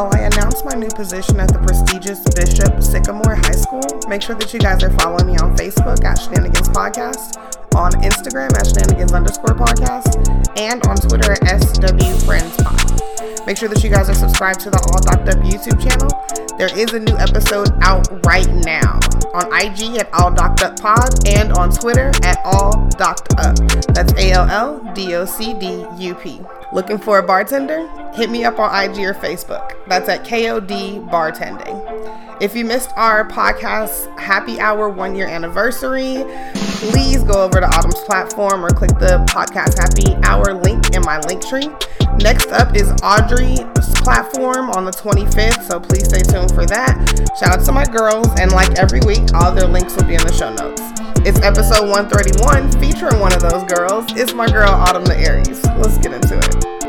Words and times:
while 0.00 0.16
I 0.16 0.20
announce 0.20 0.64
my 0.64 0.72
new 0.72 0.88
position 0.88 1.38
at 1.40 1.52
the 1.52 1.58
prestigious 1.58 2.24
Bishop 2.32 2.80
Sycamore 2.80 3.36
High 3.36 3.60
School, 3.60 3.84
make 4.08 4.22
sure 4.22 4.34
that 4.34 4.52
you 4.54 4.58
guys 4.58 4.82
are 4.82 4.90
following 4.96 5.26
me 5.26 5.36
on 5.36 5.54
Facebook 5.56 6.02
at 6.04 6.16
Shenanigans 6.16 6.70
Podcast, 6.70 7.36
on 7.76 7.92
Instagram 8.00 8.48
at 8.56 8.64
Shenanigans 8.64 9.12
underscore 9.12 9.52
podcast, 9.52 10.16
and 10.56 10.80
on 10.88 10.96
Twitter 10.96 11.32
at 11.32 11.60
SW 11.60 12.24
Friends 12.24 12.56
Pod. 12.64 12.80
Make 13.46 13.58
sure 13.58 13.68
that 13.68 13.84
you 13.84 13.90
guys 13.90 14.08
are 14.08 14.14
subscribed 14.14 14.60
to 14.60 14.70
the 14.70 14.80
All 14.88 15.04
Docked 15.04 15.28
Up 15.28 15.44
YouTube 15.44 15.76
channel. 15.76 16.08
There 16.56 16.72
is 16.72 16.94
a 16.94 17.00
new 17.00 17.16
episode 17.20 17.68
out 17.82 18.08
right 18.24 18.48
now 18.64 19.00
on 19.36 19.52
IG 19.52 20.00
at 20.00 20.08
All 20.14 20.32
Docked 20.32 20.62
Up 20.62 20.80
Pod 20.80 21.28
and 21.28 21.52
on 21.52 21.70
Twitter 21.70 22.10
at 22.24 22.40
All 22.44 22.88
Docked 22.96 23.36
Up. 23.36 23.56
That's 23.92 24.14
A 24.14 24.32
L 24.32 24.48
L 24.48 24.92
D 24.94 25.14
O 25.14 25.26
C 25.26 25.52
D 25.52 25.84
U 25.98 26.14
P. 26.14 26.40
Looking 26.72 26.96
for 26.96 27.18
a 27.18 27.22
bartender? 27.22 27.86
Hit 28.14 28.30
me 28.30 28.44
up 28.44 28.58
on 28.58 28.72
IG 28.72 28.98
or 29.04 29.12
Facebook. 29.12 29.69
That's 29.90 30.08
at 30.08 30.24
KOD 30.24 31.10
Bartending. 31.10 32.40
If 32.40 32.54
you 32.54 32.64
missed 32.64 32.92
our 32.94 33.28
podcast 33.28 34.16
happy 34.20 34.60
hour 34.60 34.88
one 34.88 35.16
year 35.16 35.26
anniversary, 35.26 36.22
please 36.54 37.24
go 37.24 37.42
over 37.42 37.58
to 37.58 37.66
Autumn's 37.66 37.98
platform 38.02 38.64
or 38.64 38.70
click 38.70 38.90
the 39.00 39.18
podcast 39.28 39.80
happy 39.80 40.14
hour 40.24 40.54
link 40.54 40.94
in 40.94 41.02
my 41.02 41.18
link 41.22 41.44
tree. 41.44 41.68
Next 42.22 42.52
up 42.52 42.76
is 42.76 42.92
Audrey's 43.02 43.58
platform 43.96 44.70
on 44.70 44.84
the 44.84 44.92
25th, 44.92 45.64
so 45.64 45.80
please 45.80 46.04
stay 46.04 46.22
tuned 46.22 46.54
for 46.54 46.64
that. 46.66 46.94
Shout 47.40 47.58
out 47.58 47.64
to 47.66 47.72
my 47.72 47.84
girls, 47.84 48.28
and 48.38 48.52
like 48.52 48.78
every 48.78 49.00
week, 49.00 49.34
all 49.34 49.52
their 49.52 49.66
links 49.66 49.96
will 49.96 50.04
be 50.04 50.14
in 50.14 50.22
the 50.22 50.32
show 50.32 50.54
notes. 50.54 50.82
It's 51.26 51.42
episode 51.42 51.90
131 51.90 52.70
featuring 52.78 53.18
one 53.18 53.32
of 53.32 53.42
those 53.42 53.64
girls. 53.64 54.06
It's 54.14 54.34
my 54.34 54.46
girl 54.46 54.70
Autumn 54.70 55.04
the 55.04 55.18
Aries. 55.18 55.64
Let's 55.82 55.98
get 55.98 56.12
into 56.12 56.38
it. 56.38 56.79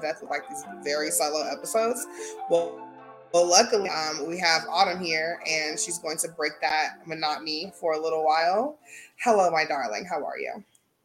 To 0.00 0.06
death 0.06 0.20
with 0.22 0.30
like 0.30 0.48
these 0.48 0.64
very 0.84 1.10
solo 1.10 1.42
episodes. 1.48 2.06
Well. 2.50 2.80
Well, 3.34 3.48
luckily, 3.50 3.90
um, 3.90 4.26
we 4.28 4.38
have 4.40 4.62
Autumn 4.70 5.00
here, 5.04 5.40
and 5.46 5.78
she's 5.78 5.98
going 5.98 6.18
to 6.18 6.28
break 6.30 6.52
that 6.62 7.06
monotony 7.06 7.72
for 7.80 7.92
a 7.94 8.00
little 8.00 8.24
while. 8.24 8.78
Hello, 9.22 9.50
my 9.50 9.66
darling. 9.66 10.06
How 10.06 10.24
are 10.24 10.38
you? 10.38 10.54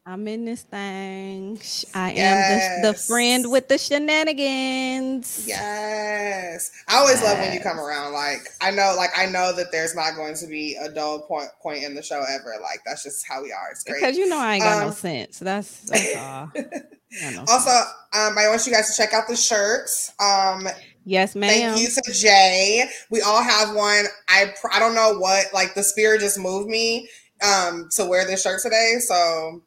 I'm 0.06 0.26
in 0.28 0.44
this 0.44 0.62
thing. 0.62 1.60
I 1.94 2.12
am 2.12 2.82
the, 2.82 2.88
the 2.92 2.94
friend 2.98 3.50
with 3.50 3.68
the 3.68 3.78
shenanigans. 3.78 5.46
Yes. 5.46 6.72
I 6.88 6.96
always 6.96 7.22
love 7.22 7.38
when 7.38 7.52
you 7.54 7.60
come 7.60 7.78
around. 7.78 8.12
Like 8.12 8.40
I 8.60 8.72
know, 8.72 8.94
like 8.96 9.10
I 9.16 9.26
know 9.26 9.54
that 9.54 9.72
there's 9.72 9.94
not 9.94 10.16
going 10.16 10.34
to 10.36 10.46
be 10.48 10.76
a 10.82 10.90
dull 10.90 11.20
point 11.20 11.48
point 11.62 11.84
in 11.84 11.94
the 11.94 12.02
show 12.02 12.24
ever. 12.28 12.54
Like 12.60 12.80
that's 12.84 13.04
just 13.04 13.24
how 13.28 13.42
we 13.44 13.52
are. 13.52 13.70
It's 13.70 13.84
great. 13.84 14.00
Because 14.00 14.18
you 14.18 14.28
know 14.28 14.38
I 14.38 14.54
ain't 14.56 14.64
got 14.64 14.82
Um, 14.82 14.88
no 14.88 14.94
sense. 14.94 15.38
That's 15.38 15.82
that's 15.82 16.16
all. 16.16 16.52
I 17.16 17.32
got 17.32 17.34
no 17.34 17.52
Also, 17.52 17.70
um, 17.70 18.38
I 18.38 18.48
want 18.48 18.66
you 18.66 18.72
guys 18.72 18.94
to 18.94 19.02
check 19.02 19.12
out 19.12 19.28
the 19.28 19.36
shirts. 19.36 20.12
Um, 20.20 20.68
yes, 21.04 21.34
ma'am. 21.34 21.48
thank 21.74 21.80
you 21.80 21.88
to 21.88 22.12
Jay. 22.12 22.84
We 23.10 23.20
all 23.22 23.42
have 23.42 23.74
one. 23.74 24.04
I 24.28 24.52
pr- 24.60 24.68
I 24.72 24.78
don't 24.78 24.94
know 24.94 25.16
what 25.18 25.46
like 25.52 25.74
the 25.74 25.82
spirit 25.82 26.20
just 26.20 26.38
moved 26.38 26.68
me 26.68 27.08
um 27.42 27.88
to 27.96 28.04
wear 28.06 28.24
this 28.26 28.42
shirt 28.42 28.60
today. 28.62 28.94
So 29.00 29.62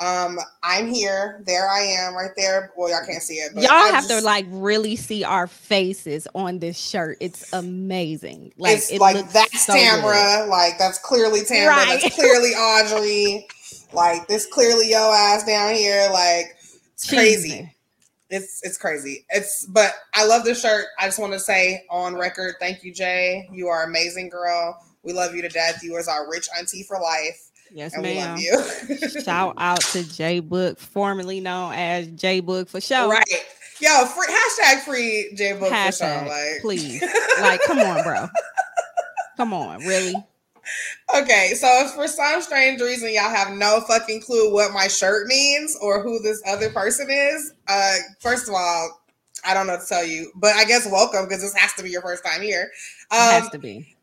um 0.00 0.38
I'm 0.62 0.86
here. 0.92 1.42
There 1.46 1.68
I 1.68 1.80
am, 1.80 2.14
right 2.14 2.30
there. 2.36 2.72
Well, 2.76 2.90
y'all 2.90 3.04
can't 3.06 3.22
see 3.22 3.34
it, 3.36 3.52
but 3.54 3.62
Y'all 3.64 3.72
I 3.72 3.88
have 3.88 4.06
to 4.08 4.20
like 4.20 4.46
really 4.48 4.94
see 4.94 5.24
our 5.24 5.46
faces 5.46 6.28
on 6.34 6.58
this 6.60 6.78
shirt. 6.78 7.16
It's 7.20 7.52
amazing. 7.52 8.52
Like 8.58 8.76
it's 8.76 8.90
it 8.92 9.00
like 9.00 9.16
looks 9.16 9.32
that's 9.32 9.66
so 9.66 9.72
good. 9.72 9.82
Tamra, 9.82 10.48
like 10.48 10.78
that's 10.78 10.98
clearly 10.98 11.40
Tamra, 11.40 11.68
Right. 11.68 12.00
that's 12.00 12.14
clearly 12.20 12.50
Audrey, 12.50 13.46
like 13.92 14.28
this 14.28 14.46
clearly 14.46 14.90
yo 14.90 15.12
ass 15.12 15.44
down 15.44 15.74
here, 15.74 16.08
like 16.12 16.54
it's 16.98 17.08
crazy. 17.08 17.72
It's 18.30 18.60
it's 18.62 18.76
crazy. 18.76 19.24
It's 19.30 19.64
but 19.66 19.94
I 20.14 20.26
love 20.26 20.44
this 20.44 20.60
shirt. 20.60 20.86
I 20.98 21.06
just 21.06 21.18
want 21.18 21.32
to 21.32 21.38
say 21.40 21.84
on 21.90 22.14
record, 22.14 22.56
thank 22.60 22.82
you, 22.84 22.92
Jay. 22.92 23.48
You 23.52 23.68
are 23.68 23.84
amazing, 23.84 24.28
girl. 24.28 24.78
We 25.02 25.12
love 25.12 25.34
you 25.34 25.40
to 25.42 25.48
death. 25.48 25.82
You 25.82 25.96
is 25.96 26.08
our 26.08 26.28
rich 26.30 26.48
auntie 26.58 26.82
for 26.82 27.00
life, 27.00 27.40
Yes, 27.72 27.94
and 27.94 28.02
we 28.02 28.14
ma'am. 28.14 28.30
love 28.32 28.40
you. 28.40 29.08
Shout 29.22 29.54
out 29.56 29.80
to 29.92 30.02
J 30.06 30.40
Book, 30.40 30.78
formerly 30.78 31.40
known 31.40 31.72
as 31.74 32.08
J 32.08 32.40
Book 32.40 32.68
for 32.68 32.80
show. 32.82 33.08
right, 33.08 33.24
yo, 33.80 34.04
free, 34.06 34.26
hashtag 34.26 34.80
free 34.80 35.32
J 35.34 35.52
Book 35.54 35.68
for 35.70 35.92
sure. 35.92 36.26
Like, 36.26 36.60
please. 36.60 37.02
Like, 37.40 37.62
come 37.62 37.78
on, 37.78 38.02
bro. 38.02 38.26
Come 39.38 39.54
on, 39.54 39.78
really? 39.86 40.12
Okay, 41.14 41.54
so 41.54 41.66
if 41.84 41.92
for 41.92 42.06
some 42.08 42.42
strange 42.42 42.80
reason 42.80 43.12
y'all 43.12 43.30
have 43.30 43.56
no 43.56 43.80
fucking 43.80 44.20
clue 44.22 44.52
what 44.52 44.72
my 44.72 44.88
shirt 44.88 45.26
means 45.26 45.76
or 45.80 46.02
who 46.02 46.20
this 46.20 46.42
other 46.46 46.70
person 46.70 47.08
is, 47.10 47.52
uh, 47.68 47.96
first 48.20 48.48
of 48.48 48.54
all, 48.54 49.00
I 49.46 49.54
don't 49.54 49.66
know 49.66 49.74
what 49.74 49.82
to 49.82 49.88
tell 49.88 50.04
you, 50.04 50.30
but 50.34 50.54
I 50.54 50.64
guess 50.64 50.86
welcome 50.90 51.24
because 51.24 51.40
this 51.42 51.54
has 51.54 51.72
to 51.74 51.82
be 51.82 51.90
your 51.90 52.02
first 52.02 52.24
time 52.24 52.42
here. 52.42 52.70
It 53.10 53.16
has 53.16 53.44
Um, 53.44 53.50
to 53.52 53.58
be. 53.58 53.96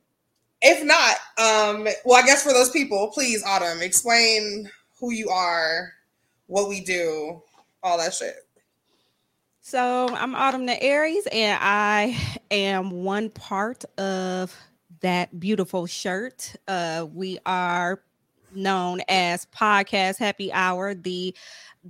if 0.61 0.83
not, 0.83 1.15
um, 1.37 1.87
well, 2.05 2.21
I 2.21 2.25
guess 2.25 2.43
for 2.43 2.53
those 2.53 2.71
people, 2.71 3.09
please, 3.13 3.43
Autumn, 3.43 3.81
explain 3.81 4.71
who 4.99 5.11
you 5.11 5.29
are, 5.29 5.93
what 6.47 6.69
we 6.69 6.81
do, 6.81 7.41
all 7.83 7.97
that 7.97 8.13
shit. 8.13 8.37
So 9.61 10.09
I'm 10.15 10.35
Autumn 10.35 10.65
the 10.67 10.81
Aries, 10.81 11.27
and 11.31 11.57
I 11.61 12.17
am 12.51 13.03
one 13.03 13.29
part 13.29 13.83
of 13.97 14.55
that 15.05 15.39
beautiful 15.39 15.85
shirt. 15.85 16.55
Uh, 16.67 17.05
we 17.13 17.37
are 17.45 18.01
known 18.55 19.01
as 19.07 19.45
Podcast 19.55 20.17
Happy 20.17 20.51
Hour, 20.51 20.95
the 20.95 21.35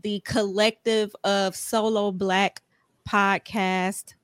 the 0.04 0.20
collective 0.26 1.16
of 1.24 1.56
solo 1.56 2.12
black 2.12 2.62
podcast 3.08 4.16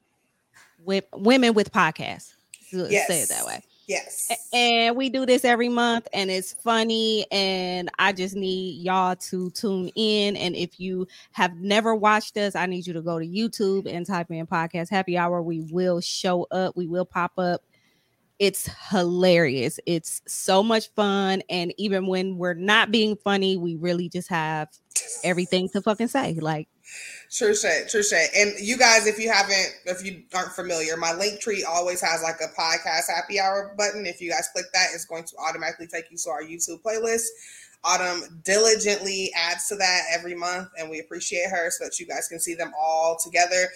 with 0.83 1.05
women 1.13 1.53
with 1.53 1.71
podcasts. 1.71 2.33
Let's 2.73 3.07
Say 3.07 3.21
it 3.21 3.29
that 3.29 3.45
way. 3.45 3.63
Yes. 3.87 4.29
And 4.51 4.97
we 4.97 5.07
do 5.07 5.25
this 5.25 5.45
every 5.45 5.69
month, 5.69 6.09
and 6.11 6.29
it's 6.29 6.51
funny. 6.51 7.25
And 7.31 7.89
I 7.97 8.11
just 8.11 8.35
need 8.35 8.83
y'all 8.83 9.15
to 9.15 9.51
tune 9.51 9.87
in. 9.95 10.35
And 10.35 10.53
if 10.53 10.81
you 10.81 11.07
have 11.31 11.55
never 11.55 11.95
watched 11.95 12.35
us, 12.35 12.57
I 12.57 12.65
need 12.65 12.85
you 12.85 12.91
to 12.91 13.01
go 13.01 13.19
to 13.19 13.25
YouTube 13.25 13.89
and 13.89 14.05
type 14.05 14.29
in 14.31 14.45
Podcast 14.47 14.89
Happy 14.89 15.17
Hour. 15.17 15.41
We 15.41 15.61
will 15.71 16.01
show 16.01 16.45
up, 16.51 16.75
we 16.75 16.87
will 16.87 17.05
pop 17.05 17.31
up. 17.37 17.63
It's 18.41 18.67
hilarious. 18.89 19.79
It's 19.85 20.23
so 20.25 20.63
much 20.63 20.89
fun. 20.95 21.43
And 21.47 21.75
even 21.77 22.07
when 22.07 22.39
we're 22.39 22.55
not 22.55 22.89
being 22.89 23.15
funny, 23.15 23.55
we 23.55 23.75
really 23.75 24.09
just 24.09 24.29
have 24.29 24.67
everything 25.23 25.69
to 25.69 25.81
fucking 25.81 26.07
say. 26.07 26.33
Like, 26.33 26.67
True 27.31 27.55
shit, 27.55 27.87
true 27.89 28.03
shit. 28.03 28.29
And 28.35 28.53
you 28.59 28.77
guys, 28.77 29.05
if 29.05 29.17
you 29.19 29.31
haven't, 29.31 29.75
if 29.85 30.03
you 30.03 30.23
aren't 30.33 30.51
familiar, 30.51 30.97
my 30.97 31.13
link 31.13 31.39
tree 31.39 31.63
always 31.63 32.01
has 32.01 32.21
like 32.23 32.41
a 32.41 32.59
podcast 32.59 33.03
happy 33.07 33.39
hour 33.39 33.75
button. 33.77 34.05
If 34.05 34.19
you 34.19 34.31
guys 34.31 34.49
click 34.51 34.65
that, 34.73 34.87
it's 34.93 35.05
going 35.05 35.23
to 35.25 35.35
automatically 35.37 35.87
take 35.87 36.09
you 36.09 36.17
to 36.17 36.29
our 36.31 36.41
YouTube 36.41 36.81
playlist. 36.81 37.27
Autumn 37.83 38.41
diligently 38.43 39.31
adds 39.35 39.67
to 39.67 39.75
that 39.75 40.01
every 40.11 40.35
month, 40.35 40.69
and 40.77 40.89
we 40.89 40.99
appreciate 40.99 41.49
her 41.49 41.71
so 41.71 41.83
that 41.83 41.99
you 41.99 42.05
guys 42.05 42.27
can 42.27 42.39
see 42.39 42.53
them 42.53 42.71
all 42.79 43.17
together. 43.17 43.69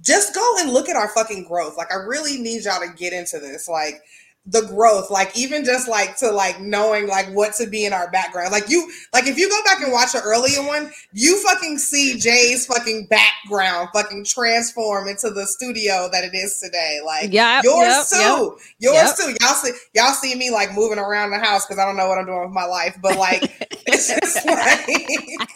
Just 0.00 0.34
go 0.34 0.56
and 0.58 0.72
look 0.72 0.88
at 0.88 0.96
our 0.96 1.08
fucking 1.08 1.44
growth. 1.44 1.76
Like, 1.76 1.92
I 1.92 1.96
really 1.96 2.38
need 2.38 2.64
y'all 2.64 2.80
to 2.80 2.92
get 2.92 3.12
into 3.12 3.38
this. 3.38 3.68
Like, 3.68 4.02
the 4.46 4.62
growth 4.62 5.08
like 5.08 5.36
even 5.38 5.64
just 5.64 5.88
like 5.88 6.16
to 6.16 6.28
like 6.30 6.60
knowing 6.60 7.06
like 7.06 7.26
what 7.28 7.54
to 7.54 7.66
be 7.66 7.84
in 7.84 7.92
our 7.92 8.10
background. 8.10 8.50
Like 8.50 8.68
you 8.68 8.90
like 9.12 9.26
if 9.26 9.38
you 9.38 9.48
go 9.48 9.62
back 9.64 9.80
and 9.80 9.92
watch 9.92 10.14
an 10.14 10.22
earlier 10.24 10.66
one 10.66 10.90
you 11.12 11.40
fucking 11.46 11.78
see 11.78 12.18
jay's 12.18 12.66
fucking 12.66 13.06
background 13.08 13.88
fucking 13.94 14.24
transform 14.24 15.06
into 15.06 15.30
the 15.30 15.46
studio 15.46 16.08
that 16.10 16.24
it 16.24 16.34
is 16.34 16.58
today. 16.58 16.98
Like 17.04 17.32
yeah, 17.32 17.60
yours 17.62 18.10
too. 18.10 18.56
yours 18.80 18.94
Yep. 18.96 19.16
too. 19.16 19.36
Y'all 19.40 19.54
see 19.54 19.70
y'all 19.94 20.12
see 20.12 20.34
me 20.34 20.50
like 20.50 20.74
moving 20.74 20.98
around 20.98 21.30
the 21.30 21.38
house 21.38 21.64
because 21.64 21.78
i 21.78 21.84
don't 21.84 21.96
know 21.96 22.08
what 22.08 22.18
i'm 22.18 22.26
doing 22.26 22.42
with 22.42 22.50
my 22.50 22.64
life 22.64 22.96
but 23.00 23.16
like 23.16 23.42
it's 23.86 24.08
just 24.08 24.44
like 24.46 25.48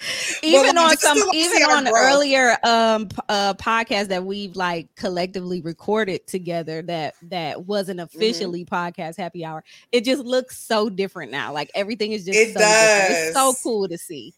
even 0.42 0.76
Well, 0.76 0.90
on 0.90 0.96
some 0.96 1.18
to, 1.18 1.26
like, 1.26 1.38
see 1.40 1.48
even 1.48 1.62
on 1.62 1.88
earlier 1.88 2.56
um 2.64 3.08
uh 3.28 3.54
podcasts 3.54 4.08
that 4.08 4.24
we've 4.24 4.56
like 4.56 4.94
collectively 4.96 5.60
recorded 5.60 6.26
together 6.26 6.82
that 6.82 7.14
that 7.22 7.66
wasn't 7.66 8.00
Mm-hmm. 8.00 8.16
officially 8.16 8.64
podcast 8.64 9.16
happy 9.16 9.44
hour 9.44 9.62
it 9.92 10.04
just 10.04 10.22
looks 10.24 10.58
so 10.58 10.88
different 10.88 11.30
now 11.30 11.52
like 11.52 11.70
everything 11.74 12.12
is 12.12 12.24
just 12.24 12.38
It 12.38 12.52
so 12.54 12.60
different. 12.60 13.10
it's 13.10 13.32
so 13.34 13.54
cool 13.62 13.88
to 13.88 13.98
see 13.98 14.34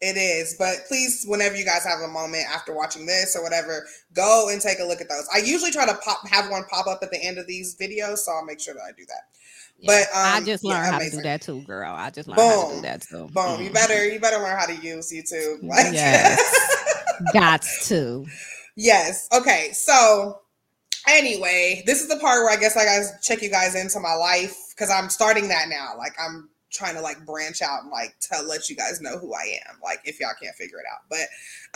It 0.00 0.16
is, 0.16 0.56
but 0.58 0.78
please, 0.88 1.24
whenever 1.28 1.54
you 1.54 1.64
guys 1.64 1.84
have 1.84 2.00
a 2.00 2.08
moment 2.08 2.44
after 2.52 2.74
watching 2.74 3.06
this 3.06 3.36
or 3.36 3.42
whatever, 3.42 3.86
go 4.12 4.48
and 4.50 4.60
take 4.60 4.80
a 4.80 4.84
look 4.84 5.00
at 5.00 5.08
those. 5.08 5.28
I 5.32 5.38
usually 5.38 5.70
try 5.70 5.86
to 5.86 5.94
pop 5.94 6.26
have 6.28 6.50
one 6.50 6.64
pop 6.64 6.88
up 6.88 7.00
at 7.04 7.12
the 7.12 7.22
end 7.22 7.38
of 7.38 7.46
these 7.46 7.76
videos, 7.76 8.18
so 8.18 8.32
I'll 8.32 8.44
make 8.44 8.58
sure 8.58 8.74
that 8.74 8.82
I 8.82 8.90
do 8.96 9.04
that. 9.06 9.28
Yeah. 9.82 10.04
But 10.12 10.16
um, 10.16 10.42
I 10.42 10.46
just 10.46 10.62
learned 10.62 10.84
yeah, 10.86 10.92
how 10.92 10.98
to 11.00 11.10
do 11.10 11.22
that 11.22 11.42
too, 11.42 11.60
girl. 11.62 11.92
I 11.92 12.10
just 12.10 12.28
learned 12.28 12.38
Boom. 12.38 12.50
how 12.50 12.68
to 12.68 12.74
do 12.76 12.80
that 12.82 13.02
too. 13.02 13.16
Boom! 13.16 13.30
Mm-hmm. 13.34 13.62
You 13.64 13.70
better 13.70 14.08
you 14.08 14.20
better 14.20 14.38
learn 14.38 14.56
how 14.56 14.66
to 14.66 14.76
use 14.76 15.12
YouTube. 15.12 15.62
Like, 15.62 15.92
yes, 15.92 17.10
got 17.32 17.62
to. 17.84 18.24
Yes. 18.76 19.28
Okay. 19.36 19.70
So 19.72 20.38
anyway, 21.08 21.82
this 21.84 22.00
is 22.00 22.08
the 22.08 22.16
part 22.16 22.44
where 22.44 22.50
I 22.50 22.60
guess 22.60 22.76
I 22.76 22.84
gotta 22.84 23.08
check 23.22 23.42
you 23.42 23.50
guys 23.50 23.74
into 23.74 23.98
my 23.98 24.14
life 24.14 24.56
because 24.70 24.88
I'm 24.88 25.10
starting 25.10 25.48
that 25.48 25.68
now. 25.68 25.94
Like 25.98 26.14
I'm 26.20 26.48
trying 26.70 26.94
to 26.94 27.00
like 27.00 27.24
branch 27.26 27.60
out 27.60 27.82
and 27.82 27.90
like 27.90 28.14
to 28.20 28.42
let 28.42 28.70
you 28.70 28.76
guys 28.76 29.00
know 29.00 29.18
who 29.18 29.34
I 29.34 29.58
am. 29.68 29.76
Like 29.82 30.00
if 30.04 30.20
y'all 30.20 30.30
can't 30.40 30.54
figure 30.54 30.78
it 30.78 30.86
out, 30.92 31.00
but 31.10 31.26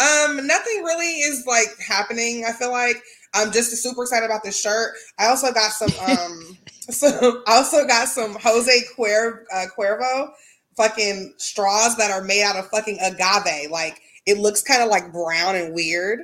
um, 0.02 0.46
nothing 0.46 0.82
really 0.84 1.18
is 1.18 1.44
like 1.44 1.68
happening. 1.84 2.44
I 2.46 2.52
feel 2.52 2.70
like 2.70 3.02
I'm 3.34 3.52
just 3.52 3.70
super 3.82 4.02
excited 4.02 4.26
about 4.26 4.42
this 4.42 4.60
shirt. 4.60 4.94
I 5.18 5.26
also 5.26 5.52
got 5.52 5.72
some 5.72 5.90
um, 6.08 6.58
so 6.90 7.42
I 7.46 7.56
also 7.56 7.86
got 7.86 8.08
some 8.08 8.36
Jose 8.42 8.80
Cuer, 8.94 9.46
uh, 9.54 9.66
Cuervo 9.76 10.30
fucking 10.76 11.34
straws 11.38 11.96
that 11.96 12.10
are 12.10 12.22
made 12.22 12.44
out 12.44 12.56
of 12.56 12.68
fucking 12.68 12.98
agave. 13.00 13.70
Like 13.70 14.00
it 14.26 14.38
looks 14.38 14.62
kind 14.62 14.82
of 14.82 14.88
like 14.88 15.12
brown 15.12 15.56
and 15.56 15.74
weird 15.74 16.20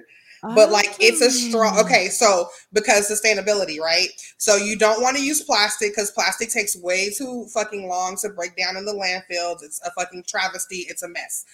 but 0.55 0.71
like 0.71 0.97
it's 0.99 1.21
a 1.21 1.31
strong 1.31 1.75
oh. 1.77 1.85
okay 1.85 2.09
so 2.09 2.49
because 2.73 3.09
sustainability 3.09 3.79
right? 3.79 4.09
So 4.39 4.57
you 4.57 4.77
don't 4.77 5.01
want 5.01 5.17
to 5.17 5.23
use 5.23 5.43
plastic 5.43 5.93
because 5.93 6.11
plastic 6.11 6.51
takes 6.51 6.77
way 6.77 7.11
too 7.11 7.47
fucking 7.55 7.89
long 7.89 8.17
to 8.23 8.29
break 8.31 8.57
down 8.57 8.77
in 8.77 8.85
the 8.85 8.93
landfills. 8.93 9.63
It's 9.63 9.81
a 9.87 9.93
fucking 9.93 10.25
travesty. 10.27 10.87
It's 10.89 11.05
a 11.05 11.09
mess. 11.09 11.45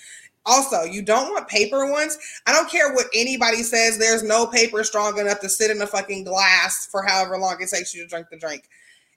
Also 0.46 0.84
you 0.84 1.02
don't 1.02 1.30
want 1.30 1.48
paper 1.48 1.90
ones. 1.90 2.16
I 2.46 2.52
don't 2.52 2.70
care 2.70 2.94
what 2.94 3.06
anybody 3.14 3.62
says. 3.62 3.98
There's 3.98 4.22
no 4.22 4.46
paper 4.46 4.82
strong 4.84 5.18
enough 5.18 5.40
to 5.40 5.50
sit 5.50 5.70
in 5.70 5.82
a 5.82 5.86
fucking 5.86 6.24
glass 6.24 6.88
for 6.90 7.02
however 7.02 7.36
long 7.36 7.58
it 7.60 7.68
takes 7.68 7.94
you 7.94 8.02
to 8.02 8.08
drink 8.08 8.28
the 8.30 8.38
drink 8.38 8.68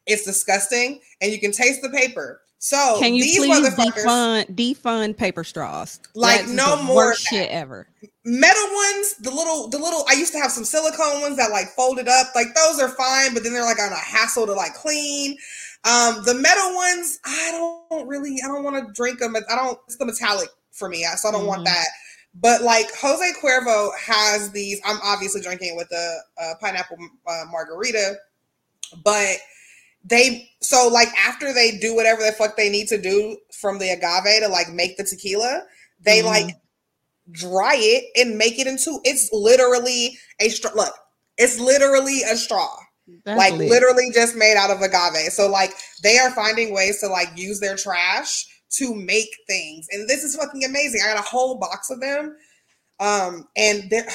it's 0.08 0.26
disgusting 0.26 1.00
and 1.22 1.32
you 1.32 1.40
can 1.40 1.52
taste 1.52 1.82
the 1.82 1.90
paper 1.90 2.42
so 2.64 2.98
can 3.00 3.16
you 3.16 3.24
please 3.24 3.74
defund 3.74 4.56
defund 4.56 5.18
paper 5.18 5.44
straws? 5.44 6.00
Like 6.14 6.42
That's 6.42 6.52
no 6.52 6.82
more 6.84 7.16
shit 7.16 7.50
ever. 7.50 7.88
Metal 8.24 8.64
ones, 8.64 9.16
the 9.16 9.32
little 9.32 9.68
the 9.68 9.80
little 9.80 10.06
I 10.08 10.14
used 10.14 10.32
to 10.34 10.40
have 10.40 10.52
some 10.52 10.64
silicone 10.64 11.22
ones 11.22 11.38
that 11.38 11.50
like 11.50 11.70
folded 11.70 12.08
up. 12.08 12.28
Like 12.36 12.54
those 12.54 12.80
are 12.80 12.90
fine, 12.90 13.34
but 13.34 13.42
then 13.42 13.54
they're 13.54 13.66
like 13.66 13.80
on 13.80 13.92
a 13.92 13.96
hassle 13.96 14.46
to 14.46 14.54
like 14.54 14.76
clean. 14.76 15.36
Um, 15.86 16.22
the 16.24 16.36
metal 16.36 16.76
ones, 16.76 17.20
I 17.26 17.50
don't 17.90 18.08
really, 18.08 18.38
I 18.46 18.48
don't 18.48 18.64
want 18.64 18.76
to 18.76 18.94
drink 18.94 19.18
them. 19.18 19.36
I 19.36 19.56
don't. 19.56 19.80
It's 19.88 19.98
the 19.98 20.06
metallic 20.06 20.50
for 20.70 20.88
me, 20.88 21.04
so 21.18 21.30
I 21.30 21.32
don't 21.32 21.42
mm-hmm. 21.42 21.48
want 21.48 21.66
that. 21.66 21.88
But 22.36 22.62
like 22.62 22.96
Jose 22.96 23.28
Cuervo 23.42 23.90
has 23.98 24.52
these. 24.52 24.80
I'm 24.86 25.00
obviously 25.04 25.42
drinking 25.42 25.74
it 25.74 25.78
with 25.78 25.92
a, 25.92 26.20
a 26.38 26.56
pineapple 26.58 26.98
uh, 27.26 27.46
margarita, 27.50 28.18
but 29.04 29.38
they 30.04 30.50
so 30.62 30.90
like 30.92 31.10
after 31.28 31.54
they 31.54 31.78
do 31.78 31.96
whatever 31.96 32.22
the 32.22 32.32
fuck 32.32 32.58
they 32.58 32.70
need 32.70 32.88
to 32.88 33.02
do 33.02 33.38
from 33.52 33.80
the 33.80 33.90
agave 33.90 34.42
to 34.42 34.48
like 34.48 34.70
make 34.70 34.98
the 34.98 35.04
tequila, 35.04 35.64
they 36.00 36.20
mm-hmm. 36.20 36.28
like 36.28 36.56
dry 37.32 37.76
it 37.76 38.06
and 38.16 38.38
make 38.38 38.60
it 38.60 38.68
into 38.68 39.00
it's 39.04 39.30
literally 39.32 40.18
a 40.40 40.50
straw. 40.50 40.72
Look, 40.76 40.94
it's 41.38 41.60
literally 41.60 42.22
a 42.24 42.36
straw. 42.36 42.76
That's 43.26 43.38
like 43.38 43.54
lit. 43.54 43.70
literally 43.70 44.12
just 44.14 44.36
made 44.36 44.56
out 44.56 44.72
of 44.72 44.82
agave. 44.82 45.32
So 45.32 45.50
like 45.50 45.74
they 46.04 46.18
are 46.18 46.32
finding 46.32 46.74
ways 46.74 47.00
to 47.02 47.08
like 47.08 47.30
use 47.36 47.60
their 47.60 47.76
trash 47.76 48.46
to 48.78 48.96
make 48.96 49.36
things. 49.48 49.88
And 49.92 50.08
this 50.08 50.24
is 50.24 50.36
fucking 50.36 50.64
amazing. 50.64 51.02
I 51.04 51.14
got 51.14 51.24
a 51.24 51.30
whole 51.30 51.58
box 51.58 51.90
of 51.90 52.00
them. 52.00 52.36
Um 53.00 53.48
and 53.56 53.90
they're 53.90 54.08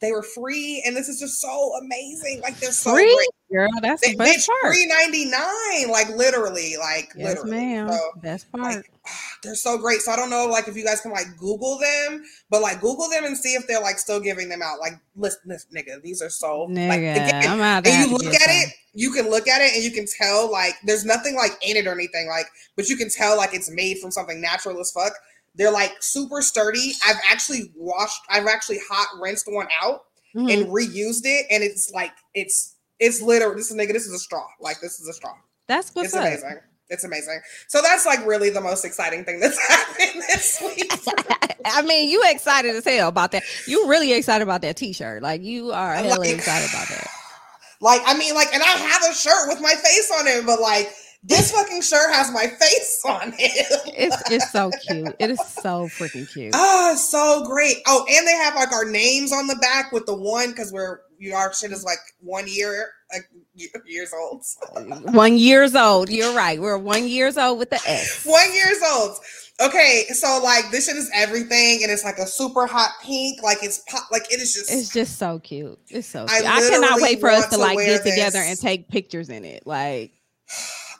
they 0.00 0.12
were 0.12 0.22
free, 0.22 0.82
and 0.86 0.96
this 0.96 1.08
is 1.08 1.20
just 1.20 1.40
so 1.40 1.72
amazing. 1.82 2.40
Like 2.40 2.58
they're 2.58 2.72
so 2.72 2.92
free, 2.92 3.14
great. 3.14 3.58
girl. 3.58 3.70
That's 3.82 4.00
they, 4.00 4.12
the 4.12 4.18
best 4.18 4.48
part. 4.48 4.72
Three 4.72 4.86
ninety 4.86 5.26
nine, 5.26 5.90
like 5.90 6.08
literally, 6.10 6.76
like 6.78 7.10
yes, 7.14 7.36
literally. 7.36 7.50
ma'am. 7.50 7.88
So, 7.90 7.98
best 8.22 8.50
part. 8.50 8.76
Like, 8.76 8.90
they're 9.42 9.54
so 9.54 9.78
great. 9.78 10.00
So 10.00 10.12
I 10.12 10.16
don't 10.16 10.30
know, 10.30 10.46
like 10.46 10.68
if 10.68 10.76
you 10.76 10.84
guys 10.84 11.00
can 11.00 11.12
like 11.12 11.26
Google 11.38 11.78
them, 11.78 12.24
but 12.50 12.62
like 12.62 12.80
Google 12.80 13.08
them 13.08 13.24
and 13.24 13.36
see 13.36 13.54
if 13.54 13.66
they're 13.66 13.80
like 13.80 13.98
still 13.98 14.20
giving 14.20 14.48
them 14.48 14.62
out. 14.62 14.78
Like, 14.80 14.94
listen, 15.16 15.40
listen 15.46 15.70
nigga, 15.74 16.00
these 16.02 16.22
are 16.22 16.30
so 16.30 16.66
nigga, 16.70 16.88
like 16.88 17.00
again, 17.00 17.50
I'm 17.50 17.60
out 17.60 17.86
and 17.86 18.10
you 18.10 18.16
look 18.16 18.34
at 18.34 18.48
it, 18.48 18.72
you 18.94 19.12
can 19.12 19.28
look 19.28 19.48
at 19.48 19.60
it 19.60 19.74
and 19.74 19.82
you 19.82 19.90
can 19.90 20.06
tell 20.06 20.50
like 20.50 20.74
there's 20.84 21.04
nothing 21.04 21.36
like 21.36 21.52
in 21.62 21.76
it 21.76 21.86
or 21.86 21.92
anything 21.92 22.28
like, 22.28 22.46
but 22.76 22.88
you 22.88 22.96
can 22.96 23.10
tell 23.10 23.36
like 23.36 23.54
it's 23.54 23.70
made 23.70 23.98
from 23.98 24.10
something 24.10 24.40
natural 24.40 24.78
as 24.80 24.90
fuck. 24.92 25.12
They're 25.54 25.72
like 25.72 25.94
super 26.00 26.42
sturdy. 26.42 26.92
I've 27.06 27.20
actually 27.30 27.72
washed, 27.76 28.22
I've 28.28 28.46
actually 28.46 28.78
hot 28.88 29.20
rinsed 29.20 29.46
one 29.48 29.68
out 29.82 30.04
mm-hmm. 30.34 30.48
and 30.48 30.66
reused 30.66 31.22
it, 31.24 31.46
and 31.50 31.62
it's 31.62 31.90
like 31.92 32.12
it's 32.34 32.76
it's 32.98 33.20
literally 33.20 33.56
this 33.56 33.70
is 33.70 33.76
nigga. 33.76 33.92
This 33.92 34.06
is 34.06 34.14
a 34.14 34.18
straw. 34.18 34.46
Like 34.60 34.80
this 34.80 35.00
is 35.00 35.08
a 35.08 35.12
straw. 35.12 35.34
That's 35.66 35.94
what's 35.94 36.08
it's 36.08 36.16
up. 36.16 36.22
amazing. 36.22 36.60
It's 36.88 37.04
amazing. 37.04 37.40
So 37.68 37.80
that's 37.80 38.04
like 38.04 38.26
really 38.26 38.50
the 38.50 38.60
most 38.60 38.84
exciting 38.84 39.24
thing 39.24 39.40
that's 39.40 39.58
happened 39.68 40.22
this 40.28 40.60
week. 40.60 40.92
I 41.64 41.82
mean, 41.82 42.10
you 42.10 42.22
excited 42.26 42.74
as 42.74 42.84
hell 42.84 43.08
about 43.08 43.32
that. 43.32 43.44
You 43.66 43.88
really 43.88 44.12
excited 44.12 44.42
about 44.42 44.62
that 44.62 44.76
t-shirt. 44.76 45.22
Like 45.22 45.42
you 45.42 45.70
are 45.70 45.94
hella 45.94 46.18
like, 46.18 46.30
excited 46.30 46.68
about 46.70 46.88
that. 46.88 47.08
Like, 47.82 48.02
I 48.04 48.12
mean, 48.12 48.34
like, 48.34 48.52
and 48.52 48.62
I 48.62 48.66
have 48.66 49.10
a 49.10 49.14
shirt 49.14 49.48
with 49.48 49.58
my 49.62 49.70
face 49.70 50.12
on 50.18 50.26
it, 50.26 50.44
but 50.44 50.60
like 50.60 50.92
this 51.22 51.52
fucking 51.52 51.82
shirt 51.82 52.12
has 52.12 52.32
my 52.32 52.46
face 52.46 53.02
on 53.06 53.34
it. 53.38 53.66
it's 53.96 54.30
it's 54.30 54.50
so 54.50 54.70
cute. 54.88 55.14
It 55.18 55.30
is 55.30 55.40
so 55.46 55.86
freaking 55.88 56.30
cute. 56.32 56.52
Oh, 56.54 56.96
so 56.96 57.44
great. 57.46 57.78
Oh, 57.86 58.06
and 58.10 58.26
they 58.26 58.32
have 58.32 58.54
like 58.54 58.72
our 58.72 58.86
names 58.86 59.32
on 59.32 59.46
the 59.46 59.56
back 59.56 59.92
with 59.92 60.06
the 60.06 60.16
one 60.16 60.50
because 60.50 60.72
we're 60.72 61.00
you 61.18 61.34
our 61.34 61.52
shit 61.52 61.72
is 61.72 61.84
like 61.84 61.98
one 62.20 62.46
year 62.48 62.92
like 63.12 63.28
years 63.84 64.12
old. 64.18 64.44
one 65.14 65.36
years 65.36 65.74
old. 65.74 66.08
You're 66.08 66.34
right. 66.34 66.58
We're 66.58 66.78
one 66.78 67.06
years 67.06 67.36
old 67.36 67.58
with 67.58 67.68
the 67.68 67.80
S. 67.86 68.24
One 68.24 68.52
years 68.54 68.78
old. 68.90 69.18
Okay, 69.60 70.06
so 70.12 70.40
like 70.42 70.70
this 70.70 70.86
shit 70.86 70.96
is 70.96 71.10
everything, 71.14 71.82
and 71.82 71.92
it's 71.92 72.02
like 72.02 72.16
a 72.16 72.26
super 72.26 72.66
hot 72.66 72.92
pink. 73.02 73.42
Like 73.42 73.58
it's 73.62 73.80
pop. 73.80 74.10
Like 74.10 74.32
it 74.32 74.40
is 74.40 74.54
just. 74.54 74.72
It's 74.72 74.90
just 74.90 75.18
so 75.18 75.38
cute. 75.38 75.78
It's 75.88 76.08
so. 76.08 76.24
Cute. 76.24 76.44
I, 76.46 76.56
I 76.56 76.60
cannot 76.60 77.02
wait 77.02 77.20
for 77.20 77.28
us 77.28 77.44
to, 77.48 77.56
to 77.56 77.58
like 77.58 77.76
get 77.76 78.04
this. 78.04 78.14
together 78.14 78.38
and 78.38 78.58
take 78.58 78.88
pictures 78.88 79.28
in 79.28 79.44
it. 79.44 79.66
Like. 79.66 80.12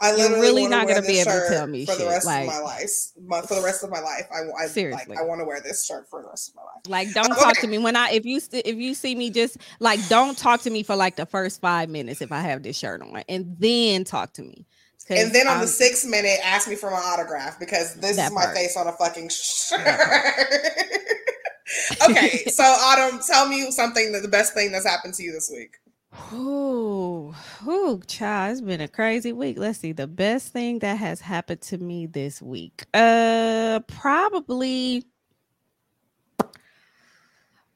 I 0.01 0.13
literally 0.13 0.31
You're 0.31 0.41
really 0.41 0.67
not 0.67 0.87
going 0.87 1.01
to 1.01 1.07
be 1.07 1.19
able 1.19 1.33
to 1.33 1.47
tell 1.51 1.67
me 1.67 1.85
for 1.85 1.93
shit. 1.93 2.01
the 2.01 2.07
rest 2.07 2.25
like, 2.25 2.49
of 2.49 2.55
my 2.55 2.61
life. 2.61 2.91
My, 3.23 3.43
for 3.43 3.55
the 3.55 3.63
rest 3.63 3.85
of 3.85 3.91
my 3.91 4.01
life, 4.01 4.27
I, 4.33 4.65
I 4.65 4.67
seriously, 4.67 5.15
like, 5.15 5.19
I 5.19 5.23
want 5.23 5.41
to 5.41 5.45
wear 5.45 5.61
this 5.61 5.85
shirt 5.85 6.09
for 6.09 6.23
the 6.23 6.29
rest 6.29 6.49
of 6.49 6.57
my 6.57 6.63
life. 6.63 6.81
Like, 6.89 7.13
don't 7.13 7.37
talk 7.37 7.59
to 7.59 7.67
me 7.67 7.77
when 7.77 7.97
I 7.97 8.13
if 8.13 8.25
you 8.25 8.41
if 8.53 8.77
you 8.77 8.95
see 8.95 9.15
me 9.15 9.31
just 9.31 9.59
like 9.79 10.01
don't 10.09 10.39
talk 10.39 10.63
to 10.63 10.71
me 10.71 10.83
for 10.83 10.97
like 10.97 11.17
the 11.17 11.27
first 11.27 11.61
five 11.61 11.91
minutes 11.91 12.23
if 12.23 12.33
I 12.33 12.41
have 12.41 12.63
this 12.63 12.79
shirt 12.79 13.03
on, 13.03 13.23
and 13.29 13.57
then 13.59 14.05
talk 14.05 14.33
to 14.35 14.43
me. 14.43 14.67
And 15.11 15.35
then 15.35 15.49
on 15.49 15.55
I'm, 15.55 15.61
the 15.63 15.67
sixth 15.67 16.07
minute, 16.07 16.39
ask 16.45 16.69
me 16.69 16.77
for 16.77 16.91
my 16.91 16.97
autograph 16.97 17.59
because 17.59 17.97
this 17.97 18.17
is 18.17 18.33
my 18.33 18.45
part. 18.45 18.57
face 18.57 18.77
on 18.77 18.87
a 18.87 18.93
fucking 18.93 19.29
shirt. 19.29 19.81
okay, 22.09 22.45
so 22.47 22.63
Autumn, 22.63 23.21
tell 23.27 23.49
me 23.49 23.73
something 23.73 24.13
that 24.13 24.23
the 24.23 24.29
best 24.29 24.55
thing 24.55 24.71
that's 24.71 24.87
happened 24.87 25.15
to 25.15 25.25
you 25.25 25.33
this 25.33 25.51
week. 25.53 25.79
Oh, 26.13 27.35
oh, 27.67 28.01
child, 28.07 28.53
it's 28.53 28.61
been 28.61 28.81
a 28.81 28.89
crazy 28.89 29.33
week. 29.33 29.59
Let's 29.59 29.79
see. 29.79 29.93
The 29.93 30.07
best 30.09 30.53
thing 30.53 30.81
that 30.81 30.99
has 30.99 31.21
happened 31.21 31.61
to 31.63 31.79
me 31.79 32.07
this 32.07 32.43
week. 32.43 32.85
Uh 32.93 33.81
probably 33.87 35.05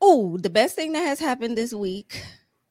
Oh, 0.01 0.37
the 0.37 0.51
best 0.51 0.77
thing 0.77 0.93
that 0.93 1.07
has 1.07 1.19
happened 1.19 1.57
this 1.57 1.73
week, 1.73 2.23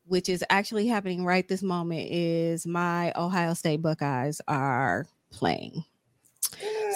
which 0.05 0.29
is 0.29 0.43
actually 0.49 0.87
happening 0.87 1.25
right 1.25 1.47
this 1.47 1.63
moment, 1.63 2.07
is 2.11 2.67
my 2.67 3.11
Ohio 3.15 3.55
State 3.55 3.81
Buckeyes 3.81 4.39
are 4.47 5.07
playing. 5.31 5.83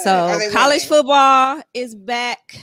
so 0.04 0.40
college 0.52 0.86
football 0.86 1.62
is 1.74 1.96
back 1.96 2.56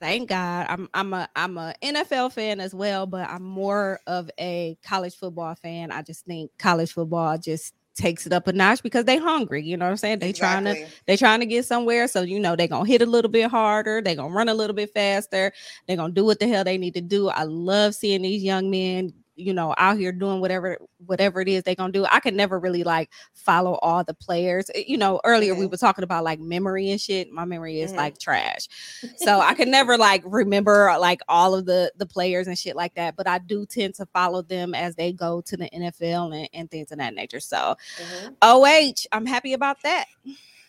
thank 0.00 0.28
God. 0.28 0.66
I'm 0.68 0.88
I'm 0.94 1.14
a 1.14 1.28
I'm 1.36 1.58
a 1.58 1.74
NFL 1.82 2.32
fan 2.32 2.60
as 2.60 2.74
well, 2.74 3.06
but 3.06 3.28
I'm 3.28 3.42
more 3.42 4.00
of 4.06 4.30
a 4.38 4.76
college 4.82 5.16
football 5.16 5.54
fan. 5.54 5.90
I 5.90 6.02
just 6.02 6.24
think 6.24 6.50
college 6.58 6.92
football 6.92 7.38
just 7.38 7.74
takes 7.94 8.26
it 8.26 8.32
up 8.32 8.46
a 8.46 8.52
notch 8.52 8.82
because 8.82 9.04
they 9.04 9.18
hungry. 9.18 9.62
You 9.62 9.76
know 9.76 9.84
what 9.84 9.90
I'm 9.90 9.96
saying? 9.96 10.20
They 10.20 10.30
exactly. 10.30 10.72
trying 10.72 10.86
to 10.86 10.92
they 11.06 11.16
trying 11.16 11.40
to 11.40 11.46
get 11.46 11.64
somewhere. 11.64 12.08
So 12.08 12.22
you 12.22 12.40
know 12.40 12.56
they 12.56 12.68
gonna 12.68 12.88
hit 12.88 13.02
a 13.02 13.06
little 13.06 13.30
bit 13.30 13.50
harder. 13.50 14.00
They 14.00 14.14
gonna 14.14 14.34
run 14.34 14.48
a 14.48 14.54
little 14.54 14.74
bit 14.74 14.94
faster. 14.94 15.52
They 15.86 15.96
gonna 15.96 16.12
do 16.12 16.24
what 16.24 16.38
the 16.38 16.48
hell 16.48 16.64
they 16.64 16.78
need 16.78 16.94
to 16.94 17.00
do. 17.00 17.28
I 17.28 17.42
love 17.42 17.94
seeing 17.94 18.22
these 18.22 18.42
young 18.42 18.70
men 18.70 19.12
you 19.38 19.54
know 19.54 19.74
out 19.78 19.96
here 19.96 20.12
doing 20.12 20.40
whatever 20.40 20.78
whatever 21.06 21.40
it 21.40 21.48
is 21.48 21.62
they're 21.62 21.74
gonna 21.74 21.92
do 21.92 22.04
i 22.10 22.18
can 22.20 22.34
never 22.34 22.58
really 22.58 22.82
like 22.82 23.10
follow 23.34 23.74
all 23.74 24.02
the 24.02 24.14
players 24.14 24.70
eh, 24.74 24.82
you 24.86 24.96
know 24.96 25.20
earlier 25.24 25.52
mm-hmm. 25.52 25.60
we 25.60 25.66
were 25.66 25.76
talking 25.76 26.02
about 26.02 26.24
like 26.24 26.40
memory 26.40 26.90
and 26.90 27.00
shit 27.00 27.30
my 27.30 27.44
memory 27.44 27.80
is 27.80 27.90
mm-hmm. 27.90 27.98
like 27.98 28.18
trash 28.18 28.68
so 29.16 29.40
i 29.40 29.54
can 29.54 29.70
never 29.78 29.96
like 29.96 30.22
remember 30.26 30.94
like 30.98 31.20
all 31.28 31.54
of 31.54 31.64
the 31.66 31.90
the 31.96 32.06
players 32.06 32.48
and 32.48 32.58
shit 32.58 32.74
like 32.74 32.94
that 32.94 33.16
but 33.16 33.28
i 33.28 33.38
do 33.38 33.64
tend 33.64 33.94
to 33.94 34.04
follow 34.06 34.42
them 34.42 34.74
as 34.74 34.96
they 34.96 35.12
go 35.12 35.40
to 35.40 35.56
the 35.56 35.68
nfl 35.70 36.36
and, 36.36 36.48
and 36.52 36.70
things 36.70 36.90
of 36.90 36.98
that 36.98 37.14
nature 37.14 37.40
so 37.40 37.76
mm-hmm. 37.96 38.34
oh 38.42 38.66
i'm 39.12 39.26
happy 39.26 39.52
about 39.52 39.80
that 39.82 40.06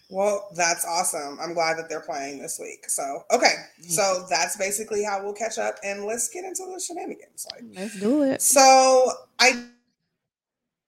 Well, 0.10 0.50
that's 0.56 0.86
awesome. 0.86 1.38
I'm 1.40 1.54
glad 1.54 1.78
that 1.78 1.88
they're 1.88 2.02
playing 2.02 2.40
this 2.40 2.60
week. 2.60 2.90
So, 2.90 3.24
okay. 3.32 3.54
So 3.82 4.26
that's 4.28 4.58
basically 4.58 5.04
how 5.04 5.24
we'll 5.24 5.34
catch 5.34 5.60
up 5.60 5.76
and 5.84 6.06
let's 6.06 6.30
get 6.30 6.46
into 6.46 6.66
the 6.66 6.80
shenanigans. 6.80 7.46
Like, 7.52 7.64
let's 7.76 8.00
do 8.00 8.24
it. 8.24 8.42
So, 8.42 9.12
I 9.38 9.66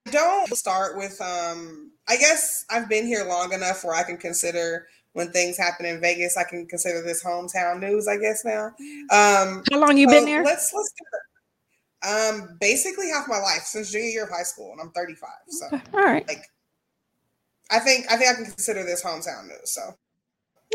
don't 0.09 0.55
start 0.55 0.97
with 0.97 1.19
um 1.21 1.91
I 2.07 2.17
guess 2.17 2.65
I've 2.69 2.89
been 2.89 3.05
here 3.05 3.25
long 3.25 3.53
enough 3.53 3.83
where 3.83 3.93
I 3.93 4.03
can 4.03 4.17
consider 4.17 4.87
when 5.13 5.31
things 5.31 5.57
happen 5.57 5.85
in 5.85 5.99
Vegas, 5.99 6.37
I 6.37 6.43
can 6.43 6.65
consider 6.65 7.01
this 7.01 7.21
hometown 7.23 7.81
news, 7.81 8.07
I 8.07 8.17
guess 8.17 8.43
now. 8.43 8.67
Um 9.11 9.63
How 9.71 9.79
long 9.79 9.97
you 9.97 10.07
so 10.07 10.15
been 10.15 10.25
there? 10.25 10.43
Let's 10.43 10.73
let's 10.73 10.93
do 10.97 11.05
it. 11.13 12.07
Um 12.07 12.57
basically 12.59 13.09
half 13.09 13.27
my 13.27 13.39
life 13.39 13.61
since 13.63 13.91
junior 13.91 14.09
year 14.09 14.23
of 14.23 14.29
high 14.29 14.43
school 14.43 14.71
and 14.71 14.81
I'm 14.81 14.91
35. 14.91 15.29
So 15.49 15.81
all 15.93 16.03
right. 16.03 16.27
Like 16.27 16.45
I 17.71 17.79
think 17.79 18.05
I 18.11 18.17
think 18.17 18.29
I 18.29 18.35
can 18.35 18.45
consider 18.45 18.83
this 18.83 19.03
hometown 19.03 19.47
news. 19.47 19.71
So 19.71 19.81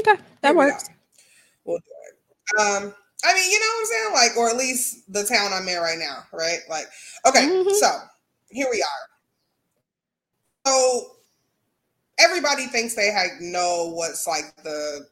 okay, 0.01 0.21
that 0.41 0.57
works. 0.57 0.89
We 0.89 1.73
we'll 1.73 1.79
do 1.79 1.85
it. 2.09 2.61
Um, 2.61 2.95
I 3.25 3.35
mean, 3.35 3.51
you 3.51 3.59
know 3.59 3.67
what 3.67 3.81
I'm 3.81 3.87
saying, 3.87 4.13
like, 4.15 4.37
or 4.37 4.51
at 4.51 4.57
least 4.57 5.13
the 5.13 5.25
town 5.25 5.53
I'm 5.53 5.69
in 5.69 5.79
right 5.81 5.99
now, 5.99 6.25
right? 6.33 6.61
Like, 6.69 6.87
okay, 7.27 7.47
mm-hmm. 7.47 7.69
so 7.75 7.89
here 8.51 8.69
we 8.71 8.83
are. 8.83 9.07
So 10.67 11.17
everybody 12.19 12.67
thinks 12.67 12.95
they 12.95 13.13
like 13.13 13.41
know 13.41 13.91
what's 13.95 14.27
like 14.27 14.57
the 14.63 15.07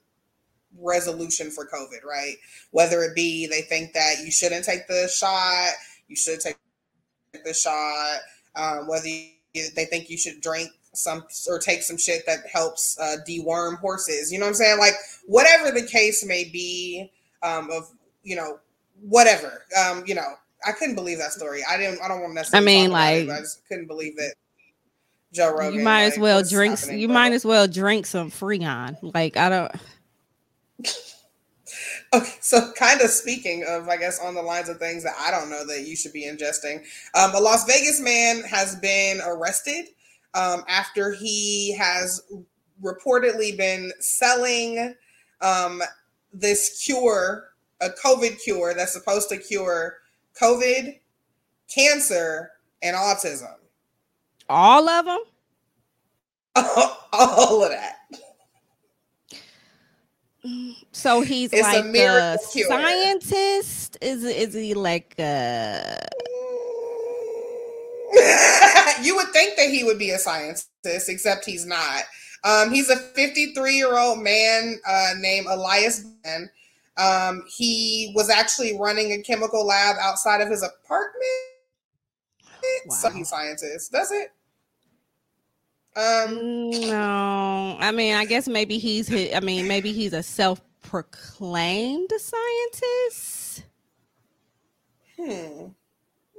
resolution 0.79 1.51
for 1.51 1.67
COVID, 1.67 2.05
right? 2.05 2.35
Whether 2.71 3.03
it 3.03 3.15
be 3.15 3.47
they 3.47 3.63
think 3.63 3.93
that 3.93 4.17
you 4.25 4.31
shouldn't 4.31 4.65
take 4.65 4.87
the 4.87 5.09
shot, 5.09 5.73
you 6.09 6.17
should 6.17 6.41
take 6.41 6.57
the 7.45 7.55
shot, 7.55 8.19
um, 8.57 8.89
whether 8.89 9.09
you, 9.09 9.65
they 9.75 9.85
think 9.87 10.11
you 10.11 10.17
should 10.17 10.41
drink 10.41 10.71
some 10.95 11.25
or 11.49 11.59
take 11.59 11.83
some 11.83 11.97
shit 11.97 12.27
that 12.27 12.41
helps 12.51 12.99
uh, 12.99 13.17
deworm 13.29 13.79
horses. 13.79 14.33
You 14.33 14.39
know 14.39 14.47
what 14.47 14.51
I'm 14.51 14.55
saying? 14.55 14.79
Like 14.79 14.95
whatever 15.27 15.71
the 15.71 15.87
case 15.87 16.25
may 16.25 16.45
be, 16.45 17.11
um, 17.43 17.71
of 17.71 17.91
you 18.23 18.37
know 18.37 18.59
whatever. 19.01 19.65
Um, 19.79 20.05
you 20.07 20.15
know, 20.15 20.35
I 20.67 20.73
couldn't 20.73 20.95
believe 20.95 21.19
that 21.19 21.33
story. 21.33 21.63
I 21.69 21.77
didn't. 21.77 22.01
I 22.03 22.09
don't 22.09 22.21
want 22.21 22.31
to 22.31 22.35
necessarily. 22.35 22.77
I 22.77 22.81
mean, 22.81 22.91
like, 22.91 23.25
it, 23.25 23.31
I 23.31 23.41
just 23.41 23.67
couldn't 23.69 23.87
believe 23.87 24.17
that. 24.17 24.35
Joe 25.33 25.53
Rogan. 25.53 25.79
You 25.79 25.85
might 25.85 26.05
like, 26.05 26.13
as 26.13 26.19
well 26.19 26.43
drink. 26.45 26.79
You 26.91 27.09
might 27.09 27.33
as 27.33 27.45
well 27.45 27.67
drink 27.67 28.07
some 28.07 28.31
Freon. 28.31 28.97
Like 29.15 29.37
I 29.37 29.49
don't. 29.49 29.73
Okay, 32.15 32.33
so 32.41 32.71
kind 32.73 33.01
of 33.01 33.11
speaking 33.11 33.65
of, 33.69 33.89
I 33.89 33.97
guess, 33.97 34.21
on 34.21 34.35
the 34.35 34.43
lines 34.43 34.69
of 34.69 34.79
things 34.79 35.03
that 35.03 35.15
I 35.19 35.33
don't 35.33 35.51
know 35.51 35.67
that 35.67 35.85
you 35.85 35.97
should 35.97 36.13
be 36.13 36.25
ingesting, 36.25 36.85
um, 37.17 37.35
a 37.35 37.41
Las 37.41 37.65
Vegas 37.65 38.01
man 38.01 38.43
has 38.45 38.77
been 38.77 39.21
arrested 39.27 39.87
um, 40.35 40.65
after 40.69 41.13
he 41.13 41.75
has 41.77 42.23
reportedly 42.83 43.57
been 43.57 43.93
selling 44.01 44.95
um, 45.41 45.83
this 46.33 46.83
cure, 46.85 47.51
a 47.81 47.91
COVID 47.91 48.43
cure 48.43 48.75
that's 48.75 48.93
supposed 48.93 49.29
to 49.29 49.37
cure 49.37 49.99
COVID, 50.41 50.99
cancer, 51.73 52.51
and 52.83 52.97
autism. 52.97 53.55
All 54.49 54.89
of 54.89 55.07
them? 55.07 55.21
All 57.13 57.65
of 57.65 57.71
that. 57.71 57.97
So 60.93 61.23
he's 61.23 61.53
it's 61.53 61.63
like 61.63 61.85
a, 61.85 62.35
a 62.35 62.39
scientist. 62.39 63.97
Is 64.03 64.25
is 64.25 64.53
he 64.53 64.75
like 64.75 65.15
a 65.19 65.97
you 69.03 69.17
would 69.17 69.29
think 69.29 69.57
that 69.57 69.71
he 69.71 69.85
would 69.85 69.99
be 69.99 70.11
a 70.11 70.19
scientist, 70.19 70.71
except 70.85 71.45
he's 71.45 71.67
not. 71.67 72.03
Um, 72.45 72.71
he's 72.71 72.91
a 72.91 72.97
53 72.97 73.75
year 73.75 73.97
old 73.97 74.21
man 74.21 74.79
uh, 74.87 75.13
named 75.19 75.47
Elias 75.49 76.05
Ben. 76.23 76.51
Um, 76.97 77.43
he 77.49 78.13
was 78.15 78.31
actually 78.31 78.79
running 78.79 79.13
a 79.13 79.23
chemical 79.23 79.67
lab 79.67 79.97
outside 80.01 80.41
of 80.41 80.49
his 80.49 80.63
apartment. 80.63 81.15
Wow. 82.87 82.95
So 82.95 83.11
he's 83.11 83.29
scientist. 83.29 83.91
Does 83.93 84.13
it? 84.13 84.33
Um, 85.97 86.71
no, 86.71 87.77
I 87.79 87.93
mean, 87.93 88.15
I 88.17 88.25
guess 88.25 88.49
maybe 88.49 88.79
he's. 88.79 89.13
I 89.35 89.41
mean, 89.41 89.69
maybe 89.69 89.93
he's 89.93 90.13
a 90.13 90.23
self-proclaimed 90.23 92.11
scientist. 92.19 93.65
Hmm. 95.17 95.67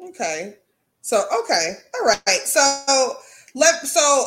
Okay. 0.09 0.57
So 1.05 1.23
okay, 1.43 1.73
all 1.93 2.07
right. 2.07 2.41
So 2.45 3.13
let 3.53 3.75
so 3.85 4.25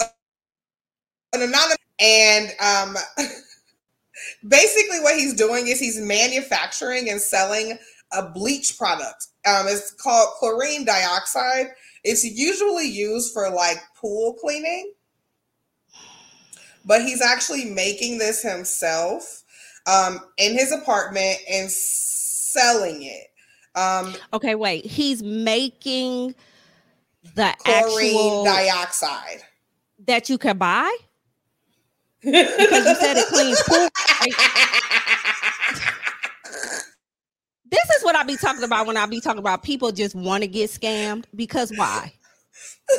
an 1.33 1.43
anonymous 1.43 1.77
and 1.99 2.53
um 2.61 2.97
basically 4.49 5.01
what 5.01 5.17
he's 5.17 5.35
doing 5.35 5.67
is 5.67 5.81
he's 5.81 5.99
manufacturing 5.99 7.11
and 7.11 7.21
selling 7.21 7.77
a 8.13 8.29
bleach 8.29 8.79
product. 8.79 9.27
Um, 9.45 9.67
it's 9.67 9.91
called 9.91 10.29
chlorine 10.39 10.85
dioxide. 10.85 11.73
It's 12.05 12.25
usually 12.25 12.89
used 12.89 13.33
for 13.33 13.51
like 13.51 13.79
pool 14.01 14.35
cleaning, 14.35 14.93
but 16.85 17.03
he's 17.03 17.21
actually 17.21 17.65
making 17.65 18.19
this 18.19 18.41
himself 18.41 19.43
um, 19.89 20.21
in 20.37 20.53
his 20.53 20.71
apartment 20.71 21.39
and 21.51 21.69
selling 21.69 23.03
it. 23.03 23.27
Um, 23.75 24.15
okay, 24.33 24.55
wait. 24.55 24.87
He's 24.87 25.25
making 25.25 26.37
the 27.35 27.55
chlorine 27.59 28.17
actual 28.17 28.45
dioxide 28.45 29.43
that 30.07 30.29
you 30.29 30.39
can 30.39 30.59
buy 30.59 30.95
because 32.23 32.87
you 32.87 32.95
said 32.97 33.17
it 33.17 33.27
cleans 33.29 33.63
pool. 33.63 33.89
this 37.71 37.91
is 37.97 38.03
what 38.05 38.17
I 38.17 38.25
be 38.25 38.37
talking 38.37 38.65
about 38.65 38.87
when 38.87 38.97
I 38.97 39.07
be 39.07 39.21
talking 39.21 39.39
about 39.39 39.63
people 39.63 39.93
just 39.93 40.15
want 40.15 40.43
to 40.43 40.49
get 40.49 40.71
scammed 40.71 41.25
because 41.35 41.73
why? 41.77 42.13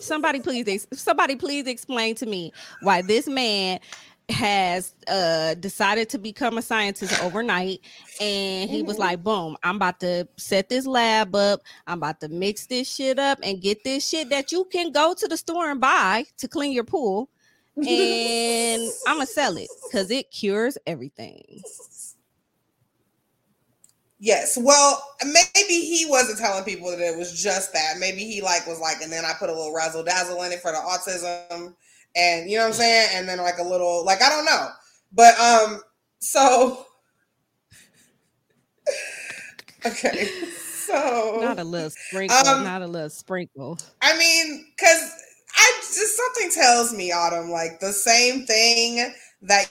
somebody 0.00 0.40
please 0.40 0.86
somebody 0.92 1.36
please 1.36 1.66
explain 1.66 2.14
to 2.16 2.26
me 2.26 2.52
why 2.80 3.02
this 3.02 3.28
man 3.28 3.78
has 4.28 4.94
uh 5.08 5.54
decided 5.54 6.08
to 6.08 6.18
become 6.18 6.56
a 6.56 6.62
scientist 6.62 7.22
overnight 7.22 7.80
and 8.20 8.70
he 8.70 8.82
was 8.82 8.94
mm-hmm. 8.94 9.02
like 9.02 9.22
boom 9.22 9.56
i'm 9.62 9.76
about 9.76 9.98
to 9.98 10.26
set 10.36 10.68
this 10.68 10.86
lab 10.86 11.34
up. 11.34 11.60
I'm 11.86 11.98
about 11.98 12.20
to 12.20 12.28
mix 12.28 12.66
this 12.66 12.92
shit 12.92 13.18
up 13.18 13.38
and 13.42 13.60
get 13.60 13.84
this 13.84 14.08
shit 14.08 14.30
that 14.30 14.52
you 14.52 14.64
can 14.72 14.92
go 14.92 15.14
to 15.14 15.28
the 15.28 15.36
store 15.36 15.70
and 15.70 15.80
buy 15.80 16.24
to 16.38 16.48
clean 16.48 16.72
your 16.72 16.84
pool 16.84 17.28
and 17.76 18.82
i'm 19.06 19.16
gonna 19.16 19.26
sell 19.26 19.56
it 19.56 19.68
because 19.84 20.10
it 20.10 20.30
cures 20.30 20.78
everything. 20.86 21.62
Yes 24.18 24.56
well 24.60 25.02
maybe 25.24 25.74
he 25.80 26.06
wasn't 26.08 26.38
telling 26.38 26.64
people 26.64 26.90
that 26.90 27.00
it 27.00 27.18
was 27.18 27.42
just 27.42 27.72
that. 27.72 27.94
Maybe 27.98 28.24
he 28.24 28.40
like 28.40 28.66
was 28.66 28.78
like 28.78 29.02
and 29.02 29.10
then 29.10 29.24
i 29.24 29.32
put 29.38 29.48
a 29.48 29.52
little 29.52 29.74
razzle 29.74 30.04
dazzle 30.04 30.42
in 30.42 30.52
it 30.52 30.60
for 30.60 30.70
the 30.70 30.78
autism 30.78 31.74
and 32.16 32.50
you 32.50 32.56
know 32.56 32.64
what 32.64 32.68
I'm 32.68 32.74
saying? 32.74 33.08
And 33.14 33.28
then 33.28 33.38
like 33.38 33.58
a 33.58 33.62
little 33.62 34.04
like 34.04 34.22
I 34.22 34.28
don't 34.28 34.44
know. 34.44 34.68
But 35.12 35.38
um 35.38 35.80
so 36.20 36.86
okay. 39.86 40.28
So 40.54 41.38
not 41.40 41.58
a 41.58 41.64
little 41.64 41.90
sprinkle, 41.90 42.36
um, 42.48 42.64
not 42.64 42.82
a 42.82 42.86
little 42.86 43.10
sprinkle. 43.10 43.78
I 44.00 44.16
mean, 44.18 44.66
cuz 44.78 45.12
I 45.54 45.72
just 45.80 46.16
something 46.16 46.50
tells 46.50 46.92
me 46.92 47.12
autumn 47.12 47.50
like 47.50 47.80
the 47.80 47.92
same 47.92 48.46
thing 48.46 49.12
that 49.42 49.70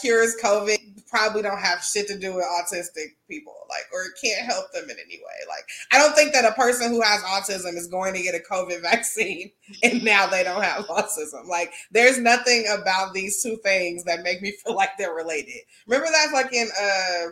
cures 0.00 0.36
COVID 0.42 0.81
probably 1.12 1.42
don't 1.42 1.60
have 1.60 1.84
shit 1.84 2.08
to 2.08 2.18
do 2.18 2.34
with 2.34 2.44
autistic 2.44 3.08
people, 3.28 3.54
like, 3.68 3.84
or 3.92 4.00
it 4.02 4.12
can't 4.22 4.46
help 4.46 4.72
them 4.72 4.84
in 4.84 4.96
any 5.04 5.18
way. 5.18 5.46
Like, 5.46 5.64
I 5.92 5.98
don't 5.98 6.16
think 6.16 6.32
that 6.32 6.46
a 6.46 6.52
person 6.52 6.90
who 6.90 7.02
has 7.02 7.22
autism 7.22 7.76
is 7.76 7.86
going 7.86 8.14
to 8.14 8.22
get 8.22 8.34
a 8.34 8.38
COVID 8.38 8.80
vaccine 8.90 9.52
and 9.82 10.02
now 10.02 10.26
they 10.26 10.42
don't 10.42 10.62
have 10.62 10.86
autism. 10.86 11.46
Like, 11.46 11.70
there's 11.90 12.18
nothing 12.18 12.64
about 12.72 13.12
these 13.12 13.42
two 13.42 13.58
things 13.62 14.04
that 14.04 14.22
make 14.22 14.40
me 14.40 14.52
feel 14.64 14.74
like 14.74 14.96
they're 14.98 15.14
related. 15.14 15.60
Remember 15.86 16.10
that 16.10 16.30
fucking 16.32 16.70
uh 16.80 17.26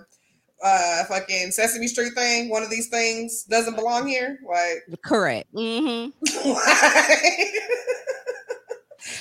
uh 0.62 1.04
fucking 1.04 1.50
Sesame 1.52 1.88
Street 1.88 2.12
thing? 2.14 2.50
One 2.50 2.62
of 2.62 2.68
these 2.68 2.88
things 2.88 3.44
doesn't 3.44 3.76
belong 3.76 4.06
here. 4.06 4.38
Like, 4.46 5.00
correct. 5.02 5.52
Mm-hmm. 5.54 6.10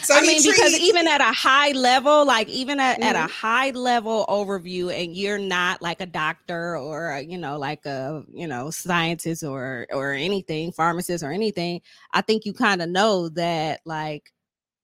So 0.01 0.15
I 0.15 0.21
mean, 0.21 0.41
because 0.43 0.79
even 0.79 1.07
at 1.07 1.21
a 1.21 1.31
high 1.31 1.71
level, 1.71 2.25
like 2.25 2.47
even 2.49 2.79
at, 2.79 2.99
mm-hmm. 2.99 3.03
at 3.03 3.15
a 3.15 3.19
mm-hmm. 3.19 3.27
high 3.27 3.69
level 3.71 4.25
overview, 4.29 4.91
and 4.91 5.15
you're 5.15 5.37
not 5.37 5.81
like 5.81 6.01
a 6.01 6.05
doctor 6.05 6.77
or 6.77 7.11
a, 7.11 7.21
you 7.21 7.37
know, 7.37 7.57
like 7.57 7.85
a 7.85 8.23
you 8.33 8.47
know 8.47 8.69
scientist 8.69 9.43
or 9.43 9.87
or 9.91 10.13
anything, 10.13 10.71
pharmacist 10.71 11.23
or 11.23 11.31
anything, 11.31 11.81
I 12.13 12.21
think 12.21 12.45
you 12.45 12.53
kind 12.53 12.81
of 12.81 12.89
know 12.89 13.29
that. 13.29 13.81
Like, 13.85 14.31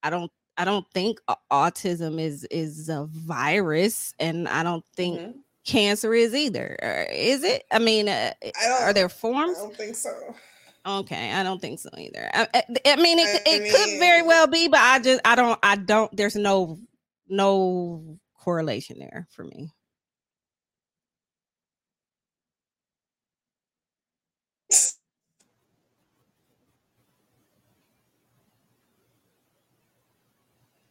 I 0.03 0.10
don't 0.10 0.31
I 0.57 0.65
don't 0.65 0.89
think 0.93 1.19
autism 1.51 2.19
is 2.19 2.45
is 2.45 2.89
a 2.89 3.07
virus, 3.12 4.13
and 4.19 4.48
I 4.48 4.63
don't 4.63 4.86
think 4.95 5.19
mm-hmm. 5.19 5.39
cancer 5.65 6.13
is 6.13 6.34
either. 6.34 6.77
Is 7.12 7.43
it? 7.43 7.63
I 7.72 7.79
mean, 7.79 8.07
uh, 8.07 8.31
I 8.43 8.69
are 8.81 8.93
there 8.93 9.10
forms? 9.10 9.57
I 9.57 9.62
don't 9.62 9.75
think 9.75 9.95
so. 9.95 10.36
Okay, 10.86 11.32
I 11.32 11.42
don't 11.42 11.60
think 11.60 11.80
so 11.80 11.89
either. 11.98 12.30
I, 12.32 12.48
I, 12.54 12.63
I 12.86 12.96
mean, 12.98 13.18
it, 13.18 13.42
it 13.48 13.63
mean, 13.63 13.72
could 13.72 14.00
very 14.00 14.22
well 14.22 14.46
be, 14.46 14.68
but 14.68 14.80
I 14.80 15.00
just, 15.00 15.20
I 15.25 15.36
don't, 15.36 15.58
I 15.63 15.77
don't. 15.77 16.15
There's 16.15 16.36
no, 16.36 16.77
no 17.27 18.20
correlation 18.38 19.00
there 19.00 19.27
for 19.32 19.44
me. 19.44 19.72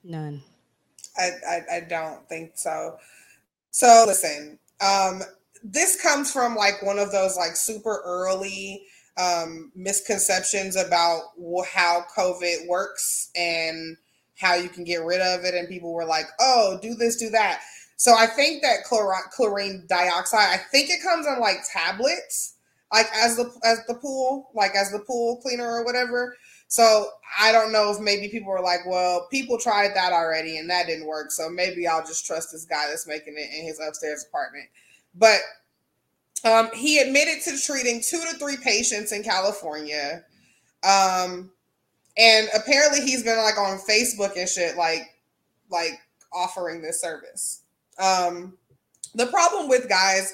None. 0.02 0.42
I, 1.16 1.30
I, 1.48 1.76
I 1.76 1.80
don't 1.80 2.28
think 2.28 2.52
so. 2.56 2.98
So 3.70 4.04
listen, 4.06 4.58
um, 4.80 5.22
this 5.62 6.00
comes 6.00 6.30
from 6.30 6.56
like 6.56 6.82
one 6.82 6.98
of 6.98 7.10
those 7.12 7.36
like 7.36 7.56
super 7.56 8.02
early 8.04 8.82
um, 9.16 9.70
misconceptions 9.74 10.76
about 10.76 11.22
how 11.72 12.04
COVID 12.16 12.66
works 12.66 13.30
and 13.36 13.96
how 14.38 14.54
you 14.54 14.68
can 14.68 14.84
get 14.84 15.04
rid 15.04 15.20
of 15.20 15.44
it. 15.44 15.54
And 15.54 15.68
people 15.68 15.92
were 15.92 16.04
like, 16.04 16.26
oh, 16.40 16.78
do 16.82 16.94
this, 16.94 17.16
do 17.16 17.30
that. 17.30 17.60
So 17.96 18.14
I 18.14 18.26
think 18.26 18.62
that 18.62 18.84
chlor- 18.88 19.30
chlorine 19.30 19.86
dioxide, 19.88 20.48
I 20.50 20.56
think 20.70 20.90
it 20.90 21.02
comes 21.02 21.26
in 21.26 21.38
like 21.40 21.58
tablets, 21.72 22.56
like 22.92 23.06
as 23.14 23.36
the 23.36 23.50
as 23.64 23.84
the 23.86 23.94
pool, 23.94 24.50
like 24.54 24.74
as 24.74 24.90
the 24.90 24.98
pool 24.98 25.38
cleaner 25.42 25.66
or 25.66 25.84
whatever. 25.84 26.36
So 26.68 27.06
I 27.38 27.52
don't 27.52 27.72
know 27.72 27.92
if 27.92 28.00
maybe 28.00 28.28
people 28.28 28.50
were 28.50 28.60
like, 28.60 28.80
well, 28.86 29.28
people 29.30 29.58
tried 29.58 29.94
that 29.94 30.12
already 30.12 30.58
and 30.58 30.68
that 30.70 30.86
didn't 30.86 31.06
work. 31.06 31.30
So 31.30 31.48
maybe 31.48 31.86
I'll 31.86 32.04
just 32.04 32.26
trust 32.26 32.50
this 32.50 32.64
guy 32.64 32.86
that's 32.88 33.06
making 33.06 33.34
it 33.36 33.48
in 33.56 33.64
his 33.64 33.80
upstairs 33.80 34.26
apartment. 34.28 34.66
But 35.14 35.38
um, 36.44 36.68
he 36.74 36.98
admitted 36.98 37.42
to 37.44 37.58
treating 37.60 38.00
two 38.00 38.20
to 38.20 38.38
three 38.38 38.56
patients 38.62 39.12
in 39.12 39.22
California. 39.22 40.24
Um, 40.82 41.50
and 42.16 42.48
apparently 42.54 43.00
he's 43.00 43.22
been 43.22 43.38
like 43.38 43.58
on 43.58 43.78
Facebook 43.78 44.36
and 44.36 44.48
shit, 44.48 44.76
like 44.76 45.10
like 45.70 45.98
offering 46.32 46.82
this 46.82 47.00
service. 47.00 47.62
Um, 47.98 48.56
the 49.14 49.26
problem 49.26 49.68
with 49.68 49.88
guys 49.88 50.32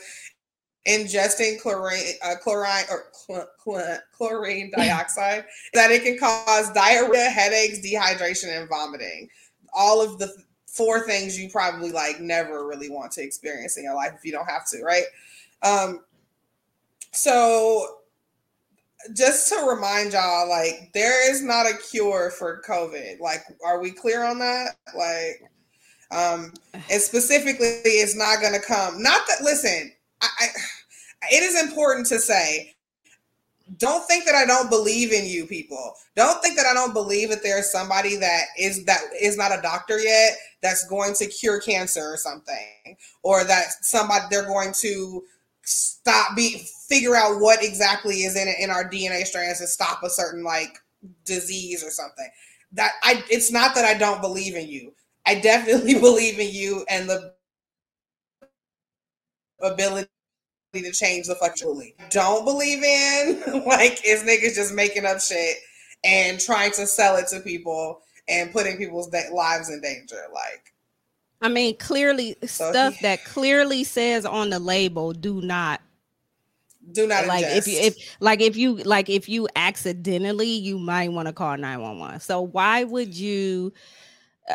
ingesting 0.89 1.61
chlorine, 1.61 2.15
uh, 2.25 2.35
chlorine 2.43 2.85
or 2.91 3.05
cl- 3.13 3.49
cl- 3.65 4.01
chlorine 4.13 4.71
dioxide 4.77 5.45
that 5.75 5.91
it 5.91 6.03
can 6.03 6.19
cause 6.19 6.73
diarrhea, 6.73 7.31
headaches, 7.31 7.79
dehydration, 7.79 8.59
and 8.59 8.69
vomiting. 8.69 9.29
All 9.73 10.03
of 10.03 10.19
the 10.19 10.33
four 10.67 11.07
things 11.07 11.39
you 11.39 11.49
probably 11.51 11.93
like 11.93 12.21
never 12.21 12.67
really 12.67 12.91
want 12.91 13.13
to 13.13 13.23
experience 13.23 13.77
in 13.77 13.85
your 13.85 13.95
life 13.95 14.13
if 14.17 14.25
you 14.25 14.33
don't 14.33 14.49
have 14.49 14.69
to, 14.71 14.83
right? 14.83 15.05
Um, 15.63 16.01
so 17.13 18.01
just 19.15 19.49
to 19.49 19.67
remind 19.69 20.13
y'all, 20.13 20.49
like 20.49 20.91
there 20.95 21.31
is 21.31 21.43
not 21.43 21.67
a 21.67 21.77
cure 21.91 22.31
for 22.31 22.63
COVID. 22.67 23.21
Like, 23.21 23.43
are 23.65 23.81
we 23.81 23.91
clear 23.91 24.25
on 24.25 24.39
that? 24.39 24.77
Like, 24.97 25.43
um, 26.11 26.53
and 26.75 27.01
specifically, 27.01 27.67
it's 27.67 28.17
not 28.17 28.41
going 28.41 28.55
to 28.55 28.61
come. 28.61 29.03
Not 29.03 29.23
that. 29.29 29.43
Listen, 29.43 29.93
I, 30.21 30.29
I, 30.41 30.47
it 31.31 31.43
is 31.43 31.61
important 31.61 32.07
to 32.09 32.19
say. 32.19 32.75
Don't 33.79 34.05
think 34.07 34.25
that 34.25 34.35
I 34.35 34.45
don't 34.45 34.69
believe 34.69 35.13
in 35.13 35.27
you, 35.27 35.47
people. 35.47 35.95
Don't 36.17 36.43
think 36.43 36.57
that 36.57 36.67
I 36.67 36.75
don't 36.75 36.93
believe 36.93 37.31
that 37.31 37.45
there's 37.45 37.71
somebody 37.71 38.17
that 38.17 38.47
is 38.59 38.85
that 38.87 39.01
is 39.21 39.37
not 39.37 39.57
a 39.57 39.63
doctor 39.63 40.01
yet 40.01 40.33
that's 40.61 40.85
going 40.89 41.15
to 41.15 41.27
cure 41.27 41.61
cancer 41.61 42.01
or 42.01 42.17
something, 42.17 42.97
or 43.23 43.45
that 43.45 43.69
somebody 43.83 44.25
they're 44.29 44.47
going 44.47 44.73
to 44.81 45.23
stop 45.71 46.37
be 46.37 46.67
figure 46.89 47.15
out 47.15 47.41
what 47.41 47.63
exactly 47.63 48.17
is 48.25 48.37
in 48.37 48.49
it 48.49 48.57
in 48.59 48.71
our 48.71 48.85
DNA 48.85 49.25
strands 49.25 49.61
to 49.61 49.67
stop 49.67 50.03
a 50.03 50.11
certain 50.11 50.43
like 50.43 50.79
disease 51.25 51.85
or 51.85 51.91
something. 51.91 52.29
That 52.73 52.93
I 53.03 53.23
it's 53.31 53.53
not 53.53 53.75
that 53.75 53.85
I 53.85 53.95
don't 53.95 54.21
believe 54.21 54.57
in 54.57 54.69
you. 54.69 54.93
I 55.27 55.37
definitely 55.37 55.95
believe 56.01 56.39
in 56.39 56.53
you 56.53 56.85
and 56.89 57.09
the 57.09 57.35
ability 59.63 60.09
to 60.75 60.93
change 60.93 61.27
the 61.27 61.35
fluctually. 61.35 61.95
Don't 62.11 62.45
believe 62.45 62.83
in 62.83 63.63
like 63.67 64.01
is 64.05 64.23
niggas 64.23 64.55
just 64.55 64.75
making 64.75 65.05
up 65.05 65.21
shit 65.21 65.57
and 66.05 66.41
trying 66.41 66.73
to 66.73 66.87
sell 66.87 67.17
it 67.17 67.29
to 67.29 67.41
people 67.41 68.01
and 68.29 68.53
putting 68.53 68.77
people's 68.77 69.13
lives 69.33 69.71
in 69.71 69.81
danger. 69.81 70.23
Like 70.33 70.73
I 71.43 71.49
mean, 71.49 71.77
clearly 71.77 72.37
so 72.43 72.71
stuff 72.71 72.99
that 73.01 73.25
clearly 73.25 73.85
says 73.85 74.27
on 74.27 74.51
the 74.51 74.59
label, 74.59 75.13
do 75.13 75.41
not 75.41 75.81
do 76.93 77.07
not 77.07 77.27
like 77.27 77.45
if 77.45 77.67
you 77.67 77.79
if 77.79 78.17
like 78.21 78.41
if 78.41 78.57
you 78.57 78.77
like 78.77 79.09
if 79.09 79.29
you 79.29 79.49
accidentally 79.55 80.49
you 80.49 80.79
might 80.79 81.13
want 81.13 81.29
to 81.29 81.33
call 81.33 81.57
911 81.57 82.21
so 82.21 82.41
why 82.41 82.85
would 82.85 83.15
you 83.15 83.73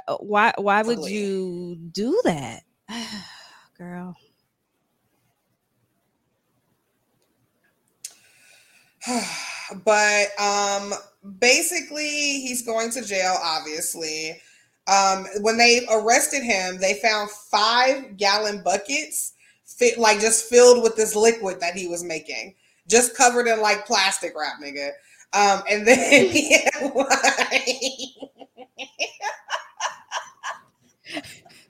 uh, 0.07 0.15
why 0.17 0.53
why 0.57 0.81
would 0.81 0.97
totally. 0.97 1.13
you 1.13 1.75
do 1.91 2.19
that? 2.25 2.63
Girl. 3.77 4.15
But 9.83 10.27
um 10.39 10.93
basically 11.39 12.07
he's 12.41 12.61
going 12.61 12.91
to 12.91 13.01
jail 13.01 13.35
obviously 13.41 14.39
um, 14.87 15.25
when 15.41 15.57
they 15.57 15.85
arrested 15.91 16.43
him, 16.43 16.77
they 16.77 16.95
found 16.95 17.29
five 17.29 18.17
gallon 18.17 18.61
buckets 18.63 19.33
fit 19.65 19.97
like 19.97 20.19
just 20.19 20.45
filled 20.45 20.83
with 20.83 20.95
this 20.95 21.15
liquid 21.15 21.59
that 21.59 21.73
he 21.75 21.87
was 21.87 22.03
making, 22.03 22.53
just 22.87 23.17
covered 23.17 23.47
in 23.47 23.61
like 23.61 23.85
plastic 23.85 24.33
wrap, 24.37 24.61
nigga. 24.63 24.89
Um, 25.33 25.63
and 25.69 25.87
then 25.87 25.97
he 26.29 26.53
had 26.53 26.93
like 26.95 27.09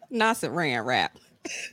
not 0.10 0.36
saran 0.36 0.86
wrap. 0.86 1.18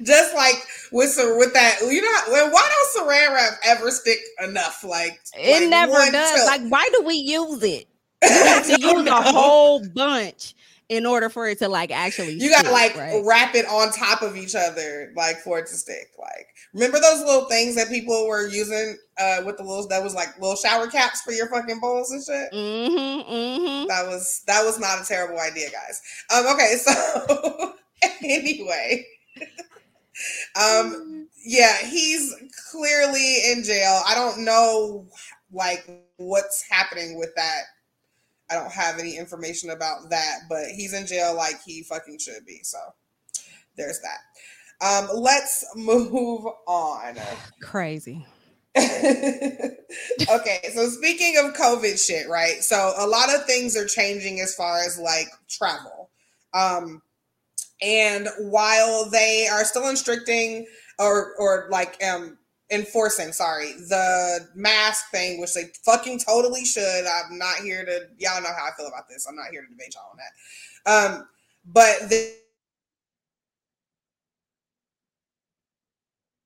Just 0.03 0.35
like 0.35 0.55
with 0.93 1.11
some 1.11 1.39
with 1.39 1.55
that, 1.55 1.79
you 1.81 2.03
know, 2.03 2.49
why 2.51 2.71
don't 2.71 3.09
saran 3.09 3.35
wrap 3.35 3.55
ever 3.65 3.91
stick 3.91 4.19
enough? 4.45 4.85
Like 4.85 5.21
it 5.37 5.61
like 5.63 5.71
never 5.71 6.11
does. 6.13 6.47
Like 6.47 6.63
why 6.69 6.89
do 6.93 7.03
we 7.03 7.15
use 7.15 7.63
it? 7.63 7.89
We 8.23 8.29
have 8.29 8.67
to 8.67 8.81
use 8.81 9.07
a 9.09 9.23
whole 9.23 9.85
bunch 9.89 10.55
in 10.93 11.07
order 11.07 11.31
for 11.31 11.49
it 11.49 11.59
to 11.59 11.69
like 11.71 11.91
actually 11.91 12.35
you 12.35 12.51
gotta 12.51 12.71
like 12.71 12.95
right? 12.95 13.23
wrap 13.25 13.55
it 13.55 13.65
on 13.65 13.91
top 13.91 14.21
of 14.21 14.37
each 14.37 14.55
other 14.55 15.11
like 15.17 15.39
for 15.39 15.59
it 15.59 15.67
to 15.67 15.75
stick 15.75 16.11
like. 16.19 16.49
Remember 16.75 17.01
those 17.01 17.21
little 17.21 17.47
things 17.47 17.75
that 17.77 17.89
people 17.89 18.27
were 18.29 18.47
using 18.47 18.99
uh 19.19 19.39
with 19.47 19.57
the 19.57 19.63
little 19.63 19.89
that 19.89 20.03
was 20.03 20.15
like 20.15 20.39
little 20.39 20.55
shower 20.55 20.87
caps 20.89 21.23
for 21.23 21.33
your 21.33 21.49
fucking 21.49 21.81
bowls 21.81 22.11
and 22.11 22.23
shit? 22.23 22.53
Mm-hmm, 22.53 23.33
mm-hmm. 23.33 23.89
that 23.89 24.07
was 24.07 24.43
that 24.47 24.63
was 24.65 24.79
not 24.79 25.01
a 25.01 25.07
terrible 25.07 25.41
idea 25.41 25.71
guys. 25.71 26.03
Um 26.31 26.47
okay 26.53 26.77
so 26.77 27.75
anyway. 28.23 29.07
Um 30.61 31.27
yeah 31.43 31.79
he's 31.79 32.35
clearly 32.71 33.51
in 33.51 33.65
jail. 33.65 34.03
I 34.07 34.15
don't 34.15 34.45
know 34.45 35.07
like 35.53 35.89
what's 36.19 36.63
happening 36.69 37.19
with 37.19 37.35
that 37.37 37.63
I 38.51 38.55
don't 38.55 38.73
have 38.73 38.99
any 38.99 39.17
information 39.17 39.71
about 39.71 40.11
that, 40.11 40.41
but 40.49 40.67
he's 40.75 40.93
in 40.93 41.07
jail 41.07 41.35
like 41.35 41.63
he 41.65 41.83
fucking 41.83 42.19
should 42.19 42.45
be. 42.47 42.61
So 42.63 42.79
there's 43.77 44.01
that. 44.01 44.19
Um, 44.83 45.09
let's 45.15 45.65
move 45.77 46.47
on. 46.67 47.17
Crazy. 47.63 48.27
okay, 48.77 49.71
so 50.73 50.89
speaking 50.89 51.37
of 51.39 51.53
COVID 51.55 52.03
shit, 52.05 52.29
right? 52.29 52.63
So 52.63 52.95
a 52.97 53.07
lot 53.07 53.35
of 53.35 53.45
things 53.45 53.77
are 53.77 53.87
changing 53.87 54.41
as 54.41 54.55
far 54.55 54.79
as 54.79 54.99
like 54.99 55.29
travel. 55.49 56.11
Um, 56.55 57.03
and 57.83 58.29
while 58.39 59.11
they 59.11 59.49
are 59.51 59.65
still 59.65 59.89
instructing 59.89 60.67
or 60.99 61.35
or 61.39 61.69
like 61.71 62.03
um 62.03 62.39
enforcing, 62.73 63.33
sorry, 63.33 63.73
the 63.89 64.49
mask 64.55 65.11
thing, 65.11 65.41
which 65.41 65.55
they 65.55 65.71
fucking 65.85 66.19
totally 66.19 66.65
should. 66.65 67.05
I'm 67.07 67.39
not 67.39 67.57
here 67.57 67.85
to 67.85 68.09
y'all 68.19 68.41
know 68.43 68.49
how 68.49 68.67
I 68.67 68.71
feel 68.77 68.89
about 68.89 69.09
this. 69.09 69.27
I'm 69.29 69.37
not 69.37 69.49
here 69.53 69.63
to 69.63 69.69
debate 69.69 69.95
y'all 69.95 70.11
on 70.11 70.17
that. 70.17 71.15
Um, 71.15 71.29
but 71.67 72.09
the, 72.09 72.35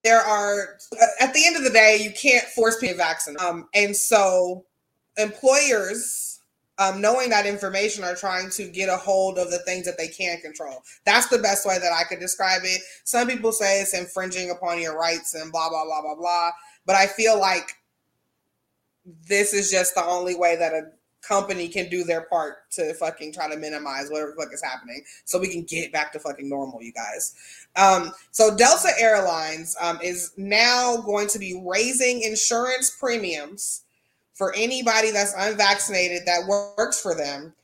there 0.02 0.20
are 0.20 0.78
at 1.20 1.32
the 1.32 1.46
end 1.46 1.56
of 1.56 1.64
the 1.64 1.70
day, 1.70 1.98
you 2.00 2.10
can't 2.10 2.46
force 2.48 2.78
people 2.78 2.94
to 2.94 2.98
vaccinate. 2.98 3.40
Um, 3.40 3.68
and 3.72 3.96
so 3.96 4.64
employers 5.16 6.35
um, 6.78 7.00
knowing 7.00 7.30
that 7.30 7.46
information 7.46 8.04
are 8.04 8.14
trying 8.14 8.50
to 8.50 8.68
get 8.68 8.88
a 8.88 8.96
hold 8.96 9.38
of 9.38 9.50
the 9.50 9.58
things 9.60 9.86
that 9.86 9.96
they 9.96 10.08
can 10.08 10.40
control. 10.40 10.82
That's 11.04 11.28
the 11.28 11.38
best 11.38 11.66
way 11.66 11.78
that 11.78 11.92
I 11.92 12.04
could 12.04 12.20
describe 12.20 12.62
it. 12.64 12.82
Some 13.04 13.28
people 13.28 13.52
say 13.52 13.80
it's 13.80 13.94
infringing 13.94 14.50
upon 14.50 14.80
your 14.80 14.98
rights 14.98 15.34
and 15.34 15.50
blah, 15.50 15.68
blah, 15.70 15.84
blah, 15.84 16.02
blah, 16.02 16.14
blah. 16.14 16.50
But 16.84 16.96
I 16.96 17.06
feel 17.06 17.38
like 17.38 17.72
this 19.28 19.54
is 19.54 19.70
just 19.70 19.94
the 19.94 20.04
only 20.04 20.34
way 20.34 20.56
that 20.56 20.72
a 20.72 20.90
company 21.26 21.68
can 21.68 21.88
do 21.88 22.04
their 22.04 22.22
part 22.22 22.70
to 22.70 22.94
fucking 22.94 23.32
try 23.32 23.48
to 23.48 23.56
minimize 23.56 24.10
whatever 24.10 24.34
fuck 24.38 24.52
is 24.52 24.62
happening 24.62 25.02
so 25.24 25.40
we 25.40 25.48
can 25.48 25.62
get 25.64 25.92
back 25.92 26.12
to 26.12 26.20
fucking 26.20 26.48
normal, 26.48 26.82
you 26.82 26.92
guys. 26.92 27.34
Um, 27.74 28.12
so 28.30 28.56
Delta 28.56 28.90
Airlines 28.98 29.76
um, 29.80 29.98
is 30.02 30.32
now 30.36 30.98
going 30.98 31.28
to 31.28 31.38
be 31.38 31.60
raising 31.64 32.22
insurance 32.22 32.90
premiums 32.90 33.82
for 34.36 34.54
anybody 34.54 35.10
that's 35.10 35.34
unvaccinated 35.38 36.26
that 36.26 36.46
works 36.46 37.00
for 37.00 37.14
them 37.14 37.54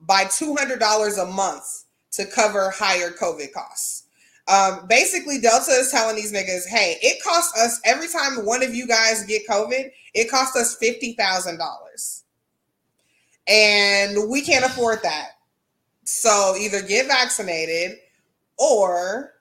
by 0.00 0.24
$200 0.24 1.22
a 1.22 1.26
month 1.26 1.84
to 2.10 2.26
cover 2.26 2.70
higher 2.70 3.10
COVID 3.10 3.52
costs. 3.52 4.02
Um, 4.48 4.86
basically, 4.88 5.38
Delta 5.38 5.70
is 5.70 5.92
telling 5.92 6.16
these 6.16 6.32
niggas, 6.32 6.66
hey, 6.66 6.96
it 7.02 7.22
costs 7.22 7.56
us 7.56 7.80
every 7.84 8.08
time 8.08 8.44
one 8.44 8.64
of 8.64 8.74
you 8.74 8.88
guys 8.88 9.24
get 9.24 9.46
COVID, 9.48 9.92
it 10.14 10.28
costs 10.28 10.56
us 10.56 10.76
$50,000. 10.82 12.22
And 13.46 14.28
we 14.28 14.42
can't 14.42 14.64
afford 14.64 15.04
that. 15.04 15.28
So 16.02 16.56
either 16.58 16.82
get 16.82 17.06
vaccinated 17.06 17.98
or 18.58 19.34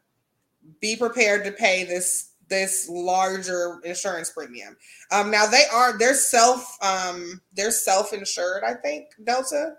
be 0.80 0.96
prepared 0.96 1.44
to 1.46 1.52
pay 1.52 1.86
this 1.86 2.31
this 2.52 2.88
larger 2.90 3.80
insurance 3.84 4.30
premium. 4.30 4.78
Um, 5.10 5.32
now 5.32 5.48
they 5.48 5.64
are 5.74 5.98
they're 5.98 6.14
self 6.14 6.78
um, 6.84 7.42
they're 7.54 7.72
self 7.72 8.14
insured, 8.14 8.64
I 8.64 8.76
think 8.76 9.08
Delta. 9.24 9.74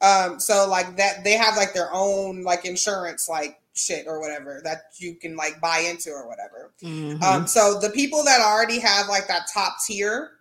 Um, 0.00 0.38
so 0.38 0.68
like 0.68 0.96
that 0.98 1.24
they 1.24 1.32
have 1.32 1.56
like 1.56 1.74
their 1.74 1.88
own 1.92 2.44
like 2.44 2.64
insurance 2.64 3.28
like 3.28 3.58
shit 3.74 4.06
or 4.06 4.20
whatever 4.20 4.60
that 4.64 4.82
you 4.98 5.16
can 5.16 5.36
like 5.36 5.60
buy 5.60 5.78
into 5.78 6.10
or 6.10 6.28
whatever. 6.28 6.72
Mm-hmm. 6.82 7.22
Um, 7.22 7.46
so 7.46 7.80
the 7.80 7.90
people 7.90 8.22
that 8.24 8.40
already 8.40 8.78
have 8.78 9.08
like 9.08 9.26
that 9.26 9.48
top 9.52 9.76
tier 9.84 10.32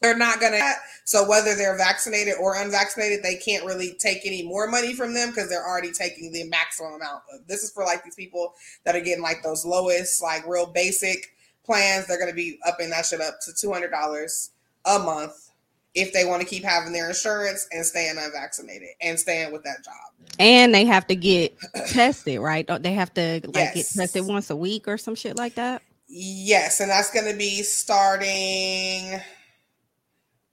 they're 0.00 0.16
not 0.16 0.40
gonna 0.40 0.60
so 1.04 1.28
whether 1.28 1.54
they're 1.54 1.76
vaccinated 1.76 2.34
or 2.40 2.56
unvaccinated 2.56 3.22
they 3.22 3.36
can't 3.36 3.64
really 3.64 3.94
take 3.98 4.24
any 4.24 4.42
more 4.42 4.66
money 4.66 4.94
from 4.94 5.14
them 5.14 5.28
because 5.28 5.48
they're 5.48 5.66
already 5.66 5.92
taking 5.92 6.32
the 6.32 6.44
maximum 6.44 6.94
amount. 6.94 7.22
Uh, 7.32 7.38
this 7.46 7.62
is 7.62 7.70
for 7.70 7.84
like 7.84 8.02
these 8.04 8.14
people 8.14 8.54
that 8.84 8.96
are 8.96 9.00
getting 9.00 9.22
like 9.22 9.42
those 9.42 9.64
lowest 9.64 10.22
like 10.22 10.46
real 10.46 10.66
basic 10.66 11.34
plans. 11.64 12.06
They're 12.06 12.18
gonna 12.18 12.32
be 12.32 12.58
upping 12.66 12.90
that 12.90 13.06
shit 13.06 13.20
up 13.20 13.40
to 13.44 13.52
$200 13.52 14.50
a 14.86 14.98
month 14.98 15.50
if 15.94 16.12
they 16.12 16.24
want 16.24 16.40
to 16.40 16.46
keep 16.46 16.62
having 16.62 16.92
their 16.92 17.08
insurance 17.08 17.66
and 17.72 17.84
staying 17.84 18.16
unvaccinated 18.16 18.90
and 19.00 19.18
staying 19.18 19.52
with 19.52 19.64
that 19.64 19.84
job. 19.84 19.94
And 20.38 20.72
they 20.72 20.84
have 20.84 21.06
to 21.08 21.16
get 21.16 21.58
tested 21.88 22.38
right? 22.38 22.66
Don't 22.66 22.82
they 22.82 22.94
have 22.94 23.12
to 23.14 23.40
like 23.44 23.54
yes. 23.54 23.74
get 23.74 24.00
tested 24.02 24.26
once 24.26 24.50
a 24.50 24.56
week 24.56 24.88
or 24.88 24.96
some 24.96 25.14
shit 25.14 25.36
like 25.36 25.56
that? 25.56 25.82
Yes 26.08 26.80
and 26.80 26.90
that's 26.90 27.12
gonna 27.12 27.36
be 27.36 27.62
starting 27.62 29.20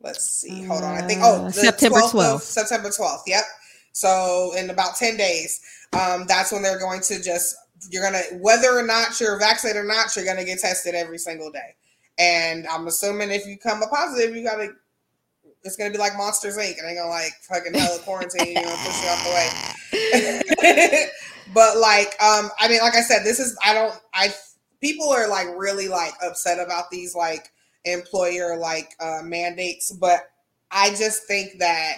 let's 0.02 0.30
see. 0.30 0.64
Hold 0.64 0.84
on. 0.84 0.96
I 0.96 1.02
think 1.02 1.22
oh 1.24 1.50
September 1.50 2.00
12th. 2.00 2.12
12th. 2.12 2.42
September 2.42 2.90
12th. 2.90 3.22
Yep. 3.28 3.44
So 3.94 4.54
in 4.58 4.70
about 4.70 4.96
10 4.96 5.18
days, 5.18 5.60
um, 5.94 6.26
that's 6.28 6.52
when 6.52 6.62
they're 6.62 6.80
going 6.80 7.02
to 7.02 7.22
just 7.22 7.56
you're 7.90 8.04
gonna 8.04 8.24
whether 8.40 8.78
or 8.78 8.84
not 8.84 9.20
you're 9.20 9.40
vaccinated 9.40 9.82
or 9.82 9.86
not, 9.86 10.16
you're 10.16 10.26
gonna 10.26 10.46
get 10.46 10.60
tested 10.60 10.96
every 10.96 11.18
single 11.18 11.52
day. 11.52 11.76
And 12.20 12.68
I'm 12.68 12.88
assuming 12.88 13.32
if 13.32 13.46
you 13.46 13.58
come 13.58 13.82
a 13.84 13.88
positive, 13.88 14.36
you 14.36 14.44
gotta 14.44 14.70
it's 15.64 15.76
gonna 15.76 15.92
be 15.92 15.98
like 15.98 16.16
Monsters 16.16 16.58
Inc. 16.58 16.78
and 16.78 16.88
they're 16.88 16.96
gonna 16.96 17.10
like 17.10 17.34
fucking 17.42 17.74
hell 17.74 18.00
quarantine 18.00 18.54
you 18.54 18.58
and 18.58 18.80
push 18.80 19.02
you 19.02 19.10
out 19.10 19.24
the 19.24 19.30
way. 19.30 21.08
but 21.54 21.78
like, 21.78 22.22
um, 22.22 22.50
I 22.60 22.68
mean, 22.68 22.80
like 22.82 22.96
I 22.96 23.02
said, 23.02 23.24
this 23.24 23.40
is 23.40 23.58
I 23.64 23.74
don't 23.74 23.94
I 24.14 24.34
people 24.82 25.10
are 25.10 25.28
like 25.28 25.48
really 25.56 25.88
like 25.88 26.14
upset 26.24 26.60
about 26.64 26.90
these 26.90 27.16
like 27.16 27.52
employer 27.86 28.58
like 28.58 28.92
uh, 29.00 29.22
mandates, 29.24 29.92
but 29.92 30.30
I 30.72 30.90
just 30.90 31.24
think 31.24 31.60
that 31.60 31.98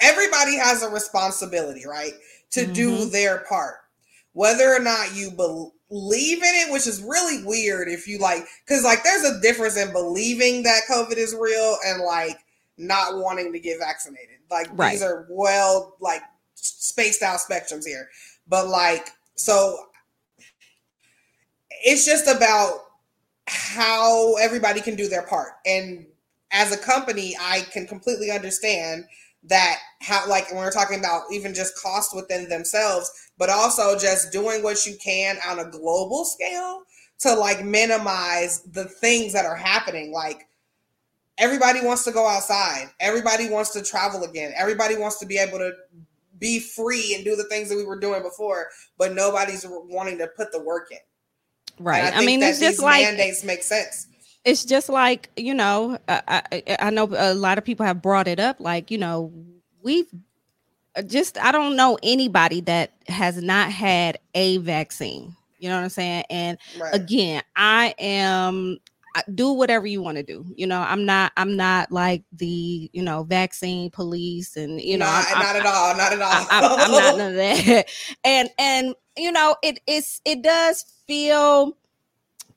everybody 0.00 0.56
has 0.56 0.82
a 0.82 0.88
responsibility, 0.88 1.84
right, 1.86 2.12
to 2.52 2.60
mm-hmm. 2.62 2.72
do 2.72 3.04
their 3.06 3.44
part, 3.48 3.76
whether 4.32 4.72
or 4.72 4.80
not 4.80 5.14
you 5.14 5.30
believe 5.30 6.38
in 6.38 6.54
it, 6.54 6.72
which 6.72 6.86
is 6.86 7.02
really 7.02 7.44
weird 7.44 7.88
if 7.88 8.06
you 8.06 8.18
like, 8.18 8.44
because 8.66 8.84
like 8.84 9.04
there's 9.04 9.24
a 9.24 9.40
difference 9.40 9.76
in 9.76 9.92
believing 9.92 10.62
that 10.62 10.82
COVID 10.90 11.16
is 11.16 11.36
real 11.38 11.76
and 11.86 12.02
like 12.02 12.38
not 12.78 13.18
wanting 13.18 13.52
to 13.52 13.60
get 13.60 13.78
vaccinated. 13.78 14.36
Like 14.50 14.68
right. 14.72 14.92
these 14.92 15.02
are 15.02 15.26
well 15.30 15.96
like 16.00 16.22
spaced 16.54 17.22
out 17.22 17.40
spectrums 17.40 17.86
here, 17.86 18.08
but 18.48 18.68
like 18.68 19.10
so 19.34 19.76
it's 21.84 22.06
just 22.06 22.26
about 22.26 22.85
how 23.48 24.34
everybody 24.36 24.80
can 24.80 24.96
do 24.96 25.08
their 25.08 25.22
part. 25.22 25.52
And 25.64 26.06
as 26.52 26.72
a 26.72 26.78
company, 26.78 27.36
I 27.40 27.60
can 27.72 27.86
completely 27.86 28.30
understand 28.30 29.04
that 29.44 29.78
how 30.00 30.28
like 30.28 30.48
when 30.50 30.58
we're 30.58 30.72
talking 30.72 30.98
about 30.98 31.22
even 31.32 31.54
just 31.54 31.80
cost 31.80 32.14
within 32.14 32.48
themselves, 32.48 33.10
but 33.38 33.50
also 33.50 33.96
just 33.96 34.32
doing 34.32 34.62
what 34.62 34.84
you 34.86 34.96
can 35.02 35.36
on 35.46 35.60
a 35.60 35.70
global 35.70 36.24
scale 36.24 36.82
to 37.20 37.32
like 37.34 37.64
minimize 37.64 38.62
the 38.62 38.84
things 38.84 39.32
that 39.32 39.44
are 39.44 39.56
happening. 39.56 40.12
Like 40.12 40.48
everybody 41.38 41.80
wants 41.80 42.04
to 42.04 42.12
go 42.12 42.26
outside, 42.26 42.90
everybody 43.00 43.48
wants 43.48 43.70
to 43.70 43.82
travel 43.82 44.24
again, 44.24 44.52
everybody 44.56 44.96
wants 44.96 45.18
to 45.20 45.26
be 45.26 45.38
able 45.38 45.58
to 45.58 45.72
be 46.38 46.60
free 46.60 47.14
and 47.14 47.24
do 47.24 47.36
the 47.36 47.44
things 47.44 47.68
that 47.68 47.76
we 47.76 47.84
were 47.84 47.98
doing 47.98 48.22
before, 48.22 48.68
but 48.98 49.14
nobody's 49.14 49.64
wanting 49.68 50.18
to 50.18 50.26
put 50.36 50.52
the 50.52 50.62
work 50.62 50.88
in. 50.90 50.98
Right. 51.78 52.12
I, 52.12 52.18
I, 52.18 52.24
mean, 52.24 52.42
it's 52.42 52.60
just 52.60 52.80
like 52.80 53.02
mandates 53.02 53.44
make 53.44 53.62
sense. 53.62 54.06
It's 54.44 54.64
just 54.64 54.88
like 54.88 55.30
you 55.36 55.54
know, 55.54 55.98
I, 56.08 56.62
I 56.78 56.90
know 56.90 57.08
a 57.16 57.34
lot 57.34 57.58
of 57.58 57.64
people 57.64 57.84
have 57.84 58.00
brought 58.00 58.28
it 58.28 58.40
up. 58.40 58.60
Like 58.60 58.90
you 58.90 58.98
know, 58.98 59.32
we've 59.82 60.06
uh, 60.96 61.02
just 61.02 61.38
I 61.38 61.52
don't 61.52 61.76
know 61.76 61.98
anybody 62.02 62.60
that 62.62 62.92
has 63.08 63.42
not 63.42 63.70
had 63.70 64.18
a 64.34 64.58
vaccine. 64.58 65.34
You 65.58 65.70
know 65.70 65.76
what 65.76 65.84
I'm 65.84 65.90
saying? 65.90 66.24
And 66.30 66.58
right. 66.78 66.94
again, 66.94 67.42
I 67.56 67.94
am 67.98 68.78
do 69.34 69.52
whatever 69.52 69.86
you 69.86 70.02
want 70.02 70.16
to 70.16 70.22
do. 70.22 70.44
You 70.56 70.66
know, 70.66 70.80
I'm 70.80 71.04
not 71.04 71.32
I'm 71.36 71.56
not 71.56 71.90
like 71.90 72.24
the, 72.32 72.90
you 72.92 73.02
know, 73.02 73.24
vaccine 73.24 73.90
police 73.90 74.56
and 74.56 74.80
you 74.80 74.98
know, 74.98 75.06
I'm, 75.06 75.38
not 75.38 75.56
I'm, 75.56 75.60
at 75.60 75.66
all, 75.66 75.96
not 75.96 76.12
at 76.12 76.20
all. 76.20 76.46
I'm, 76.50 76.80
I'm, 76.80 76.90
not 76.90 77.18
none 77.18 77.30
of 77.30 77.36
that. 77.36 77.88
And 78.24 78.50
and 78.58 78.94
you 79.16 79.32
know, 79.32 79.56
it's 79.62 80.20
it 80.24 80.42
does 80.42 80.84
feel 81.06 81.76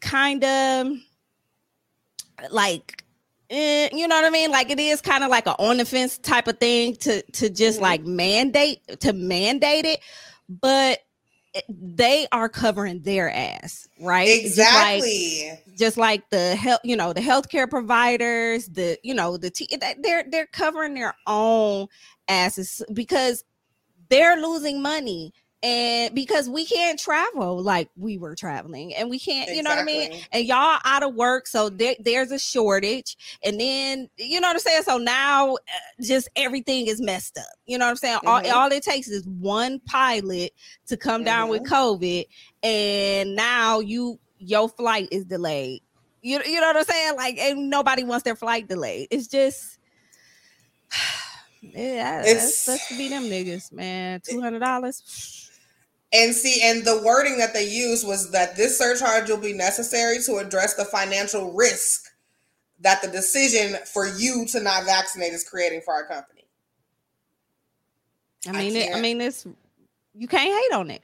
kind 0.01 0.43
of 0.43 0.87
like 2.51 3.03
eh, 3.49 3.89
you 3.91 4.07
know 4.07 4.15
what 4.15 4.25
I 4.25 4.29
mean? 4.29 4.51
Like 4.51 4.69
it 4.69 4.79
is 4.79 5.01
kind 5.01 5.23
of 5.23 5.29
like 5.29 5.47
an 5.47 5.55
on 5.59 5.77
the 5.77 5.85
fence 5.85 6.17
type 6.17 6.47
of 6.47 6.59
thing 6.59 6.95
to 6.97 7.21
to 7.21 7.49
just 7.49 7.77
mm-hmm. 7.77 7.83
like 7.83 8.03
mandate 8.03 8.79
to 9.01 9.13
mandate 9.13 9.85
it, 9.85 9.99
but 10.47 10.99
they 11.67 12.27
are 12.31 12.47
covering 12.47 13.01
their 13.01 13.31
ass, 13.31 13.87
right? 13.99 14.29
Exactly. 14.29 15.49
Just 15.49 15.67
like, 15.67 15.77
just 15.77 15.97
like 15.97 16.29
the 16.29 16.55
health, 16.55 16.81
you 16.83 16.95
know, 16.95 17.11
the 17.11 17.21
healthcare 17.21 17.69
providers, 17.69 18.67
the 18.67 18.97
you 19.03 19.13
know, 19.13 19.37
the 19.37 19.49
t- 19.49 19.77
they're 19.99 20.25
they're 20.29 20.47
covering 20.47 20.93
their 20.93 21.15
own 21.25 21.87
asses 22.27 22.83
because 22.93 23.43
they're 24.09 24.37
losing 24.37 24.81
money 24.81 25.33
and 25.61 26.15
because 26.15 26.47
we 26.47 26.65
can't 26.65 26.97
travel 26.97 27.61
like 27.61 27.89
we 27.97 28.17
were 28.17 28.33
traveling 28.33 28.95
and 28.95 29.09
we 29.09 29.19
can't 29.19 29.49
exactly. 29.49 29.57
you 29.57 29.63
know 29.63 29.69
what 29.71 29.79
i 29.79 29.83
mean 29.83 30.21
and 30.31 30.45
y'all 30.45 30.79
out 30.85 31.03
of 31.03 31.13
work 31.15 31.47
so 31.47 31.69
there, 31.69 31.95
there's 31.99 32.31
a 32.31 32.39
shortage 32.39 33.17
and 33.43 33.59
then 33.59 34.09
you 34.17 34.39
know 34.39 34.47
what 34.47 34.53
i'm 34.53 34.59
saying 34.59 34.83
so 34.83 34.97
now 34.97 35.55
uh, 35.55 35.57
just 36.01 36.29
everything 36.35 36.87
is 36.87 37.01
messed 37.01 37.37
up 37.37 37.45
you 37.65 37.77
know 37.77 37.85
what 37.85 37.91
i'm 37.91 37.97
saying 37.97 38.17
mm-hmm. 38.19 38.51
all, 38.53 38.63
all 38.63 38.71
it 38.71 38.83
takes 38.83 39.09
is 39.09 39.27
one 39.27 39.79
pilot 39.81 40.53
to 40.87 40.95
come 40.95 41.21
mm-hmm. 41.21 41.25
down 41.25 41.49
with 41.49 41.63
mm-hmm. 41.63 41.73
covid 41.73 42.25
and 42.63 43.35
now 43.35 43.79
you 43.79 44.17
your 44.37 44.69
flight 44.69 45.09
is 45.11 45.25
delayed 45.25 45.81
you, 46.21 46.39
you 46.45 46.61
know 46.61 46.67
what 46.67 46.77
i'm 46.77 46.83
saying 46.85 47.15
like 47.17 47.37
and 47.37 47.69
nobody 47.69 48.03
wants 48.03 48.23
their 48.23 48.35
flight 48.35 48.67
delayed 48.69 49.09
it's 49.11 49.27
just 49.27 49.77
yeah, 51.61 52.23
it's 52.25 52.57
supposed 52.57 52.87
to 52.87 52.97
be 52.97 53.09
them 53.09 53.23
niggas, 53.23 53.71
man. 53.71 54.21
Two 54.27 54.41
hundred 54.41 54.59
dollars. 54.59 55.48
And 56.11 56.33
see, 56.33 56.61
and 56.63 56.83
the 56.83 57.01
wording 57.03 57.37
that 57.37 57.53
they 57.53 57.67
used 57.67 58.07
was 58.07 58.31
that 58.31 58.55
this 58.55 58.77
surcharge 58.77 59.29
will 59.29 59.37
be 59.37 59.53
necessary 59.53 60.19
to 60.23 60.37
address 60.37 60.73
the 60.73 60.85
financial 60.85 61.53
risk 61.53 62.09
that 62.79 63.01
the 63.01 63.07
decision 63.09 63.75
for 63.85 64.07
you 64.07 64.45
to 64.47 64.59
not 64.59 64.85
vaccinate 64.85 65.33
is 65.33 65.47
creating 65.47 65.81
for 65.81 65.93
our 65.93 66.05
company. 66.05 66.45
I 68.47 68.53
mean, 68.53 68.75
I, 68.75 68.79
it, 68.79 68.95
I 68.95 69.01
mean, 69.01 69.21
it's 69.21 69.45
you 70.15 70.27
can't 70.27 70.49
hate 70.49 70.75
on 70.75 70.89
it 70.89 71.03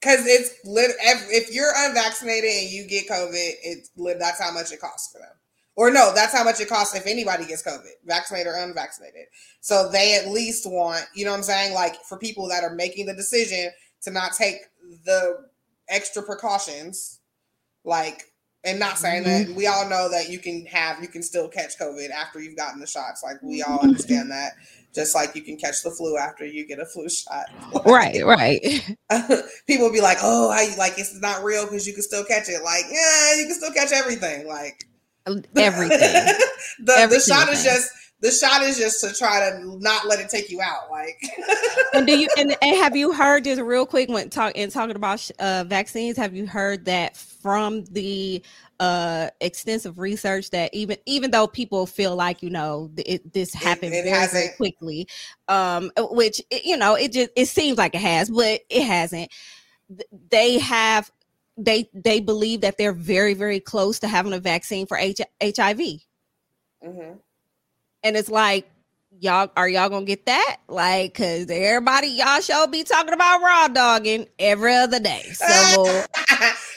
because 0.00 0.26
it's 0.26 0.54
lit. 0.64 0.92
If 1.00 1.52
you're 1.52 1.72
unvaccinated 1.74 2.50
and 2.50 2.70
you 2.70 2.86
get 2.86 3.08
COVID, 3.08 3.52
it's 3.62 3.90
that's 4.18 4.40
how 4.40 4.52
much 4.52 4.72
it 4.72 4.80
costs 4.80 5.12
for 5.12 5.18
them. 5.18 5.32
Or 5.76 5.90
no, 5.90 6.12
that's 6.14 6.34
how 6.34 6.44
much 6.44 6.60
it 6.60 6.68
costs 6.68 6.94
if 6.94 7.06
anybody 7.06 7.46
gets 7.46 7.62
COVID, 7.62 7.92
vaccinated 8.04 8.48
or 8.48 8.56
unvaccinated. 8.56 9.26
So 9.60 9.88
they 9.90 10.16
at 10.16 10.28
least 10.28 10.70
want, 10.70 11.06
you 11.14 11.24
know 11.24 11.30
what 11.30 11.38
I'm 11.38 11.42
saying? 11.42 11.74
Like 11.74 11.96
for 12.04 12.18
people 12.18 12.48
that 12.48 12.64
are 12.64 12.74
making 12.74 13.06
the 13.06 13.14
decision 13.14 13.70
to 14.02 14.10
not 14.10 14.32
take 14.32 14.56
the 15.04 15.46
extra 15.88 16.22
precautions, 16.22 17.20
like 17.84 18.24
And 18.62 18.78
not 18.78 18.98
saying 18.98 19.24
mm-hmm. 19.24 19.48
that 19.48 19.56
we 19.56 19.66
all 19.66 19.88
know 19.88 20.10
that 20.10 20.28
you 20.28 20.38
can 20.38 20.66
have 20.66 21.00
you 21.00 21.08
can 21.08 21.22
still 21.22 21.48
catch 21.48 21.78
COVID 21.78 22.10
after 22.10 22.40
you've 22.40 22.56
gotten 22.56 22.80
the 22.80 22.86
shots. 22.86 23.22
Like 23.22 23.42
we 23.42 23.62
all 23.62 23.80
understand 23.80 24.30
that. 24.30 24.52
Just 24.92 25.14
like 25.14 25.34
you 25.36 25.42
can 25.42 25.56
catch 25.56 25.82
the 25.82 25.90
flu 25.90 26.18
after 26.18 26.44
you 26.44 26.66
get 26.66 26.80
a 26.80 26.84
flu 26.84 27.08
shot. 27.08 27.46
right, 27.86 28.24
right. 28.24 28.60
People 29.66 29.92
be 29.92 30.00
like, 30.00 30.18
"Oh, 30.20 30.50
I 30.50 30.74
like 30.76 30.98
it's 30.98 31.18
not 31.20 31.44
real 31.44 31.64
because 31.64 31.86
you 31.86 31.92
can 31.94 32.02
still 32.02 32.24
catch 32.24 32.48
it." 32.48 32.62
Like, 32.64 32.84
yeah, 32.90 33.36
you 33.36 33.46
can 33.46 33.54
still 33.54 33.72
catch 33.72 33.92
everything. 33.92 34.48
Like 34.48 34.84
everything. 35.26 35.98
the, 36.80 36.92
everything. 36.96 37.08
the 37.08 37.20
shot 37.20 37.48
is 37.48 37.62
just 37.62 37.90
the 38.20 38.30
shot 38.30 38.62
is 38.62 38.78
just 38.78 39.00
to 39.00 39.12
try 39.14 39.50
to 39.50 39.78
not 39.78 40.06
let 40.06 40.20
it 40.20 40.28
take 40.28 40.50
you 40.50 40.60
out 40.60 40.90
like. 40.90 41.20
And 41.92 42.06
do 42.06 42.16
you 42.16 42.28
and, 42.36 42.56
and, 42.62 42.76
have 42.76 42.94
you 42.94 43.12
heard 43.12 43.44
just 43.44 43.60
real 43.60 43.84
quick 43.84 44.08
when 44.08 44.30
talk 44.30 44.52
and 44.54 44.70
talking 44.70 44.94
about 44.94 45.28
uh, 45.40 45.64
vaccines 45.66 46.16
have 46.16 46.34
you 46.34 46.46
heard 46.46 46.84
that 46.84 47.16
from 47.16 47.84
the 47.86 48.42
uh, 48.78 49.28
extensive 49.40 49.98
research 49.98 50.50
that 50.50 50.72
even 50.72 50.98
even 51.06 51.32
though 51.32 51.48
people 51.48 51.86
feel 51.86 52.14
like 52.14 52.42
you 52.44 52.50
know 52.50 52.90
it, 52.96 53.32
this 53.32 53.52
happened 53.52 53.92
it, 53.92 54.06
it 54.06 54.10
very, 54.10 54.26
very 54.28 54.48
quickly 54.56 55.08
um 55.48 55.90
which 56.10 56.40
you 56.64 56.76
know 56.76 56.94
it 56.94 57.12
just 57.12 57.30
it 57.34 57.46
seems 57.46 57.76
like 57.76 57.94
it 57.94 58.00
has 58.00 58.30
but 58.30 58.60
it 58.70 58.84
hasn't. 58.84 59.30
They 60.30 60.58
have 60.60 61.10
they 61.56 61.90
they 61.92 62.20
believe 62.20 62.60
that 62.60 62.78
they're 62.78 62.92
very 62.92 63.34
very 63.34 63.58
close 63.58 63.98
to 63.98 64.08
having 64.08 64.32
a 64.32 64.38
vaccine 64.38 64.86
for 64.86 64.96
H- 64.96 65.20
hiv 65.42 65.80
mm-hmm 66.82 67.16
and 68.02 68.16
it's 68.16 68.28
like 68.28 68.70
y'all 69.18 69.50
are 69.56 69.68
y'all 69.68 69.88
gonna 69.88 70.04
get 70.04 70.26
that? 70.26 70.56
Like 70.68 71.14
because 71.14 71.50
everybody 71.50 72.08
y'all 72.08 72.40
show 72.40 72.66
be 72.66 72.84
talking 72.84 73.12
about 73.12 73.42
raw 73.42 73.68
dogging 73.68 74.26
every 74.38 74.74
other 74.74 75.00
day. 75.00 75.24
So 75.34 76.04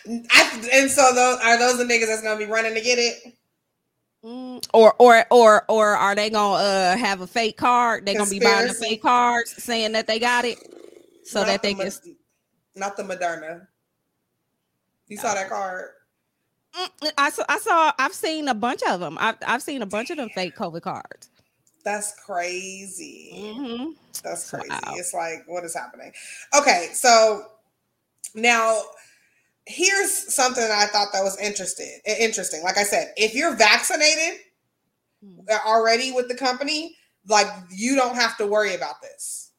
I, 0.05 0.69
and 0.73 0.91
so 0.91 1.13
those 1.13 1.39
are 1.39 1.57
those 1.57 1.77
the 1.77 1.85
niggas 1.85 2.07
that's 2.07 2.21
gonna 2.21 2.37
be 2.37 2.51
running 2.51 2.73
to 2.73 2.81
get 2.81 2.99
it? 2.99 3.33
Mm, 4.23 4.65
or 4.73 4.93
or 4.99 5.25
or 5.31 5.65
or 5.69 5.89
are 5.95 6.15
they 6.15 6.29
gonna 6.29 6.63
uh 6.63 6.97
have 6.97 7.21
a 7.21 7.27
fake 7.27 7.57
card? 7.57 8.05
They're 8.05 8.17
gonna 8.17 8.29
be 8.29 8.39
buying 8.39 8.67
the 8.67 8.73
fake 8.73 9.01
cards 9.01 9.53
saying 9.63 9.93
that 9.93 10.07
they 10.07 10.19
got 10.19 10.45
it 10.45 10.57
so 11.23 11.39
not 11.39 11.47
that 11.47 11.63
they 11.63 11.73
the, 11.73 11.83
can 11.83 12.15
not 12.75 12.97
the 12.97 13.03
moderna. 13.03 13.67
You 15.07 15.17
no. 15.17 15.23
saw 15.23 15.33
that 15.35 15.49
card 15.49 15.89
I 17.17 17.29
saw, 17.29 17.43
I 17.49 17.59
saw, 17.59 17.91
I've 17.99 18.13
seen 18.13 18.47
a 18.47 18.53
bunch 18.53 18.81
of 18.87 18.99
them. 18.99 19.17
I've, 19.19 19.35
I've 19.45 19.61
seen 19.61 19.81
a 19.81 19.85
bunch 19.85 20.09
of 20.09 20.17
them 20.17 20.29
fake 20.29 20.55
COVID 20.55 20.81
cards. 20.81 21.29
That's 21.83 22.15
crazy. 22.25 23.31
Mm-hmm. 23.35 23.91
That's 24.23 24.49
crazy. 24.49 24.69
Wow. 24.69 24.93
It's 24.95 25.13
like, 25.13 25.43
what 25.47 25.63
is 25.63 25.75
happening? 25.75 26.13
Okay, 26.57 26.89
so 26.93 27.43
now 28.33 28.81
here's 29.65 30.33
something 30.33 30.63
I 30.63 30.85
thought 30.85 31.09
that 31.13 31.23
was 31.23 31.39
interesting. 31.39 31.99
Interesting. 32.05 32.63
Like 32.63 32.77
I 32.77 32.83
said, 32.83 33.13
if 33.17 33.35
you're 33.35 33.55
vaccinated 33.55 34.39
hmm. 35.23 35.39
already 35.65 36.11
with 36.11 36.27
the 36.27 36.35
company, 36.35 36.95
like 37.27 37.47
you 37.69 37.95
don't 37.95 38.15
have 38.15 38.37
to 38.37 38.47
worry 38.47 38.75
about 38.75 39.01
this. 39.01 39.51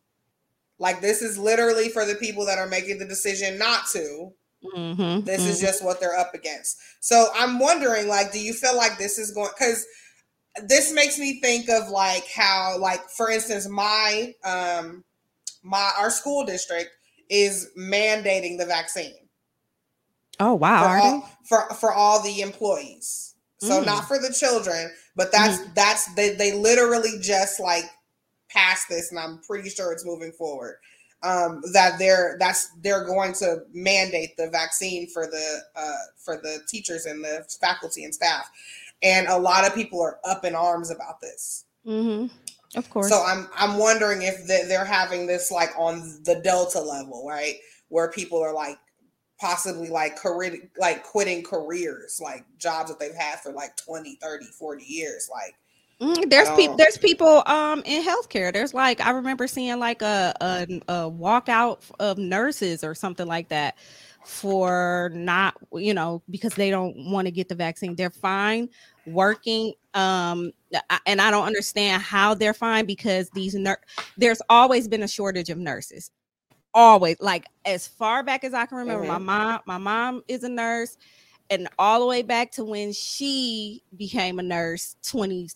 Like 0.79 1.00
this 1.00 1.22
is 1.22 1.38
literally 1.38 1.88
for 1.88 2.05
the 2.05 2.16
people 2.16 2.44
that 2.46 2.59
are 2.59 2.66
making 2.66 2.98
the 2.98 3.05
decision 3.05 3.59
not 3.59 3.87
to 3.92 4.33
Mm-hmm, 4.64 5.24
this 5.24 5.42
mm-hmm. 5.42 5.50
is 5.50 5.61
just 5.61 5.85
what 5.85 6.00
they're 6.00 6.16
up 6.16 6.35
against. 6.35 6.79
So 7.00 7.27
I'm 7.35 7.59
wondering, 7.59 8.09
like, 8.09 8.33
do 8.33 8.40
you 8.40 8.55
feel 8.55 8.77
like 8.77 8.98
this 8.98 9.18
is 9.18 9.31
going? 9.31 9.50
Because 9.59 9.85
this 10.66 10.92
makes 10.92 11.18
me 11.18 11.40
think 11.40 11.68
of 11.68 11.88
like 11.90 12.27
how, 12.29 12.79
like, 12.81 13.00
for 13.11 13.31
instance, 13.31 13.68
my 13.68 14.33
um 14.44 15.05
my 15.62 15.90
our 15.98 16.11
school 16.11 16.44
district 16.44 16.90
is 17.29 17.70
mandating 17.79 18.59
the 18.59 18.66
vaccine. 18.66 19.14
Oh 20.40 20.55
wow! 20.55 20.83
For 20.83 20.96
all, 20.96 21.31
for, 21.44 21.74
for 21.74 21.92
all 21.92 22.22
the 22.22 22.40
employees. 22.40 23.35
So 23.59 23.81
mm. 23.81 23.87
not 23.87 24.07
for 24.07 24.18
the 24.18 24.33
children, 24.33 24.90
but 25.14 25.31
that's 25.31 25.59
mm. 25.59 25.74
that's 25.74 26.12
they 26.14 26.35
they 26.35 26.53
literally 26.53 27.18
just 27.20 27.61
like 27.61 27.85
passed 28.48 28.88
this, 28.88 29.11
and 29.11 29.18
I'm 29.18 29.40
pretty 29.46 29.68
sure 29.68 29.92
it's 29.92 30.07
moving 30.07 30.33
forward 30.33 30.77
um, 31.25 31.63
that 31.73 31.99
they're 31.99 32.37
that's 32.39 32.71
they're 32.83 33.05
going 33.05 33.33
to 33.35 33.63
mandate 33.73 34.37
the 34.37 34.51
vaccine 34.51 35.09
for 35.09 35.27
the 35.27 35.61
uh, 35.75 36.05
for 36.19 36.37
the 36.37 36.61
teachers 36.69 37.07
and 37.07 37.25
the 37.25 37.45
faculty 37.61 38.05
and 38.05 38.15
staff, 38.15 38.51
and 39.03 39.27
a 39.29 39.37
lot 39.37 39.67
of 39.67 39.75
people 39.75 40.01
are 40.03 40.19
up 40.25 40.45
in 40.45 40.55
arms 40.55 40.91
about 40.91 41.21
this. 41.21 41.65
Mm-hmm. 41.87 42.27
Of 42.77 42.91
course. 42.91 43.09
So 43.09 43.23
I'm 43.25 43.49
I'm 43.57 43.79
wondering 43.79 44.23
if 44.23 44.47
they're 44.47 44.85
having 44.85 45.27
this 45.27 45.51
like 45.51 45.71
on 45.79 46.01
the 46.25 46.41
Delta 46.45 46.81
level, 46.81 47.27
right, 47.27 47.57
where 47.89 48.11
people 48.11 48.43
are 48.43 48.53
like 48.53 48.79
possibly 49.41 49.89
like 49.89 50.17
career 50.17 50.71
like 50.79 51.03
quitting 51.03 51.43
careers 51.43 52.21
like 52.23 52.45
jobs 52.57 52.89
that 52.89 53.01
they've 53.01 53.15
had 53.15 53.41
for 53.41 53.53
like 53.53 53.77
20 53.77 54.17
30 54.23 54.45
40 54.47 54.85
years 54.85 55.29
like 55.31 55.55
Mm, 56.05 56.29
there's 56.29 56.51
people. 56.51 56.77
There's 56.77 56.99
people 56.99 57.43
um 57.47 57.83
in 57.87 58.05
healthcare. 58.05 58.53
There's 58.53 58.75
like 58.75 59.01
I 59.01 59.11
remember 59.11 59.47
seeing 59.47 59.79
like 59.79 60.03
a, 60.03 60.35
a 60.40 60.67
a 60.88 61.11
walkout 61.11 61.79
of 61.99 62.19
nurses 62.19 62.85
or 62.85 62.95
something 62.95 63.27
like 63.27 63.49
that 63.49 63.77
for 64.23 65.11
not 65.14 65.55
you 65.73 65.95
know 65.95 66.23
because 66.31 66.55
they 66.55 66.71
don't 66.71 67.11
want 67.11 67.27
to 67.27 67.31
get 67.31 67.49
the 67.49 67.55
vaccine. 67.55 67.95
They're 67.95 68.11
fine 68.11 68.69
working 69.07 69.73
um 69.95 70.51
and 71.07 71.21
I 71.21 71.31
don't 71.31 71.47
understand 71.47 72.03
how 72.03 72.35
they're 72.35 72.55
fine 72.55 72.85
because 72.85 73.31
these 73.31 73.55
nur- 73.55 73.81
there's 74.19 74.43
always 74.51 74.88
been 74.88 75.03
a 75.05 75.09
shortage 75.09 75.49
of 75.49 75.57
nurses. 75.57 76.11
Always 76.75 77.19
like 77.21 77.47
as 77.64 77.88
far 77.88 78.23
back 78.23 78.45
as 78.45 78.53
I 78.53 78.67
can 78.67 78.77
remember. 78.77 79.05
Mm-hmm. 79.05 79.25
My 79.25 79.55
mom 79.55 79.61
my 79.67 79.79
mom 79.79 80.23
is 80.29 80.45
a 80.45 80.51
nurse 80.51 80.99
and 81.49 81.67
all 81.79 82.01
the 82.01 82.07
way 82.07 82.23
back 82.23 82.51
to 82.53 82.64
when 82.64 82.93
she 82.93 83.83
became 83.97 84.38
a 84.38 84.43
nurse 84.43 84.97
20 85.07 85.49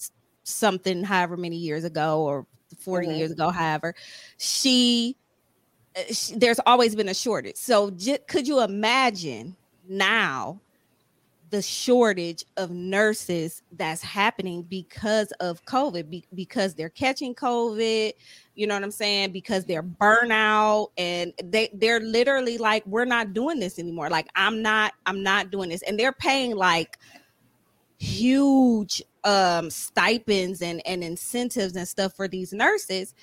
something 0.48 1.02
however 1.04 1.36
many 1.36 1.56
years 1.56 1.84
ago 1.84 2.22
or 2.22 2.46
40 2.78 3.06
mm-hmm. 3.06 3.16
years 3.16 3.30
ago 3.30 3.50
however 3.50 3.94
she, 4.36 5.16
uh, 5.96 6.12
she, 6.12 6.34
there's 6.36 6.60
always 6.66 6.94
been 6.94 7.08
a 7.08 7.14
shortage. 7.14 7.56
So 7.56 7.90
j- 7.90 8.18
could 8.28 8.46
you 8.46 8.60
imagine 8.62 9.56
now 9.88 10.60
the 11.50 11.62
shortage 11.62 12.44
of 12.58 12.70
nurses 12.70 13.62
that's 13.72 14.02
happening 14.02 14.62
because 14.62 15.32
of 15.40 15.64
covid 15.64 16.10
be- 16.10 16.26
because 16.34 16.74
they're 16.74 16.90
catching 16.90 17.34
covid 17.34 18.12
you 18.58 18.66
know 18.66 18.74
what 18.74 18.82
i'm 18.82 18.90
saying? 18.90 19.30
Because 19.30 19.64
they're 19.64 19.84
burnout 19.84 20.88
and 20.98 21.32
they 21.44 21.70
they're 21.74 22.00
literally 22.00 22.58
like 22.58 22.84
we're 22.86 23.04
not 23.04 23.32
doing 23.32 23.60
this 23.60 23.78
anymore. 23.78 24.10
Like 24.10 24.26
i'm 24.34 24.60
not 24.60 24.94
i'm 25.06 25.22
not 25.22 25.52
doing 25.52 25.68
this. 25.68 25.82
And 25.82 25.98
they're 25.98 26.12
paying 26.12 26.56
like 26.56 26.98
huge 27.98 29.02
um 29.24 29.68
stipends 29.70 30.62
and 30.62 30.80
and 30.86 31.02
incentives 31.02 31.76
and 31.76 31.86
stuff 31.86 32.14
for 32.14 32.28
these 32.28 32.52
nurses. 32.52 33.14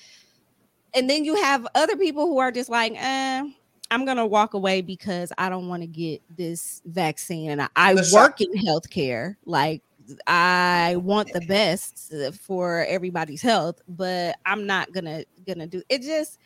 And 0.94 1.10
then 1.10 1.24
you 1.24 1.34
have 1.36 1.66
other 1.74 1.96
people 1.96 2.26
who 2.26 2.38
are 2.38 2.52
just 2.52 2.70
like 2.70 2.92
eh, 2.96 3.42
i'm 3.90 4.04
gonna 4.04 4.26
walk 4.26 4.54
away 4.54 4.82
because 4.82 5.32
i 5.38 5.48
don't 5.48 5.68
want 5.68 5.82
to 5.82 5.86
get 5.86 6.22
this 6.36 6.82
vaccine 6.86 7.50
and 7.50 7.62
i, 7.62 7.68
I 7.76 7.94
work 8.12 8.40
in 8.40 8.52
healthcare. 8.52 9.36
Like 9.44 9.82
i 10.26 10.96
want 10.98 11.32
the 11.32 11.40
best 11.42 12.12
for 12.40 12.84
everybody's 12.88 13.42
health 13.42 13.80
but 13.88 14.36
i'm 14.46 14.64
not 14.64 14.92
gonna 14.92 15.24
gonna 15.46 15.66
do 15.66 15.82
it 15.88 16.02
just 16.02 16.38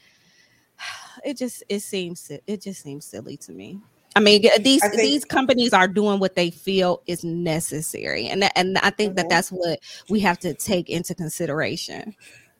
it 1.25 1.37
just 1.37 1.63
it 1.69 1.81
seems 1.81 2.31
it 2.47 2.63
just 2.63 2.83
seems 2.83 3.05
silly 3.05 3.37
to 3.37 3.53
me 3.53 3.79
I 4.17 4.21
mean, 4.21 4.43
these 4.61 4.81
think, 4.81 4.97
these 4.97 5.25
companies 5.25 5.73
are 5.73 5.87
doing 5.87 6.19
what 6.19 6.35
they 6.35 6.51
feel 6.51 7.03
is 7.07 7.23
necessary, 7.23 8.27
and 8.27 8.43
that, 8.43 8.53
and 8.57 8.77
I 8.79 8.91
think 8.91 9.11
mm-hmm. 9.11 9.17
that 9.17 9.29
that's 9.29 9.51
what 9.51 9.79
we 10.09 10.19
have 10.21 10.39
to 10.41 10.53
take 10.55 10.91
into 10.91 11.15
consideration. 11.15 12.15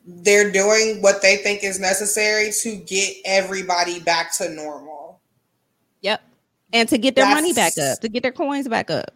They're 0.07 0.51
doing 0.51 1.03
what 1.03 1.23
they 1.23 1.37
think 1.39 1.65
is 1.65 1.81
necessary 1.81 2.53
to 2.63 2.77
get 2.77 3.17
everybody 3.25 4.01
back 4.01 4.33
to 4.37 4.49
normal. 4.49 5.21
Yep, 6.03 6.23
and 6.73 6.89
to 6.89 6.99
get 6.99 7.17
their 7.17 7.25
that's, 7.25 7.35
money 7.35 7.53
back 7.53 7.77
up, 7.79 7.99
to 8.01 8.09
get 8.09 8.23
their 8.23 8.33
coins 8.33 8.69
back 8.69 8.91
up. 8.91 9.13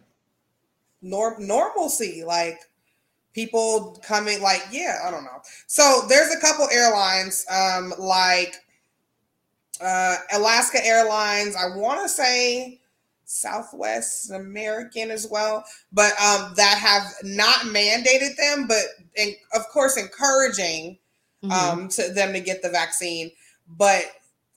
Norm 1.01 1.35
normalcy, 1.39 2.23
like 2.25 2.59
people 3.31 3.97
coming, 4.05 4.41
like 4.41 4.65
yeah, 4.71 4.99
I 5.05 5.11
don't 5.11 5.23
know. 5.23 5.41
So 5.67 6.03
there's 6.09 6.35
a 6.35 6.39
couple 6.41 6.67
airlines, 6.69 7.45
um, 7.49 7.93
like 7.97 8.55
uh, 9.81 10.15
Alaska 10.33 10.85
Airlines. 10.85 11.55
I 11.55 11.75
want 11.75 12.01
to 12.01 12.09
say 12.09 12.79
Southwest 13.25 14.31
American 14.31 15.11
as 15.11 15.27
well, 15.29 15.63
but 15.91 16.11
um, 16.21 16.53
that 16.55 16.77
have 16.77 17.13
not 17.23 17.61
mandated 17.61 18.35
them, 18.37 18.67
but 18.67 18.83
in, 19.15 19.33
of 19.53 19.67
course 19.69 19.97
encouraging 19.97 20.97
mm-hmm. 21.43 21.79
um, 21.79 21.87
to 21.89 22.13
them 22.13 22.33
to 22.33 22.39
get 22.39 22.61
the 22.61 22.69
vaccine. 22.69 23.31
But 23.77 24.05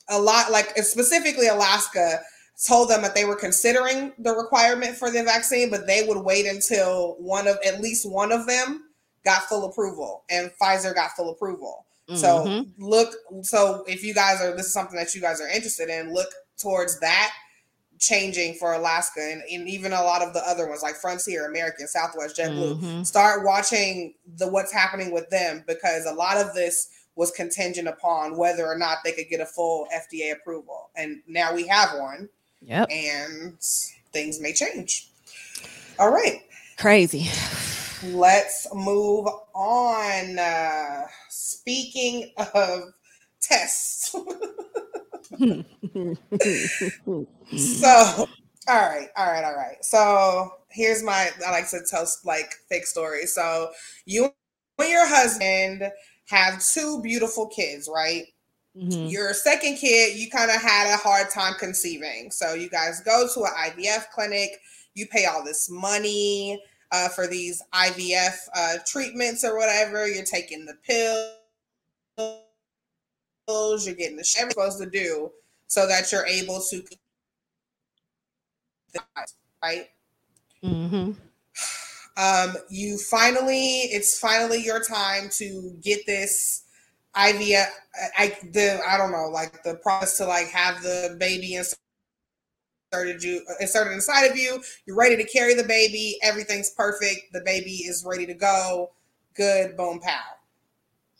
a 0.09 0.21
lot, 0.21 0.51
like 0.51 0.77
specifically 0.79 1.49
Alaska, 1.49 2.21
told 2.67 2.91
them 2.91 3.03
that 3.03 3.15
they 3.15 3.25
were 3.25 3.37
considering 3.37 4.13
the 4.19 4.35
requirement 4.35 4.97
for 4.97 5.11
the 5.11 5.23
vaccine, 5.23 5.71
but 5.71 5.87
they 5.87 6.05
would 6.07 6.19
wait 6.19 6.47
until 6.47 7.15
one 7.19 7.47
of 7.47 7.57
at 7.65 7.81
least 7.81 8.11
one 8.11 8.33
of 8.33 8.47
them 8.47 8.85
got 9.25 9.43
full 9.45 9.69
approval, 9.69 10.25
and 10.31 10.51
Pfizer 10.61 10.95
got 10.95 11.13
full 11.13 11.31
approval. 11.31 11.87
So 12.14 12.44
mm-hmm. 12.44 12.85
look, 12.85 13.14
so 13.42 13.85
if 13.87 14.03
you 14.03 14.14
guys 14.14 14.40
are 14.40 14.57
this 14.57 14.66
is 14.66 14.73
something 14.73 14.97
that 14.97 15.14
you 15.14 15.21
guys 15.21 15.40
are 15.40 15.49
interested 15.49 15.88
in, 15.88 16.14
look 16.14 16.29
towards 16.57 16.99
that 17.01 17.33
changing 17.99 18.55
for 18.55 18.75
Alaska 18.75 19.21
and, 19.21 19.42
and, 19.51 19.68
even 19.68 19.92
a 19.92 20.03
lot 20.03 20.23
of 20.23 20.33
the 20.33 20.40
other 20.49 20.68
ones 20.68 20.83
like 20.83 20.94
Frontier, 20.94 21.49
American, 21.49 21.88
Southwest, 21.88 22.37
JetBlue. 22.37 22.77
Mm-hmm. 22.77 23.03
Start 23.03 23.44
watching 23.44 24.14
the 24.37 24.49
what's 24.49 24.73
happening 24.73 25.11
with 25.11 25.29
them 25.31 25.64
because 25.66 26.07
a 26.07 26.12
lot 26.12 26.37
of 26.37 26.55
this 26.55 26.90
was 27.16 27.33
contingent 27.33 27.88
upon 27.88 28.37
whether 28.37 28.66
or 28.66 28.79
not 28.79 28.99
they 29.05 29.12
could 29.12 29.29
get 29.29 29.40
a 29.40 29.47
full 29.47 29.88
FDA 29.92 30.33
approval. 30.33 30.90
And 30.94 31.21
now 31.27 31.53
we 31.53 31.66
have 31.66 31.99
one. 31.99 32.29
Yep. 32.62 32.88
And 32.90 33.61
things 34.12 34.40
may 34.40 34.53
change. 34.53 35.11
All 35.99 36.11
right. 36.11 36.42
Crazy. 36.77 37.29
Let's 38.05 38.69
move 38.73 39.27
on. 39.55 40.39
Uh, 40.39 41.07
speaking 41.29 42.33
of 42.55 42.93
tests. 43.41 44.11
so, 44.11 44.25
all 48.69 48.89
right, 48.89 49.09
all 49.17 49.27
right, 49.27 49.45
all 49.45 49.57
right. 49.57 49.77
So, 49.85 50.53
here's 50.69 51.03
my 51.03 51.31
I 51.45 51.51
like 51.51 51.69
to 51.71 51.81
tell 51.89 52.07
like 52.25 52.55
fake 52.69 52.87
stories. 52.87 53.35
So, 53.35 53.71
you 54.07 54.31
and 54.79 54.89
your 54.89 55.09
husband 55.09 55.91
have 56.27 56.65
two 56.65 57.01
beautiful 57.03 57.49
kids, 57.49 57.91
right? 57.93 58.27
Mm-hmm. 58.77 59.07
Your 59.07 59.35
second 59.35 59.77
kid, 59.77 60.17
you 60.17 60.31
kind 60.31 60.51
of 60.51 60.63
had 60.63 60.93
a 60.95 60.97
hard 60.97 61.31
time 61.31 61.55
conceiving. 61.59 62.31
So, 62.31 62.55
you 62.55 62.71
guys 62.71 63.01
go 63.01 63.27
to 63.35 63.45
an 63.45 63.51
IVF 63.73 64.11
clinic, 64.15 64.61
you 64.95 65.07
pay 65.07 65.27
all 65.27 65.43
this 65.45 65.69
money 65.69 66.63
uh, 66.92 67.09
for 67.09 67.27
these 67.27 67.62
IVF 67.74 68.37
uh, 68.57 68.74
treatments 68.87 69.44
or 69.44 69.57
whatever. 69.57 70.07
You're 70.07 70.24
taking 70.24 70.64
the 70.64 70.74
pill 70.85 71.35
you're 73.48 73.94
getting 73.94 74.16
the 74.16 74.24
shit 74.24 74.42
you're 74.42 74.51
supposed 74.51 74.79
to 74.79 74.88
do 74.90 75.31
so 75.68 75.87
that 75.87 76.12
you're 76.12 76.27
able 76.27 76.61
to 76.61 76.83
right 79.62 79.87
mm-hmm. 80.62 81.12
um 82.16 82.57
you 82.68 82.98
finally 82.98 83.81
it's 83.90 84.18
finally 84.18 84.62
your 84.62 84.83
time 84.83 85.29
to 85.31 85.74
get 85.83 86.05
this 86.07 86.64
IVF 87.16 87.66
I 88.16 88.37
the 88.53 88.81
I 88.87 88.96
don't 88.98 89.12
know 89.12 89.29
like 89.33 89.62
the 89.62 89.77
process 89.77 90.18
to 90.18 90.27
like 90.27 90.48
have 90.48 90.83
the 90.83 91.16
baby 91.18 91.55
inserted 92.92 93.22
you 93.22 93.42
uh, 93.51 93.55
inserted 93.61 93.92
inside 93.92 94.24
of 94.24 94.37
you 94.37 94.62
you're 94.87 94.96
ready 94.96 95.16
to 95.16 95.24
carry 95.24 95.55
the 95.55 95.64
baby 95.64 96.18
everything's 96.22 96.70
perfect 96.70 97.33
the 97.33 97.40
baby 97.44 97.70
is 97.70 98.05
ready 98.07 98.27
to 98.27 98.35
go 98.35 98.90
good 99.35 99.77
boom 99.77 100.01
pow 100.01 100.20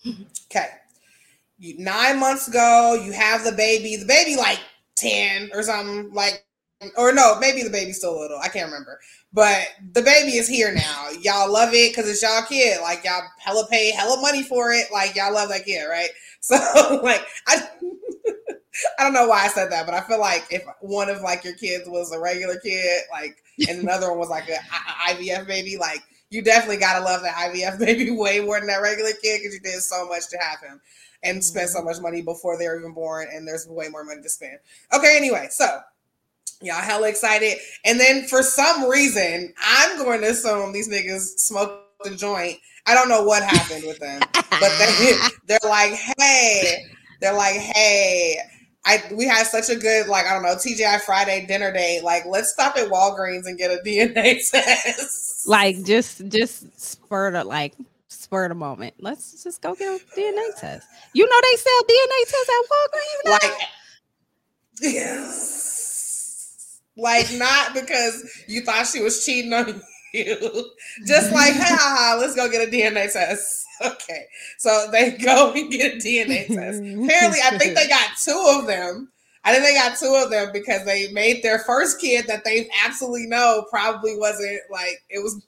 okay 0.51 0.69
you, 1.59 1.77
nine 1.79 2.19
months 2.21 2.49
ago, 2.49 3.01
you 3.05 3.13
have 3.13 3.45
the 3.45 3.53
baby, 3.53 3.97
the 3.97 4.07
baby 4.07 4.37
like 4.37 4.61
10 4.97 5.51
or 5.53 5.63
something, 5.63 6.13
like, 6.13 6.45
or 6.97 7.13
no, 7.13 7.39
maybe 7.41 7.65
the 7.65 7.71
baby's 7.71 7.99
still 7.99 8.19
little. 8.19 8.39
I 8.39 8.49
can't 8.49 8.67
remember. 8.67 9.01
But 9.33 9.67
the 9.93 10.03
baby 10.03 10.37
is 10.37 10.47
here 10.47 10.73
now. 10.73 11.09
Y'all 11.21 11.53
love 11.53 11.71
it 11.75 11.91
because 11.91 12.09
it's 12.09 12.23
y'all 12.23 12.43
kid. 12.43 12.81
Like, 12.81 13.05
y'all 13.05 13.23
hella 13.39 13.67
pay 13.69 13.91
hella 13.91 14.21
money 14.21 14.45
for 14.45 14.73
it. 14.73 14.87
Like, 14.93 15.17
y'all 15.17 15.35
love 15.35 15.49
that 15.49 15.65
kid, 15.65 15.85
right? 15.85 16.11
So, 16.41 16.55
like, 17.03 17.27
I. 17.49 17.69
I 18.99 19.05
don't 19.05 19.13
know 19.13 19.29
why 19.29 19.45
I 19.45 19.49
said 19.49 19.71
that, 19.71 19.87
but 19.87 19.95
I 19.95 20.01
feel 20.03 20.21
like 20.21 20.47
if 20.51 20.63
one 20.81 21.09
of 21.09 21.21
like 21.23 21.45
your 21.45 21.55
kids 21.55 21.89
was 21.89 22.13
a 22.13 22.19
regular 22.19 22.59
kid, 22.59 23.03
like, 23.11 23.43
and 23.69 23.79
another 23.83 24.11
one 24.11 24.19
was 24.19 24.29
like 24.29 24.49
a, 24.49 24.55
a 24.55 25.15
IVF 25.15 25.47
baby, 25.47 25.77
like, 25.77 26.03
you 26.31 26.43
definitely 26.43 26.77
gotta 26.77 27.05
love 27.05 27.23
that 27.23 27.35
IVF 27.35 27.79
baby 27.85 28.11
way 28.11 28.41
more 28.41 28.59
than 28.59 28.69
that 28.69 28.83
regular 28.83 29.13
kid 29.23 29.41
because 29.41 29.55
you 29.55 29.61
did 29.61 29.81
so 29.81 30.07
much 30.09 30.29
to 30.29 30.39
have 30.39 30.61
him 30.61 30.81
and 31.23 31.43
spend 31.43 31.69
so 31.69 31.79
mm-hmm. 31.79 31.89
much 31.89 32.01
money 32.01 32.23
before 32.23 32.59
they're 32.59 32.79
even 32.79 32.93
born, 32.93 33.29
and 33.33 33.47
there's 33.47 33.67
way 33.67 33.89
more 33.89 34.05
money 34.05 34.23
to 34.23 34.29
spend. 34.29 34.59
Okay, 34.93 35.17
anyway, 35.17 35.49
so 35.51 35.81
y'all 36.61 36.81
hella 36.81 37.09
excited, 37.09 37.59
and 37.85 37.99
then 37.99 38.27
for 38.27 38.43
some 38.43 38.89
reason, 38.89 39.53
I'm 39.59 39.99
going 39.99 40.21
to 40.21 40.29
assume 40.29 40.73
these 40.73 40.89
niggas 40.89 41.39
smoked 41.39 42.05
the 42.05 42.15
joint. 42.15 42.59
I 42.87 42.95
don't 42.95 43.09
know 43.09 43.25
what 43.25 43.43
happened 43.43 43.85
with 43.87 43.99
them, 43.99 44.21
but 44.33 44.73
they 44.79 45.17
they're 45.47 45.59
like, 45.65 45.93
hey, 45.93 46.87
they're 47.21 47.35
like, 47.35 47.57
hey. 47.57 48.39
I, 48.89 49.03
we 49.13 49.27
had 49.27 49.47
such 49.47 49.69
a 49.69 49.77
good 49.77 50.09
like 50.09 50.25
I 50.25 50.33
don't 50.33 50.43
know 50.43 50.55
TGI 50.55 51.03
Friday 51.03 51.45
dinner 51.47 51.71
date. 51.71 52.03
Like 52.03 52.25
let's 52.25 52.51
stop 52.51 52.79
at 52.79 52.89
Walgreens 52.89 53.45
and 53.45 53.59
get 53.59 53.71
a 53.71 53.83
DNA 53.85 54.23
test. 54.51 55.47
Like 55.47 55.85
just 55.85 56.27
just 56.29 56.81
spur 56.81 57.35
of 57.35 57.47
like 57.47 57.75
spur 58.09 58.49
the 58.49 58.55
moment. 58.55 58.95
Let's 58.99 59.45
just 59.45 59.61
go 59.61 59.75
get 59.75 60.01
a 60.01 60.05
DNA 60.19 60.59
test. 60.59 60.89
You 61.13 61.27
know 61.27 61.41
they 61.43 61.57
sell 61.57 61.83
DNA 61.83 62.31
tests 62.31 62.49
at 62.49 62.65
Walgreens. 62.73 63.25
Now? 63.25 63.33
Like, 63.33 63.53
yes, 64.81 66.81
like 66.97 67.31
not 67.35 67.75
because 67.75 68.27
you 68.47 68.63
thought 68.63 68.87
she 68.87 69.03
was 69.03 69.23
cheating 69.23 69.53
on 69.53 69.69
you, 69.69 69.83
just 70.15 71.33
like 71.33 71.55
ha 71.55 71.67
ha 71.69 71.97
ha. 71.97 72.17
Let's 72.21 72.35
go 72.35 72.51
get 72.51 72.67
a 72.67 72.71
DNA 72.71 73.13
test. 73.13 73.67
Okay, 73.81 74.25
so 74.57 74.89
they 74.91 75.13
go 75.13 75.53
and 75.53 75.71
get 75.71 75.95
a 75.95 75.97
DNA 75.99 76.49
test. 76.49 76.81
Apparently, 76.81 77.39
I 77.45 77.57
think 77.59 77.77
they 77.77 77.87
got 77.89 78.11
two 78.21 78.59
of 78.59 78.67
them. 78.67 79.09
I 79.45 79.53
think 79.53 79.65
they 79.65 79.75
got 79.75 79.97
two 79.97 80.21
of 80.21 80.31
them 80.31 80.51
because 80.53 80.85
they 80.85 81.13
made 81.13 81.45
their 81.45 81.61
first 81.61 82.01
kid 82.01 82.27
that 82.27 82.43
they 82.43 82.69
absolutely 82.85 83.29
know 83.29 83.65
probably 83.71 84.17
wasn't 84.17 84.59
like 84.69 85.01
it 85.11 85.23
was 85.23 85.41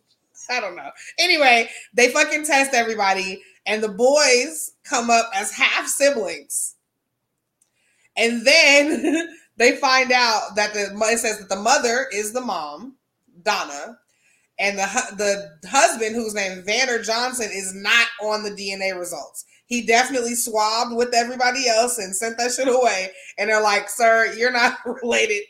I 0.49 0.61
don't 0.61 0.77
know. 0.77 0.91
Anyway, 1.19 1.69
they 1.95 2.11
fucking 2.11 2.45
test 2.45 2.75
everybody, 2.75 3.43
and 3.67 3.83
the 3.83 3.89
boys 3.89 4.73
come 4.85 5.11
up 5.11 5.31
as 5.35 5.53
half 5.53 5.87
siblings. 5.87 6.77
And 8.17 8.47
then 8.47 9.29
they 9.57 9.77
find 9.77 10.13
out 10.13 10.57
that 10.57 10.73
the 10.75 10.97
it 11.11 11.19
says 11.19 11.39
that 11.39 11.49
the 11.49 11.61
mother 11.61 12.07
is 12.13 12.33
the 12.33 12.41
mom, 12.41 12.97
Donna, 13.43 13.99
and 14.61 14.79
the 14.79 14.87
the 15.63 15.69
husband, 15.69 16.15
whose 16.15 16.35
name 16.35 16.63
Vander 16.65 17.03
Johnson, 17.03 17.49
is 17.53 17.75
not 17.75 18.07
on 18.23 18.43
the 18.43 18.51
DNA 18.51 18.97
results. 18.99 19.47
He 19.67 19.87
definitely 19.87 20.35
swabbed 20.35 20.97
with 20.97 21.15
everybody 21.15 21.69
else 21.69 21.99
and 21.99 22.15
sent 22.15 22.37
that 22.39 22.53
shit 22.53 22.69
away. 22.69 23.11
And 23.39 23.49
they're 23.49 23.63
like, 23.63 23.89
"Sir, 23.89 24.35
you're 24.37 24.53
not 24.53 24.79
related. 25.03 25.43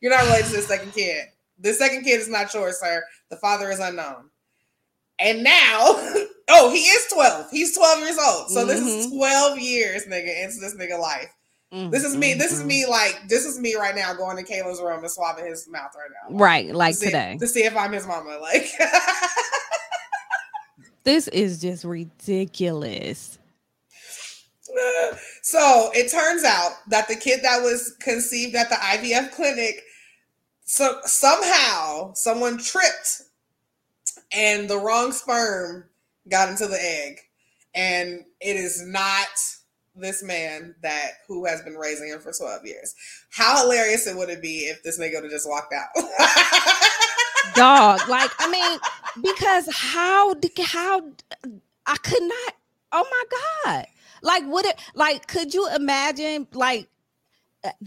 you're 0.00 0.12
not 0.14 0.24
related 0.24 0.46
to 0.46 0.56
the 0.56 0.62
second 0.62 0.92
kid." 0.92 1.26
The 1.58 1.74
second 1.74 2.04
kid 2.04 2.20
is 2.20 2.28
not 2.28 2.52
yours, 2.54 2.78
sir. 2.80 3.02
The 3.30 3.36
father 3.36 3.70
is 3.70 3.78
unknown. 3.78 4.30
And 5.18 5.44
now, 5.44 5.78
oh, 6.48 6.70
he 6.72 6.80
is 6.80 7.06
12. 7.12 7.50
He's 7.50 7.76
12 7.76 8.00
years 8.00 8.18
old. 8.18 8.50
So 8.50 8.60
mm-hmm. 8.60 8.68
this 8.68 8.80
is 8.80 9.06
mm-hmm. 9.06 9.16
12 9.16 9.58
years, 9.60 10.06
nigga, 10.06 10.44
into 10.44 10.58
this 10.58 10.74
nigga 10.74 10.98
life. 10.98 11.32
Mm-hmm. 11.72 11.90
This 11.90 12.04
is 12.04 12.16
me. 12.16 12.34
This 12.34 12.52
is 12.52 12.64
me. 12.64 12.86
Like 12.86 13.22
this 13.28 13.44
is 13.44 13.58
me 13.58 13.74
right 13.74 13.94
now, 13.94 14.12
going 14.14 14.36
to 14.36 14.44
Kayla's 14.44 14.80
room 14.80 15.00
and 15.00 15.10
swabbing 15.10 15.46
his 15.46 15.68
mouth 15.68 15.92
right 15.96 16.10
now. 16.30 16.36
right, 16.36 16.74
like 16.74 16.94
to 16.94 17.00
see, 17.00 17.06
today, 17.06 17.36
to 17.40 17.46
see 17.46 17.64
if 17.64 17.76
I'm 17.76 17.92
his 17.92 18.06
mama. 18.06 18.38
Like 18.40 18.70
this 21.04 21.28
is 21.28 21.60
just 21.60 21.84
ridiculous. 21.84 23.38
So 25.44 25.90
it 25.92 26.08
turns 26.08 26.44
out 26.44 26.70
that 26.88 27.08
the 27.08 27.16
kid 27.16 27.40
that 27.42 27.62
was 27.62 27.96
conceived 28.00 28.54
at 28.54 28.70
the 28.70 28.76
IVF 28.76 29.32
clinic 29.32 29.82
so 30.72 31.00
somehow 31.04 32.14
someone 32.14 32.56
tripped 32.56 33.22
and 34.32 34.70
the 34.70 34.78
wrong 34.78 35.12
sperm 35.12 35.84
got 36.30 36.48
into 36.48 36.66
the 36.66 36.80
egg 36.80 37.18
and 37.74 38.24
it 38.40 38.56
is 38.56 38.82
not 38.86 39.26
this 39.94 40.22
man 40.22 40.74
that 40.82 41.10
who 41.28 41.44
has 41.44 41.62
been 41.62 41.74
raising 41.74 42.08
him 42.08 42.20
for 42.20 42.32
12 42.32 42.66
years. 42.66 42.94
How 43.30 43.62
hilarious 43.62 44.06
it 44.06 44.16
would 44.16 44.30
it 44.30 44.42
be 44.42 44.60
if 44.60 44.82
this 44.82 44.98
nigga 44.98 45.14
would 45.14 45.24
have 45.24 45.32
just 45.32 45.48
walked 45.48 45.72
out. 45.72 45.88
Dog 47.54 48.08
like 48.08 48.30
i 48.38 48.48
mean 48.50 48.78
because 49.20 49.68
how 49.74 50.34
how 50.62 51.02
i 51.86 51.96
could 51.96 52.22
not 52.22 52.54
oh 52.92 53.04
my 53.10 53.72
god. 53.74 53.86
Like 54.22 54.44
would 54.46 54.64
it 54.64 54.78
like 54.94 55.26
could 55.26 55.52
you 55.52 55.68
imagine 55.74 56.46
like 56.52 56.88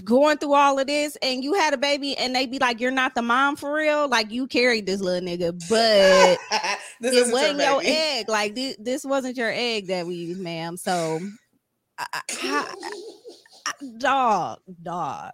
going 0.03 0.37
through 0.37 0.53
all 0.53 0.79
of 0.79 0.87
this 0.87 1.17
and 1.21 1.43
you 1.43 1.53
had 1.53 1.73
a 1.73 1.77
baby 1.77 2.15
and 2.17 2.35
they 2.35 2.45
be 2.45 2.59
like 2.59 2.79
you're 2.79 2.91
not 2.91 3.15
the 3.15 3.21
mom 3.21 3.55
for 3.55 3.73
real? 3.73 4.07
Like 4.07 4.31
you 4.31 4.47
carried 4.47 4.85
this 4.85 4.99
little 5.01 5.27
nigga 5.27 5.53
but 5.69 6.37
it 7.01 7.31
wasn't 7.31 7.59
your, 7.59 7.81
your, 7.81 7.81
egg. 7.83 8.29
Like 8.29 8.55
this, 8.55 8.75
this 8.77 9.05
wasn't 9.05 9.37
your 9.37 9.51
egg 9.51 9.87
that 9.87 10.05
we 10.05 10.15
used 10.15 10.41
ma'am. 10.41 10.77
So 10.77 11.21
I, 11.97 12.05
I, 12.13 12.21
I, 13.65 13.71
dog 13.97 14.59
dog. 14.81 15.31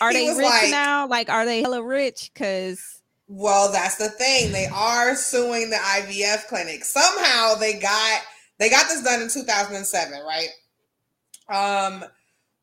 Are 0.00 0.10
he 0.12 0.28
they 0.28 0.36
rich 0.36 0.46
like, 0.46 0.70
now? 0.70 1.06
Like 1.06 1.28
are 1.28 1.44
they 1.44 1.62
hella 1.62 1.82
rich? 1.82 2.30
Because 2.32 3.00
well 3.26 3.72
that's 3.72 3.96
the 3.96 4.08
thing. 4.08 4.52
They 4.52 4.66
are 4.66 5.14
suing 5.16 5.70
the 5.70 5.76
ivf 5.76 6.46
clinic. 6.46 6.84
Somehow 6.84 7.54
they 7.54 7.78
got 7.78 8.20
they 8.58 8.70
got 8.70 8.88
this 8.88 9.02
done 9.02 9.22
in 9.22 9.28
2007 9.28 10.20
right? 10.24 10.48
Um 11.48 12.04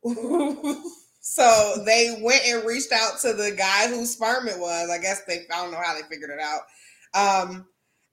So 1.28 1.82
they 1.88 2.20
went 2.22 2.46
and 2.46 2.64
reached 2.68 2.92
out 2.92 3.20
to 3.22 3.34
the 3.34 3.50
guy 3.50 3.88
whose 3.88 4.12
sperm 4.12 4.48
it 4.48 4.60
was. 4.60 4.92
I 4.92 5.00
guess 5.00 5.24
they 5.28 5.48
I 5.52 5.64
don't 5.64 5.72
know 5.72 5.82
how 5.84 5.96
they 5.96 6.08
figured 6.08 6.30
it 6.30 6.40
out. 6.40 6.62
Um, 7.16 7.66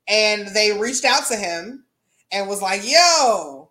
and 0.09 0.49
they 0.49 0.73
reached 0.73 1.05
out 1.05 1.27
to 1.27 1.37
him 1.37 1.85
and 2.33 2.49
was 2.49 2.63
like, 2.63 2.81
"Yo, 2.91 3.62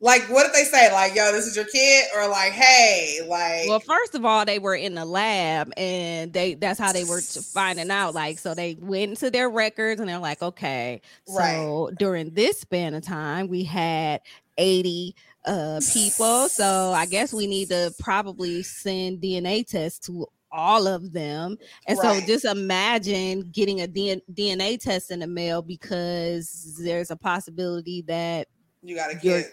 Like, 0.00 0.22
what 0.30 0.44
did 0.44 0.52
they 0.52 0.64
say? 0.64 0.92
Like, 0.92 1.16
yo, 1.16 1.32
this 1.32 1.46
is 1.46 1.56
your 1.56 1.64
kid, 1.64 2.06
or 2.14 2.28
like, 2.28 2.52
hey, 2.52 3.18
like. 3.26 3.68
Well, 3.68 3.80
first 3.80 4.14
of 4.14 4.24
all, 4.24 4.44
they 4.44 4.60
were 4.60 4.76
in 4.76 4.94
the 4.94 5.04
lab, 5.04 5.72
and 5.76 6.32
they 6.32 6.54
that's 6.54 6.78
how 6.78 6.92
they 6.92 7.02
were 7.02 7.20
finding 7.20 7.90
out. 7.90 8.14
Like, 8.14 8.38
so 8.38 8.54
they 8.54 8.76
went 8.80 9.10
into 9.10 9.30
their 9.30 9.50
records, 9.50 10.00
and 10.00 10.08
they're 10.08 10.18
like, 10.18 10.40
okay, 10.40 11.00
so 11.26 11.88
right. 11.88 11.98
during 11.98 12.30
this 12.30 12.60
span 12.60 12.94
of 12.94 13.02
time, 13.02 13.48
we 13.48 13.64
had 13.64 14.20
eighty 14.56 15.16
uh 15.46 15.80
people, 15.92 16.48
so 16.48 16.92
I 16.92 17.06
guess 17.06 17.32
we 17.32 17.48
need 17.48 17.68
to 17.70 17.92
probably 17.98 18.62
send 18.62 19.20
DNA 19.20 19.66
tests 19.66 20.06
to 20.06 20.28
all 20.52 20.86
of 20.86 21.12
them. 21.12 21.58
And 21.86 21.98
right. 21.98 22.20
so 22.20 22.26
just 22.26 22.44
imagine 22.44 23.50
getting 23.50 23.80
a 23.80 23.88
DNA 23.88 24.80
test 24.80 25.10
in 25.10 25.20
the 25.20 25.26
mail 25.26 25.60
because 25.60 26.78
there's 26.80 27.10
a 27.10 27.16
possibility 27.16 28.02
that 28.02 28.46
you 28.82 28.94
got 28.94 29.10
to 29.10 29.16
get 29.16 29.50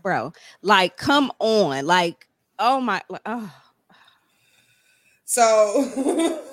bro. 0.00 0.32
Like, 0.62 0.96
come 0.96 1.30
on. 1.38 1.86
Like, 1.86 2.26
oh 2.58 2.80
my. 2.80 3.02
Oh. 3.26 3.52
So. 5.24 6.40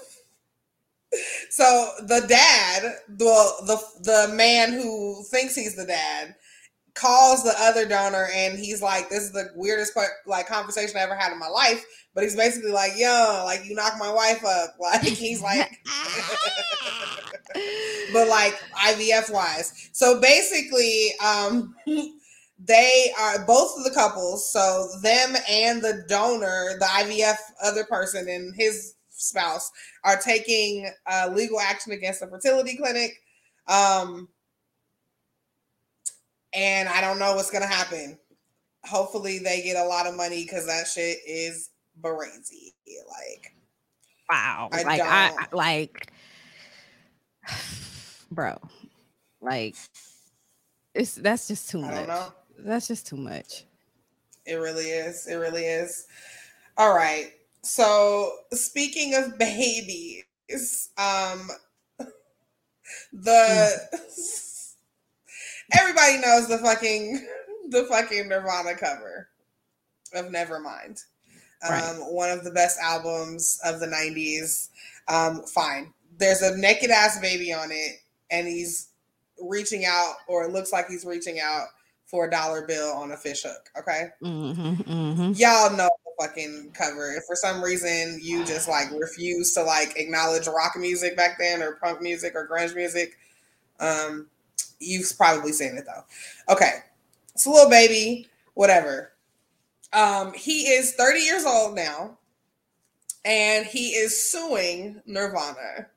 so 1.50 1.92
the 2.02 2.26
dad, 2.28 2.96
well, 3.20 3.56
the 3.66 3.82
the 4.02 4.34
man 4.34 4.74
who 4.74 5.24
thinks 5.30 5.56
he's 5.56 5.76
the 5.76 5.86
dad, 5.86 6.36
calls 6.94 7.44
the 7.44 7.56
other 7.58 7.88
donor, 7.88 8.28
and 8.34 8.60
he's 8.60 8.82
like, 8.82 9.10
"This 9.10 9.24
is 9.24 9.32
the 9.32 9.52
weirdest 9.56 9.98
like 10.26 10.48
conversation 10.48 10.98
I 10.98 11.02
ever 11.02 11.16
had 11.16 11.32
in 11.32 11.40
my 11.40 11.48
life." 11.48 11.86
But 12.14 12.24
he's 12.24 12.36
basically 12.36 12.72
like, 12.72 12.94
"Yo, 12.96 13.44
like 13.46 13.66
you 13.66 13.76
knocked 13.76 14.00
my 14.00 14.12
wife 14.12 14.44
up." 14.46 14.76
Like 14.80 15.04
he's 15.04 15.42
like, 15.42 15.80
but 18.14 18.28
like 18.28 18.60
IVF 18.86 19.32
wise. 19.32 19.90
So 19.94 20.20
basically, 20.20 21.14
um, 21.24 21.76
they 22.60 23.12
are 23.20 23.45
both 23.45 23.78
of 23.78 23.86
the 23.86 23.91
couples, 23.91 24.51
so 24.51 24.89
them 25.01 25.36
and 25.49 25.82
the 25.82 26.03
donor, 26.10 26.76
the 26.80 26.86
IVF 26.86 27.38
other 27.64 27.86
person 27.86 28.28
and 28.28 28.53
his 28.55 28.95
spouse 29.10 29.72
are 30.03 30.18
taking 30.18 30.91
uh, 31.07 31.30
legal 31.34 31.60
action 31.60 31.93
against 31.93 32.20
the 32.20 32.28
fertility 32.28 32.76
clinic. 32.76 33.14
Um, 33.68 34.28
and 36.53 36.89
I 36.89 36.99
don't 36.99 37.20
know 37.20 37.36
what's 37.36 37.51
gonna 37.51 37.66
happen. 37.66 38.18
Hopefully, 38.86 39.39
they 39.39 39.62
get 39.62 39.78
a 39.78 39.88
lot 39.88 40.07
of 40.07 40.16
money 40.16 40.43
because 40.43 40.66
that 40.66 40.88
shit 40.88 41.20
is 41.26 41.70
crazy. 42.01 42.74
Like, 43.07 43.53
wow, 44.30 44.70
I 44.74 44.84
like 44.84 45.01
I, 45.01 45.32
I 45.38 45.45
like, 45.53 46.12
bro, 48.32 48.57
like 49.41 49.76
it's 50.93 51.16
that's 51.16 51.47
just 51.47 51.70
too 51.70 51.80
much 51.80 52.10
that's 52.64 52.88
just 52.88 53.07
too 53.07 53.18
much. 53.18 53.66
It 54.45 54.55
really 54.55 54.86
is. 54.86 55.28
It 55.28 55.36
really 55.36 55.66
is. 55.66 56.07
All 56.78 56.95
right. 56.95 57.32
So 57.62 58.32
speaking 58.53 59.16
of 59.16 59.38
babies, 59.38 60.89
um 60.97 61.49
the 63.14 63.99
everybody 65.78 66.18
knows 66.18 66.47
the 66.47 66.57
fucking 66.57 67.28
the 67.70 67.84
fucking 67.86 68.28
Nirvana 68.28 68.76
cover 68.76 69.30
of 70.14 70.28
Nevermind. 70.28 71.03
Um, 71.62 71.72
right. 71.72 71.97
one 72.10 72.30
of 72.30 72.43
the 72.43 72.51
best 72.51 72.80
albums 72.80 73.60
of 73.66 73.82
the 73.82 73.88
90s. 73.88 74.70
Um, 75.10 75.43
fine. 75.43 75.93
There's 76.18 76.41
a 76.41 76.57
naked 76.57 76.89
ass 76.89 77.20
baby 77.20 77.51
on 77.51 77.70
it, 77.72 77.97
and 78.32 78.47
he's 78.47 78.89
reaching 79.41 79.86
out, 79.86 80.16
or 80.28 80.45
it 80.45 80.53
looks 80.53 80.72
like 80.72 80.88
he's 80.88 81.05
reaching 81.05 81.39
out 81.41 81.68
for 82.10 82.26
a 82.26 82.32
dollar 82.32 82.66
bill 82.66 82.91
on 82.93 83.12
a 83.12 83.18
fish 83.18 83.43
hook. 83.43 83.70
Okay. 83.78 84.07
Mm-hmm, 84.24 84.91
mm-hmm. 84.91 85.32
Y'all 85.36 85.70
know 85.78 85.89
the 86.05 86.26
fucking 86.26 86.72
cover. 86.74 87.14
If 87.14 87.26
for 87.26 87.36
some 87.36 87.64
reason 87.64 88.20
you 88.20 88.43
just 88.45 88.68
like 88.68 88.89
refuse 88.91 89.53
to 89.53 89.64
like 89.64 89.93
acknowledge 89.95 90.47
rock 90.47 90.76
music 90.76 91.16
back 91.16 91.38
then 91.38 91.62
or 91.62 91.76
punk 91.76 92.01
music 92.01 92.34
or 92.34 92.47
grunge 92.47 92.76
music, 92.76 93.16
um, 93.80 94.26
you've 94.80 95.16
probably 95.18 95.51
seen 95.51 95.78
it 95.78 95.86
though. 95.86 96.53
Okay. 96.53 96.80
It's 97.36 97.45
a 97.45 97.51
little 97.51 97.70
baby, 97.70 98.28
whatever. 98.55 99.14
Um, 99.93 100.34
he 100.34 100.64
is 100.64 100.95
30 100.95 101.20
years 101.20 101.45
old 101.45 101.76
now, 101.76 102.18
and 103.24 103.66
he 103.68 103.89
is 103.89 104.32
suing 104.32 105.01
Nirvana 105.05 105.88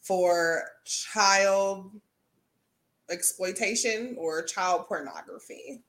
for 0.00 0.62
child 0.84 1.90
exploitation 3.10 4.16
or 4.18 4.42
child 4.42 4.86
pornography. 4.86 5.82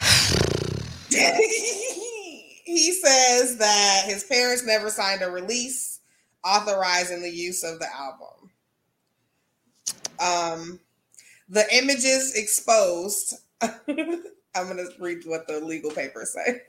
he 1.10 2.92
says 2.92 3.56
that 3.58 4.02
his 4.06 4.24
parents 4.24 4.64
never 4.64 4.90
signed 4.90 5.22
a 5.22 5.30
release 5.30 6.00
authorizing 6.44 7.22
the 7.22 7.30
use 7.30 7.62
of 7.62 7.78
the 7.78 7.86
album. 7.94 8.50
Um, 10.20 10.80
the 11.48 11.64
images 11.74 12.34
exposed. 12.34 13.34
I'm 13.60 14.68
gonna 14.68 14.84
read 14.98 15.22
what 15.24 15.46
the 15.46 15.60
legal 15.60 15.90
papers 15.90 16.32
say. 16.32 16.62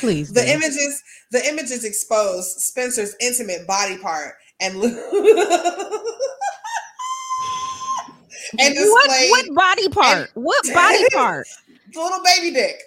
Please. 0.00 0.32
the 0.32 0.46
images, 0.46 1.02
the 1.30 1.46
images 1.46 1.84
exposed 1.84 2.60
Spencer's 2.60 3.16
intimate 3.20 3.66
body 3.66 3.96
part 3.98 4.34
and 4.60 4.74
and 8.58 8.74
displayed. 8.74 9.30
What, 9.30 9.46
what 9.48 9.54
body 9.54 9.88
part? 9.88 10.30
What 10.34 10.64
body 10.72 11.04
part? 11.12 11.46
The 11.92 12.00
little 12.00 12.20
baby 12.24 12.54
dick. 12.54 12.80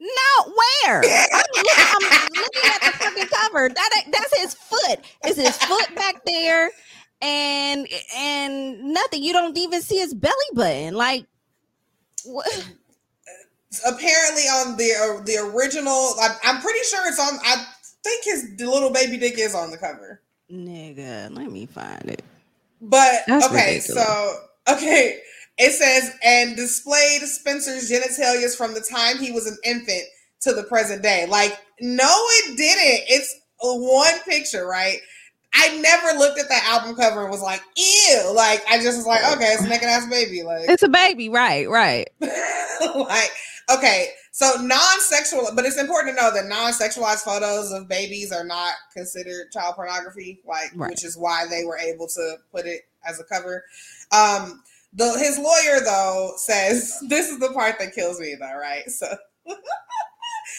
No, 0.00 0.52
where? 0.52 1.02
I'm, 1.02 1.40
looking, 1.56 1.72
I'm 1.76 2.28
looking 2.36 2.70
at 2.70 2.80
the 2.82 2.98
fucking 2.98 3.26
cover. 3.26 3.68
That 3.68 3.90
that's 4.12 4.40
his 4.40 4.54
foot. 4.54 5.00
Is 5.26 5.36
his 5.36 5.56
foot 5.56 5.92
back 5.96 6.24
there? 6.24 6.70
And 7.20 7.88
and 8.16 8.92
nothing. 8.92 9.24
You 9.24 9.32
don't 9.32 9.56
even 9.58 9.82
see 9.82 9.98
his 9.98 10.14
belly 10.14 10.34
button. 10.54 10.94
Like 10.94 11.26
what? 12.24 12.46
Apparently, 13.86 14.42
on 14.44 14.76
the 14.76 14.92
uh, 14.92 15.22
the 15.24 15.52
original, 15.52 16.14
I, 16.20 16.36
I'm 16.44 16.60
pretty 16.60 16.80
sure 16.84 17.06
it's 17.06 17.18
on. 17.18 17.38
I 17.44 17.66
think 18.04 18.24
his 18.24 18.66
little 18.66 18.90
baby 18.90 19.16
dick 19.18 19.38
is 19.38 19.54
on 19.54 19.70
the 19.70 19.76
cover. 19.76 20.22
Nigga, 20.50 21.34
let 21.36 21.50
me 21.50 21.66
find 21.66 22.04
it. 22.08 22.24
But 22.80 23.22
That's 23.26 23.46
okay, 23.46 23.74
ridiculous. 23.76 23.86
so 23.86 24.47
Okay. 24.70 25.20
It 25.58 25.72
says, 25.72 26.14
and 26.22 26.54
displayed 26.54 27.22
Spencer's 27.22 27.90
genitalia 27.90 28.54
from 28.56 28.74
the 28.74 28.80
time 28.80 29.18
he 29.18 29.32
was 29.32 29.46
an 29.46 29.56
infant 29.64 30.04
to 30.42 30.52
the 30.52 30.62
present 30.62 31.02
day. 31.02 31.26
Like, 31.26 31.58
no, 31.80 32.06
it 32.06 32.56
didn't. 32.56 33.06
It's 33.08 33.34
one 33.60 34.20
picture, 34.20 34.66
right? 34.66 34.98
I 35.54 35.76
never 35.78 36.18
looked 36.18 36.38
at 36.38 36.48
that 36.48 36.64
album 36.66 36.94
cover 36.94 37.22
and 37.22 37.30
was 37.30 37.42
like, 37.42 37.62
ew. 37.76 38.32
Like, 38.34 38.62
I 38.70 38.76
just 38.76 38.98
was 38.98 39.06
like, 39.06 39.24
okay, 39.32 39.46
it's 39.46 39.64
a 39.64 39.68
naked 39.68 39.88
ass 39.88 40.08
baby. 40.08 40.42
Like, 40.42 40.68
it's 40.68 40.82
a 40.82 40.88
baby, 40.88 41.28
right? 41.28 41.68
Right. 41.68 42.08
like, 42.20 43.30
okay, 43.70 44.08
so 44.30 44.52
non-sexual, 44.60 45.48
but 45.56 45.64
it's 45.64 45.78
important 45.78 46.16
to 46.16 46.22
know 46.22 46.32
that 46.32 46.46
non-sexualized 46.46 47.24
photos 47.24 47.72
of 47.72 47.88
babies 47.88 48.30
are 48.30 48.44
not 48.44 48.74
considered 48.94 49.50
child 49.50 49.74
pornography, 49.74 50.40
like, 50.46 50.70
right. 50.76 50.90
which 50.90 51.04
is 51.04 51.16
why 51.16 51.46
they 51.50 51.64
were 51.64 51.78
able 51.78 52.06
to 52.06 52.36
put 52.52 52.66
it 52.66 52.82
as 53.06 53.18
a 53.18 53.24
cover. 53.24 53.64
Um, 54.12 54.62
the 54.92 55.16
his 55.18 55.38
lawyer 55.38 55.80
though 55.84 56.32
says 56.36 56.98
this 57.08 57.30
is 57.30 57.38
the 57.38 57.52
part 57.52 57.78
that 57.78 57.94
kills 57.94 58.20
me 58.20 58.36
though, 58.38 58.56
right? 58.58 58.88
So 58.90 59.06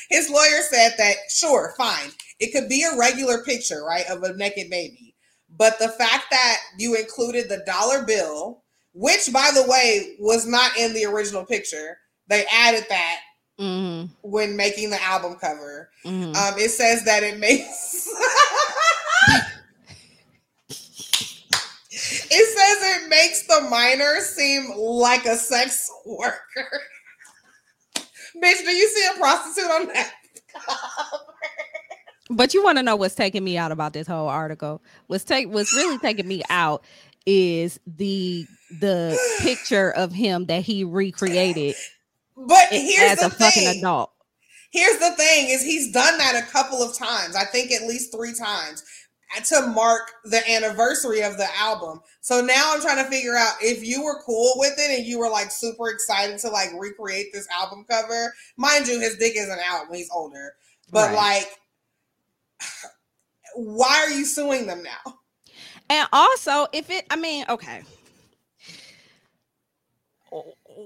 his 0.10 0.30
lawyer 0.30 0.62
said 0.70 0.94
that 0.98 1.16
sure, 1.30 1.74
fine, 1.78 2.12
it 2.40 2.52
could 2.54 2.70
be 2.70 2.84
a 2.84 2.98
regular 2.98 3.44
picture, 3.44 3.84
right, 3.84 4.06
of 4.10 4.24
a 4.24 4.36
naked 4.36 4.70
baby, 4.70 5.16
but 5.58 5.80
the 5.80 5.90
fact 5.90 6.26
that 6.32 6.58
you 6.78 6.96
included 6.96 7.50
the 7.50 7.64
dollar 7.66 8.06
bill, 8.06 8.64
which 8.94 9.32
by 9.34 9.52
the 9.54 9.66
way 9.68 10.16
was 10.20 10.46
not 10.46 10.78
in 10.78 10.94
the 10.94 11.06
original 11.06 11.46
picture, 11.46 11.98
they 12.28 12.46
added 12.52 12.86
that 12.90 13.20
mm-hmm. 13.60 14.12
when 14.22 14.56
making 14.56 14.90
the 14.90 15.02
album 15.02 15.36
cover. 15.36 15.90
Mm-hmm. 16.06 16.30
Um, 16.30 16.60
it 16.60 16.70
says 16.70 17.04
that 17.06 17.24
it 17.24 17.40
makes 17.40 18.08
It 22.32 22.58
says 22.58 23.04
it 23.04 23.10
makes 23.10 23.44
the 23.44 23.62
minor 23.70 24.20
seem 24.22 24.72
like 24.78 25.26
a 25.26 25.36
sex 25.36 25.92
worker. 26.06 26.82
Bitch, 28.36 28.64
do 28.64 28.72
you 28.72 28.88
see 28.88 29.08
a 29.16 29.20
prostitute 29.20 29.72
on 29.72 29.88
that? 29.88 30.14
but 32.30 32.54
you 32.54 32.64
want 32.64 32.78
to 32.78 32.84
know 32.84 32.96
what's 32.96 33.16
taking 33.16 33.44
me 33.44 33.58
out 33.58 33.72
about 33.72 33.94
this 33.94 34.08
whole 34.08 34.28
article? 34.28 34.82
What's 35.08 35.24
take 35.24 35.50
what's 35.50 35.76
really 35.76 35.98
taking 35.98 36.28
me 36.28 36.44
out 36.50 36.84
is 37.26 37.80
the 37.88 38.46
the 38.80 39.18
picture 39.42 39.92
of 39.92 40.12
him 40.12 40.46
that 40.46 40.64
he 40.64 40.84
recreated. 40.84 41.76
But 42.38 42.68
here's 42.70 43.20
as 43.20 43.24
a 43.24 43.30
thing. 43.30 43.52
fucking 43.52 43.80
adult. 43.80 44.12
Here's 44.72 45.00
the 45.00 45.12
thing: 45.12 45.50
is 45.50 45.64
he's 45.64 45.92
done 45.92 46.18
that 46.20 46.36
a 46.36 46.52
couple 46.52 46.82
of 46.84 46.96
times. 46.96 47.36
I 47.36 47.46
think 47.46 47.72
at 47.72 47.88
least 47.88 48.14
three 48.14 48.34
times 48.34 48.84
to 49.46 49.68
mark 49.68 50.12
the 50.26 50.42
anniversary 50.50 51.22
of 51.22 51.38
the 51.38 51.48
album. 51.58 52.02
So 52.22 52.42
now 52.42 52.74
I'm 52.74 52.82
trying 52.82 53.04
to 53.04 53.10
figure 53.10 53.36
out 53.36 53.54
if 53.62 53.86
you 53.86 54.04
were 54.04 54.22
cool 54.26 54.54
with 54.58 54.74
it 54.78 54.98
and 54.98 55.06
you 55.06 55.20
were 55.20 55.30
like 55.30 55.52
super 55.52 55.90
excited 55.90 56.40
to 56.40 56.50
like 56.50 56.70
recreate 56.78 57.28
this 57.34 57.48
album 57.50 57.86
cover. 57.90 58.34
Mind 58.58 58.88
you, 58.88 59.00
his 59.00 59.18
dick 59.18 59.34
isn't 59.36 59.60
out 59.60 59.90
when 59.90 60.00
he's 60.00 60.10
older. 60.12 60.54
But 60.92 61.14
right. 61.14 61.46
like 62.60 62.70
why 63.56 64.04
are 64.04 64.12
you 64.12 64.26
suing 64.26 64.68
them 64.68 64.84
now? 64.84 65.20
And 65.90 66.08
also, 66.12 66.68
if 66.74 66.90
it 66.90 67.06
I 67.10 67.16
mean, 67.16 67.46
okay 67.50 67.82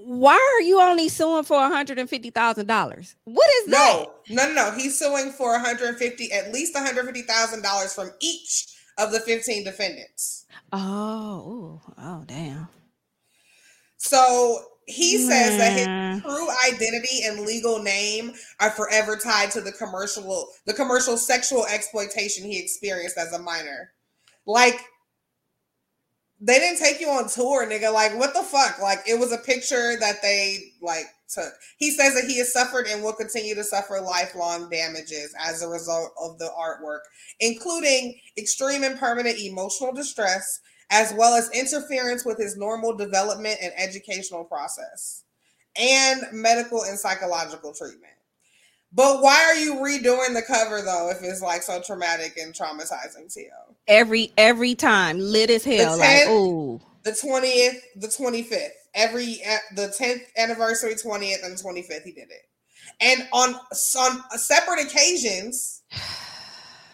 why 0.02 0.34
are 0.34 0.62
you 0.62 0.80
only 0.80 1.08
suing 1.08 1.44
for 1.44 1.56
$150,000? 1.56 3.14
What 3.24 3.50
is 3.62 3.68
no, 3.68 3.78
that? 3.78 4.06
No, 4.28 4.46
no, 4.46 4.52
no. 4.52 4.70
He's 4.72 4.98
suing 4.98 5.30
for 5.30 5.52
150 5.52 6.32
at 6.32 6.52
least 6.52 6.74
$150,000 6.74 7.94
from 7.94 8.10
each 8.20 8.66
of 8.98 9.12
the 9.12 9.20
15 9.20 9.64
defendants. 9.64 10.46
Oh, 10.72 11.80
oh, 11.96 12.24
damn. 12.26 12.68
So 13.98 14.58
he 14.86 15.18
says 15.18 15.56
that 15.58 15.72
his 15.72 15.86
hmm. 15.86 16.28
true 16.28 16.48
identity 16.66 17.24
and 17.24 17.46
legal 17.46 17.82
name 17.82 18.32
are 18.60 18.70
forever 18.70 19.16
tied 19.16 19.50
to 19.52 19.60
the 19.60 19.72
commercial 19.72 20.48
the 20.66 20.74
commercial 20.74 21.16
sexual 21.16 21.64
exploitation 21.66 22.44
he 22.44 22.58
experienced 22.58 23.16
as 23.16 23.32
a 23.32 23.38
minor. 23.38 23.92
Like 24.46 24.78
they 26.40 26.58
didn't 26.58 26.78
take 26.78 27.00
you 27.00 27.08
on 27.08 27.28
tour, 27.28 27.66
nigga. 27.66 27.92
Like, 27.92 28.18
what 28.18 28.34
the 28.34 28.42
fuck? 28.42 28.80
Like, 28.80 29.00
it 29.06 29.18
was 29.18 29.32
a 29.32 29.38
picture 29.38 29.96
that 30.00 30.20
they 30.22 30.72
like 30.82 31.06
took. 31.28 31.52
He 31.78 31.90
says 31.90 32.14
that 32.14 32.24
he 32.24 32.38
has 32.38 32.52
suffered 32.52 32.86
and 32.86 33.02
will 33.02 33.12
continue 33.12 33.54
to 33.54 33.64
suffer 33.64 34.00
lifelong 34.00 34.68
damages 34.68 35.34
as 35.40 35.62
a 35.62 35.68
result 35.68 36.12
of 36.20 36.38
the 36.38 36.50
artwork, 36.58 37.00
including 37.40 38.18
extreme 38.36 38.84
and 38.84 38.98
permanent 38.98 39.38
emotional 39.38 39.92
distress, 39.92 40.60
as 40.90 41.14
well 41.16 41.34
as 41.34 41.50
interference 41.52 42.24
with 42.24 42.38
his 42.38 42.56
normal 42.56 42.94
development 42.94 43.58
and 43.62 43.72
educational 43.76 44.44
process, 44.44 45.24
and 45.76 46.22
medical 46.32 46.82
and 46.82 46.98
psychological 46.98 47.72
treatment. 47.72 48.12
But 48.92 49.22
why 49.22 49.42
are 49.44 49.56
you 49.56 49.74
redoing 49.76 50.34
the 50.34 50.42
cover 50.46 50.82
though 50.82 51.10
if 51.10 51.18
it's 51.22 51.42
like 51.42 51.62
so 51.62 51.80
traumatic 51.80 52.36
and 52.36 52.54
traumatizing 52.54 53.32
to 53.34 53.40
you? 53.40 53.50
Every 53.86 54.32
every 54.36 54.74
time, 54.74 55.18
lit 55.18 55.50
as 55.50 55.64
hell. 55.64 55.96
10th, 55.96 55.98
like 55.98 56.24
oh, 56.26 56.80
the 57.02 57.12
twentieth, 57.14 57.82
the 57.96 58.08
twenty 58.08 58.42
fifth, 58.42 58.88
every 58.94 59.40
the 59.74 59.92
tenth 59.96 60.22
anniversary, 60.38 60.94
twentieth 60.94 61.44
and 61.44 61.58
twenty 61.58 61.82
fifth, 61.82 62.04
he 62.04 62.12
did 62.12 62.30
it. 62.30 62.42
And 63.00 63.28
on 63.32 63.54
on 63.54 64.38
separate 64.38 64.86
occasions, 64.86 65.82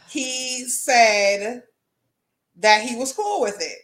he 0.09 0.65
said 0.65 1.63
that 2.57 2.83
he 2.83 2.97
was 2.97 3.13
cool 3.13 3.41
with 3.41 3.61
it. 3.61 3.79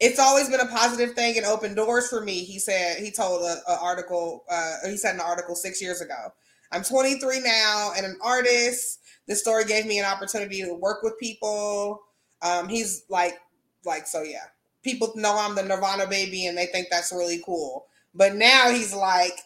It's 0.00 0.20
always 0.20 0.48
been 0.48 0.60
a 0.60 0.66
positive 0.66 1.14
thing 1.14 1.36
and 1.36 1.46
open 1.46 1.74
doors 1.74 2.08
for 2.08 2.20
me. 2.20 2.44
He 2.44 2.58
said 2.58 2.98
he 2.98 3.10
told 3.10 3.42
an 3.42 3.58
article. 3.80 4.44
Uh, 4.50 4.74
he 4.86 4.96
said 4.96 5.14
an 5.14 5.20
article 5.20 5.54
six 5.54 5.80
years 5.82 6.00
ago 6.00 6.32
I'm 6.70 6.82
23 6.82 7.40
now 7.40 7.92
and 7.96 8.04
an 8.04 8.18
artist. 8.22 8.97
This 9.28 9.40
story 9.40 9.64
gave 9.64 9.86
me 9.86 9.98
an 9.98 10.06
opportunity 10.06 10.62
to 10.62 10.74
work 10.74 11.02
with 11.02 11.18
people. 11.18 12.02
Um, 12.42 12.68
he's 12.68 13.04
like, 13.08 13.34
like, 13.84 14.06
so 14.06 14.22
yeah. 14.22 14.46
People 14.82 15.12
know 15.14 15.36
I'm 15.38 15.54
the 15.54 15.62
Nirvana 15.62 16.06
baby 16.08 16.46
and 16.46 16.56
they 16.56 16.66
think 16.66 16.88
that's 16.90 17.12
really 17.12 17.42
cool. 17.44 17.86
But 18.14 18.34
now 18.34 18.70
he's 18.70 18.94
like, 18.94 19.38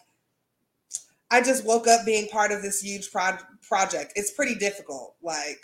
I 1.29 1.41
just 1.41 1.65
woke 1.65 1.87
up 1.87 2.05
being 2.05 2.29
part 2.29 2.51
of 2.51 2.61
this 2.61 2.79
huge 2.79 3.11
pro- 3.11 3.37
project. 3.61 4.13
It's 4.15 4.31
pretty 4.31 4.55
difficult. 4.55 5.15
Like, 5.21 5.59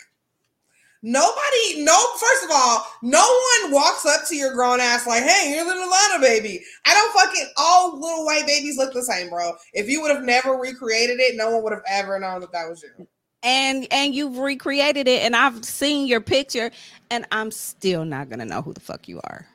Nobody, 1.02 1.82
no, 1.82 1.96
first 2.18 2.44
of 2.44 2.50
all, 2.52 2.86
no 3.02 3.24
one 3.62 3.72
walks 3.72 4.04
up 4.04 4.28
to 4.28 4.36
your 4.36 4.52
grown 4.52 4.80
ass 4.80 5.06
like, 5.06 5.22
hey, 5.22 5.54
you're 5.54 5.64
the 5.64 5.70
Atlanta 5.70 6.20
baby. 6.20 6.62
I 6.84 6.92
don't 6.92 7.14
fucking, 7.14 7.48
all 7.56 7.98
little 7.98 8.26
white 8.26 8.46
babies 8.46 8.76
look 8.76 8.92
the 8.92 9.02
same, 9.02 9.30
bro. 9.30 9.52
If 9.72 9.88
you 9.88 10.02
would 10.02 10.14
have 10.14 10.24
never 10.24 10.52
recreated 10.52 11.18
it, 11.18 11.36
no 11.36 11.52
one 11.52 11.62
would 11.62 11.72
have 11.72 11.84
ever 11.88 12.18
known 12.18 12.42
that 12.42 12.52
that 12.52 12.68
was 12.68 12.82
you. 12.82 13.06
And 13.42 13.86
and 13.90 14.14
you've 14.14 14.38
recreated 14.38 15.08
it, 15.08 15.22
and 15.22 15.34
I've 15.34 15.64
seen 15.64 16.06
your 16.06 16.20
picture, 16.20 16.70
and 17.10 17.26
I'm 17.32 17.50
still 17.50 18.04
not 18.04 18.28
gonna 18.28 18.44
know 18.44 18.60
who 18.60 18.74
the 18.74 18.80
fuck 18.80 19.08
you 19.08 19.20
are. 19.24 19.46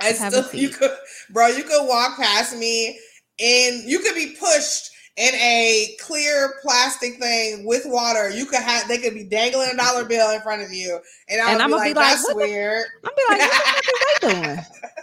I, 0.00 0.08
I 0.08 0.12
still, 0.12 0.44
you 0.52 0.68
could, 0.70 0.90
bro, 1.30 1.46
you 1.48 1.62
could 1.62 1.86
walk 1.86 2.16
past 2.16 2.56
me, 2.56 2.98
and 3.38 3.82
you 3.84 4.00
could 4.00 4.14
be 4.14 4.36
pushed 4.38 4.90
in 5.16 5.34
a 5.34 5.96
clear 6.00 6.54
plastic 6.62 7.18
thing 7.18 7.66
with 7.66 7.82
water. 7.86 8.30
You 8.30 8.46
could 8.46 8.62
have 8.62 8.88
they 8.88 8.98
could 8.98 9.14
be 9.14 9.24
dangling 9.24 9.70
a 9.72 9.76
dollar 9.76 10.04
bill 10.04 10.30
in 10.30 10.40
front 10.40 10.62
of 10.62 10.72
you, 10.72 11.00
and, 11.28 11.40
I 11.40 11.52
and 11.52 11.62
I'm 11.62 11.70
gonna 11.70 11.84
be 11.84 11.94
like, 11.94 12.10
"That's 12.10 12.26
what 12.26 12.36
weird." 12.36 12.86
The, 13.02 13.08
I'm 13.08 13.14
be 13.14 13.22
like, 13.28 13.50
"What 13.50 13.62
the 13.62 14.28
fuck 14.28 14.32
is 14.34 14.42
they 14.42 14.42
doing?" 14.42 14.58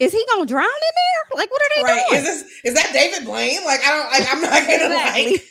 Is 0.00 0.12
he 0.12 0.24
gonna 0.28 0.46
drown 0.46 0.64
in 0.64 0.70
there? 0.70 1.38
Like, 1.38 1.50
what 1.50 1.62
are 1.62 1.68
they 1.76 1.82
right. 1.82 2.04
doing? 2.08 2.20
Is 2.20 2.26
this 2.26 2.60
is 2.64 2.74
that 2.74 2.92
David 2.92 3.24
Blaine? 3.24 3.64
Like, 3.64 3.80
I 3.84 3.90
don't 3.90 4.10
like. 4.10 4.26
I'm 4.32 4.40
not 4.40 4.62
gonna 4.66 4.94
exactly. 4.94 5.32
like. 5.32 5.42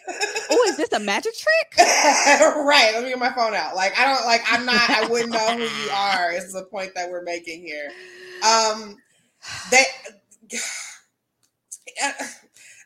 oh, 0.52 0.66
is 0.68 0.78
this 0.78 0.91
a 0.91 1.00
magic 1.00 1.34
trick? 1.34 1.78
right. 1.78 2.91
Let 2.94 3.04
me 3.04 3.10
get 3.10 3.20
my 3.20 3.32
phone 3.32 3.54
out. 3.54 3.76
Like, 3.76 3.98
I 3.98 4.06
don't 4.06 4.26
like. 4.26 4.41
I'm 4.52 4.66
not. 4.66 4.89
I 4.89 5.08
wouldn't 5.08 5.32
know 5.32 5.58
who 5.58 5.64
you 5.64 5.89
are. 5.91 6.32
Is 6.34 6.52
the 6.52 6.64
point 6.66 6.91
that 6.96 7.10
we're 7.10 7.24
making 7.24 7.62
here? 7.62 7.89
Um, 8.44 8.98
they. 9.72 9.84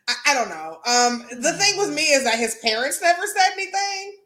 I, 0.08 0.14
I 0.26 0.34
don't 0.34 0.48
know. 0.48 0.78
Um, 0.86 1.40
the 1.42 1.52
thing 1.54 1.76
with 1.76 1.92
me 1.92 2.04
is 2.12 2.24
that 2.24 2.38
his 2.38 2.56
parents 2.62 3.02
never 3.02 3.26
said 3.26 3.50
anything. 3.52 4.17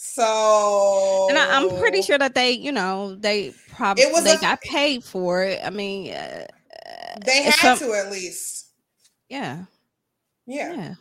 So, 0.00 1.26
and 1.28 1.36
I, 1.36 1.60
am 1.60 1.76
pretty 1.80 2.02
sure 2.02 2.18
that 2.18 2.36
they, 2.36 2.52
you 2.52 2.70
know, 2.70 3.16
they 3.16 3.52
probably 3.72 4.04
it 4.04 4.12
was 4.12 4.22
they 4.22 4.34
a, 4.34 4.38
got 4.38 4.60
paid 4.60 5.02
for 5.02 5.42
it. 5.42 5.60
I 5.64 5.70
mean, 5.70 6.14
uh, 6.14 6.46
they 7.26 7.42
had 7.42 7.54
some, 7.54 7.78
to 7.80 7.94
at 7.94 8.08
least. 8.08 8.68
Yeah. 9.28 9.64
Yeah. 10.46 10.72
Yeah. 10.72 10.94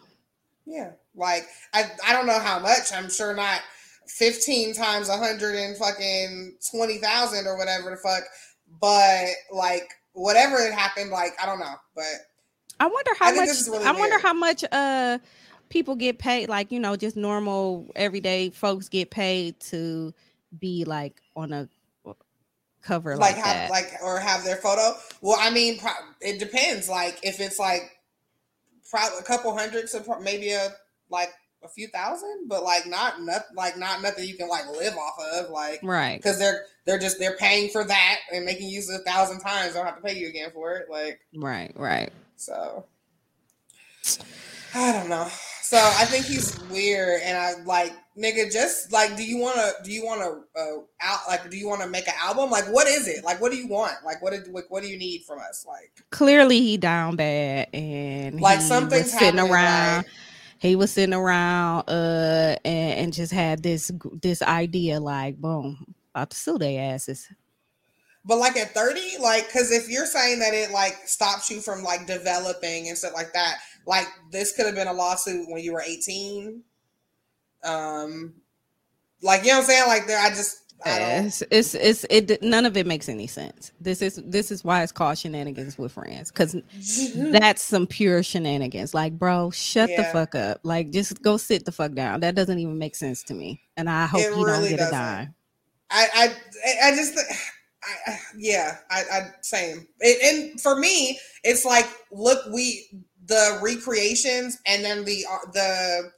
Yeah. 0.66 0.92
Like 1.16 1.46
I, 1.76 1.92
I 2.08 2.14
don't 2.14 2.26
know 2.26 2.40
how 2.40 2.58
much. 2.58 2.92
I'm 2.92 3.08
sure 3.08 3.36
not 3.36 3.62
15 4.08 4.74
times 4.74 5.10
a 5.10 5.18
hundred 5.18 5.54
and 5.54 5.78
fucking 5.78 6.58
twenty 6.72 6.98
thousand 6.98 7.46
or 7.46 7.56
whatever 7.56 7.92
the 7.92 7.98
fuck. 7.98 8.24
But 8.82 9.28
like 9.54 9.92
whatever 10.14 10.58
it 10.58 10.74
happened, 10.74 11.12
like 11.12 11.34
I 11.40 11.46
don't 11.46 11.60
know. 11.60 11.76
But 11.96 12.06
I 12.80 12.88
wonder 12.88 13.12
how 13.20 13.28
I 13.28 13.36
much. 13.36 13.50
Really 13.68 13.86
I 13.86 13.92
wonder 13.92 14.18
how 14.18 14.34
much 14.34 14.64
uh 14.72 15.20
people 15.70 15.96
get 15.96 16.20
paid. 16.20 16.50
Like 16.50 16.72
you 16.72 16.80
know, 16.80 16.96
just 16.96 17.16
normal 17.16 17.90
everyday 17.96 18.50
folks 18.50 18.90
get 18.90 19.10
paid 19.10 19.60
to 19.62 20.14
be 20.60 20.86
like 20.86 21.22
on 21.36 21.54
a 21.54 21.70
uh, 22.06 22.14
cover 22.82 23.18
like, 23.18 23.36
like 23.36 23.46
have 23.46 23.56
that. 23.56 23.72
like 23.72 23.92
or 24.04 24.20
have 24.20 24.44
their 24.44 24.58
photo. 24.58 24.98
Well, 25.22 25.38
I 25.40 25.50
mean, 25.50 25.80
it 26.22 26.40
depends. 26.40 26.90
Like 26.90 27.20
if 27.24 27.40
it's 27.40 27.60
like 27.60 28.00
probably 28.90 29.20
a 29.20 29.24
couple 29.24 29.56
hundred 29.58 29.88
to 29.88 30.18
maybe 30.22 30.52
a 30.52 30.70
like 31.10 31.34
a 31.64 31.68
few 31.68 31.88
thousand, 31.88 32.48
but 32.48 32.64
like 32.64 32.86
not 32.86 33.22
not 33.22 33.46
like 33.56 33.78
not 33.78 34.02
nothing 34.02 34.28
you 34.28 34.36
can 34.36 34.48
like 34.48 34.68
live 34.68 34.96
off 34.96 35.18
of, 35.34 35.50
like 35.50 35.80
right 35.84 36.18
because 36.18 36.40
they're 36.40 36.66
they're 36.86 37.00
just 37.00 37.20
they're 37.20 37.36
paying 37.38 37.70
for 37.70 37.84
that 37.84 38.20
and 38.34 38.46
making 38.46 38.70
use 38.70 38.90
of 38.90 39.02
a 39.02 39.04
thousand 39.04 39.40
times. 39.40 39.74
They 39.74 39.80
don't 39.80 39.86
have 39.86 39.98
to 39.98 40.02
pay 40.02 40.18
you 40.18 40.30
again 40.30 40.52
for 40.54 40.76
it, 40.76 40.90
like 40.90 41.20
right, 41.36 41.72
right. 41.76 42.12
So 42.36 42.86
I 44.74 44.92
don't 44.92 45.10
know. 45.10 45.28
So 45.68 45.76
I 45.76 46.06
think 46.06 46.26
he's 46.26 46.58
weird, 46.72 47.20
and 47.26 47.38
I 47.38 47.62
like 47.66 47.92
nigga. 48.18 48.50
Just 48.50 48.94
like, 48.94 49.18
do 49.18 49.24
you 49.26 49.38
want 49.38 49.58
to? 49.58 49.74
Do 49.84 49.92
you 49.92 50.06
want 50.06 50.22
to 50.22 50.62
uh, 50.62 50.78
out? 51.02 51.20
Like, 51.28 51.52
do 51.52 51.58
you 51.58 51.68
want 51.68 51.82
to 51.82 51.90
make 51.90 52.08
an 52.08 52.14
album? 52.24 52.50
Like, 52.50 52.72
what 52.72 52.88
is 52.88 53.06
it? 53.06 53.26
Like, 53.26 53.42
what 53.42 53.52
do 53.52 53.58
you 53.58 53.68
want? 53.68 53.96
Like, 54.06 54.22
what 54.22 54.32
did 54.32 54.48
like, 54.48 54.68
what 54.70 54.82
do 54.82 54.88
you 54.88 54.98
need 54.98 55.26
from 55.26 55.40
us? 55.40 55.66
Like, 55.68 55.92
clearly 56.10 56.62
he 56.62 56.78
down 56.78 57.18
bad, 57.18 57.68
and 57.74 58.40
like 58.40 58.62
something's 58.62 59.12
sitting 59.12 59.42
around. 59.42 60.06
Like, 60.06 60.06
he 60.60 60.78
was 60.78 60.90
sitting 60.90 61.14
around 61.14 61.90
uh 61.90 62.56
and, 62.64 63.00
and 63.00 63.14
just 63.14 63.34
had 63.34 63.62
this 63.62 63.92
this 64.22 64.42
idea 64.42 65.02
like 65.02 65.36
boom 65.36 65.94
about 66.16 66.30
to 66.30 66.38
sue 66.38 66.58
their 66.58 66.94
asses 66.94 67.28
but 68.28 68.40
like 68.40 68.58
at 68.58 68.74
30, 68.74 69.20
like, 69.22 69.48
because 69.48 69.72
if 69.72 69.88
you're 69.88 70.06
saying 70.06 70.40
that 70.40 70.54
it 70.54 70.72
like 70.72 70.96
stops 71.06 71.50
you 71.50 71.62
from 71.62 71.82
like 71.82 72.06
developing 72.08 72.90
and 72.90 72.98
stuff 72.98 73.14
like 73.14 73.32
that, 73.32 73.60
like 73.88 74.08
this 74.32 74.56
could 74.56 74.68
have 74.68 74.76
been 74.76 74.88
a 74.88 74.94
lawsuit 74.94 75.50
when 75.50 75.64
you 75.64 75.74
were 75.74 75.82
18. 75.82 76.62
Um, 77.64 78.34
like 79.24 79.42
you 79.42 79.48
know 79.48 79.56
what 79.56 79.62
I'm 79.62 79.66
saying? 79.66 79.88
Like 79.88 80.06
there, 80.06 80.20
I 80.20 80.30
just 80.30 80.68
it's, 80.86 81.42
it's 81.50 81.74
it's 81.74 82.06
it 82.10 82.44
none 82.44 82.66
of 82.66 82.78
it 82.78 82.86
makes 82.86 83.10
any 83.10 83.26
sense. 83.26 83.72
This 83.82 84.02
is 84.02 84.22
this 84.26 84.52
is 84.52 84.64
why 84.64 84.84
it's 84.84 84.92
called 84.92 85.18
shenanigans 85.18 85.78
with 85.78 85.94
friends 85.94 86.32
because 86.32 86.56
that's 87.16 87.64
some 87.64 87.88
pure 87.88 88.22
shenanigans. 88.22 88.94
Like, 88.94 89.18
bro, 89.18 89.50
shut 89.52 89.90
yeah. 89.90 90.04
the 90.04 90.04
fuck 90.10 90.36
up. 90.36 90.60
Like, 90.64 90.92
just 90.92 91.22
go 91.24 91.38
sit 91.38 91.66
the 91.66 91.72
fuck 91.72 91.94
down. 91.94 92.20
That 92.20 92.36
doesn't 92.36 92.60
even 92.60 92.78
make 92.78 92.96
sense 92.96 93.24
to 93.24 93.34
me. 93.34 93.62
And 93.76 93.90
I 93.90 94.06
hope 94.06 94.22
it 94.22 94.36
you 94.36 94.46
really 94.46 94.70
don't 94.70 94.70
get 94.70 94.78
doesn't. 94.78 94.96
a 94.96 94.98
dime. 94.98 95.36
I 95.90 96.08
I 96.14 96.90
I 96.90 96.96
just 96.96 97.18
I, 98.08 98.20
yeah, 98.38 98.78
I, 98.92 99.04
I 99.12 99.22
same. 99.42 99.88
It, 100.00 100.52
and 100.52 100.62
for 100.62 100.76
me, 100.76 101.20
it's 101.44 101.66
like, 101.66 101.88
look, 102.12 102.40
we 102.54 102.88
the 103.28 103.60
recreations 103.62 104.60
and 104.66 104.84
then 104.84 105.06
the 105.06 105.26
uh, 105.30 105.52
the 105.54 106.12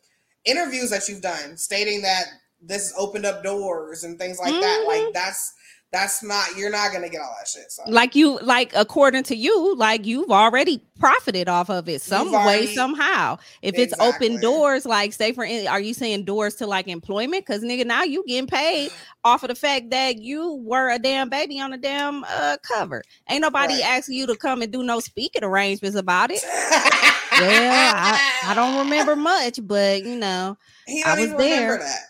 interviews 0.45 0.89
that 0.89 1.07
you've 1.07 1.21
done 1.21 1.57
stating 1.57 2.01
that 2.01 2.25
this 2.61 2.93
opened 2.97 3.25
up 3.25 3.43
doors 3.43 4.03
and 4.03 4.17
things 4.17 4.39
like 4.39 4.53
mm-hmm. 4.53 4.61
that. 4.61 4.85
Like 4.87 5.13
that's 5.13 5.53
that's 5.91 6.21
not 6.21 6.55
you're 6.55 6.69
not 6.69 6.91
gonna 6.91 7.09
get 7.09 7.21
all 7.21 7.35
that 7.39 7.47
shit. 7.47 7.71
So. 7.71 7.83
Like 7.87 8.15
you, 8.15 8.39
like 8.41 8.71
according 8.75 9.23
to 9.23 9.35
you, 9.35 9.75
like 9.75 10.05
you've 10.05 10.29
already 10.29 10.83
profited 10.99 11.49
off 11.49 11.69
of 11.69 11.89
it 11.89 12.01
some 12.01 12.33
already, 12.33 12.67
way 12.67 12.75
somehow. 12.75 13.37
If 13.63 13.73
exactly. 13.75 13.83
it's 13.83 14.15
open 14.15 14.41
doors, 14.41 14.85
like 14.85 15.13
say 15.13 15.31
for 15.31 15.45
are 15.45 15.79
you 15.79 15.93
saying 15.95 16.25
doors 16.25 16.55
to 16.55 16.67
like 16.67 16.87
employment? 16.87 17.45
Because 17.45 17.63
nigga, 17.63 17.85
now 17.87 18.03
you 18.03 18.23
getting 18.27 18.45
paid 18.45 18.91
off 19.23 19.43
of 19.43 19.49
the 19.49 19.55
fact 19.55 19.89
that 19.89 20.19
you 20.19 20.55
were 20.63 20.91
a 20.91 20.99
damn 20.99 21.27
baby 21.27 21.59
on 21.59 21.73
a 21.73 21.77
damn 21.77 22.23
uh, 22.25 22.57
cover. 22.61 23.01
Ain't 23.27 23.41
nobody 23.41 23.75
right. 23.75 23.85
asking 23.85 24.15
you 24.15 24.27
to 24.27 24.35
come 24.35 24.61
and 24.61 24.71
do 24.71 24.83
no 24.83 24.99
speaking 24.99 25.43
arrangements 25.43 25.97
about 25.97 26.29
it. 26.29 26.43
well, 27.31 27.95
I, 27.95 28.41
I 28.45 28.53
don't 28.53 28.77
remember 28.77 29.15
much, 29.15 29.59
but 29.63 30.03
you 30.03 30.17
know, 30.17 30.55
I 31.03 31.19
was 31.19 31.33
there. 31.35 31.79
That. 31.79 32.08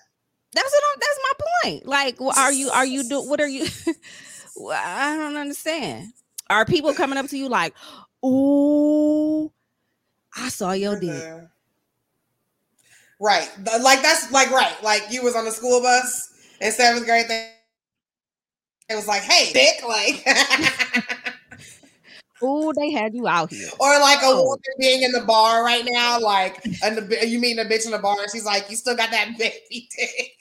That's 0.54 0.72
what 0.72 0.84
I'm, 0.91 1.00
that's 1.00 1.20
my 1.24 1.32
point. 1.64 1.86
Like, 1.86 2.22
are 2.38 2.52
you 2.52 2.70
are 2.70 2.86
you 2.86 3.08
do 3.08 3.22
what 3.22 3.39
are 3.39 3.47
you? 3.47 3.68
I 4.74 5.16
don't 5.16 5.38
understand. 5.38 6.14
Are 6.50 6.66
people 6.66 6.93
coming 6.93 7.18
up 7.18 7.28
to 7.28 7.38
you 7.38 7.47
like, 7.47 7.76
"Ooh, 8.26 9.52
I 10.36 10.50
saw 10.50 10.72
your 10.72 11.00
dick." 11.00 11.10
Mm-hmm. 11.10 11.45
Right, 13.22 13.50
like 13.82 14.02
that's 14.02 14.32
like 14.32 14.50
right, 14.50 14.76
like 14.84 15.04
you 15.12 15.24
was 15.24 15.36
on 15.36 15.45
the 15.45 15.52
school 15.52 15.82
bus 15.82 16.34
in 16.62 16.72
seventh 16.72 17.06
grade. 17.06 17.28
Thing. 17.28 17.50
It 18.89 18.95
was 18.95 19.08
like, 19.08 19.22
"Hey, 19.22 19.52
dick!" 19.54 19.88
Like. 19.88 20.26
Oh, 22.41 22.72
they 22.74 22.91
had 22.91 23.14
you 23.14 23.28
out 23.28 23.52
here. 23.52 23.68
Or 23.80 24.00
like 24.00 24.20
a 24.20 24.28
oh. 24.28 24.43
woman 24.43 24.62
being 24.80 25.02
in 25.04 25.12
the 25.12 25.22
bar 25.22 25.64
right 25.64 25.86
now, 25.86 26.20
like 26.20 26.64
and 26.82 26.97
the, 26.97 27.28
you 27.28 27.39
meeting 27.39 27.60
a 27.60 27.68
bitch 27.68 27.86
in 27.86 27.91
the 27.91 28.00
bar, 28.00 28.18
and 28.18 28.32
she's 28.32 28.45
like, 28.45 28.70
"You 28.70 28.78
still 28.78 28.95
got 28.95 29.12
that 29.12 29.38
baby 29.38 29.89
dick." 29.97 30.38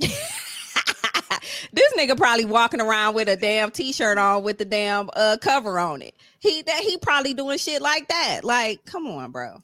this 1.72 1.92
nigga 1.96 2.16
probably 2.16 2.44
walking 2.44 2.80
around 2.80 3.14
with 3.14 3.28
a 3.28 3.36
damn 3.36 3.70
t-shirt 3.70 4.18
on 4.18 4.42
with 4.42 4.58
the 4.58 4.64
damn 4.64 5.10
uh 5.14 5.36
cover 5.40 5.78
on 5.78 6.02
it. 6.02 6.14
He 6.40 6.62
that 6.62 6.80
he 6.80 6.96
probably 6.98 7.34
doing 7.34 7.58
shit 7.58 7.82
like 7.82 8.08
that. 8.08 8.40
Like, 8.44 8.84
come 8.84 9.06
on, 9.06 9.30
bro. 9.30 9.62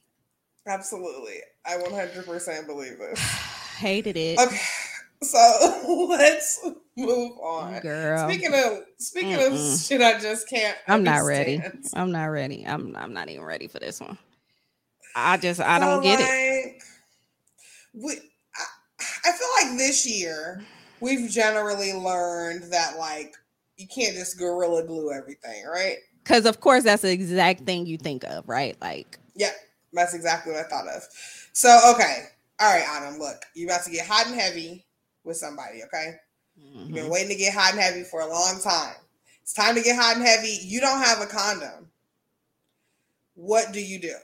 Absolutely. 0.66 1.40
I 1.66 1.76
100% 1.76 2.66
believe 2.66 2.98
this. 2.98 3.18
Hated 3.78 4.16
it. 4.16 4.38
Okay. 4.38 4.60
So 5.22 6.06
let's 6.10 6.60
move 6.98 7.38
on. 7.38 7.80
Girl. 7.80 8.28
Speaking 8.28 8.52
of 8.54 8.82
speaking 8.98 9.32
Mm-mm. 9.32 9.74
of 9.74 9.80
shit 9.80 10.02
I 10.02 10.18
just 10.18 10.48
can't 10.50 10.76
I'm 10.86 11.02
not 11.02 11.24
ready. 11.24 11.62
I'm 11.94 12.12
not 12.12 12.26
ready. 12.26 12.66
I'm 12.66 12.94
I'm 12.94 13.14
not 13.14 13.30
even 13.30 13.44
ready 13.44 13.66
for 13.66 13.78
this 13.78 14.00
one. 14.00 14.18
I 15.16 15.38
just 15.38 15.60
I 15.60 15.78
don't 15.78 16.02
get 16.02 16.20
like, 16.20 16.28
it. 16.28 16.82
We 17.94 18.16
I 19.24 19.32
feel 19.32 19.48
like 19.62 19.78
this 19.78 20.06
year 20.06 20.62
we've 21.00 21.30
generally 21.30 21.92
learned 21.92 22.72
that 22.72 22.98
like 22.98 23.34
you 23.76 23.86
can't 23.86 24.14
just 24.14 24.38
gorilla 24.38 24.84
glue 24.86 25.12
everything, 25.12 25.64
right? 25.66 25.96
Because 26.22 26.46
of 26.46 26.60
course 26.60 26.84
that's 26.84 27.02
the 27.02 27.12
exact 27.12 27.64
thing 27.64 27.86
you 27.86 27.98
think 27.98 28.24
of, 28.24 28.48
right? 28.48 28.76
Like 28.80 29.18
yeah, 29.34 29.52
that's 29.92 30.14
exactly 30.14 30.52
what 30.52 30.64
I 30.64 30.68
thought 30.68 30.88
of. 30.88 31.02
So 31.52 31.68
okay, 31.94 32.26
all 32.60 32.72
right, 32.72 32.84
Adam, 32.88 33.18
look, 33.18 33.44
you're 33.54 33.68
about 33.68 33.84
to 33.84 33.90
get 33.90 34.06
hot 34.06 34.26
and 34.26 34.34
heavy 34.34 34.84
with 35.24 35.36
somebody, 35.36 35.82
okay? 35.84 36.14
Mm-hmm. 36.60 36.78
You've 36.78 36.88
been 36.88 37.02
mm-hmm. 37.04 37.12
waiting 37.12 37.28
to 37.30 37.36
get 37.36 37.54
hot 37.54 37.72
and 37.72 37.80
heavy 37.80 38.04
for 38.04 38.20
a 38.20 38.28
long 38.28 38.60
time. 38.62 38.94
It's 39.42 39.52
time 39.52 39.74
to 39.74 39.82
get 39.82 39.96
hot 39.96 40.16
and 40.16 40.24
heavy. 40.24 40.58
You 40.62 40.80
don't 40.80 41.02
have 41.02 41.20
a 41.20 41.26
condom. 41.26 41.88
What 43.34 43.72
do 43.72 43.84
you 43.84 43.98
do? 43.98 44.14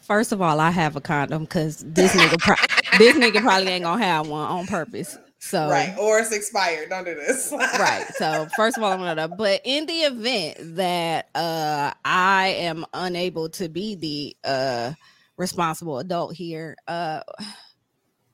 First 0.00 0.32
of 0.32 0.40
all, 0.40 0.60
I 0.60 0.70
have 0.70 0.96
a 0.96 1.00
condom 1.00 1.44
because 1.44 1.84
this 1.86 2.14
nigga, 2.14 2.38
pro- 2.38 2.54
this 2.98 3.16
nigga 3.16 3.40
probably 3.40 3.68
ain't 3.68 3.84
gonna 3.84 4.02
have 4.02 4.28
one 4.28 4.46
on 4.46 4.66
purpose. 4.66 5.16
So 5.38 5.68
right, 5.68 5.96
or 5.98 6.18
it's 6.18 6.32
expired. 6.32 6.88
Don't 6.90 7.04
do 7.04 7.14
this. 7.14 7.52
right. 7.78 8.06
So 8.16 8.48
first 8.56 8.76
of 8.76 8.82
all, 8.82 8.92
I'm 8.92 9.00
gonna. 9.00 9.28
But 9.28 9.60
in 9.64 9.86
the 9.86 9.92
event 9.92 10.76
that 10.76 11.28
uh 11.34 11.92
I 12.04 12.48
am 12.58 12.84
unable 12.92 13.48
to 13.50 13.68
be 13.68 13.94
the 13.94 14.36
uh 14.44 14.92
responsible 15.36 15.98
adult 15.98 16.34
here, 16.34 16.76
uh, 16.88 17.20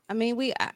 I 0.09 0.15
mean 0.15 0.37
we. 0.37 0.53
I, 0.59 0.71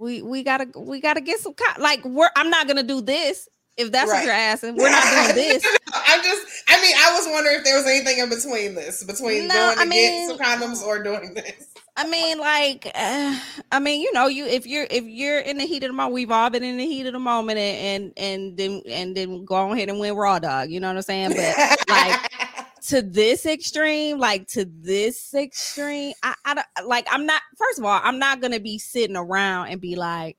we 0.00 0.22
we 0.22 0.44
gotta 0.44 0.68
we 0.78 1.00
gotta 1.00 1.20
get 1.20 1.40
some 1.40 1.54
like 1.76 2.04
we're 2.04 2.30
I'm 2.36 2.50
not 2.50 2.68
gonna 2.68 2.84
do 2.84 3.00
this 3.00 3.48
if 3.78 3.92
that's 3.92 4.10
right. 4.10 4.18
what 4.18 4.24
you're 4.24 4.34
asking, 4.34 4.76
we're 4.76 4.90
not 4.90 5.04
doing 5.04 5.36
this. 5.36 5.64
I'm 5.94 6.22
just, 6.22 6.46
I 6.68 6.82
mean, 6.82 6.94
I 6.98 7.16
was 7.16 7.28
wondering 7.30 7.58
if 7.58 7.64
there 7.64 7.76
was 7.76 7.86
anything 7.86 8.18
in 8.18 8.28
between 8.28 8.74
this, 8.74 9.04
between 9.04 9.46
no, 9.46 9.54
going 9.54 9.76
to 9.76 9.82
I 9.82 9.84
mean, 9.84 10.28
get 10.28 10.36
some 10.36 10.60
condoms 10.60 10.82
or 10.84 11.00
doing 11.00 11.34
this. 11.34 11.74
I 11.98 12.08
mean, 12.08 12.38
like, 12.38 12.86
uh, 12.94 13.40
I 13.72 13.80
mean, 13.80 14.00
you 14.00 14.12
know, 14.12 14.28
you 14.28 14.46
if 14.46 14.68
you're 14.68 14.86
if 14.88 15.02
you're 15.02 15.40
in 15.40 15.58
the 15.58 15.64
heat 15.64 15.82
of 15.82 15.88
the 15.88 15.94
moment, 15.94 16.14
we've 16.14 16.30
all 16.30 16.48
been 16.48 16.62
in 16.62 16.76
the 16.76 16.86
heat 16.86 17.06
of 17.06 17.12
the 17.12 17.18
moment, 17.18 17.58
and 17.58 18.12
and, 18.16 18.52
and 18.52 18.56
then 18.56 18.82
and 18.88 19.16
then 19.16 19.44
go 19.44 19.72
ahead 19.72 19.88
and 19.88 19.98
win 19.98 20.14
raw 20.14 20.38
dog. 20.38 20.70
You 20.70 20.78
know 20.78 20.86
what 20.86 20.96
I'm 20.96 21.02
saying? 21.02 21.30
But 21.30 21.84
like 21.88 22.32
to 22.82 23.02
this 23.02 23.46
extreme, 23.46 24.18
like 24.18 24.46
to 24.50 24.64
this 24.64 25.34
extreme, 25.34 26.14
I, 26.22 26.36
I 26.44 26.62
like. 26.84 27.08
I'm 27.10 27.26
not. 27.26 27.42
First 27.56 27.80
of 27.80 27.84
all, 27.84 28.00
I'm 28.00 28.20
not 28.20 28.40
gonna 28.40 28.60
be 28.60 28.78
sitting 28.78 29.16
around 29.16 29.70
and 29.70 29.80
be 29.80 29.96
like, 29.96 30.36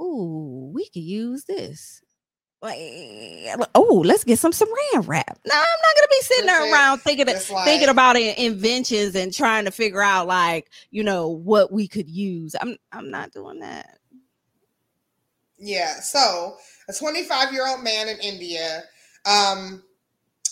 ooh, 0.00 0.72
we 0.74 0.86
could 0.86 0.96
use 1.02 1.44
this. 1.44 2.01
Like, 2.62 2.78
oh, 3.74 4.02
let's 4.06 4.22
get 4.22 4.38
some 4.38 4.52
saran 4.52 5.06
wrap. 5.06 5.38
No, 5.44 5.54
I'm 5.54 5.60
not 5.60 5.96
gonna 5.96 6.06
be 6.10 6.20
sitting 6.20 6.46
there 6.46 6.72
around 6.72 6.98
thinking 7.00 7.28
of, 7.28 7.50
like, 7.50 7.64
thinking 7.64 7.88
about 7.88 8.14
inventions 8.16 9.16
and 9.16 9.34
trying 9.34 9.64
to 9.64 9.72
figure 9.72 10.00
out 10.00 10.28
like 10.28 10.70
you 10.92 11.02
know 11.02 11.28
what 11.28 11.72
we 11.72 11.88
could 11.88 12.08
use. 12.08 12.54
I'm 12.60 12.76
I'm 12.92 13.10
not 13.10 13.32
doing 13.32 13.58
that. 13.60 13.98
Yeah. 15.58 15.94
So 16.00 16.56
a 16.88 16.92
25 16.92 17.52
year 17.52 17.66
old 17.66 17.82
man 17.82 18.08
in 18.08 18.18
India, 18.20 18.84
um, 19.26 19.82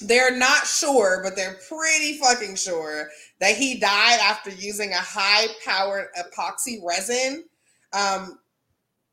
they're 0.01 0.37
not 0.37 0.67
sure, 0.67 1.21
but 1.23 1.37
they're 1.37 1.59
pretty 1.69 2.19
fucking 2.19 2.57
sure 2.57 3.09
that 3.39 3.57
he 3.57 3.79
died 3.79 4.19
after 4.21 4.51
using 4.51 4.91
a 4.93 4.99
high 4.99 5.47
powered 5.65 6.09
epoxy 6.19 6.81
resin. 6.85 7.45
Um, 7.93 8.41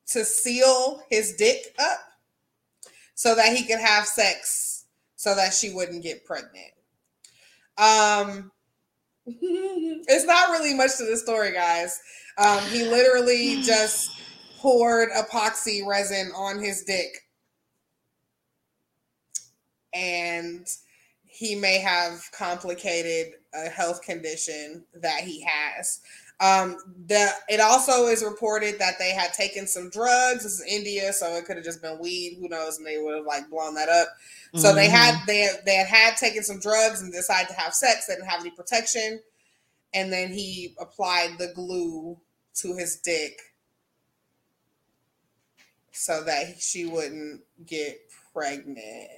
to 0.08 0.24
seal 0.24 1.04
his 1.10 1.36
dick 1.36 1.76
up 1.80 2.00
so 3.18 3.34
that 3.34 3.58
he 3.58 3.64
could 3.64 3.80
have 3.80 4.06
sex 4.06 4.86
so 5.16 5.36
that 5.36 5.52
she 5.52 5.74
wouldn't 5.74 6.04
get 6.04 6.24
pregnant. 6.24 6.72
Um, 7.80 8.52
it's 9.26 10.26
not 10.26 10.52
really 10.52 10.76
much 10.76 10.98
to 10.98 11.06
the 11.06 11.18
story, 11.18 11.52
guys. 11.52 12.00
Um, 12.38 12.60
he 12.70 12.84
literally 12.84 13.64
just 13.64 14.22
poured 14.60 15.10
epoxy 15.10 15.84
resin 15.84 16.32
on 16.36 16.60
his 16.60 16.84
dick. 16.84 17.26
And 19.96 20.68
he 21.26 21.56
may 21.56 21.80
have 21.80 22.22
complicated 22.32 23.34
a 23.56 23.68
health 23.68 24.04
condition 24.04 24.86
that 24.94 25.22
he 25.22 25.44
has. 25.44 26.02
Um, 26.40 26.78
the 27.08 27.30
it 27.50 27.60
also 27.60 28.08
is 28.08 28.24
reported 28.24 28.78
that 28.78 29.00
they 29.00 29.12
had 29.12 29.34
taken 29.34 29.66
some 29.66 29.90
drugs. 29.90 30.44
This 30.44 30.60
is 30.60 30.66
India, 30.70 31.12
so 31.12 31.36
it 31.36 31.46
could 31.46 31.56
have 31.56 31.66
just 31.66 31.82
been 31.82 31.98
weed. 32.00 32.38
Who 32.40 32.48
knows? 32.48 32.78
And 32.78 32.86
they 32.86 33.00
would 33.00 33.16
have 33.16 33.26
like 33.26 33.50
blown 33.50 33.74
that 33.74 33.90
up. 33.90 34.08
So 34.54 34.68
mm-hmm. 34.68 34.76
they 34.76 34.90
had 34.90 35.16
mm-hmm. 35.16 35.26
they 35.26 35.50
they 35.66 35.76
had 35.76 35.88
had 35.88 36.18
taken 36.18 36.44
some 36.44 36.60
drugs 36.60 37.02
and 37.02 37.12
decided 37.12 37.50
to 37.50 37.56
have 37.56 37.74
sex. 37.74 38.06
They 38.06 38.14
didn't 38.14 38.28
have 38.28 38.42
any 38.42 38.52
protection, 38.52 39.20
and 39.94 40.14
then 40.14 40.32
he 40.32 40.76
applied 40.80 41.38
the 41.40 41.52
glue 41.56 42.18
to 42.58 42.76
his 42.76 42.98
dick 42.98 43.40
so 45.92 46.24
that 46.24 46.62
she 46.62 46.86
wouldn't 46.86 47.42
get 47.66 48.00
pregnant. 48.32 49.10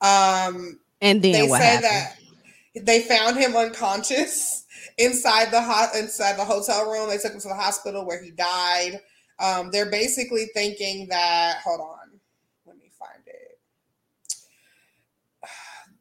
Um, 0.00 0.78
and 1.00 1.20
then 1.20 1.32
they 1.32 1.48
say 1.48 1.58
happened? 1.58 1.84
that 1.84 2.86
they 2.86 3.02
found 3.02 3.36
him 3.36 3.56
unconscious 3.56 4.65
inside 4.98 5.50
the 5.50 5.60
hot 5.60 5.94
inside 5.96 6.36
the 6.36 6.44
hotel 6.44 6.90
room. 6.90 7.08
They 7.08 7.18
took 7.18 7.32
him 7.32 7.40
to 7.40 7.48
the 7.48 7.54
hospital 7.54 8.04
where 8.04 8.22
he 8.22 8.30
died. 8.30 9.00
Um, 9.38 9.70
they're 9.70 9.90
basically 9.90 10.46
thinking 10.54 11.08
that. 11.08 11.60
Hold 11.62 11.80
on, 11.80 12.20
let 12.66 12.76
me 12.76 12.90
find 12.98 13.22
it. 13.26 13.58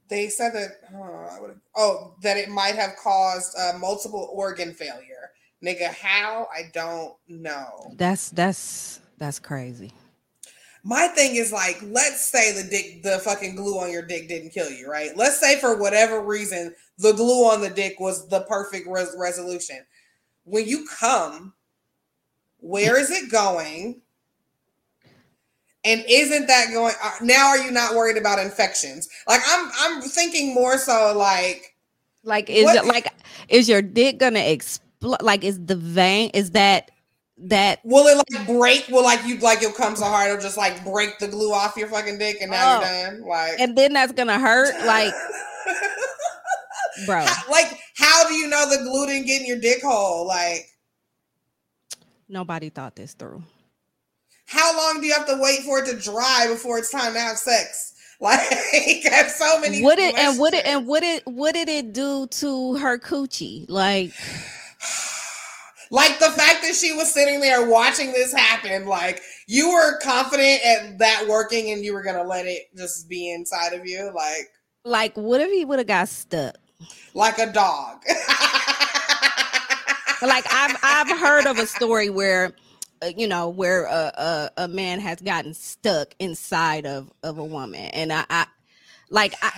They 0.07 0.29
said 0.29 0.53
that. 0.53 0.69
Oh, 0.93 1.55
oh 1.75 2.15
that 2.21 2.37
it 2.37 2.49
might 2.49 2.75
have 2.75 2.95
caused 2.95 3.57
uh, 3.57 3.77
multiple 3.79 4.29
organ 4.31 4.73
failure. 4.73 5.31
Nigga, 5.63 5.93
how? 5.93 6.47
I 6.53 6.69
don't 6.73 7.15
know. 7.27 7.91
That's 7.95 8.29
that's 8.29 9.01
that's 9.17 9.39
crazy. 9.39 9.93
My 10.83 11.07
thing 11.07 11.37
is 11.37 11.51
like, 11.51 11.79
let's 11.81 12.29
say 12.29 12.51
the 12.51 12.69
dick, 12.69 13.01
the 13.01 13.17
fucking 13.17 13.55
glue 13.55 13.79
on 13.79 13.91
your 13.91 14.05
dick 14.05 14.27
didn't 14.27 14.51
kill 14.51 14.69
you, 14.69 14.87
right? 14.87 15.17
Let's 15.17 15.39
say 15.39 15.59
for 15.59 15.75
whatever 15.75 16.21
reason 16.21 16.75
the 16.97 17.11
glue 17.13 17.45
on 17.45 17.61
the 17.61 17.69
dick 17.69 17.99
was 17.99 18.27
the 18.29 18.41
perfect 18.41 18.87
res- 18.87 19.15
resolution. 19.17 19.79
When 20.43 20.67
you 20.67 20.85
come, 20.99 21.53
where 22.59 22.97
is 22.99 23.11
it 23.11 23.31
going? 23.31 24.01
And 25.83 26.03
isn't 26.09 26.47
that 26.47 26.71
going 26.71 26.95
uh, 27.03 27.11
now? 27.21 27.47
Are 27.49 27.57
you 27.59 27.69
not 27.71 27.93
worried 27.95 28.17
about 28.17 28.39
infections? 28.39 29.07
Like 29.27 29.41
I'm, 29.47 29.69
I'm 29.79 30.01
thinking 30.01 30.53
more 30.53 30.77
so 30.77 31.13
like, 31.15 31.75
like 32.23 32.49
is 32.49 32.65
what? 32.65 32.75
it 32.77 32.85
like 32.85 33.07
is 33.49 33.69
your 33.69 33.81
dick 33.83 34.17
gonna 34.17 34.39
explode? 34.39 35.21
like 35.21 35.43
is 35.43 35.63
the 35.63 35.75
vein 35.75 36.31
is 36.33 36.51
that 36.51 36.89
that 37.37 37.81
Will 37.83 38.07
it 38.07 38.17
like 38.17 38.47
break? 38.47 38.87
Will 38.89 39.03
like 39.03 39.23
you 39.25 39.37
like 39.37 39.59
it'll 39.61 39.73
come 39.73 39.95
so 39.95 40.05
hard 40.05 40.29
it'll 40.31 40.41
just 40.41 40.57
like 40.57 40.83
break 40.83 41.19
the 41.19 41.27
glue 41.27 41.51
off 41.53 41.77
your 41.77 41.87
fucking 41.87 42.17
dick 42.17 42.37
and 42.41 42.49
now 42.49 42.77
Oh. 42.77 42.79
you're 42.79 43.11
done? 43.11 43.27
Like 43.27 43.59
and 43.59 43.77
then 43.77 43.93
that's 43.93 44.13
gonna 44.13 44.39
hurt 44.39 44.73
like 44.87 45.13
bro 47.05 47.25
How- 47.25 47.51
like 47.51 47.79
how 47.97 48.27
do 48.27 48.33
you 48.35 48.47
know 48.47 48.69
the 48.69 48.83
glue 48.83 49.07
didn't 49.07 49.27
get 49.27 49.41
in 49.41 49.47
your 49.47 49.59
dick 49.59 49.81
hole? 49.83 50.25
Like 50.27 50.67
nobody 52.27 52.69
thought 52.69 52.95
this 52.95 53.13
through 53.13 53.43
how 54.47 54.77
long 54.77 55.01
do 55.01 55.07
you 55.07 55.13
have 55.13 55.25
to 55.27 55.37
wait 55.39 55.61
for 55.61 55.79
it 55.79 55.85
to 55.87 55.99
dry 55.99 56.45
before 56.47 56.77
it's 56.77 56.91
time 56.91 57.13
to 57.13 57.19
have 57.19 57.37
sex? 57.37 57.93
Like 58.21 58.39
I 58.39 59.09
have 59.11 59.29
so 59.29 59.59
many. 59.59 59.81
what 59.81 59.99
it 59.99 60.15
and 60.17 60.39
what 60.39 60.53
it 60.53 60.65
and 60.65 60.87
what 60.87 61.03
it 61.03 61.23
what 61.27 61.53
did 61.53 61.67
it 61.67 61.91
do 61.91 62.25
to 62.27 62.75
her 62.75 62.97
coochie 62.97 63.65
like 63.67 64.13
like 65.91 66.17
the 66.19 66.31
fact 66.31 66.61
that 66.63 66.75
she 66.79 66.93
was 66.93 67.13
sitting 67.13 67.41
there 67.41 67.69
watching 67.69 68.13
this 68.13 68.31
happen, 68.31 68.85
like 68.85 69.21
you 69.47 69.69
were 69.73 69.99
confident 69.99 70.61
at 70.65 70.97
that 70.99 71.25
working 71.27 71.71
and 71.71 71.83
you 71.83 71.93
were 71.93 72.03
gonna 72.03 72.23
let 72.23 72.45
it 72.45 72.63
just 72.77 73.09
be 73.09 73.29
inside 73.33 73.73
of 73.73 73.85
you, 73.85 74.09
like 74.15 74.47
like 74.85 75.15
what 75.17 75.41
if 75.41 75.51
he 75.51 75.65
would 75.65 75.79
have 75.79 75.87
got 75.87 76.07
stuck 76.07 76.55
like 77.13 77.38
a 77.38 77.51
dog. 77.51 78.03
like 80.21 80.45
I've 80.51 80.77
I've 80.83 81.19
heard 81.19 81.45
of 81.45 81.57
a 81.57 81.65
story 81.65 82.09
where 82.09 82.53
uh, 83.01 83.11
you 83.15 83.27
know 83.27 83.49
where 83.49 83.86
a, 83.86 84.11
a 84.17 84.51
a 84.63 84.67
man 84.67 84.99
has 84.99 85.21
gotten 85.21 85.53
stuck 85.53 86.13
inside 86.19 86.86
of 86.86 87.11
of 87.23 87.38
a 87.38 87.43
woman. 87.43 87.86
And 87.93 88.11
I, 88.13 88.25
I 88.29 88.47
like 89.09 89.33
I, 89.41 89.51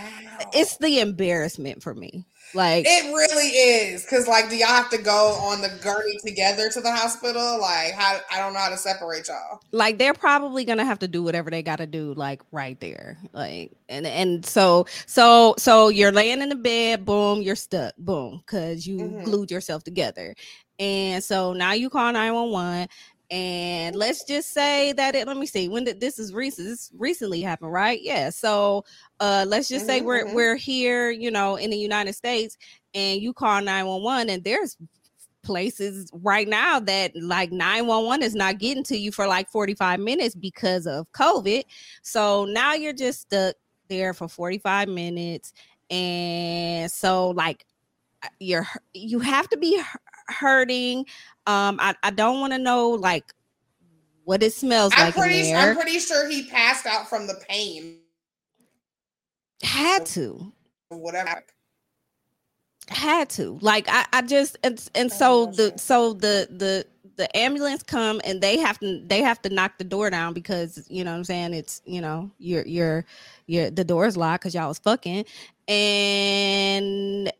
it's 0.53 0.77
the 0.77 0.99
embarrassment 0.99 1.81
for 1.81 1.93
me 1.93 2.25
like 2.53 2.85
it 2.87 3.05
really 3.13 3.47
is 3.49 4.03
because 4.03 4.27
like 4.27 4.49
do 4.49 4.55
y'all 4.55 4.67
have 4.67 4.89
to 4.89 4.97
go 4.97 5.33
on 5.41 5.61
the 5.61 5.69
gurney 5.83 6.17
together 6.25 6.69
to 6.69 6.81
the 6.81 6.91
hospital? 6.91 7.59
Like 7.59 7.93
how 7.93 8.19
i 8.31 8.39
don't 8.39 8.53
know 8.53 8.59
how 8.59 8.69
to 8.69 8.77
separate 8.77 9.27
y'all. 9.27 9.59
Like 9.71 9.97
they're 9.97 10.13
probably 10.13 10.63
gonna 10.65 10.85
have 10.85 10.99
to 10.99 11.07
do 11.07 11.21
whatever 11.23 11.49
they 11.49 11.61
gotta 11.61 11.85
do 11.87 12.13
like 12.13 12.41
right 12.51 12.79
there. 12.79 13.17
Like 13.33 13.71
and 13.89 14.07
and 14.07 14.45
so 14.45 14.85
so 15.05 15.55
so 15.57 15.89
you're 15.89 16.11
laying 16.11 16.41
in 16.41 16.49
the 16.49 16.55
bed 16.55 17.05
boom 17.05 17.41
you're 17.41 17.55
stuck 17.55 17.93
boom 17.97 18.41
because 18.45 18.87
you 18.87 18.97
Mhm. 18.97 19.23
glued 19.23 19.51
yourself 19.51 19.83
together. 19.83 20.33
And 20.79 21.23
so 21.23 21.53
now 21.53 21.73
you 21.73 21.89
call 21.89 22.11
911 22.13 22.87
and 23.29 23.95
let's 23.95 24.23
just 24.23 24.53
say 24.53 24.93
that 24.93 25.13
it 25.15 25.27
let 25.27 25.35
me 25.37 25.45
see 25.45 25.67
when 25.67 25.83
did 25.83 25.99
this 25.99 26.17
is 26.17 26.33
recent 26.33 26.67
this 26.67 26.91
recently 26.97 27.41
happened 27.41 27.71
right 27.71 28.01
yeah 28.01 28.29
so 28.29 28.85
uh 29.19 29.43
let's 29.47 29.67
just 29.67 29.85
say 29.85 29.99
Mhm, 29.99 30.05
we're 30.05 30.25
mhm. 30.25 30.33
we're 30.33 30.55
here 30.55 31.09
you 31.09 31.29
know 31.29 31.55
in 31.57 31.69
the 31.69 31.77
united 31.77 32.13
states 32.13 32.57
and 32.93 33.21
you 33.21 33.33
call 33.33 33.61
911 33.61 34.29
and 34.29 34.43
there's 34.45 34.77
places 35.43 36.09
right 36.13 36.47
now 36.47 36.79
that 36.79 37.11
like 37.21 37.51
911 37.51 38.23
is 38.23 38.35
not 38.35 38.59
getting 38.59 38.83
to 38.83 38.97
you 38.97 39.11
for 39.11 39.27
like 39.27 39.49
45 39.49 39.99
minutes 39.99 40.35
because 40.35 40.87
of 40.87 41.09
covid 41.11 41.63
so 42.01 42.45
now 42.45 42.73
you're 42.73 42.93
just 42.93 43.21
stuck 43.21 43.55
there 43.89 44.13
for 44.13 44.27
45 44.27 44.89
minutes 44.89 45.53
and 45.89 46.91
so 46.91 47.29
like 47.31 47.65
uh, 48.23 48.27
you're 48.39 48.67
you 48.93 49.19
have 49.19 49.47
to 49.49 49.57
be 49.57 49.81
hurting. 50.29 50.99
Um 51.45 51.77
i, 51.79 51.95
I 52.03 52.11
don't 52.11 52.39
want 52.39 52.53
to 52.53 52.59
know 52.59 52.89
like 52.89 53.33
what 54.25 54.43
it 54.43 54.51
smells 54.53 54.91
i'm 54.95 55.05
like 55.05 55.15
in 55.15 55.21
pretty 55.21 55.53
i'm 55.53 55.75
pretty 55.75 55.99
sure 55.99 56.29
he 56.29 56.47
passed 56.49 56.85
out 56.85 57.07
from 57.09 57.27
the 57.27 57.35
pain. 57.47 57.99
Had 59.63 60.05
to. 60.07 60.51
Whatever. 60.89 61.43
Had 62.89 63.29
to. 63.31 63.57
Like 63.61 63.87
i, 63.89 64.05
I 64.13 64.21
just 64.21 64.57
and, 64.63 64.85
and 64.95 65.11
Oh, 65.13 65.15
so 65.15 65.45
the 65.47 65.73
so 65.77 66.13
the 66.13 66.47
the 66.51 66.85
the 67.15 67.35
ambulance 67.35 67.83
come 67.83 68.21
and 68.23 68.41
they 68.41 68.57
have 68.57 68.79
to 68.79 69.01
they 69.07 69.21
have 69.21 69.41
to 69.41 69.49
knock 69.49 69.77
the 69.77 69.83
door 69.83 70.09
down 70.09 70.33
because 70.33 70.85
you 70.87 71.03
know 71.03 71.11
what 71.11 71.17
i'm 71.17 71.23
saying 71.23 71.51
it's 71.53 71.81
you 71.83 71.99
know 71.99 72.29
you're 72.37 72.65
you're 72.67 73.05
you're 73.47 73.71
the 73.71 73.83
door 73.83 74.05
is 74.05 74.15
locked 74.15 74.43
because 74.43 74.53
y'all 74.53 74.67
was 74.67 74.79
fucking. 74.79 75.25
And 75.67 77.31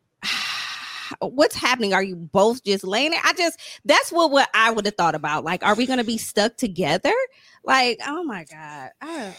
what's 1.22 1.56
happening? 1.56 1.94
Are 1.94 2.04
you 2.04 2.16
both 2.16 2.64
just 2.64 2.84
laying 2.84 3.12
there? 3.12 3.22
I 3.24 3.34
just 3.34 3.60
that's 3.86 4.12
what 4.12 4.32
what 4.32 4.50
i 4.54 4.72
would 4.72 4.86
have 4.86 4.96
thought 4.96 5.16
about. 5.16 5.44
Like 5.44 5.64
are 5.64 5.76
we 5.76 5.86
gonna 5.86 6.04
be 6.04 6.18
stuck 6.18 6.58
together? 6.58 7.14
Like 7.64 8.00
oh 8.06 8.24
my 8.24 8.46
god. 8.46 8.92
I, 9.02 9.36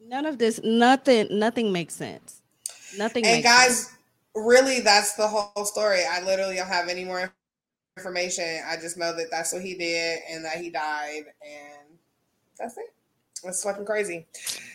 none 0.00 0.26
of 0.26 0.38
this 0.38 0.60
nothing 0.62 1.26
nothing 1.30 1.72
makes 1.72 1.94
sense. 1.94 2.42
Nothing 2.96 3.24
and 3.24 3.36
makes 3.36 3.48
sense. 3.48 3.84
guys 3.84 3.96
really 4.34 4.80
that's 4.80 5.14
the 5.14 5.26
whole 5.26 5.64
story. 5.64 6.02
I 6.10 6.22
literally 6.22 6.56
don't 6.56 6.68
have 6.68 6.88
any 6.88 7.04
more 7.04 7.32
information. 7.96 8.60
I 8.66 8.76
just 8.76 8.96
know 8.96 9.14
that 9.16 9.30
that's 9.30 9.52
what 9.52 9.62
he 9.62 9.74
did 9.74 10.20
and 10.30 10.44
that 10.44 10.58
he 10.58 10.70
died 10.70 11.24
and 11.42 11.98
that's 12.58 12.76
it. 12.76 12.92
It's 13.44 13.62
fucking 13.64 13.84
crazy. 13.84 14.26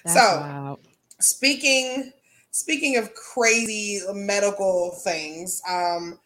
That's 0.04 0.20
so 0.20 0.40
wild. 0.40 0.80
speaking 1.20 2.12
speaking 2.52 2.98
of 2.98 3.14
crazy 3.14 4.02
medical 4.14 5.00
things 5.04 5.62
um 5.70 6.20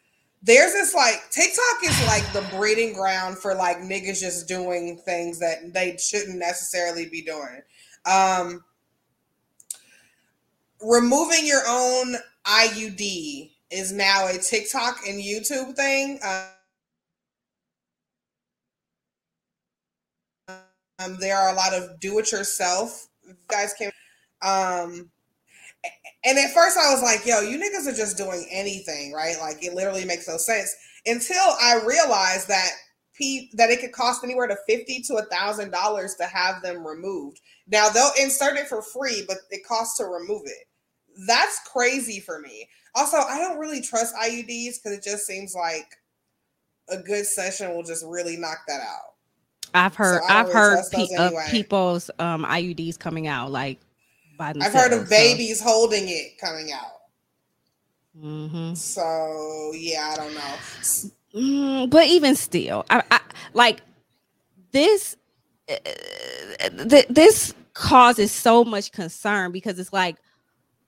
there's 0.43 0.73
this 0.73 0.93
like 0.93 1.21
TikTok 1.29 1.83
is 1.83 2.07
like 2.07 2.31
the 2.33 2.45
breeding 2.55 2.93
ground 2.93 3.37
for 3.37 3.53
like 3.53 3.77
niggas 3.77 4.19
just 4.19 4.47
doing 4.47 4.99
things 5.05 5.39
that 5.39 5.73
they 5.73 5.97
shouldn't 5.97 6.37
necessarily 6.37 7.07
be 7.07 7.21
doing. 7.21 7.61
Um 8.05 8.63
removing 10.81 11.45
your 11.45 11.61
own 11.67 12.15
IUD 12.45 13.51
is 13.69 13.91
now 13.91 14.27
a 14.27 14.39
TikTok 14.39 15.01
and 15.07 15.21
YouTube 15.21 15.75
thing. 15.75 16.19
Um, 16.23 16.47
there 21.19 21.37
are 21.37 21.51
a 21.51 21.55
lot 21.55 21.73
of 21.73 21.99
do 21.99 22.19
it 22.19 22.31
yourself 22.31 23.07
guys 23.47 23.73
can 23.77 23.91
um 24.41 25.09
and 26.23 26.37
at 26.37 26.53
first 26.53 26.77
I 26.77 26.93
was 26.93 27.01
like, 27.01 27.25
yo, 27.25 27.41
you 27.41 27.57
niggas 27.57 27.87
are 27.91 27.95
just 27.95 28.17
doing 28.17 28.45
anything, 28.51 29.11
right? 29.11 29.35
Like 29.39 29.63
it 29.63 29.73
literally 29.73 30.05
makes 30.05 30.27
no 30.27 30.37
sense. 30.37 30.75
Until 31.05 31.55
I 31.59 31.81
realized 31.85 32.47
that 32.47 32.69
pe- 33.15 33.49
that 33.53 33.71
it 33.71 33.81
could 33.81 33.91
cost 33.91 34.23
anywhere 34.23 34.47
to 34.47 34.57
fifty 34.67 35.01
to 35.03 35.15
a 35.15 35.25
thousand 35.25 35.71
dollars 35.71 36.15
to 36.15 36.25
have 36.25 36.61
them 36.61 36.85
removed. 36.85 37.39
Now 37.67 37.89
they'll 37.89 38.11
insert 38.21 38.57
it 38.57 38.67
for 38.67 38.81
free, 38.81 39.23
but 39.27 39.37
it 39.49 39.65
costs 39.65 39.97
to 39.97 40.05
remove 40.05 40.43
it. 40.45 40.67
That's 41.27 41.59
crazy 41.67 42.19
for 42.19 42.39
me. 42.39 42.67
Also, 42.95 43.17
I 43.17 43.39
don't 43.39 43.57
really 43.59 43.81
trust 43.81 44.15
IUDs 44.15 44.77
because 44.77 44.97
it 44.97 45.03
just 45.03 45.25
seems 45.25 45.55
like 45.55 45.87
a 46.89 46.97
good 46.97 47.25
session 47.25 47.73
will 47.73 47.83
just 47.83 48.05
really 48.05 48.37
knock 48.37 48.59
that 48.67 48.81
out. 48.81 49.15
I've 49.73 49.95
heard 49.95 50.21
so 50.21 50.27
I've 50.27 50.47
really 50.47 50.59
heard 50.59 50.91
pe- 50.91 51.15
of 51.17 51.33
anyway. 51.33 51.47
people's 51.49 52.11
um 52.19 52.45
IUDs 52.45 52.99
coming 52.99 53.27
out 53.27 53.51
like 53.51 53.79
by 54.41 54.53
I've 54.59 54.73
heard 54.73 54.91
of 54.91 55.07
babies 55.07 55.61
holding 55.61 56.09
it 56.09 56.39
coming 56.39 56.71
out. 56.71 56.93
hmm 58.19 58.73
So 58.73 59.71
yeah, 59.75 60.13
I 60.13 60.15
don't 60.17 60.33
know. 60.33 60.55
Mm, 61.35 61.89
but 61.91 62.07
even 62.07 62.35
still, 62.35 62.83
I, 62.89 63.03
I 63.11 63.19
like 63.53 63.81
this. 64.71 65.15
uh, 65.69 66.69
th- 66.89 67.07
this 67.09 67.53
causes 67.73 68.31
so 68.31 68.63
much 68.65 68.91
concern 68.91 69.51
because 69.51 69.77
it's 69.77 69.93
like 69.93 70.17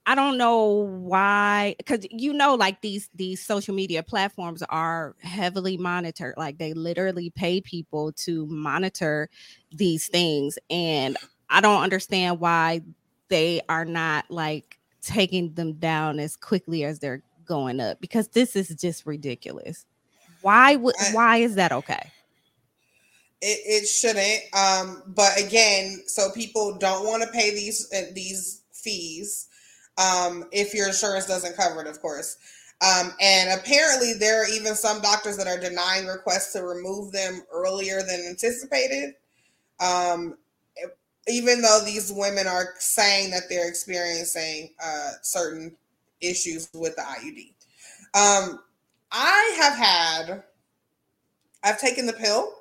I 0.05 0.15
don't 0.15 0.37
know 0.37 0.67
why 0.69 1.75
because 1.77 2.05
you 2.09 2.33
know 2.33 2.55
like 2.55 2.81
these 2.81 3.09
these 3.15 3.45
social 3.45 3.75
media 3.75 4.01
platforms 4.03 4.63
are 4.63 5.15
heavily 5.19 5.77
monitored 5.77 6.33
like 6.37 6.57
they 6.57 6.73
literally 6.73 7.29
pay 7.29 7.61
people 7.61 8.11
to 8.13 8.47
monitor 8.47 9.29
these 9.71 10.07
things 10.07 10.57
and 10.71 11.17
I 11.49 11.61
don't 11.61 11.83
understand 11.83 12.39
why 12.39 12.81
they 13.33 13.61
are 13.67 13.83
not 13.83 14.29
like 14.29 14.77
taking 15.01 15.51
them 15.55 15.73
down 15.73 16.19
as 16.19 16.35
quickly 16.35 16.83
as 16.83 16.99
they're 16.99 17.23
going 17.45 17.79
up 17.79 17.99
because 17.99 18.27
this 18.27 18.55
is 18.55 18.69
just 18.69 19.07
ridiculous. 19.07 19.87
Why 20.43 20.75
would 20.75 20.93
why 21.13 21.37
is 21.37 21.55
that 21.55 21.71
okay? 21.71 22.11
It, 23.41 23.83
it 23.83 23.87
shouldn't. 23.87 24.43
Um, 24.53 25.01
but 25.15 25.31
again, 25.41 26.03
so 26.05 26.29
people 26.29 26.77
don't 26.77 27.07
want 27.07 27.23
to 27.23 27.29
pay 27.29 27.49
these 27.49 27.91
uh, 27.91 28.11
these 28.13 28.61
fees 28.71 29.47
um, 29.97 30.45
if 30.51 30.75
your 30.75 30.87
insurance 30.87 31.25
doesn't 31.25 31.57
cover 31.57 31.81
it, 31.81 31.87
of 31.87 31.99
course. 32.03 32.37
Um, 32.81 33.13
and 33.19 33.59
apparently, 33.59 34.13
there 34.13 34.43
are 34.43 34.47
even 34.47 34.75
some 34.75 35.01
doctors 35.01 35.37
that 35.37 35.47
are 35.47 35.59
denying 35.59 36.05
requests 36.05 36.53
to 36.53 36.63
remove 36.63 37.11
them 37.11 37.41
earlier 37.51 38.03
than 38.03 38.27
anticipated. 38.29 39.15
Um, 39.79 40.37
even 41.27 41.61
though 41.61 41.79
these 41.85 42.11
women 42.11 42.47
are 42.47 42.73
saying 42.79 43.31
that 43.31 43.43
they're 43.49 43.67
experiencing 43.67 44.73
uh, 44.83 45.11
certain 45.21 45.75
issues 46.21 46.69
with 46.73 46.95
the 46.95 47.01
IUD. 47.01 47.53
Um, 48.15 48.59
I 49.11 49.57
have 49.61 49.75
had, 49.77 50.43
I've 51.63 51.79
taken 51.79 52.05
the 52.05 52.13
pill. 52.13 52.53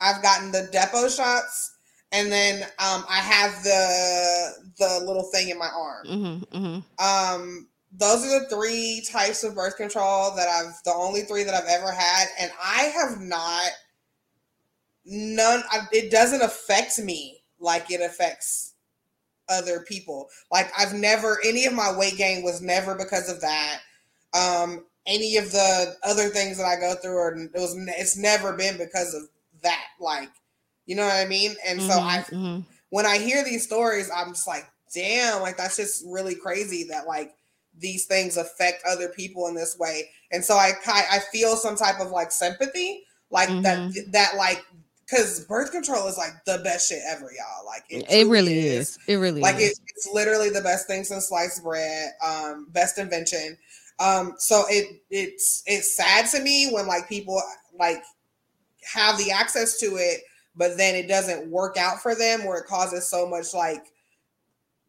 I've 0.00 0.22
gotten 0.22 0.52
the 0.52 0.68
depot 0.72 1.08
shots, 1.08 1.76
and 2.12 2.30
then 2.30 2.62
um, 2.62 3.04
I 3.08 3.20
have 3.20 3.62
the 3.62 4.72
the 4.78 5.02
little 5.06 5.24
thing 5.32 5.48
in 5.48 5.58
my 5.58 5.68
arm. 5.68 6.06
hmm 6.06 6.58
hmm 6.58 6.78
Um, 7.02 7.68
those 7.92 8.24
are 8.26 8.40
the 8.40 8.48
three 8.48 9.02
types 9.10 9.42
of 9.42 9.54
birth 9.54 9.76
control 9.76 10.34
that 10.36 10.48
I've 10.48 10.74
the 10.84 10.92
only 10.92 11.22
three 11.22 11.44
that 11.44 11.54
I've 11.54 11.68
ever 11.68 11.92
had, 11.92 12.26
and 12.38 12.50
I 12.62 12.84
have 12.84 13.20
not 13.20 13.70
none. 15.06 15.62
It 15.92 16.10
doesn't 16.10 16.42
affect 16.42 16.98
me 16.98 17.35
like 17.60 17.90
it 17.90 18.00
affects 18.00 18.74
other 19.48 19.80
people. 19.80 20.28
Like 20.50 20.70
I've 20.78 20.94
never 20.94 21.38
any 21.44 21.66
of 21.66 21.72
my 21.72 21.96
weight 21.96 22.16
gain 22.16 22.42
was 22.42 22.60
never 22.60 22.94
because 22.94 23.30
of 23.30 23.40
that. 23.40 23.80
Um, 24.34 24.84
any 25.06 25.36
of 25.36 25.52
the 25.52 25.94
other 26.02 26.28
things 26.28 26.58
that 26.58 26.66
I 26.66 26.76
go 26.78 26.94
through, 26.94 27.16
or 27.16 27.34
it 27.36 27.50
was 27.54 27.76
it's 27.96 28.16
never 28.16 28.52
been 28.52 28.76
because 28.76 29.14
of 29.14 29.22
that. 29.62 29.84
Like, 30.00 30.30
you 30.86 30.96
know 30.96 31.04
what 31.04 31.16
I 31.16 31.26
mean? 31.26 31.54
And 31.66 31.80
mm-hmm, 31.80 31.88
so 31.88 31.98
I, 31.98 32.16
mm-hmm. 32.18 32.60
when 32.90 33.06
I 33.06 33.18
hear 33.18 33.44
these 33.44 33.64
stories, 33.64 34.10
I'm 34.14 34.30
just 34.30 34.48
like, 34.48 34.68
damn, 34.92 35.42
like 35.42 35.56
that's 35.56 35.76
just 35.76 36.04
really 36.06 36.34
crazy 36.34 36.84
that 36.90 37.06
like 37.06 37.34
these 37.78 38.06
things 38.06 38.36
affect 38.36 38.82
other 38.86 39.08
people 39.08 39.46
in 39.46 39.54
this 39.54 39.78
way. 39.78 40.10
And 40.32 40.44
so 40.44 40.54
I 40.54 40.72
I 40.86 41.20
feel 41.32 41.56
some 41.56 41.76
type 41.76 42.00
of 42.00 42.10
like 42.10 42.32
sympathy, 42.32 43.04
like 43.30 43.48
mm-hmm. 43.48 43.62
that 43.62 44.12
that 44.12 44.36
like 44.36 44.64
because 45.08 45.44
birth 45.44 45.70
control 45.70 46.08
is 46.08 46.18
like 46.18 46.32
the 46.46 46.60
best 46.64 46.88
shit 46.88 47.00
ever, 47.06 47.30
y'all. 47.32 47.64
Like 47.64 47.84
it, 47.88 48.04
it 48.10 48.26
really 48.26 48.58
is. 48.58 48.90
is. 48.90 48.98
It 49.06 49.16
really 49.16 49.40
like 49.40 49.56
is. 49.56 49.72
It, 49.72 49.78
it's 49.88 50.08
literally 50.12 50.50
the 50.50 50.62
best 50.62 50.86
thing 50.86 51.04
since 51.04 51.28
sliced 51.28 51.62
bread. 51.62 52.12
Um, 52.24 52.66
best 52.70 52.98
invention. 52.98 53.56
Um, 53.98 54.34
so 54.38 54.64
it 54.68 55.02
it's 55.10 55.62
it's 55.66 55.96
sad 55.96 56.26
to 56.30 56.42
me 56.42 56.70
when 56.70 56.86
like 56.86 57.08
people 57.08 57.40
like 57.78 58.02
have 58.92 59.16
the 59.18 59.30
access 59.30 59.78
to 59.80 59.96
it, 59.96 60.22
but 60.56 60.76
then 60.76 60.94
it 60.94 61.08
doesn't 61.08 61.50
work 61.50 61.76
out 61.76 62.00
for 62.02 62.14
them, 62.14 62.44
where 62.44 62.58
it 62.58 62.66
causes 62.66 63.08
so 63.08 63.28
much 63.28 63.54
like 63.54 63.84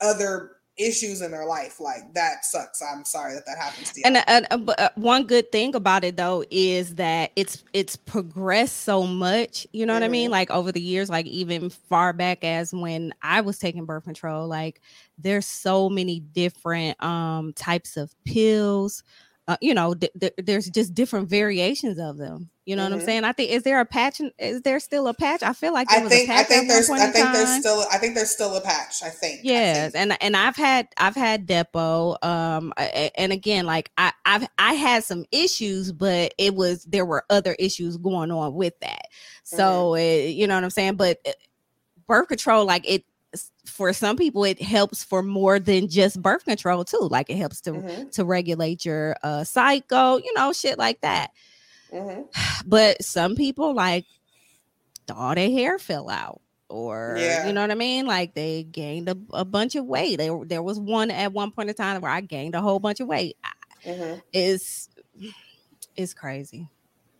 other 0.01 0.57
issues 0.78 1.21
in 1.21 1.32
their 1.32 1.45
life. 1.45 1.80
Like 1.80 2.13
that 2.13 2.45
sucks. 2.45 2.82
I'm 2.82 3.03
sorry 3.05 3.34
that 3.34 3.45
that 3.45 3.57
happens 3.57 3.91
to 3.93 3.99
you. 3.99 4.03
And, 4.05 4.23
and 4.28 4.47
uh, 4.51 4.73
uh, 4.78 4.89
one 4.95 5.25
good 5.25 5.51
thing 5.51 5.75
about 5.75 6.03
it 6.03 6.17
though 6.17 6.43
is 6.51 6.95
that 6.95 7.32
it's 7.36 7.63
it's 7.73 7.95
progressed 7.95 8.82
so 8.82 9.03
much. 9.03 9.67
You 9.71 9.86
know 9.86 9.93
mm-hmm. 9.93 10.01
what 10.01 10.05
I 10.05 10.09
mean? 10.09 10.32
Like 10.32 10.51
over 10.51 10.71
the 10.71 10.82
years, 10.82 11.09
like 11.09 11.25
even 11.25 11.69
far 11.69 12.13
back 12.13 12.43
as 12.43 12.73
when 12.73 13.13
I 13.21 13.41
was 13.41 13.59
taking 13.59 13.86
birth 13.86 14.03
control, 14.03 14.47
like 14.47 14.82
there's 15.17 15.45
so 15.45 15.89
many 15.89 16.19
different 16.19 17.01
um 17.03 17.53
types 17.53 17.97
of 17.97 18.13
pills 18.23 19.03
uh, 19.47 19.55
you 19.61 19.73
know, 19.73 19.93
th- 19.93 20.11
th- 20.19 20.33
there's 20.37 20.69
just 20.69 20.93
different 20.93 21.29
variations 21.29 21.97
of 21.99 22.17
them. 22.17 22.49
You 22.65 22.75
know 22.75 22.81
mm-hmm. 22.81 22.91
what 22.91 22.93
I'm 22.95 22.99
mm-hmm. 22.99 23.05
saying? 23.05 23.23
I 23.23 23.31
think 23.31 23.51
is 23.51 23.63
there 23.63 23.79
a 23.79 23.85
patch? 23.85 24.19
Is 24.39 24.61
there 24.61 24.79
still 24.81 25.07
a 25.07 25.13
patch? 25.13 25.41
I 25.41 25.53
feel 25.53 25.71
like 25.73 25.89
I 25.89 26.01
think 26.01 26.29
I 26.29 26.43
think 26.43 26.67
there's 26.67 26.89
I 26.89 27.09
think 27.11 27.31
there's 27.31 27.59
still 27.59 27.85
I 27.89 27.97
think 27.97 28.15
there's 28.15 28.29
still 28.29 28.53
a 28.55 28.61
patch. 28.61 29.01
I 29.03 29.09
think. 29.09 29.39
Yes, 29.43 29.77
I 29.77 29.81
think. 29.81 29.95
and 29.95 30.17
and 30.21 30.35
I've 30.35 30.57
had 30.57 30.89
I've 30.97 31.15
had 31.15 31.47
Depo. 31.47 32.21
Um, 32.25 32.73
and 32.77 33.31
again, 33.31 33.65
like 33.65 33.89
I 33.97 34.11
I've 34.25 34.45
I 34.57 34.73
had 34.73 35.05
some 35.05 35.23
issues, 35.31 35.93
but 35.93 36.33
it 36.37 36.55
was 36.55 36.83
there 36.83 37.05
were 37.05 37.23
other 37.29 37.53
issues 37.57 37.95
going 37.95 38.31
on 38.31 38.53
with 38.53 38.77
that. 38.81 39.05
So 39.43 39.91
mm-hmm. 39.91 40.01
it, 40.01 40.29
you 40.31 40.45
know 40.45 40.55
what 40.55 40.65
I'm 40.65 40.69
saying? 40.69 40.97
But 40.97 41.19
uh, 41.25 41.31
birth 42.05 42.27
control, 42.27 42.65
like 42.65 42.89
it 42.89 43.05
for 43.68 43.93
some 43.93 44.15
people 44.15 44.43
it 44.43 44.61
helps 44.61 45.03
for 45.03 45.22
more 45.22 45.59
than 45.59 45.88
just 45.88 46.22
birth 46.22 46.45
control 46.45 46.84
too 46.84 47.07
like 47.11 47.30
it 47.30 47.38
helps 47.38 47.61
to 47.61 47.72
mm-hmm. 47.72 48.09
to 48.09 48.26
regulate 48.26 48.86
your 48.86 49.15
uh 49.24 49.43
cycle 49.43 50.20
you 50.20 50.34
know 50.34 50.53
shit 50.53 50.78
like 50.78 50.99
that 51.01 51.32
mm-hmm. 51.91 52.22
but 52.65 53.03
some 53.03 53.36
people 53.36 53.74
like 53.74 54.05
all 55.13 55.36
their 55.36 55.49
hair 55.49 55.78
fell 55.80 56.09
out 56.09 56.41
or 56.70 57.15
yeah. 57.18 57.47
you 57.47 57.53
know 57.53 57.61
what 57.61 57.72
I 57.72 57.76
mean? 57.76 58.05
Like 58.05 58.34
they 58.34 58.63
gained 58.63 59.07
a, 59.09 59.18
a 59.32 59.45
bunch 59.45 59.76
of 59.76 59.86
weight. 59.86 60.18
There, 60.18 60.38
there 60.43 60.61
was 60.61 60.80
one 60.80 61.11
at 61.11 61.32
one 61.32 61.51
point 61.51 61.70
in 61.70 61.76
time 61.76 62.01
where 62.01 62.11
I 62.11 62.22
gained 62.22 62.55
a 62.55 62.61
whole 62.61 62.80
bunch 62.80 62.99
of 62.99 63.07
weight. 63.07 63.38
Mm-hmm. 63.86 64.20
It's 64.34 64.89
it's 65.95 66.13
crazy. 66.13 66.68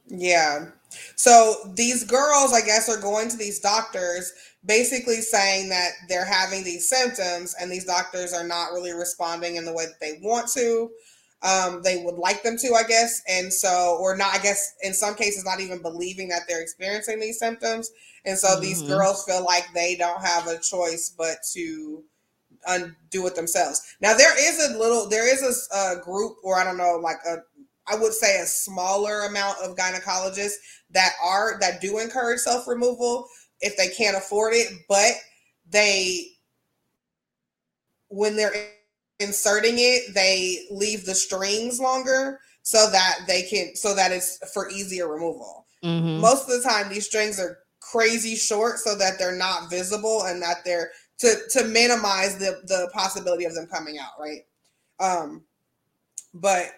Yeah. 0.08 0.68
So 1.16 1.56
these 1.74 2.04
girls, 2.04 2.54
I 2.54 2.62
guess, 2.62 2.90
are 2.90 3.02
going 3.02 3.30
to 3.30 3.38
these 3.38 3.60
doctors 3.60 4.32
basically 4.68 5.22
saying 5.22 5.70
that 5.70 5.92
they're 6.10 6.26
having 6.26 6.64
these 6.64 6.90
symptoms 6.90 7.56
and 7.60 7.72
these 7.72 7.86
doctors 7.86 8.34
are 8.34 8.48
not 8.48 8.72
really 8.74 8.92
responding 8.92 9.56
in 9.56 9.66
the 9.66 9.74
way 9.74 9.86
that 9.86 10.00
they 10.00 10.20
want 10.22 10.48
to 10.50 10.90
um, 11.44 11.82
they 11.84 12.04
would 12.04 12.16
like 12.16 12.42
them 12.44 12.58
to 12.58 12.74
i 12.74 12.84
guess. 12.84 13.22
And 13.28 13.52
so 13.52 13.98
or 14.00 14.16
not 14.16 14.34
i 14.34 14.40
guess 14.40 14.76
in 14.82 14.94
some 14.94 15.16
cases 15.16 15.46
not 15.46 15.60
even 15.60 15.82
believing 15.82 16.28
that 16.30 16.42
they're 16.48 16.62
experiencing 16.62 17.20
these 17.20 17.40
symptoms. 17.40 17.92
And 18.26 18.38
so 18.38 18.50
mm-hmm. 18.50 18.62
these 18.62 18.82
girls 18.82 19.24
feel 19.26 19.44
like 19.44 19.68
they 19.74 19.96
don't 19.96 20.22
have 20.22 20.48
a 20.48 20.60
choice 20.60 21.14
but 21.18 21.38
to 21.54 22.04
undo 22.68 23.28
it 23.28 23.36
themselves. 23.36 23.96
Now 24.02 24.16
there 24.16 24.38
is 24.38 24.70
a 24.70 24.78
little 24.78 25.08
there 25.08 25.32
is 25.32 25.70
a, 25.72 25.78
a 25.78 26.02
group 26.04 26.38
or 26.44 26.60
i 26.60 26.64
don't 26.64 26.78
know 26.78 27.00
like 27.02 27.18
a 27.28 27.38
I 27.90 27.96
would 27.96 28.14
say 28.14 28.42
a 28.42 28.46
smaller 28.46 29.28
amount 29.28 29.60
of 29.64 29.78
gynecologists 29.78 30.56
that 30.92 31.14
are 31.24 31.58
that 31.62 31.80
do 31.80 32.00
encourage 32.00 32.40
self 32.40 32.68
removal, 32.68 33.28
if 33.62 33.76
they 33.78 33.88
can't 33.90 34.18
afford 34.18 34.54
it, 34.54 34.72
but 34.88 35.14
they 35.70 36.28
when 38.10 38.36
they're 38.36 38.54
inserting 39.20 39.76
it, 39.78 40.14
they 40.14 40.66
leave 40.72 41.06
the 41.06 41.16
strings 41.16 41.80
longer 41.80 42.40
so 42.62 42.90
that 42.92 43.20
they 43.28 43.44
can 43.44 43.76
so 43.76 43.96
that 43.96 44.12
it's 44.12 44.40
for 44.54 44.70
easier 44.70 45.08
removal. 45.08 45.66
Mm-hmm. 45.84 46.22
Most 46.22 46.50
of 46.50 46.62
the 46.62 46.68
time 46.68 46.90
these 46.90 47.06
strings 47.06 47.40
are 47.40 47.60
crazy 47.80 48.36
short 48.36 48.80
so 48.80 48.96
that 48.96 49.18
they're 49.18 49.38
not 49.38 49.70
visible 49.70 50.24
and 50.24 50.42
that 50.42 50.58
they're 50.66 50.92
to 51.20 51.36
to 51.52 51.64
minimize 51.66 52.38
the 52.38 52.62
the 52.66 52.90
possibility 52.94 53.46
of 53.46 53.56
them 53.56 53.68
coming 53.68 53.98
out, 53.98 54.12
right? 54.20 54.42
Um 55.00 55.44
but 56.34 56.72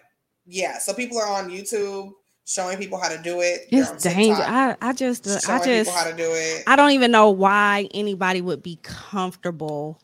yeah, 0.46 0.78
so 0.78 0.94
people 0.94 1.18
are 1.18 1.28
on 1.28 1.50
YouTube 1.50 2.12
showing 2.50 2.76
people 2.78 2.98
how 2.98 3.08
to 3.08 3.22
do 3.22 3.40
it. 3.40 3.68
It's 3.70 4.02
dangerous. 4.02 4.40
I, 4.40 4.76
I 4.80 4.92
just, 4.92 5.26
uh, 5.26 5.38
I 5.48 5.64
just, 5.64 5.90
how 5.90 6.10
to 6.10 6.16
do 6.16 6.28
it. 6.28 6.64
I 6.66 6.74
don't 6.74 6.90
even 6.90 7.12
know 7.12 7.30
why 7.30 7.88
anybody 7.94 8.40
would 8.40 8.60
be 8.62 8.78
comfortable, 8.82 10.00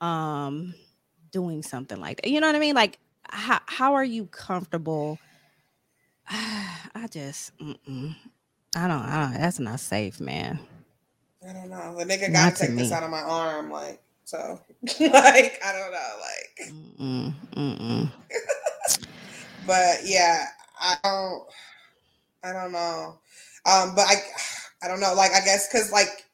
um, 0.00 0.74
doing 1.30 1.62
something 1.62 2.00
like 2.00 2.22
that. 2.22 2.30
You 2.30 2.40
know 2.40 2.48
what 2.48 2.56
I 2.56 2.58
mean? 2.58 2.74
Like, 2.74 2.98
how 3.28 3.60
how 3.66 3.94
are 3.94 4.04
you 4.04 4.26
comfortable? 4.26 5.18
I 6.28 7.06
just, 7.08 7.56
mm-mm. 7.58 8.16
I 8.74 8.88
don't, 8.88 9.02
I 9.02 9.20
don't. 9.20 9.40
That's 9.40 9.60
not 9.60 9.78
safe, 9.78 10.20
man. 10.20 10.58
I 11.48 11.52
don't 11.52 11.70
know. 11.70 11.96
The 11.96 12.04
nigga 12.04 12.32
got 12.32 12.56
to 12.56 12.66
take 12.66 12.74
me. 12.74 12.82
this 12.82 12.90
out 12.90 13.04
of 13.04 13.10
my 13.10 13.20
arm, 13.20 13.70
like 13.70 14.02
so. 14.24 14.60
like 15.00 15.60
I 15.64 15.72
don't 15.72 15.92
know, 15.92 16.10
like. 16.20 16.72
Mm-mm, 16.98 17.34
mm-mm. 17.54 18.10
but 19.66 19.98
yeah, 20.04 20.46
I 20.80 20.96
don't. 21.04 21.44
I 22.46 22.52
don't 22.52 22.72
know. 22.72 23.18
Um, 23.64 23.94
but 23.94 24.06
I, 24.06 24.14
I 24.84 24.88
don't 24.88 25.00
know. 25.00 25.14
Like 25.14 25.32
I 25.32 25.40
guess 25.44 25.68
because 25.68 25.90
like, 25.90 26.24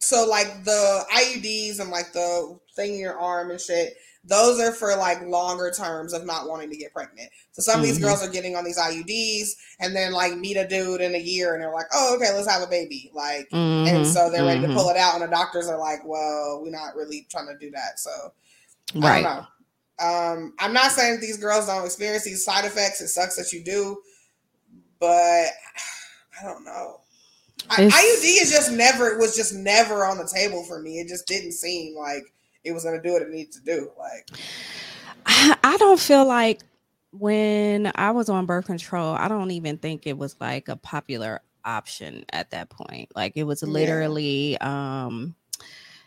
so 0.00 0.26
like 0.28 0.64
the 0.64 1.04
IUDs 1.14 1.80
and 1.80 1.90
like 1.90 2.12
the 2.12 2.58
thing 2.74 2.94
in 2.94 3.00
your 3.00 3.18
arm 3.18 3.50
and 3.50 3.60
shit. 3.60 3.96
Those 4.24 4.60
are 4.60 4.72
for 4.72 4.94
like 4.96 5.22
longer 5.22 5.70
terms 5.70 6.12
of 6.12 6.26
not 6.26 6.48
wanting 6.48 6.70
to 6.70 6.76
get 6.76 6.92
pregnant. 6.92 7.30
So 7.52 7.62
some 7.62 7.74
mm-hmm. 7.74 7.80
of 7.80 7.86
these 7.86 7.96
mm-hmm. 7.96 8.06
girls 8.06 8.22
are 8.26 8.30
getting 8.30 8.56
on 8.56 8.64
these 8.64 8.78
IUDs 8.78 9.50
and 9.80 9.96
then 9.96 10.12
like 10.12 10.36
meet 10.36 10.56
a 10.56 10.66
dude 10.66 11.00
in 11.00 11.14
a 11.14 11.18
year 11.18 11.54
and 11.54 11.62
they're 11.62 11.72
like, 11.72 11.86
oh, 11.94 12.16
okay, 12.16 12.34
let's 12.34 12.50
have 12.50 12.62
a 12.62 12.66
baby. 12.66 13.10
Like, 13.14 13.48
mm-hmm. 13.50 13.88
and 13.88 14.06
so 14.06 14.30
they're 14.30 14.44
ready 14.44 14.60
mm-hmm. 14.60 14.70
to 14.70 14.76
pull 14.76 14.90
it 14.90 14.96
out, 14.96 15.14
and 15.14 15.22
the 15.22 15.28
doctors 15.28 15.68
are 15.68 15.78
like, 15.78 16.00
well, 16.04 16.60
we're 16.62 16.70
not 16.70 16.94
really 16.94 17.26
trying 17.30 17.46
to 17.46 17.56
do 17.58 17.70
that. 17.70 17.98
So, 17.98 18.10
right. 18.96 19.24
I 19.24 19.28
don't 19.28 19.36
know. 19.36 19.46
Um, 20.00 20.54
I'm 20.58 20.72
not 20.72 20.92
saying 20.92 21.20
these 21.20 21.38
girls 21.38 21.66
don't 21.66 21.84
experience 21.84 22.24
these 22.24 22.44
side 22.44 22.64
effects. 22.64 23.00
It 23.00 23.08
sucks 23.08 23.36
that 23.36 23.52
you 23.52 23.64
do 23.64 23.98
but 25.00 25.48
I 26.40 26.44
don't 26.44 26.64
know. 26.64 27.00
I, 27.70 27.82
IUD 27.82 28.42
is 28.42 28.50
just 28.50 28.72
never 28.72 29.08
it 29.08 29.18
was 29.18 29.36
just 29.36 29.54
never 29.54 30.04
on 30.04 30.18
the 30.18 30.30
table 30.32 30.64
for 30.64 30.80
me. 30.80 31.00
It 31.00 31.08
just 31.08 31.26
didn't 31.26 31.52
seem 31.52 31.96
like 31.96 32.32
it 32.64 32.72
was 32.72 32.84
gonna 32.84 33.02
do 33.02 33.12
what 33.12 33.22
it 33.22 33.30
needed 33.30 33.52
to 33.52 33.60
do. 33.60 33.90
Like 33.98 34.28
I 35.26 35.76
don't 35.78 36.00
feel 36.00 36.26
like 36.26 36.60
when 37.12 37.90
I 37.94 38.10
was 38.10 38.28
on 38.28 38.46
birth 38.46 38.66
control, 38.66 39.14
I 39.14 39.28
don't 39.28 39.50
even 39.50 39.78
think 39.78 40.06
it 40.06 40.16
was 40.16 40.36
like 40.40 40.68
a 40.68 40.76
popular 40.76 41.42
option 41.64 42.24
at 42.32 42.50
that 42.50 42.70
point. 42.70 43.10
Like 43.14 43.32
it 43.36 43.44
was 43.44 43.62
literally 43.62 44.52
yeah. 44.52 45.04
um 45.04 45.34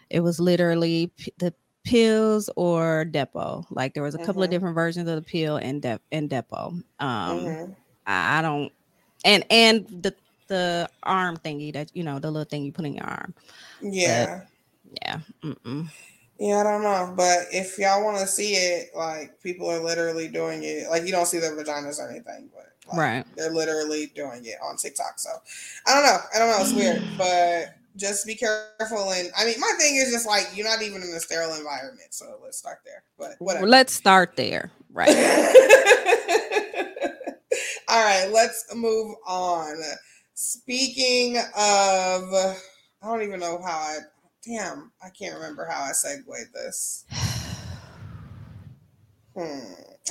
it 0.10 0.22
was 0.22 0.40
literally 0.40 1.12
p- 1.18 1.34
the 1.38 1.54
pills 1.84 2.50
or 2.56 3.06
Depo. 3.10 3.66
Like 3.70 3.94
there 3.94 4.04
was 4.04 4.16
a 4.16 4.20
couple 4.20 4.34
mm-hmm. 4.34 4.44
of 4.44 4.50
different 4.50 4.76
versions 4.76 5.10
of 5.10 5.16
the 5.16 5.22
pill 5.22 5.58
and 5.58 5.82
de- 5.82 6.02
and 6.12 6.30
Depo. 6.30 6.72
Um 6.72 6.84
mm-hmm. 7.00 7.72
I, 8.06 8.40
I 8.40 8.42
don't 8.42 8.72
and 9.24 9.46
and 9.50 9.88
the 9.88 10.14
the 10.48 10.90
arm 11.04 11.38
thingy 11.38 11.74
that 11.74 11.90
you 11.94 12.04
know 12.04 12.20
the 12.20 12.30
little 12.30 12.46
thing 12.46 12.64
you 12.64 12.72
put 12.72 12.86
in 12.86 12.94
your 12.94 13.06
arm. 13.06 13.34
Yeah. 13.82 14.40
But, 14.40 14.48
yeah. 15.02 15.20
Mm-mm. 15.44 15.90
Yeah, 16.40 16.58
I 16.58 16.64
don't 16.64 16.82
know, 16.82 17.14
but 17.16 17.38
if 17.52 17.78
y'all 17.78 18.04
want 18.04 18.18
to 18.18 18.26
see 18.26 18.54
it, 18.54 18.90
like 18.96 19.40
people 19.44 19.70
are 19.70 19.80
literally 19.80 20.28
doing 20.28 20.64
it. 20.64 20.90
Like 20.90 21.06
you 21.06 21.12
don't 21.12 21.28
see 21.28 21.38
their 21.38 21.56
vaginas 21.56 22.00
or 22.00 22.10
anything, 22.10 22.50
but 22.52 22.74
like, 22.88 22.98
right, 22.98 23.26
they're 23.38 23.54
literally 23.54 24.08
doing 24.16 24.44
it 24.46 24.56
on 24.64 24.76
TikTok. 24.76 25.20
So 25.20 25.30
I 25.86 25.94
don't 25.94 26.04
know. 26.04 26.18
I 26.34 26.40
don't 26.40 26.50
know. 26.50 26.58
It's 26.62 26.74
weird, 26.74 27.04
but 27.18 27.76
just 27.96 28.26
be 28.26 28.34
careful. 28.34 29.12
And 29.12 29.30
I 29.38 29.46
mean, 29.46 29.60
my 29.60 29.72
thing 29.78 29.98
is 29.98 30.12
just 30.12 30.26
like 30.26 30.48
you're 30.56 30.68
not 30.68 30.82
even 30.82 31.04
in 31.04 31.10
a 31.10 31.20
sterile 31.20 31.54
environment, 31.54 32.08
so 32.10 32.40
let's 32.44 32.58
start 32.58 32.80
there. 32.86 33.04
But 33.20 33.36
whatever. 33.38 33.68
Let's 33.68 33.94
start 33.94 34.36
there, 34.36 34.72
right? 34.92 35.10
All 37.92 38.02
right, 38.02 38.32
let's 38.32 38.74
move 38.74 39.18
on. 39.28 39.76
Speaking 40.34 41.36
of, 41.38 41.44
I 41.58 42.56
don't 43.04 43.22
even 43.22 43.42
know 43.42 43.62
how 43.62 43.78
I. 43.80 43.98
Damn, 44.48 44.94
I 45.04 45.10
can't 45.10 45.36
remember 45.36 45.68
how 45.70 45.84
I 45.84 45.92
segued 45.92 46.54
this. 46.54 47.06
Hmm. 49.34 49.62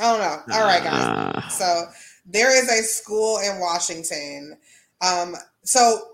I 0.00 0.12
don't 0.12 0.20
know. 0.20 0.54
All 0.54 0.64
right, 0.64 0.82
guys. 0.82 1.58
So 1.58 1.84
there 2.24 2.56
is 2.56 2.70
a 2.70 2.82
school 2.82 3.38
in 3.40 3.60
Washington. 3.60 4.56
Um, 5.02 5.36
so 5.62 6.12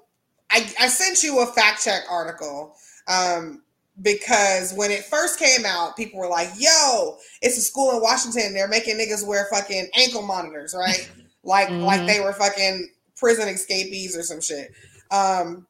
I, 0.51 0.69
I 0.81 0.89
sent 0.89 1.23
you 1.23 1.39
a 1.39 1.47
fact 1.47 1.85
check 1.85 2.03
article 2.11 2.75
um, 3.07 3.62
because 4.03 4.75
when 4.75 4.91
it 4.91 5.05
first 5.05 5.39
came 5.39 5.64
out, 5.64 5.97
people 5.97 6.19
were 6.19 6.29
like, 6.29 6.49
"Yo, 6.59 7.19
it's 7.43 7.57
a 7.59 7.61
school 7.61 7.93
in 7.93 8.03
Washington. 8.03 8.53
They're 8.55 8.67
making 8.67 8.97
niggas 8.97 9.25
wear 9.25 9.47
fucking 9.53 9.89
ankle 9.97 10.23
monitors, 10.23 10.75
right? 10.77 11.09
like 11.47 11.68
mm-hmm. 11.68 11.84
like 11.84 12.07
they 12.07 12.20
were 12.20 12.32
fucking 12.32 12.90
prison 13.16 13.49
escapees 13.49 14.16
or 14.16 14.22
some 14.22 14.40
shit, 14.40 14.72
um, 15.11 15.66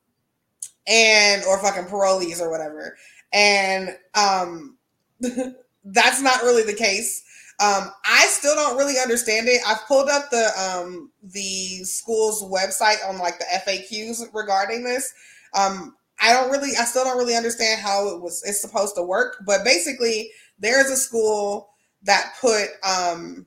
and 0.88 1.44
or 1.44 1.58
fucking 1.58 1.84
parolees 1.84 2.40
or 2.40 2.50
whatever." 2.50 2.96
And 3.32 3.96
um, 4.14 4.76
that's 5.84 6.22
not 6.22 6.42
really 6.42 6.62
the 6.62 6.74
case. 6.74 7.22
Um, 7.58 7.90
I 8.04 8.26
still 8.26 8.54
don't 8.54 8.76
really 8.76 8.98
understand 9.00 9.48
it. 9.48 9.62
I've 9.66 9.86
pulled 9.86 10.08
up 10.08 10.30
the 10.30 10.50
um, 10.58 11.10
the 11.22 11.84
school's 11.84 12.42
website 12.42 13.06
on 13.08 13.18
like 13.18 13.38
the 13.38 13.46
FAQs 13.66 14.34
regarding 14.34 14.84
this. 14.84 15.12
Um, 15.54 15.94
I 16.20 16.32
don't 16.32 16.50
really, 16.50 16.70
I 16.78 16.84
still 16.84 17.04
don't 17.04 17.18
really 17.18 17.36
understand 17.36 17.80
how 17.80 18.08
it 18.08 18.20
was 18.20 18.42
it's 18.44 18.60
supposed 18.60 18.94
to 18.96 19.02
work. 19.02 19.38
But 19.46 19.64
basically, 19.64 20.30
there's 20.58 20.90
a 20.90 20.96
school 20.96 21.70
that 22.02 22.34
put 22.40 22.68
um, 22.82 23.46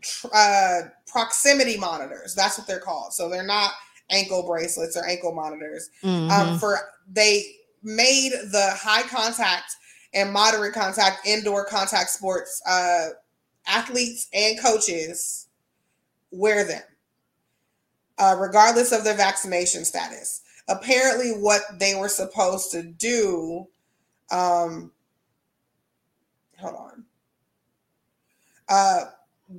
tr- 0.00 0.26
uh, 0.34 0.80
proximity 1.16 1.78
monitors. 1.78 2.34
That's 2.34 2.58
what 2.58 2.66
they're 2.66 2.78
called. 2.78 3.14
So 3.14 3.30
they're 3.30 3.42
not 3.42 3.70
ankle 4.10 4.42
bracelets 4.42 4.98
or 4.98 5.06
ankle 5.06 5.32
monitors. 5.32 5.88
Um, 6.02 6.28
mm-hmm. 6.28 6.56
for 6.58 6.78
they 7.10 7.54
made 7.82 8.32
the 8.32 8.72
high 8.74 9.00
contact 9.00 9.76
and 10.12 10.30
moderate 10.30 10.74
contact 10.74 11.26
indoor 11.26 11.64
contact 11.64 12.10
sports 12.10 12.60
uh, 12.68 13.08
athletes 13.66 14.28
and 14.34 14.60
coaches 14.60 15.48
wear 16.32 16.66
them, 16.66 16.82
uh, 18.18 18.36
regardless 18.38 18.92
of 18.92 19.02
their 19.02 19.16
vaccination 19.16 19.86
status. 19.86 20.42
Apparently, 20.68 21.30
what 21.30 21.62
they 21.78 21.94
were 21.94 22.10
supposed 22.10 22.72
to 22.72 22.82
do, 22.82 23.66
um, 24.30 24.92
hold 26.58 26.74
on, 26.74 27.04
uh, 28.68 29.04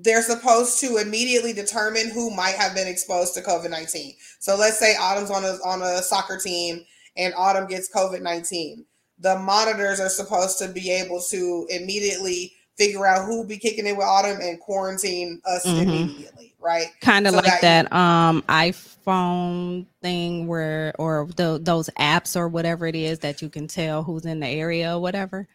they're 0.01 0.21
supposed 0.21 0.79
to 0.79 0.97
immediately 0.97 1.53
determine 1.53 2.09
who 2.09 2.29
might 2.35 2.55
have 2.55 2.75
been 2.75 2.87
exposed 2.87 3.33
to 3.35 3.41
COVID 3.41 3.69
nineteen. 3.69 4.13
So 4.39 4.55
let's 4.55 4.77
say 4.77 4.95
Autumn's 4.95 5.31
on 5.31 5.43
a 5.43 5.57
on 5.65 5.81
a 5.81 6.01
soccer 6.01 6.37
team 6.37 6.85
and 7.15 7.33
Autumn 7.35 7.67
gets 7.67 7.89
COVID 7.93 8.21
nineteen. 8.21 8.85
The 9.19 9.39
monitors 9.39 9.99
are 9.99 10.09
supposed 10.09 10.59
to 10.59 10.67
be 10.67 10.91
able 10.91 11.21
to 11.31 11.67
immediately 11.69 12.53
figure 12.77 13.07
out 13.07 13.25
who 13.25 13.45
be 13.45 13.57
kicking 13.57 13.87
it 13.87 13.97
with 13.97 14.05
Autumn 14.05 14.39
and 14.39 14.59
quarantine 14.59 15.41
us 15.45 15.65
mm-hmm. 15.65 15.89
immediately, 15.89 16.53
right? 16.59 16.87
Kind 17.01 17.25
of 17.25 17.31
so 17.31 17.37
like 17.37 17.61
that, 17.61 17.89
that 17.89 17.93
um 17.93 18.43
iPhone 18.43 19.87
thing 20.03 20.45
where 20.45 20.93
or 20.99 21.27
the, 21.35 21.59
those 21.61 21.89
apps 21.97 22.35
or 22.35 22.47
whatever 22.47 22.85
it 22.85 22.95
is 22.95 23.19
that 23.19 23.41
you 23.41 23.49
can 23.49 23.67
tell 23.67 24.03
who's 24.03 24.25
in 24.25 24.39
the 24.39 24.47
area 24.47 24.95
or 24.95 25.01
whatever. 25.01 25.47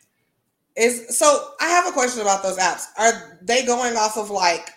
Is 0.76 1.18
so 1.18 1.50
I 1.60 1.68
have 1.68 1.86
a 1.86 1.92
question 1.92 2.22
about 2.22 2.42
those 2.42 2.58
apps. 2.58 2.84
Are 2.98 3.38
they 3.42 3.64
going 3.64 3.96
off 3.96 4.16
of 4.16 4.30
like 4.30 4.70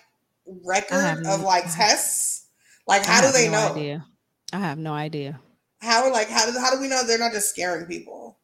record 0.64 1.26
of 1.26 1.40
like 1.40 1.64
tests? 1.72 2.48
Like 2.86 3.04
how 3.04 3.22
do 3.22 3.32
they 3.32 3.46
no 3.46 3.52
know? 3.52 3.74
Idea. 3.74 4.06
I 4.52 4.58
have 4.58 4.78
no 4.78 4.92
idea. 4.92 5.40
How 5.80 6.10
like 6.12 6.28
how 6.28 6.50
do 6.50 6.58
how 6.58 6.70
do 6.70 6.80
we 6.80 6.88
know 6.88 7.02
they're 7.06 7.18
not 7.18 7.32
just 7.32 7.50
scaring 7.50 7.86
people? 7.86 8.38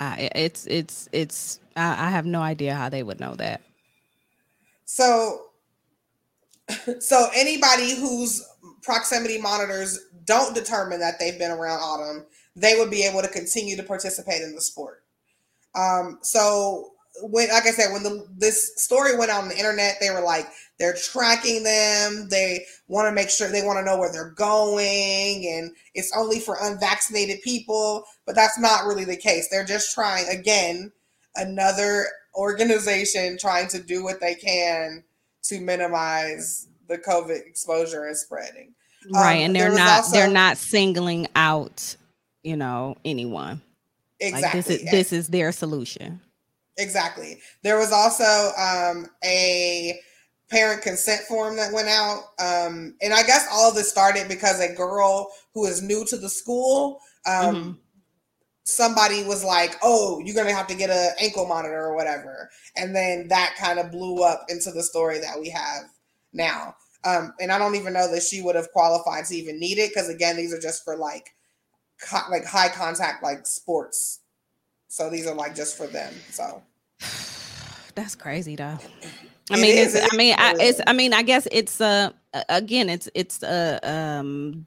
It's 0.00 0.66
it's 0.66 1.08
it's 1.12 1.60
I, 1.76 2.06
I 2.06 2.10
have 2.10 2.26
no 2.26 2.40
idea 2.40 2.74
how 2.74 2.88
they 2.88 3.02
would 3.02 3.20
know 3.20 3.34
that. 3.36 3.60
So, 4.84 5.42
so 6.98 7.28
anybody 7.34 7.94
whose 7.94 8.44
proximity 8.82 9.38
monitors 9.38 9.98
don't 10.24 10.54
determine 10.54 11.00
that 11.00 11.18
they've 11.18 11.38
been 11.38 11.50
around 11.50 11.80
Autumn, 11.80 12.26
they 12.56 12.76
would 12.76 12.90
be 12.90 13.04
able 13.04 13.22
to 13.22 13.28
continue 13.28 13.76
to 13.76 13.82
participate 13.82 14.42
in 14.42 14.54
the 14.54 14.60
sport. 14.60 15.04
Um, 15.74 16.18
so 16.22 16.90
when, 17.22 17.48
like 17.48 17.66
I 17.66 17.70
said, 17.70 17.92
when 17.92 18.02
the 18.02 18.26
this 18.36 18.72
story 18.76 19.16
went 19.16 19.30
out 19.30 19.42
on 19.42 19.48
the 19.48 19.58
internet, 19.58 19.96
they 20.00 20.10
were 20.10 20.22
like 20.22 20.46
they're 20.78 20.94
tracking 20.94 21.62
them. 21.62 22.28
They 22.28 22.64
want 22.88 23.08
to 23.08 23.12
make 23.12 23.30
sure 23.30 23.48
they 23.48 23.62
want 23.62 23.78
to 23.78 23.84
know 23.84 23.98
where 23.98 24.12
they're 24.12 24.30
going, 24.30 25.46
and 25.46 25.72
it's 25.94 26.16
only 26.16 26.40
for 26.40 26.56
unvaccinated 26.60 27.42
people. 27.42 28.04
But 28.26 28.34
that's 28.34 28.58
not 28.58 28.84
really 28.86 29.04
the 29.04 29.16
case. 29.16 29.48
They're 29.48 29.64
just 29.64 29.94
trying 29.94 30.26
again 30.28 30.92
another 31.36 32.06
organization 32.34 33.38
trying 33.38 33.68
to 33.68 33.82
do 33.82 34.04
what 34.04 34.20
they 34.20 34.34
can 34.34 35.04
to 35.42 35.60
minimize 35.60 36.68
the 36.88 36.98
COVID 36.98 37.46
exposure 37.46 38.06
and 38.06 38.16
spreading. 38.16 38.74
Right, 39.12 39.36
um, 39.36 39.42
and 39.42 39.56
they're 39.56 39.74
not 39.74 39.98
also, 39.98 40.12
they're 40.12 40.30
not 40.30 40.58
singling 40.58 41.26
out, 41.34 41.96
you 42.42 42.56
know, 42.56 42.96
anyone. 43.04 43.62
Exactly. 44.20 44.42
Like 44.42 44.52
this 44.52 44.68
is 44.68 44.90
this 44.90 45.12
is 45.12 45.28
their 45.28 45.52
solution. 45.52 46.20
Exactly. 46.78 47.38
There 47.62 47.78
was 47.78 47.92
also 47.92 48.52
um, 48.58 49.06
a 49.24 49.98
parent 50.50 50.82
consent 50.82 51.22
form 51.22 51.56
that 51.56 51.72
went 51.72 51.88
out, 51.88 52.22
um, 52.38 52.94
and 53.02 53.12
I 53.12 53.22
guess 53.22 53.46
all 53.52 53.68
of 53.68 53.74
this 53.74 53.90
started 53.90 54.28
because 54.28 54.60
a 54.60 54.74
girl 54.74 55.30
who 55.54 55.66
is 55.66 55.82
new 55.82 56.04
to 56.06 56.16
the 56.16 56.28
school 56.28 57.00
um, 57.26 57.54
mm-hmm 57.54 57.70
somebody 58.70 59.24
was 59.24 59.44
like, 59.44 59.76
"Oh, 59.82 60.20
you're 60.20 60.34
gonna 60.34 60.54
have 60.54 60.66
to 60.68 60.74
get 60.74 60.90
an 60.90 61.12
ankle 61.20 61.46
monitor 61.46 61.84
or 61.84 61.94
whatever," 61.94 62.50
and 62.76 62.94
then 62.94 63.28
that 63.28 63.56
kind 63.58 63.78
of 63.78 63.90
blew 63.90 64.22
up 64.22 64.46
into 64.48 64.70
the 64.70 64.82
story 64.82 65.18
that 65.20 65.38
we 65.38 65.50
have 65.50 65.84
now. 66.32 66.76
Um, 67.04 67.34
and 67.40 67.50
I 67.50 67.58
don't 67.58 67.76
even 67.76 67.92
know 67.94 68.10
that 68.12 68.22
she 68.22 68.42
would 68.42 68.56
have 68.56 68.70
qualified 68.72 69.24
to 69.26 69.36
even 69.36 69.58
need 69.58 69.78
it 69.78 69.90
because 69.90 70.08
again, 70.08 70.36
these 70.36 70.52
are 70.52 70.60
just 70.60 70.84
for 70.84 70.96
like 70.96 71.30
co- 72.02 72.30
like 72.30 72.44
high 72.44 72.68
contact 72.68 73.22
like 73.22 73.46
sports. 73.46 74.20
So 74.88 75.08
these 75.10 75.26
are 75.26 75.34
like 75.34 75.54
just 75.54 75.76
for 75.76 75.86
them. 75.86 76.14
So 76.30 76.62
that's 77.94 78.14
crazy 78.14 78.56
though. 78.56 78.78
I 79.52 79.56
mean, 79.56 79.76
it's, 79.76 79.96
I 79.96 80.16
mean, 80.16 80.34
I, 80.38 80.54
it's, 80.60 80.80
I 80.86 80.92
mean, 80.92 81.12
I 81.12 81.22
guess 81.22 81.48
it's, 81.50 81.80
uh, 81.80 82.10
again, 82.48 82.88
it's, 82.88 83.08
it's, 83.14 83.42
uh, 83.42 83.80
um, 83.82 84.64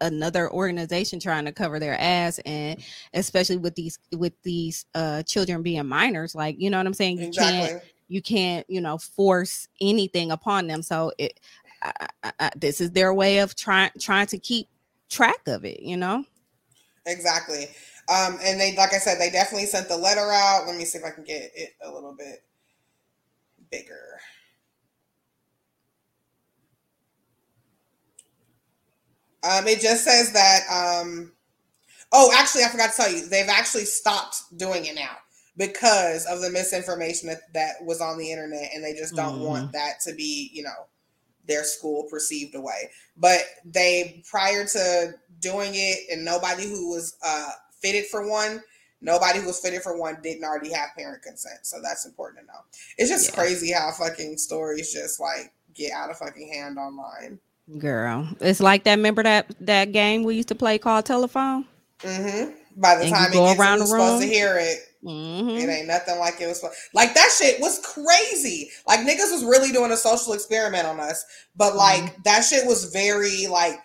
another 0.00 0.50
organization 0.50 1.20
trying 1.20 1.44
to 1.44 1.52
cover 1.52 1.78
their 1.78 2.00
ass. 2.00 2.38
And 2.46 2.82
especially 3.12 3.58
with 3.58 3.74
these, 3.74 3.98
with 4.16 4.32
these, 4.42 4.86
uh, 4.94 5.22
children 5.24 5.62
being 5.62 5.86
minors, 5.86 6.34
like, 6.34 6.58
you 6.58 6.70
know 6.70 6.78
what 6.78 6.86
I'm 6.86 6.94
saying? 6.94 7.18
You 7.18 7.28
exactly. 7.28 7.68
can't, 7.68 7.82
you 8.08 8.22
can't, 8.22 8.70
you 8.70 8.80
know, 8.80 8.96
force 8.96 9.68
anything 9.82 10.30
upon 10.30 10.66
them. 10.66 10.82
So 10.82 11.12
it, 11.18 11.38
I, 11.82 12.08
I, 12.40 12.50
this 12.56 12.80
is 12.80 12.92
their 12.92 13.12
way 13.12 13.40
of 13.40 13.54
trying, 13.54 13.90
trying 14.00 14.28
to 14.28 14.38
keep 14.38 14.66
track 15.10 15.46
of 15.46 15.66
it, 15.66 15.80
you 15.82 15.98
know? 15.98 16.24
Exactly. 17.06 17.68
Um, 18.08 18.38
and 18.42 18.60
they, 18.60 18.74
like 18.76 18.92
I 18.92 18.98
said, 18.98 19.18
they 19.18 19.30
definitely 19.30 19.66
sent 19.66 19.88
the 19.88 19.96
letter 19.96 20.30
out. 20.32 20.66
Let 20.66 20.76
me 20.76 20.84
see 20.84 20.98
if 20.98 21.04
I 21.04 21.10
can 21.10 21.24
get 21.24 21.50
it 21.54 21.70
a 21.84 21.90
little 21.90 22.14
bit 22.16 22.42
bigger. 23.70 24.18
Um, 29.44 29.66
it 29.66 29.80
just 29.80 30.04
says 30.04 30.32
that. 30.32 30.60
Um, 30.70 31.32
oh, 32.12 32.32
actually, 32.36 32.64
I 32.64 32.68
forgot 32.68 32.90
to 32.90 32.96
tell 32.96 33.12
you, 33.12 33.26
they've 33.26 33.48
actually 33.48 33.84
stopped 33.84 34.36
doing 34.56 34.84
it 34.84 34.94
now 34.94 35.16
because 35.56 36.26
of 36.26 36.40
the 36.40 36.50
misinformation 36.50 37.28
that, 37.28 37.52
that 37.52 37.84
was 37.84 38.00
on 38.00 38.18
the 38.18 38.30
internet, 38.30 38.70
and 38.74 38.84
they 38.84 38.94
just 38.94 39.14
don't 39.14 39.40
mm. 39.40 39.46
want 39.46 39.72
that 39.72 40.00
to 40.04 40.14
be, 40.14 40.50
you 40.52 40.62
know, 40.62 40.86
their 41.46 41.64
school 41.64 42.06
perceived 42.08 42.54
away. 42.54 42.90
But 43.16 43.40
they, 43.64 44.22
prior 44.28 44.64
to 44.64 45.14
doing 45.42 45.72
it, 45.74 45.98
and 46.10 46.24
nobody 46.24 46.64
who 46.64 46.90
was 46.90 47.16
uh, 47.22 47.50
fitted 47.82 48.06
for 48.06 48.26
one, 48.26 48.62
nobody 49.02 49.40
who 49.40 49.46
was 49.46 49.60
fitted 49.60 49.82
for 49.82 49.98
one 49.98 50.16
didn't 50.22 50.44
already 50.44 50.72
have 50.72 50.90
parent 50.96 51.22
consent. 51.22 51.58
So 51.64 51.78
that's 51.82 52.06
important 52.06 52.40
to 52.40 52.46
know. 52.46 52.60
It's 52.96 53.10
just 53.10 53.30
yeah. 53.30 53.34
crazy 53.34 53.72
how 53.72 53.90
fucking 53.90 54.38
stories 54.38 54.92
just 54.92 55.20
like 55.20 55.52
get 55.74 55.92
out 55.92 56.10
of 56.10 56.16
fucking 56.16 56.50
hand 56.50 56.78
online. 56.78 57.38
Girl, 57.78 58.28
it's 58.40 58.60
like 58.60 58.84
that. 58.84 58.96
Remember 58.96 59.22
that 59.22 59.54
that 59.60 59.92
game 59.92 60.24
we 60.24 60.36
used 60.36 60.48
to 60.48 60.54
play 60.54 60.78
called 60.78 61.04
telephone. 61.04 61.66
Mm-hmm. 62.00 62.52
By 62.80 62.96
the 62.96 63.02
and 63.04 63.14
time 63.14 63.30
it 63.30 63.34
gets 63.34 63.60
around 63.60 63.78
the 63.80 63.84
room, 63.84 64.00
supposed 64.00 64.22
to 64.22 64.28
hear 64.28 64.56
it, 64.58 64.78
mm-hmm. 65.04 65.48
it 65.48 65.68
ain't 65.68 65.86
nothing 65.86 66.18
like 66.18 66.40
it 66.40 66.48
was. 66.48 66.64
Like 66.94 67.14
that 67.14 67.30
shit 67.38 67.60
was 67.60 67.78
crazy. 67.80 68.70
Like 68.88 69.00
niggas 69.00 69.30
was 69.30 69.44
really 69.44 69.70
doing 69.70 69.92
a 69.92 69.96
social 69.96 70.32
experiment 70.32 70.86
on 70.86 70.98
us, 70.98 71.24
but 71.54 71.76
like 71.76 72.02
mm-hmm. 72.02 72.22
that 72.24 72.40
shit 72.40 72.66
was 72.66 72.92
very 72.92 73.46
like 73.46 73.78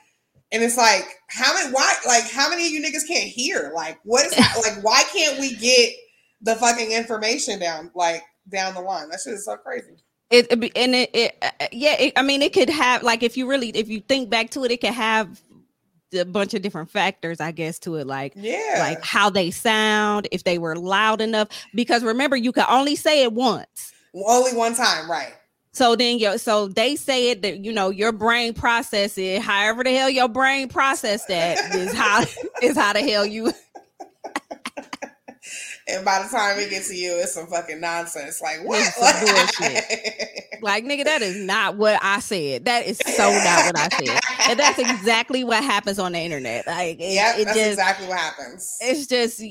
And 0.52 0.64
it's 0.64 0.78
like, 0.78 1.06
how 1.30 1.54
many? 1.54 1.72
Why? 1.72 1.94
Like, 2.06 2.30
how 2.32 2.50
many 2.50 2.66
of 2.66 2.72
you 2.72 2.82
niggas 2.82 3.08
can't 3.08 3.28
hear? 3.28 3.72
Like, 3.76 4.00
what 4.04 4.26
is 4.26 4.38
like? 4.38 4.84
Why 4.84 5.04
can't 5.14 5.40
we 5.40 5.56
get 5.56 5.94
the 6.42 6.56
fucking 6.56 6.92
information 6.92 7.60
down? 7.60 7.92
Like 7.96 8.24
down 8.50 8.74
the 8.74 8.82
line. 8.82 9.10
That 9.10 9.20
shit 9.22 9.34
is 9.34 9.46
so 9.46 9.58
crazy. 9.58 9.96
It, 10.30 10.52
and 10.52 10.96
it, 10.96 11.10
it 11.14 11.38
uh, 11.42 11.68
yeah. 11.72 11.96
It, 12.00 12.14
I 12.16 12.22
mean, 12.22 12.42
it 12.42 12.54
could 12.54 12.70
have 12.70 13.04
like 13.04 13.24
if 13.24 13.38
you 13.38 13.48
really 13.48 13.70
if 13.70 13.90
you 13.90 14.02
think 14.02 14.30
back 14.30 14.50
to 14.52 14.64
it, 14.64 14.72
it 14.72 14.82
could 14.82 14.94
have 14.94 15.42
a 16.14 16.26
bunch 16.26 16.54
of 16.54 16.62
different 16.62 16.90
factors, 16.90 17.40
I 17.42 17.52
guess, 17.52 17.80
to 17.80 17.96
it, 17.96 18.08
like 18.08 18.34
yeah, 18.36 18.78
like 18.80 19.04
how 19.04 19.30
they 19.30 19.52
sound, 19.52 20.28
if 20.32 20.44
they 20.44 20.58
were 20.58 20.76
loud 20.76 21.22
enough. 21.22 21.50
Because 21.74 22.04
remember, 22.04 22.36
you 22.36 22.52
can 22.52 22.66
only 22.70 22.96
say 22.96 23.24
it 23.24 23.34
once. 23.34 23.94
Only 24.14 24.54
one 24.54 24.76
time, 24.76 25.10
right? 25.10 25.34
So 25.78 25.96
then 25.96 26.18
your 26.18 26.40
so 26.40 26.68
they 26.68 26.96
say 26.96 27.30
it 27.30 27.44
that 27.44 27.64
you 27.64 27.72
know 27.72 27.92
your 27.92 28.12
brain 28.12 28.56
process 28.56 29.16
it 29.16 29.44
however 29.44 29.84
the 29.84 29.94
hell 29.94 30.10
your 30.10 30.28
brain 30.28 30.70
process 30.70 31.24
that 31.26 31.76
is 31.76 31.94
how 31.94 32.24
is 32.64 32.76
how 32.76 32.94
the 32.94 33.02
hell 33.02 33.28
you 33.28 33.54
and 35.88 36.04
by 36.04 36.24
the 36.24 36.30
time 36.30 36.60
it 36.60 36.70
gets 36.70 36.90
to 36.90 36.96
you, 36.96 37.18
it's 37.18 37.34
some 37.34 37.48
fucking 37.48 37.80
nonsense. 37.80 38.42
Like 38.42 38.64
what? 38.64 38.94
bullshit. 38.98 39.84
like 40.62 40.84
nigga, 40.84 41.06
that 41.06 41.22
is 41.22 41.38
not 41.38 41.78
what 41.78 42.00
I 42.02 42.20
said. 42.20 42.66
That 42.66 42.86
is 42.86 42.98
so 42.98 43.30
not 43.30 43.66
what 43.66 43.78
I 43.78 43.88
said. 43.90 44.20
And 44.50 44.60
that's 44.60 44.80
exactly 44.80 45.44
what 45.44 45.64
happens 45.64 46.00
on 46.00 46.12
the 46.12 46.20
internet. 46.20 46.68
Like 46.68 46.98
yeah, 47.00 47.38
that's 47.38 47.56
just, 47.56 47.70
exactly 47.70 48.08
what 48.08 48.18
happens. 48.18 48.78
It's 48.82 49.08
just 49.08 49.42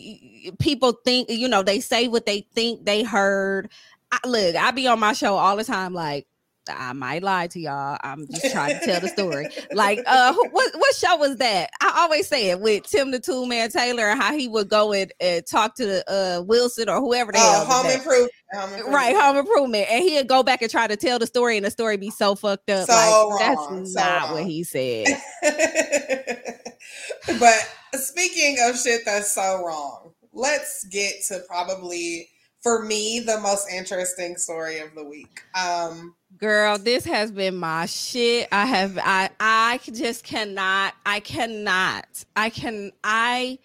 people 0.59 0.93
think 1.05 1.31
you 1.31 1.49
know 1.49 1.62
they 1.62 1.81
say 1.81 2.09
what 2.09 2.27
they 2.27 2.47
think 2.55 2.85
they 2.85 3.03
heard. 3.03 3.70
I, 4.13 4.19
look, 4.27 4.57
I 4.57 4.71
be 4.71 4.87
on 4.87 5.01
my 5.01 5.13
show 5.13 5.37
all 5.37 5.57
the 5.57 5.65
time, 5.65 5.93
like 5.93 6.27
I 6.69 6.93
might 6.93 7.23
lie 7.23 7.47
to 7.49 7.61
y'all. 7.61 7.99
I'm 8.03 8.27
just 8.29 8.53
trying 8.53 8.79
to 8.79 8.85
tell 8.85 9.01
the 9.01 9.09
story. 9.09 9.49
Like, 9.73 10.01
uh, 10.07 10.35
what 10.51 10.73
what 10.75 10.95
show 10.95 11.17
was 11.17 11.37
that? 11.37 11.71
I 11.81 12.01
always 12.03 12.27
say 12.27 12.51
it 12.51 12.61
with 12.61 12.85
Tim 12.85 13.11
the 13.11 13.21
Tool 13.21 13.47
Man 13.47 13.71
Taylor 13.71 14.09
and 14.09 14.21
how 14.21 14.37
he 14.37 14.49
would 14.49 14.69
go 14.69 14.93
and 14.93 15.13
uh, 15.23 15.41
talk 15.49 15.75
to 15.77 16.03
uh 16.11 16.43
Wilson 16.43 16.89
or 16.89 17.01
whoever 17.01 17.33
the 17.33 17.39
oh, 17.41 17.65
home, 17.69 17.87
improvement. 17.87 18.33
home 18.53 18.71
improvement. 18.71 18.95
Right, 18.95 19.17
home 19.17 19.37
improvement. 19.37 19.87
And 19.91 20.03
he'd 20.03 20.29
go 20.29 20.43
back 20.43 20.63
and 20.63 20.71
try 20.71 20.87
to 20.87 20.97
tell 20.97 21.19
the 21.19 21.27
story, 21.27 21.57
and 21.57 21.67
the 21.67 21.71
story 21.71 21.97
be 21.97 22.11
so 22.11 22.35
fucked 22.35 22.71
up. 22.71 22.87
So 22.87 22.93
like, 22.93 23.11
wrong, 23.11 23.39
that's 23.39 23.93
so 23.93 24.01
not 24.01 24.23
wrong. 24.23 24.33
what 24.35 24.45
he 24.45 24.65
said. 24.65 25.07
but 27.41 28.01
speaking 28.01 28.57
of 28.63 28.79
shit 28.79 29.03
that's 29.05 29.33
so 29.33 29.63
wrong, 29.65 30.13
let's 30.33 30.85
get 30.91 31.15
to 31.29 31.41
probably 31.49 32.29
for 32.63 32.85
me 32.85 33.21
the 33.21 33.39
most 33.41 33.69
interesting 33.71 34.37
story 34.37 34.79
of 34.79 34.95
the 34.95 35.05
week. 35.05 35.43
Um 35.55 36.15
Girl, 36.39 36.77
this 36.77 37.05
has 37.07 37.31
been 37.31 37.57
my 37.57 37.87
shit. 37.87 38.49
I 38.53 38.67
have 38.67 38.99
I 38.99 39.31
I 39.41 39.81
just 39.93 40.25
cannot. 40.25 40.95
I 41.05 41.21
cannot. 41.21 42.25
I 42.37 42.51
can 42.51 42.93
I 43.03 43.59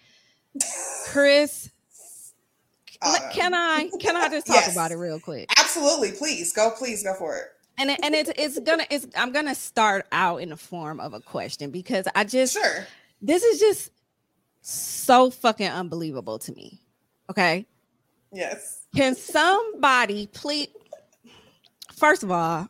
Chris 1.06 1.70
can 3.32 3.52
I 3.52 3.90
can 4.00 4.16
I 4.16 4.28
just 4.28 4.46
talk 4.46 4.56
yes. 4.56 4.72
about 4.72 4.92
it 4.92 4.96
real 4.96 5.18
quick? 5.18 5.50
Absolutely. 5.58 6.12
Please 6.12 6.52
go 6.52 6.70
please 6.70 7.02
go 7.02 7.14
for 7.14 7.36
it. 7.36 7.44
And 7.78 7.90
it, 7.90 8.00
and 8.02 8.14
it's 8.14 8.30
it's 8.36 8.60
gonna 8.60 8.86
it's 8.90 9.06
I'm 9.16 9.32
gonna 9.32 9.54
start 9.54 10.06
out 10.12 10.36
in 10.38 10.50
the 10.50 10.56
form 10.56 11.00
of 11.00 11.12
a 11.14 11.20
question 11.20 11.70
because 11.70 12.06
I 12.14 12.24
just 12.24 12.52
Sure. 12.52 12.86
this 13.20 13.42
is 13.42 13.58
just 13.58 13.90
so 14.60 15.30
fucking 15.30 15.66
unbelievable 15.68 16.38
to 16.40 16.52
me. 16.52 16.80
Okay? 17.28 17.66
Yes. 18.32 18.81
Can 18.94 19.14
somebody 19.14 20.26
please 20.26 20.68
First 21.94 22.22
of 22.24 22.30
all, 22.30 22.68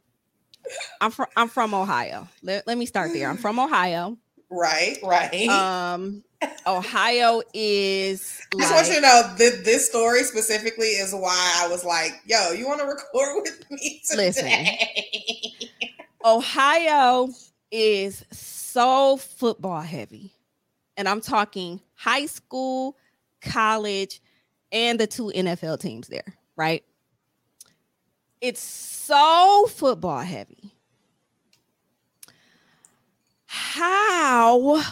I'm 1.00 1.10
from 1.10 1.26
I'm 1.36 1.48
from 1.48 1.74
Ohio. 1.74 2.28
Let, 2.42 2.66
let 2.66 2.76
me 2.76 2.86
start 2.86 3.12
there. 3.12 3.28
I'm 3.28 3.38
from 3.38 3.58
Ohio. 3.58 4.18
Right, 4.50 4.98
right. 5.02 5.48
Um 5.48 6.22
Ohio 6.66 7.42
is 7.54 8.40
I 8.54 8.58
just 8.58 8.74
want 8.74 8.88
you 8.88 8.94
to 8.96 9.00
know 9.00 9.34
that 9.38 9.62
this 9.64 9.88
story 9.88 10.22
specifically 10.24 10.88
is 10.88 11.12
why 11.14 11.62
I 11.62 11.68
was 11.68 11.84
like, 11.84 12.20
yo, 12.26 12.50
you 12.50 12.66
want 12.66 12.80
to 12.80 12.86
record 12.86 13.42
with 13.42 13.70
me 13.70 14.02
today? 14.08 14.26
Listen. 14.26 15.88
Ohio 16.24 17.28
is 17.70 18.24
so 18.30 19.16
football 19.16 19.80
heavy. 19.80 20.32
And 20.96 21.08
I'm 21.08 21.20
talking 21.20 21.80
high 21.94 22.26
school, 22.26 22.96
college, 23.40 24.20
and 24.72 24.98
the 24.98 25.06
two 25.06 25.30
NFL 25.34 25.78
teams 25.80 26.08
there, 26.08 26.34
right? 26.56 26.82
It's 28.40 28.60
so 28.60 29.66
football 29.70 30.20
heavy. 30.20 30.72
How? 33.46 34.82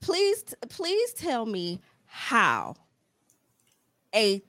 Please, 0.00 0.42
please 0.70 1.12
tell 1.12 1.46
me 1.46 1.80
how 2.06 2.74
a 4.14 4.42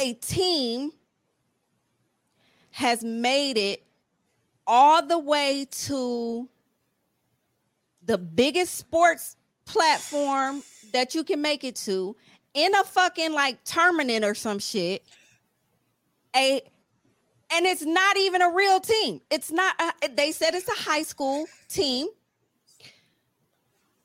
a 0.00 0.14
team 0.14 0.92
has 2.70 3.04
made 3.04 3.56
it 3.56 3.84
all 4.66 5.06
the 5.06 5.18
way 5.18 5.66
to 5.70 6.48
the 8.04 8.18
biggest 8.18 8.74
sports 8.74 9.36
platform 9.70 10.62
that 10.92 11.14
you 11.14 11.24
can 11.24 11.40
make 11.40 11.64
it 11.64 11.76
to 11.76 12.16
in 12.54 12.74
a 12.74 12.84
fucking 12.84 13.32
like 13.32 13.62
tournament 13.64 14.24
or 14.24 14.34
some 14.34 14.58
shit 14.58 15.04
a 16.34 16.60
and 17.52 17.66
it's 17.66 17.82
not 17.82 18.16
even 18.16 18.42
a 18.42 18.50
real 18.50 18.78
team. 18.78 19.20
It's 19.28 19.50
not 19.50 19.74
a, 19.80 20.08
they 20.08 20.30
said 20.30 20.54
it's 20.54 20.68
a 20.68 20.82
high 20.88 21.02
school 21.02 21.46
team. 21.68 22.06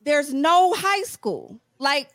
There's 0.02 0.34
no 0.34 0.74
high 0.74 1.04
school. 1.04 1.60
Like 1.78 2.10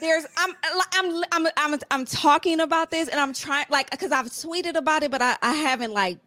there's 0.00 0.26
I'm 0.36 0.54
I'm 0.92 1.24
I'm 1.32 1.46
I'm 1.56 1.80
I'm 1.90 2.04
talking 2.04 2.60
about 2.60 2.90
this 2.90 3.08
and 3.08 3.20
I'm 3.20 3.32
trying 3.32 3.66
like 3.70 3.90
because 3.90 4.12
I've 4.12 4.26
tweeted 4.26 4.76
about 4.76 5.02
it 5.02 5.10
but 5.10 5.22
I, 5.22 5.36
I 5.42 5.52
haven't 5.54 5.92
like 5.92 6.18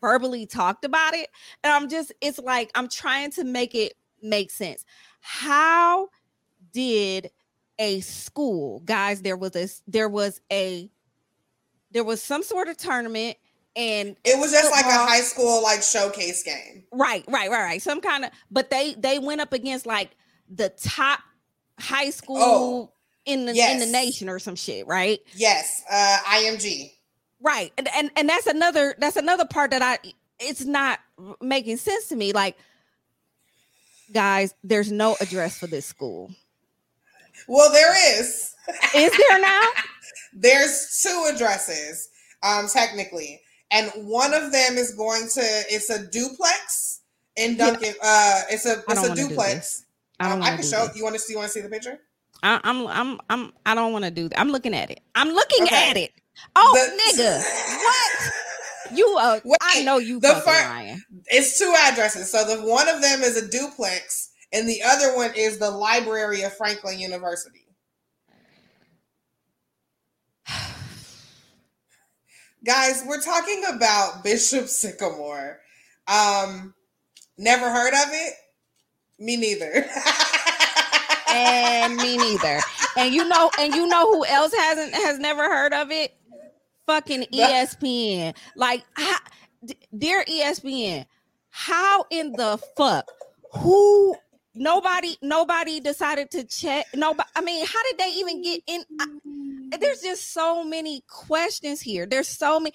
verbally 0.00 0.46
talked 0.46 0.84
about 0.84 1.14
it. 1.14 1.28
And 1.62 1.72
I'm 1.72 1.88
just 1.88 2.12
it's 2.20 2.38
like 2.38 2.70
I'm 2.74 2.88
trying 2.88 3.30
to 3.32 3.44
make 3.44 3.74
it 3.74 3.94
make 4.22 4.50
sense 4.50 4.84
how 5.28 6.08
did 6.72 7.32
a 7.80 7.98
school 8.00 8.78
guys 8.84 9.22
there 9.22 9.36
was 9.36 9.56
a 9.56 9.68
there 9.90 10.08
was 10.08 10.40
a 10.52 10.88
there 11.90 12.04
was 12.04 12.22
some 12.22 12.44
sort 12.44 12.68
of 12.68 12.76
tournament 12.76 13.36
and 13.74 14.16
it 14.24 14.38
was 14.38 14.52
just 14.52 14.70
like 14.70 14.86
a 14.86 14.90
high 14.90 15.20
school 15.20 15.62
like 15.64 15.82
showcase 15.82 16.44
game. 16.44 16.84
Right 16.92 17.24
right 17.26 17.50
right 17.50 17.64
right 17.64 17.82
some 17.82 18.00
kind 18.00 18.24
of 18.24 18.30
but 18.52 18.70
they 18.70 18.94
they 18.94 19.18
went 19.18 19.40
up 19.40 19.52
against 19.52 19.84
like 19.84 20.16
the 20.48 20.68
top 20.68 21.18
high 21.80 22.10
school 22.10 22.38
Oh, 22.40 22.92
in 23.24 23.46
the 23.46 23.52
in 23.52 23.80
the 23.80 23.86
nation 23.86 24.28
or 24.28 24.38
some 24.38 24.54
shit 24.54 24.86
right? 24.86 25.18
Yes 25.34 25.82
uh 25.90 26.18
img 26.36 26.92
right 27.40 27.72
and, 27.76 27.88
and 27.96 28.10
and 28.16 28.28
that's 28.28 28.46
another 28.46 28.94
that's 28.98 29.16
another 29.16 29.44
part 29.44 29.72
that 29.72 29.82
i 29.82 29.98
it's 30.38 30.64
not 30.64 31.00
making 31.40 31.76
sense 31.78 32.06
to 32.08 32.16
me 32.16 32.32
like 32.32 32.56
guys 34.12 34.54
there's 34.64 34.90
no 34.92 35.16
address 35.20 35.58
for 35.58 35.66
this 35.66 35.86
school. 35.86 36.30
Well 37.48 37.72
there 37.72 37.94
is. 38.20 38.54
Is 38.94 39.12
there 39.16 39.40
now? 39.40 39.62
There's 40.34 41.00
two 41.02 41.30
addresses 41.32 42.08
um 42.42 42.66
technically. 42.68 43.40
And 43.70 43.90
one 43.96 44.32
of 44.34 44.52
them 44.52 44.76
is 44.76 44.94
going 44.94 45.22
to 45.34 45.40
it's 45.40 45.90
a 45.90 46.06
duplex 46.06 47.00
in 47.36 47.56
duncan 47.56 47.94
uh 48.02 48.42
it's 48.50 48.64
a 48.66 48.82
it's 48.88 49.02
a 49.08 49.14
do 49.14 49.28
duplex. 49.28 49.52
this. 49.54 49.84
i 50.20 50.28
don't 50.28 50.38
um, 50.38 50.42
i 50.44 50.50
can 50.56 50.62
show 50.64 50.86
this. 50.86 50.96
you 50.96 51.02
want 51.04 51.14
to 51.14 51.20
see 51.20 51.32
you 51.34 51.38
want 51.38 51.48
to 51.48 51.52
see 51.52 51.60
the 51.60 51.68
picture? 51.68 51.98
I, 52.42 52.60
i'm 52.64 52.86
i'm 52.86 53.20
i'm 53.30 53.52
i 53.66 53.74
don't 53.74 53.92
want 53.92 54.04
to 54.04 54.10
do 54.10 54.28
that. 54.28 54.38
I'm 54.40 54.50
looking 54.50 54.74
at 54.74 54.90
it. 54.90 55.00
I'm 55.14 55.30
looking 55.30 55.64
Okay. 55.64 55.90
at 55.90 55.96
it. 55.96 56.12
Oh 56.54 56.72
The- 56.74 57.22
nigga 57.22 57.38
what 57.84 58.32
you 58.94 59.16
uh 59.18 59.40
i 59.60 59.82
know 59.82 59.98
you 59.98 60.20
the 60.20 60.28
fucking 60.28 60.42
fir- 60.44 60.68
lying. 60.68 61.02
it's 61.26 61.58
two 61.58 61.74
addresses. 61.86 62.30
So 62.30 62.44
the 62.44 62.62
one 62.66 62.88
of 62.88 63.00
them 63.02 63.22
is 63.22 63.36
a 63.36 63.48
duplex 63.48 64.30
and 64.52 64.68
the 64.68 64.82
other 64.84 65.16
one 65.16 65.32
is 65.36 65.58
the 65.58 65.70
library 65.70 66.42
of 66.42 66.56
franklin 66.56 66.98
university. 66.98 67.66
Guys 72.64 73.04
we're 73.06 73.20
talking 73.22 73.62
about 73.74 74.24
bishop 74.24 74.68
sycamore. 74.68 75.60
Um 76.08 76.74
never 77.38 77.70
heard 77.70 77.94
of 77.94 78.08
it? 78.12 78.34
Me 79.18 79.36
neither. 79.36 79.86
And 81.28 81.96
me 81.96 82.16
neither. 82.16 82.60
And 82.96 83.14
you 83.14 83.28
know, 83.28 83.50
and 83.58 83.74
you 83.74 83.86
know 83.86 84.10
who 84.10 84.24
else 84.24 84.54
hasn't 84.54 84.94
has 84.94 85.18
never 85.18 85.42
heard 85.42 85.74
of 85.74 85.90
it? 85.90 86.15
Fucking 86.86 87.26
ESPN. 87.32 88.36
Like, 88.54 88.84
how, 88.94 89.18
dear 89.96 90.24
ESPN, 90.24 91.06
how 91.50 92.04
in 92.10 92.32
the 92.32 92.58
fuck 92.76 93.10
who 93.52 94.14
nobody 94.54 95.16
nobody 95.22 95.80
decided 95.80 96.30
to 96.30 96.44
check 96.44 96.86
nobody 96.94 97.28
i 97.36 97.42
mean 97.42 97.64
how 97.64 97.82
did 97.90 97.98
they 97.98 98.10
even 98.16 98.42
get 98.42 98.62
in 98.66 98.82
I, 98.98 99.76
there's 99.78 100.00
just 100.00 100.32
so 100.32 100.64
many 100.64 101.02
questions 101.06 101.80
here 101.80 102.06
there's 102.06 102.28
so 102.28 102.58
many 102.58 102.74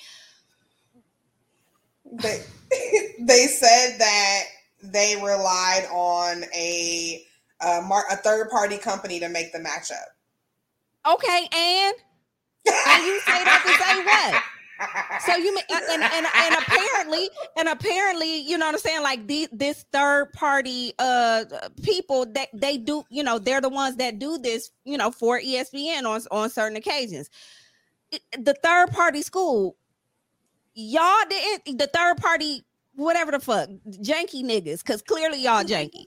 they 2.11 2.43
they 3.19 3.47
said 3.47 3.97
that 3.99 4.43
they 4.83 5.15
relied 5.21 5.87
on 5.91 6.43
a 6.55 7.25
a, 7.61 7.81
mar- 7.81 8.05
a 8.11 8.15
third 8.15 8.49
party 8.49 8.77
company 8.77 9.19
to 9.19 9.29
make 9.29 9.53
the 9.53 9.59
matchup. 9.59 9.97
Okay, 11.07 11.47
and 11.55 11.95
and 12.67 13.05
you 13.05 13.19
say 13.21 13.43
that 13.43 13.61
to 13.65 13.71
say 13.83 14.03
what? 14.05 14.43
So 15.25 15.35
you 15.35 15.55
and, 15.69 16.03
and 16.03 16.25
and 16.35 16.55
apparently 16.55 17.29
and 17.55 17.67
apparently 17.67 18.37
you 18.41 18.57
know 18.57 18.65
what 18.65 18.75
I'm 18.75 18.79
saying 18.81 19.03
like 19.03 19.27
the, 19.27 19.47
this 19.51 19.85
third 19.91 20.33
party 20.33 20.93
uh 20.97 21.45
people 21.83 22.25
that 22.33 22.47
they 22.53 22.77
do 22.77 23.03
you 23.09 23.23
know 23.23 23.37
they're 23.37 23.61
the 23.61 23.69
ones 23.69 23.97
that 23.97 24.17
do 24.17 24.37
this 24.39 24.71
you 24.83 24.97
know 24.97 25.11
for 25.11 25.39
ESPN 25.39 26.05
on 26.05 26.21
on 26.31 26.49
certain 26.49 26.77
occasions. 26.77 27.29
The 28.37 28.55
third 28.63 28.91
party 28.91 29.21
school, 29.21 29.77
y'all 30.73 31.25
didn't 31.29 31.77
the 31.77 31.87
third 31.87 32.17
party 32.17 32.63
whatever 32.95 33.31
the 33.31 33.39
fuck 33.39 33.69
janky 33.87 34.43
niggas 34.43 34.79
because 34.79 35.01
clearly 35.01 35.41
y'all 35.41 35.63
janky 35.63 36.05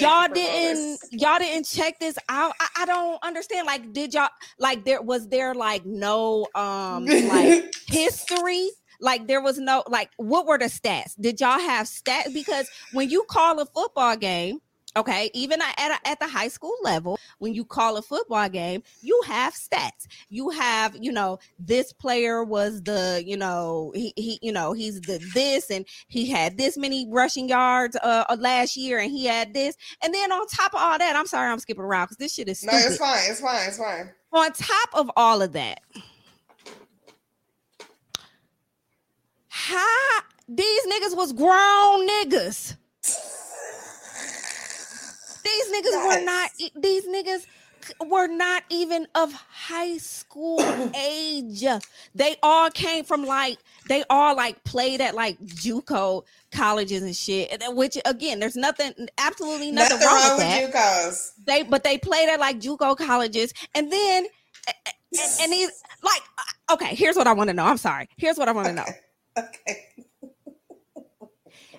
y'all 0.00 0.28
didn't 0.32 0.98
y'all 1.10 1.38
didn't 1.38 1.66
check 1.66 1.98
this 1.98 2.18
out. 2.28 2.52
I, 2.60 2.68
I, 2.78 2.86
don't 2.86 3.18
understand 3.22 3.66
like 3.66 3.92
did 3.92 4.14
y'all 4.14 4.28
like 4.58 4.84
there 4.84 5.02
was 5.02 5.28
there 5.28 5.54
like 5.54 5.84
no 5.84 6.46
um 6.54 7.06
like 7.06 7.74
history? 7.88 8.68
Like 9.00 9.26
there 9.26 9.42
was 9.42 9.58
no 9.58 9.84
like 9.88 10.10
what 10.16 10.46
were 10.46 10.58
the 10.58 10.66
stats? 10.66 11.14
Did 11.20 11.40
y'all 11.40 11.58
have 11.58 11.86
stats 11.86 12.32
because 12.32 12.68
when 12.92 13.10
you 13.10 13.24
call 13.28 13.60
a 13.60 13.66
football 13.66 14.16
game 14.16 14.60
Okay, 14.96 15.30
even 15.34 15.60
at, 15.60 15.90
a, 15.90 16.08
at 16.08 16.18
the 16.20 16.26
high 16.26 16.48
school 16.48 16.74
level, 16.82 17.18
when 17.38 17.52
you 17.52 17.66
call 17.66 17.98
a 17.98 18.02
football 18.02 18.48
game, 18.48 18.82
you 19.02 19.20
have 19.26 19.52
stats. 19.52 20.06
You 20.30 20.48
have, 20.50 20.96
you 20.98 21.12
know, 21.12 21.38
this 21.58 21.92
player 21.92 22.42
was 22.42 22.82
the, 22.82 23.22
you 23.24 23.36
know, 23.36 23.92
he, 23.94 24.14
he 24.16 24.38
you 24.40 24.52
know, 24.52 24.72
he's 24.72 25.02
the 25.02 25.18
this 25.34 25.70
and 25.70 25.84
he 26.08 26.30
had 26.30 26.56
this 26.56 26.78
many 26.78 27.06
rushing 27.10 27.48
yards 27.48 27.96
uh, 27.96 28.24
uh 28.28 28.36
last 28.38 28.76
year 28.76 28.98
and 28.98 29.10
he 29.10 29.26
had 29.26 29.52
this. 29.52 29.76
And 30.02 30.14
then 30.14 30.32
on 30.32 30.46
top 30.46 30.72
of 30.72 30.80
all 30.80 30.98
that, 30.98 31.14
I'm 31.14 31.26
sorry, 31.26 31.52
I'm 31.52 31.58
skipping 31.58 31.84
around 31.84 32.06
because 32.06 32.16
this 32.16 32.34
shit 32.34 32.48
is 32.48 32.60
stupid. 32.60 32.76
No, 32.76 32.86
it's 32.86 32.96
fine. 32.96 33.30
It's 33.30 33.40
fine. 33.40 33.68
It's 33.68 33.78
fine. 33.78 34.10
On 34.32 34.52
top 34.52 34.88
of 34.94 35.10
all 35.16 35.42
of 35.42 35.52
that, 35.52 35.80
how 39.48 40.20
these 40.48 40.86
niggas 40.86 41.16
was 41.16 41.32
grown 41.32 42.08
niggas. 42.08 42.76
These 45.46 45.66
niggas 45.68 45.92
yes. 45.92 46.18
were 46.18 46.24
not. 46.24 46.50
These 46.82 47.06
niggas 47.06 47.46
were 48.00 48.26
not 48.26 48.64
even 48.68 49.06
of 49.14 49.32
high 49.32 49.96
school 49.98 50.60
age. 50.96 51.64
They 52.14 52.36
all 52.42 52.70
came 52.70 53.04
from 53.04 53.24
like 53.24 53.58
they 53.88 54.04
all 54.10 54.34
like 54.34 54.62
played 54.64 55.00
at 55.00 55.14
like 55.14 55.38
JUCO 55.40 56.24
colleges 56.50 57.02
and 57.02 57.14
shit. 57.14 57.62
Which 57.68 57.96
again, 58.04 58.40
there's 58.40 58.56
nothing, 58.56 58.92
absolutely 59.18 59.70
nothing, 59.70 59.98
nothing 59.98 60.06
wrong, 60.06 60.28
wrong, 60.30 60.38
with. 60.38 60.74
JUCOs. 60.74 61.30
They 61.46 61.62
but 61.62 61.84
they 61.84 61.98
played 61.98 62.28
at 62.28 62.40
like 62.40 62.58
JUCO 62.58 62.96
colleges, 62.96 63.52
and 63.74 63.92
then 63.92 64.26
and, 64.66 65.30
and 65.42 65.52
these 65.52 65.70
like 66.02 66.22
uh, 66.38 66.74
okay. 66.74 66.94
Here's 66.94 67.16
what 67.16 67.26
I 67.26 67.32
want 67.32 67.48
to 67.48 67.54
know. 67.54 67.64
I'm 67.64 67.78
sorry. 67.78 68.08
Here's 68.16 68.36
what 68.36 68.48
I 68.48 68.52
want 68.52 68.66
to 68.66 68.80
okay. 68.80 68.90
know. 69.36 69.44
Okay 69.44 70.05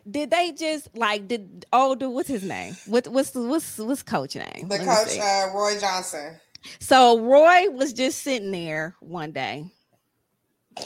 did 0.10 0.32
they 0.32 0.52
just 0.52 0.96
like 0.96 1.28
did 1.28 1.66
oh 1.74 1.96
dude 1.96 2.14
what's 2.14 2.30
his 2.30 2.44
name? 2.44 2.76
What 2.86 3.08
what's 3.08 3.34
what's 3.34 3.78
what's 3.78 4.04
coach 4.04 4.36
name? 4.36 4.68
The 4.68 4.78
Let 4.78 4.86
coach 4.86 5.18
uh, 5.20 5.50
roy 5.54 5.80
johnson. 5.80 6.36
So 6.80 7.20
roy 7.20 7.70
was 7.70 7.94
just 7.94 8.22
sitting 8.22 8.52
there 8.52 8.96
one 9.00 9.32
day. 9.32 9.66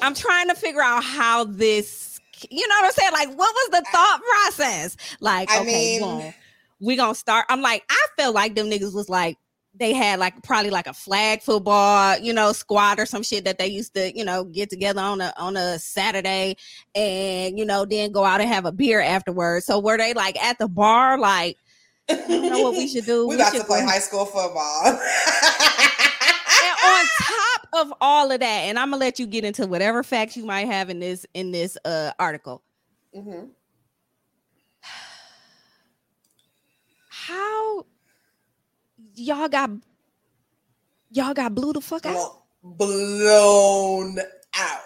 I'm 0.01 0.13
trying 0.13 0.47
to 0.47 0.55
figure 0.55 0.81
out 0.81 1.03
how 1.03 1.43
this 1.43 2.19
you 2.49 2.67
know 2.67 2.75
what 2.75 2.85
i'm 2.85 2.91
saying? 2.91 3.11
Like 3.13 3.37
what 3.37 3.53
was 3.53 3.69
the 3.71 3.85
thought 3.91 4.21
process? 4.23 4.97
Like 5.19 5.51
I 5.51 5.61
okay 5.61 5.99
mean, 5.99 6.01
well, 6.01 6.33
we 6.79 6.95
gonna 6.95 7.15
start. 7.15 7.45
I'm 7.49 7.61
like 7.61 7.83
i 7.89 8.05
felt 8.17 8.35
like 8.35 8.55
them 8.55 8.69
niggas 8.69 8.93
was 8.93 9.09
like 9.09 9.37
they 9.73 9.93
had 9.93 10.19
like 10.19 10.41
probably 10.43 10.69
like 10.69 10.87
a 10.87 10.93
flag 10.93 11.41
football, 11.41 12.17
you 12.17 12.33
know, 12.33 12.51
squad 12.51 12.99
or 12.99 13.05
some 13.05 13.23
shit 13.23 13.45
that 13.45 13.57
they 13.57 13.67
used 13.67 13.93
to, 13.93 14.15
you 14.15 14.25
know, 14.25 14.43
get 14.43 14.69
together 14.69 15.01
on 15.01 15.21
a 15.21 15.33
on 15.37 15.55
a 15.55 15.79
Saturday 15.79 16.57
and 16.93 17.57
you 17.57 17.65
know, 17.65 17.85
then 17.85 18.11
go 18.11 18.23
out 18.23 18.41
and 18.41 18.49
have 18.49 18.65
a 18.65 18.71
beer 18.71 18.99
afterwards. 18.99 19.65
So 19.65 19.79
were 19.79 19.97
they 19.97 20.13
like 20.13 20.41
at 20.43 20.57
the 20.57 20.67
bar 20.67 21.17
like 21.17 21.57
you 22.09 22.49
know 22.49 22.61
what 22.61 22.73
we 22.73 22.87
should 22.87 23.05
do? 23.05 23.27
we, 23.27 23.35
we 23.35 23.41
got 23.41 23.53
to 23.53 23.63
play 23.63 23.81
go. 23.81 23.87
high 23.87 23.99
school 23.99 24.25
football. 24.25 24.81
and 24.85 24.99
on 26.85 27.05
top 27.21 27.67
of 27.73 27.93
all 28.01 28.31
of 28.31 28.39
that, 28.39 28.45
and 28.45 28.77
I'm 28.77 28.91
gonna 28.91 28.99
let 28.99 29.19
you 29.19 29.27
get 29.27 29.45
into 29.45 29.67
whatever 29.67 30.03
facts 30.03 30.35
you 30.35 30.45
might 30.45 30.67
have 30.67 30.89
in 30.89 30.99
this 30.99 31.25
in 31.33 31.51
this 31.51 31.77
uh 31.85 32.11
article. 32.19 32.61
Mm-hmm. 33.15 33.45
How 37.09 37.85
y'all 39.15 39.47
got 39.49 39.69
y'all 41.11 41.33
got 41.33 41.53
blew 41.55 41.73
the 41.73 41.81
fuck 41.81 42.05
out. 42.05 42.43
Blown 42.63 44.19
out. 44.55 44.79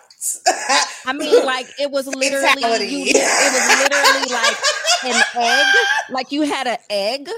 I 1.06 1.14
mean, 1.14 1.46
like 1.46 1.68
it 1.80 1.92
was 1.92 2.08
literally 2.16 2.88
you, 2.88 3.04
it 3.08 3.54
was 3.54 3.68
literally 3.80 4.34
like 4.34 4.58
an 5.04 5.24
egg. 5.36 5.66
Like 6.10 6.32
you 6.32 6.42
had 6.44 6.68
an 6.68 6.78
egg. 6.90 7.30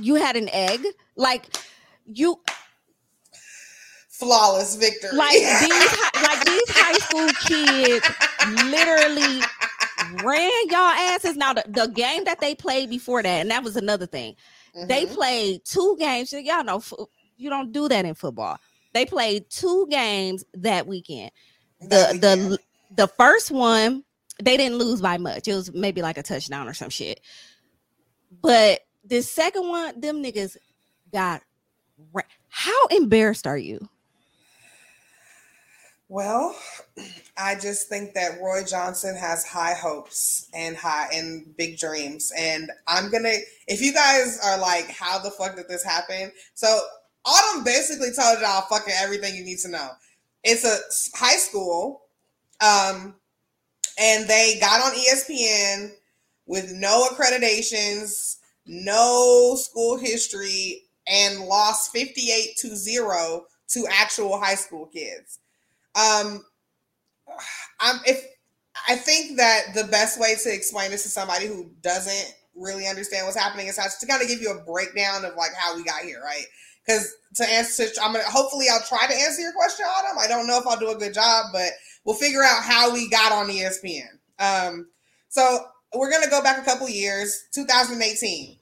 You 0.00 0.14
had 0.14 0.36
an 0.36 0.48
egg. 0.50 0.84
Like 1.16 1.44
you 2.06 2.40
flawless 4.08 4.76
victory. 4.76 5.10
Like 5.12 5.32
these 5.60 5.98
like 6.22 6.44
these 6.44 6.70
high 6.70 6.98
school 6.98 7.28
kids 7.44 8.08
literally 8.70 9.40
ran 10.24 10.68
y'all 10.68 11.14
asses. 11.14 11.36
Now 11.36 11.54
the, 11.54 11.64
the 11.68 11.86
game 11.88 12.24
that 12.24 12.40
they 12.40 12.54
played 12.54 12.90
before 12.90 13.22
that, 13.22 13.28
and 13.28 13.50
that 13.50 13.64
was 13.64 13.76
another 13.76 14.06
thing. 14.06 14.36
Mm-hmm. 14.76 14.86
They 14.86 15.06
played 15.06 15.64
two 15.64 15.96
games. 15.98 16.32
Y'all 16.32 16.64
know 16.64 16.82
you 17.36 17.50
don't 17.50 17.72
do 17.72 17.88
that 17.88 18.04
in 18.04 18.14
football. 18.14 18.58
They 18.92 19.06
played 19.06 19.48
two 19.50 19.86
games 19.90 20.44
that 20.54 20.86
weekend. 20.86 21.30
The 21.80 22.18
the 22.20 22.58
the 22.94 23.08
first 23.08 23.50
one 23.50 24.04
they 24.42 24.56
didn't 24.56 24.78
lose 24.78 25.00
by 25.00 25.18
much. 25.18 25.48
It 25.48 25.54
was 25.54 25.72
maybe 25.72 26.02
like 26.02 26.18
a 26.18 26.22
touchdown 26.22 26.68
or 26.68 26.74
some 26.74 26.90
shit. 26.90 27.20
But 28.42 28.80
the 29.04 29.22
second 29.22 29.68
one, 29.68 30.00
them 30.00 30.22
niggas 30.22 30.56
got. 31.12 31.42
How 32.48 32.86
embarrassed 32.86 33.46
are 33.46 33.58
you? 33.58 33.88
Well, 36.10 36.56
I 37.38 37.54
just 37.54 37.88
think 37.88 38.14
that 38.14 38.40
Roy 38.42 38.64
Johnson 38.64 39.16
has 39.16 39.46
high 39.46 39.74
hopes 39.74 40.50
and 40.52 40.76
high 40.76 41.08
and 41.14 41.56
big 41.56 41.78
dreams. 41.78 42.32
And 42.36 42.70
I'm 42.88 43.10
gonna 43.10 43.34
if 43.68 43.80
you 43.80 43.94
guys 43.94 44.38
are 44.44 44.58
like, 44.58 44.90
how 44.90 45.20
the 45.20 45.30
fuck 45.30 45.54
did 45.56 45.68
this 45.68 45.84
happen? 45.84 46.32
So 46.54 46.80
Autumn 47.24 47.62
basically 47.62 48.08
told 48.12 48.40
y'all 48.40 48.62
fucking 48.62 48.92
everything 48.98 49.36
you 49.36 49.44
need 49.44 49.58
to 49.60 49.68
know. 49.68 49.90
It's 50.42 50.64
a 50.64 50.78
high 51.16 51.36
school, 51.36 52.02
um, 52.60 53.14
and 53.98 54.26
they 54.26 54.58
got 54.60 54.82
on 54.82 54.92
ESPN 54.98 55.92
with 56.46 56.72
no 56.72 57.06
accreditations, 57.08 58.38
no 58.66 59.54
school 59.54 59.96
history, 59.96 60.84
and 61.06 61.40
lost 61.44 61.92
58 61.92 62.56
to 62.56 62.74
0 62.74 63.44
to 63.68 63.86
actual 63.92 64.40
high 64.40 64.54
school 64.56 64.86
kids. 64.86 65.39
Um, 65.94 66.44
I'm 67.80 68.00
if 68.06 68.24
I 68.88 68.96
think 68.96 69.36
that 69.36 69.74
the 69.74 69.84
best 69.84 70.20
way 70.20 70.34
to 70.42 70.54
explain 70.54 70.90
this 70.90 71.02
to 71.04 71.08
somebody 71.08 71.46
who 71.46 71.70
doesn't 71.82 72.34
really 72.54 72.86
understand 72.86 73.26
what's 73.26 73.38
happening 73.38 73.66
is 73.68 73.76
to 73.76 74.06
kind 74.06 74.22
of 74.22 74.28
give 74.28 74.40
you 74.40 74.50
a 74.50 74.64
breakdown 74.64 75.24
of 75.24 75.34
like 75.36 75.52
how 75.56 75.76
we 75.76 75.84
got 75.84 76.02
here, 76.02 76.20
right? 76.22 76.44
Because 76.86 77.14
to 77.36 77.48
answer, 77.48 77.84
I'm 78.02 78.12
gonna 78.12 78.24
hopefully 78.26 78.66
I'll 78.70 78.82
try 78.82 79.06
to 79.06 79.14
answer 79.14 79.42
your 79.42 79.52
question, 79.52 79.86
Autumn. 79.86 80.18
I 80.18 80.26
don't 80.28 80.46
know 80.46 80.58
if 80.58 80.66
I'll 80.66 80.78
do 80.78 80.90
a 80.90 80.96
good 80.98 81.14
job, 81.14 81.46
but 81.52 81.70
we'll 82.04 82.16
figure 82.16 82.42
out 82.42 82.62
how 82.62 82.92
we 82.92 83.08
got 83.10 83.32
on 83.32 83.48
ESPN. 83.48 84.08
Um, 84.38 84.88
so 85.28 85.66
we're 85.94 86.10
gonna 86.10 86.30
go 86.30 86.42
back 86.42 86.60
a 86.60 86.64
couple 86.64 86.88
years, 86.88 87.44
2018. 87.54 88.56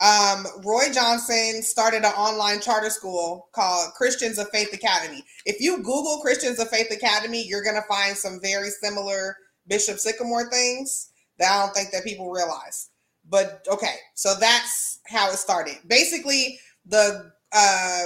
Um, 0.00 0.46
Roy 0.64 0.90
Johnson 0.92 1.62
started 1.62 2.04
an 2.04 2.12
online 2.12 2.60
charter 2.60 2.88
school 2.88 3.48
called 3.52 3.92
Christians 3.94 4.38
of 4.38 4.48
Faith 4.48 4.72
Academy. 4.72 5.22
If 5.44 5.60
you 5.60 5.76
Google 5.78 6.20
Christians 6.22 6.58
of 6.58 6.70
Faith 6.70 6.90
Academy, 6.90 7.44
you're 7.46 7.62
going 7.62 7.76
to 7.76 7.86
find 7.88 8.16
some 8.16 8.40
very 8.40 8.70
similar 8.70 9.36
Bishop 9.66 9.98
Sycamore 9.98 10.50
things 10.50 11.10
that 11.38 11.52
I 11.52 11.64
don't 11.64 11.74
think 11.74 11.90
that 11.90 12.04
people 12.04 12.30
realize. 12.30 12.90
But 13.28 13.64
okay, 13.70 13.96
so 14.14 14.34
that's 14.40 15.00
how 15.06 15.30
it 15.30 15.36
started. 15.36 15.76
Basically, 15.86 16.58
the 16.86 17.30
uh, 17.52 18.02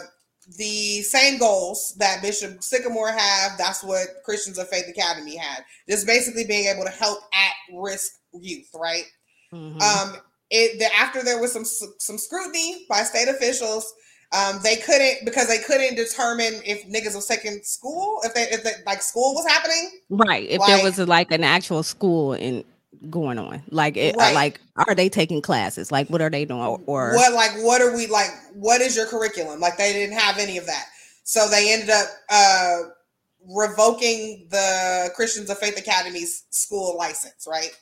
the 0.58 1.02
same 1.02 1.38
goals 1.38 1.94
that 1.98 2.20
Bishop 2.22 2.62
Sycamore 2.62 3.12
have, 3.12 3.56
that's 3.56 3.82
what 3.82 4.08
Christians 4.24 4.58
of 4.58 4.68
Faith 4.68 4.88
Academy 4.88 5.36
had. 5.36 5.64
Just 5.88 6.06
basically 6.06 6.44
being 6.44 6.66
able 6.66 6.84
to 6.84 6.90
help 6.90 7.20
at 7.32 7.52
risk 7.74 8.12
youth, 8.32 8.68
right? 8.74 9.04
Mm-hmm. 9.52 9.80
Um, 9.80 10.20
it 10.59 10.78
the, 10.81 10.89
after 11.05 11.22
there 11.22 11.39
was 11.40 11.52
some 11.52 11.64
some 12.09 12.18
scrutiny 12.18 12.86
by 12.89 13.02
state 13.12 13.28
officials, 13.28 13.85
Um, 14.40 14.55
they 14.66 14.76
couldn't 14.86 15.16
because 15.28 15.47
they 15.52 15.59
couldn't 15.68 15.94
determine 16.05 16.55
if 16.72 16.78
niggas 16.94 17.14
was 17.14 17.26
taking 17.26 17.56
school, 17.62 18.20
if 18.26 18.32
they 18.35 18.44
if 18.56 18.60
they, 18.64 18.72
like 18.90 19.01
school 19.02 19.31
was 19.39 19.47
happening. 19.55 19.85
Right. 20.10 20.47
If 20.55 20.59
Like- 20.60 20.68
there 20.70 20.82
was 20.85 20.98
like 21.16 21.31
an 21.39 21.44
actual 21.44 21.82
school 21.82 22.32
in 22.47 22.64
going 23.10 23.39
on, 23.39 23.62
like 23.70 23.97
it, 23.97 24.16
Right. 24.16 24.35
like 24.35 24.60
are 24.89 24.94
they 24.94 25.09
taking 25.20 25.40
classes? 25.43 25.93
Like 25.93 26.09
what 26.12 26.20
are 26.24 26.31
they 26.31 26.44
doing? 26.47 26.62
Or, 26.62 26.81
or 26.86 27.14
what 27.14 27.32
like 27.43 27.52
what 27.68 27.81
are 27.82 27.94
we 27.94 28.06
like 28.06 28.31
what 28.66 28.81
is 28.81 28.97
your 28.97 29.06
curriculum 29.06 29.60
like 29.60 29.76
they 29.76 29.93
didn't 29.93 30.16
have 30.18 30.39
any 30.39 30.56
of 30.59 30.66
that 30.66 30.86
so 31.24 31.48
they 31.48 31.72
ended 31.74 31.90
up 31.90 32.06
uh 32.31 32.78
revoking 33.47 34.47
the 34.51 35.10
christians 35.14 35.51
of 35.51 35.59
faith 35.59 35.76
academy's 35.76 36.44
school 36.51 36.97
license 36.97 37.47
right 37.48 37.72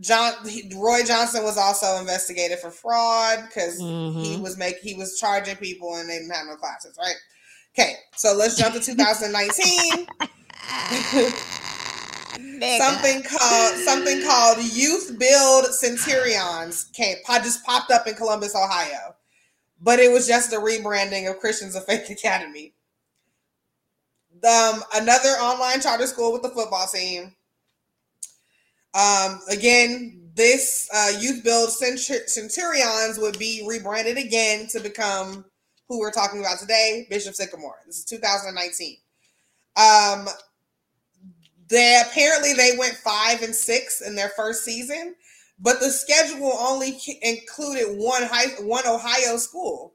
john 0.00 0.32
he- 0.48 0.70
roy 0.76 1.02
johnson 1.04 1.44
was 1.44 1.56
also 1.56 1.96
investigated 1.98 2.58
for 2.58 2.70
fraud 2.70 3.44
because 3.46 3.78
he 3.78 3.84
Mhm. 3.84 4.40
was 4.40 4.56
make 4.56 4.78
he 4.80 4.94
was 4.94 5.18
charging 5.18 5.56
people 5.56 5.94
and 5.96 6.08
they 6.08 6.18
didn't 6.18 6.34
have 6.34 6.46
no 6.46 6.56
classes 6.56 6.96
right 6.98 7.14
okay 7.74 7.96
so 8.16 8.34
let's 8.34 8.56
jump 8.56 8.74
to 8.74 8.80
2019 8.80 10.06
something 12.78 13.22
called 13.22 13.76
something 13.84 14.22
called 14.24 14.58
Youth 14.64 15.16
Build 15.18 15.66
Centurions 15.74 16.84
came 16.92 17.16
just 17.42 17.64
popped 17.64 17.90
up 17.90 18.06
in 18.08 18.14
Columbus, 18.14 18.54
Ohio, 18.56 19.14
but 19.80 20.00
it 20.00 20.10
was 20.10 20.26
just 20.26 20.52
a 20.52 20.56
rebranding 20.56 21.30
of 21.30 21.38
Christians 21.38 21.76
of 21.76 21.84
Faith 21.84 22.08
Academy. 22.10 22.74
Um, 24.42 24.82
another 24.94 25.30
online 25.30 25.80
charter 25.80 26.06
school 26.06 26.32
with 26.32 26.42
the 26.42 26.50
football 26.50 26.86
team. 26.86 27.34
Um, 28.94 29.40
again, 29.50 30.20
this 30.34 30.88
uh, 30.94 31.12
Youth 31.18 31.42
Build 31.44 31.70
Centur- 31.70 32.28
Centurions 32.28 33.18
would 33.18 33.38
be 33.38 33.64
rebranded 33.66 34.18
again 34.18 34.66
to 34.68 34.80
become 34.80 35.44
who 35.88 35.98
we're 35.98 36.12
talking 36.12 36.40
about 36.40 36.58
today, 36.58 37.06
Bishop 37.10 37.34
Sycamore. 37.34 37.78
This 37.86 37.98
is 37.98 38.04
2019. 38.04 38.96
Um, 39.76 40.28
they 41.68 42.02
apparently 42.06 42.52
they 42.52 42.72
went 42.78 42.94
five 42.94 43.42
and 43.42 43.54
six 43.54 44.00
in 44.00 44.14
their 44.14 44.30
first 44.30 44.64
season, 44.64 45.14
but 45.58 45.80
the 45.80 45.90
schedule 45.90 46.52
only 46.52 46.98
included 47.22 47.96
one 47.98 48.22
high 48.22 48.48
one 48.60 48.86
Ohio 48.86 49.36
school. 49.36 49.94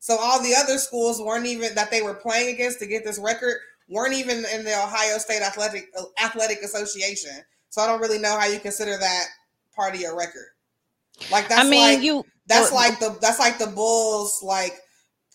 So 0.00 0.16
all 0.18 0.42
the 0.42 0.54
other 0.54 0.78
schools 0.78 1.20
weren't 1.20 1.46
even 1.46 1.74
that 1.74 1.90
they 1.90 2.02
were 2.02 2.14
playing 2.14 2.54
against 2.54 2.78
to 2.80 2.86
get 2.86 3.04
this 3.04 3.18
record 3.18 3.58
weren't 3.88 4.14
even 4.14 4.44
in 4.54 4.64
the 4.64 4.72
Ohio 4.72 5.18
State 5.18 5.42
Athletic 5.42 5.88
Athletic 6.22 6.62
Association. 6.62 7.42
So 7.70 7.82
I 7.82 7.86
don't 7.86 8.00
really 8.00 8.18
know 8.18 8.38
how 8.38 8.46
you 8.46 8.60
consider 8.60 8.96
that 8.98 9.26
part 9.74 9.94
of 9.94 10.00
your 10.00 10.16
record. 10.16 10.48
Like 11.30 11.48
that's 11.48 11.62
I 11.62 11.70
mean, 11.70 11.98
like 11.98 12.04
you 12.04 12.24
that's 12.46 12.72
uh, 12.72 12.74
like 12.74 12.98
the 13.00 13.16
that's 13.20 13.38
like 13.38 13.58
the 13.58 13.68
Bulls 13.68 14.40
like 14.42 14.78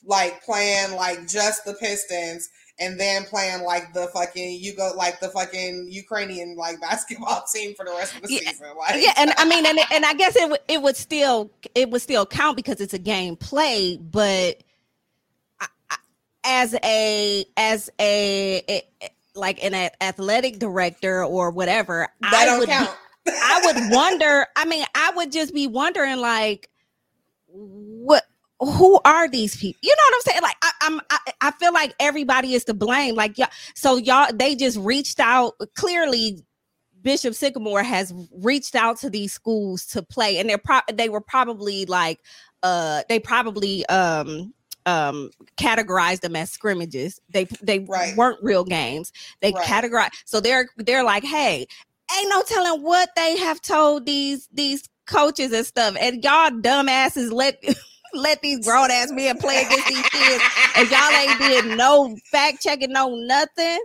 like 0.05 0.43
playing 0.43 0.95
like 0.95 1.27
just 1.27 1.65
the 1.65 1.73
Pistons 1.75 2.49
and 2.79 2.99
then 2.99 3.23
playing 3.25 3.63
like 3.63 3.93
the 3.93 4.07
fucking 4.13 4.59
you 4.61 4.75
go 4.75 4.91
like 4.95 5.19
the 5.19 5.29
fucking 5.29 5.87
Ukrainian 5.89 6.55
like 6.57 6.81
basketball 6.81 7.43
team 7.53 7.73
for 7.75 7.85
the 7.85 7.93
rest 7.93 8.15
of 8.15 8.21
the 8.21 8.27
Yeah, 8.27 8.39
season. 8.39 8.67
Like 8.77 8.95
yeah, 8.95 9.13
and 9.17 9.33
I 9.37 9.45
mean, 9.45 9.65
and 9.65 9.79
and 9.91 10.05
I 10.05 10.13
guess 10.13 10.35
it 10.35 10.49
would 10.49 10.59
it 10.67 10.81
would 10.81 10.95
still 10.95 11.51
it 11.75 11.89
would 11.89 12.01
still 12.01 12.25
count 12.25 12.55
because 12.57 12.81
it's 12.81 12.93
a 12.93 12.99
game 12.99 13.35
play, 13.35 13.97
but 13.97 14.63
I, 15.59 15.67
I, 15.89 15.97
as 16.43 16.75
a 16.83 17.45
as 17.57 17.89
a, 17.99 18.61
a- 18.69 19.09
like 19.35 19.63
an 19.63 19.89
athletic 20.01 20.59
director 20.59 21.23
or 21.23 21.51
whatever, 21.51 22.07
that 22.21 22.33
I 22.33 22.45
don't 22.45 22.59
would 22.59 22.69
be- 22.69 23.31
I 23.31 23.61
would 23.65 23.75
wonder. 23.93 24.47
I 24.55 24.65
mean, 24.65 24.85
I 24.95 25.11
would 25.15 25.31
just 25.31 25.53
be 25.53 25.67
wondering, 25.67 26.17
like, 26.17 26.69
what? 27.47 28.23
Who 28.59 28.99
are 29.03 29.27
these 29.27 29.57
people? 29.57 29.79
You 29.83 29.91
know 29.91 30.03
what 30.09 30.15
I'm 30.15 30.21
saying? 30.31 30.41
Like, 30.41 30.55
I, 30.61 30.71
I'm. 30.83 31.01
I, 31.09 31.17
I 31.41 31.51
feel 31.51 31.73
like 31.73 31.93
everybody 31.99 32.53
is 32.53 32.63
to 32.65 32.73
blame. 32.73 33.15
Like, 33.15 33.37
yeah. 33.37 33.49
So 33.75 33.97
y'all, 33.97 34.31
they 34.33 34.55
just 34.55 34.77
reached 34.77 35.19
out. 35.19 35.53
Clearly, 35.75 36.41
Bishop 37.01 37.35
Sycamore 37.35 37.83
has 37.83 38.13
reached 38.33 38.73
out 38.73 38.97
to 38.99 39.09
these 39.09 39.33
schools 39.33 39.85
to 39.87 40.01
play, 40.01 40.39
and 40.39 40.49
they're 40.49 40.57
pro- 40.57 40.79
they 40.91 41.09
were 41.09 41.21
probably 41.21 41.85
like, 41.85 42.19
uh, 42.63 43.03
they 43.09 43.19
probably 43.19 43.85
um 43.87 44.54
um 44.85 45.31
categorized 45.57 46.21
them 46.21 46.35
as 46.35 46.51
scrimmages. 46.51 47.19
They 47.29 47.45
they 47.61 47.87
Right. 47.87 48.15
weren't 48.15 48.39
real 48.43 48.63
games. 48.63 49.11
They 49.41 49.53
Right. 49.53 49.65
categorize. 49.65 50.11
So 50.25 50.39
they're 50.39 50.67
they're 50.77 51.03
like, 51.03 51.23
hey, 51.23 51.67
ain't 52.17 52.29
no 52.29 52.41
telling 52.43 52.83
what 52.83 53.09
they 53.15 53.37
have 53.37 53.61
told 53.61 54.05
these 54.05 54.47
these 54.53 54.83
coaches 55.07 55.51
and 55.53 55.65
stuff. 55.65 55.95
And 55.99 56.23
y'all 56.23 56.51
dumbasses 56.51 57.31
let 57.31 57.63
let 58.13 58.41
these 58.41 58.59
grown 58.65 58.91
ass 58.91 59.11
men 59.11 59.37
play 59.37 59.61
against 59.61 59.87
these 59.87 60.07
kids, 60.09 60.45
and 60.75 60.89
y'all 60.91 61.15
ain't 61.15 61.39
did 61.39 61.65
no 61.65 62.15
fact 62.31 62.61
checking, 62.63 62.91
no 62.93 63.15
nothing. 63.15 63.79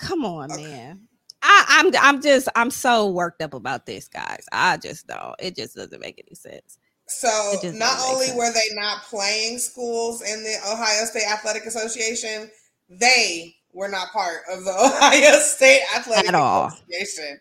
Come 0.00 0.24
on, 0.24 0.54
Okay. 0.54 0.54
man. 0.54 1.08
I, 1.42 1.64
I'm 1.68 1.92
I'm 2.16 2.22
just 2.22 2.48
I'm 2.56 2.70
so 2.70 3.08
worked 3.10 3.42
up 3.42 3.54
about 3.54 3.86
this, 3.86 4.08
guys. 4.08 4.44
I 4.52 4.78
just 4.78 5.06
don't. 5.06 5.34
It 5.38 5.54
just 5.56 5.76
doesn't 5.76 6.00
make 6.00 6.22
any 6.26 6.34
sense. 6.34 6.78
So 7.08 7.54
not 7.74 7.98
only 8.08 8.26
sense. 8.26 8.38
were 8.38 8.52
they 8.52 8.74
not 8.74 9.02
playing 9.04 9.58
schools 9.58 10.22
in 10.22 10.42
the 10.42 10.56
Ohio 10.70 11.04
State 11.04 11.26
Athletic 11.30 11.64
Association, 11.64 12.50
they 12.88 13.54
were 13.72 13.88
not 13.88 14.10
part 14.12 14.42
of 14.50 14.64
the 14.64 14.70
Ohio 14.96 15.38
State 15.40 15.82
Athletic 15.94 16.28
At 16.28 16.34
all. 16.34 16.66
Association. 16.66 17.38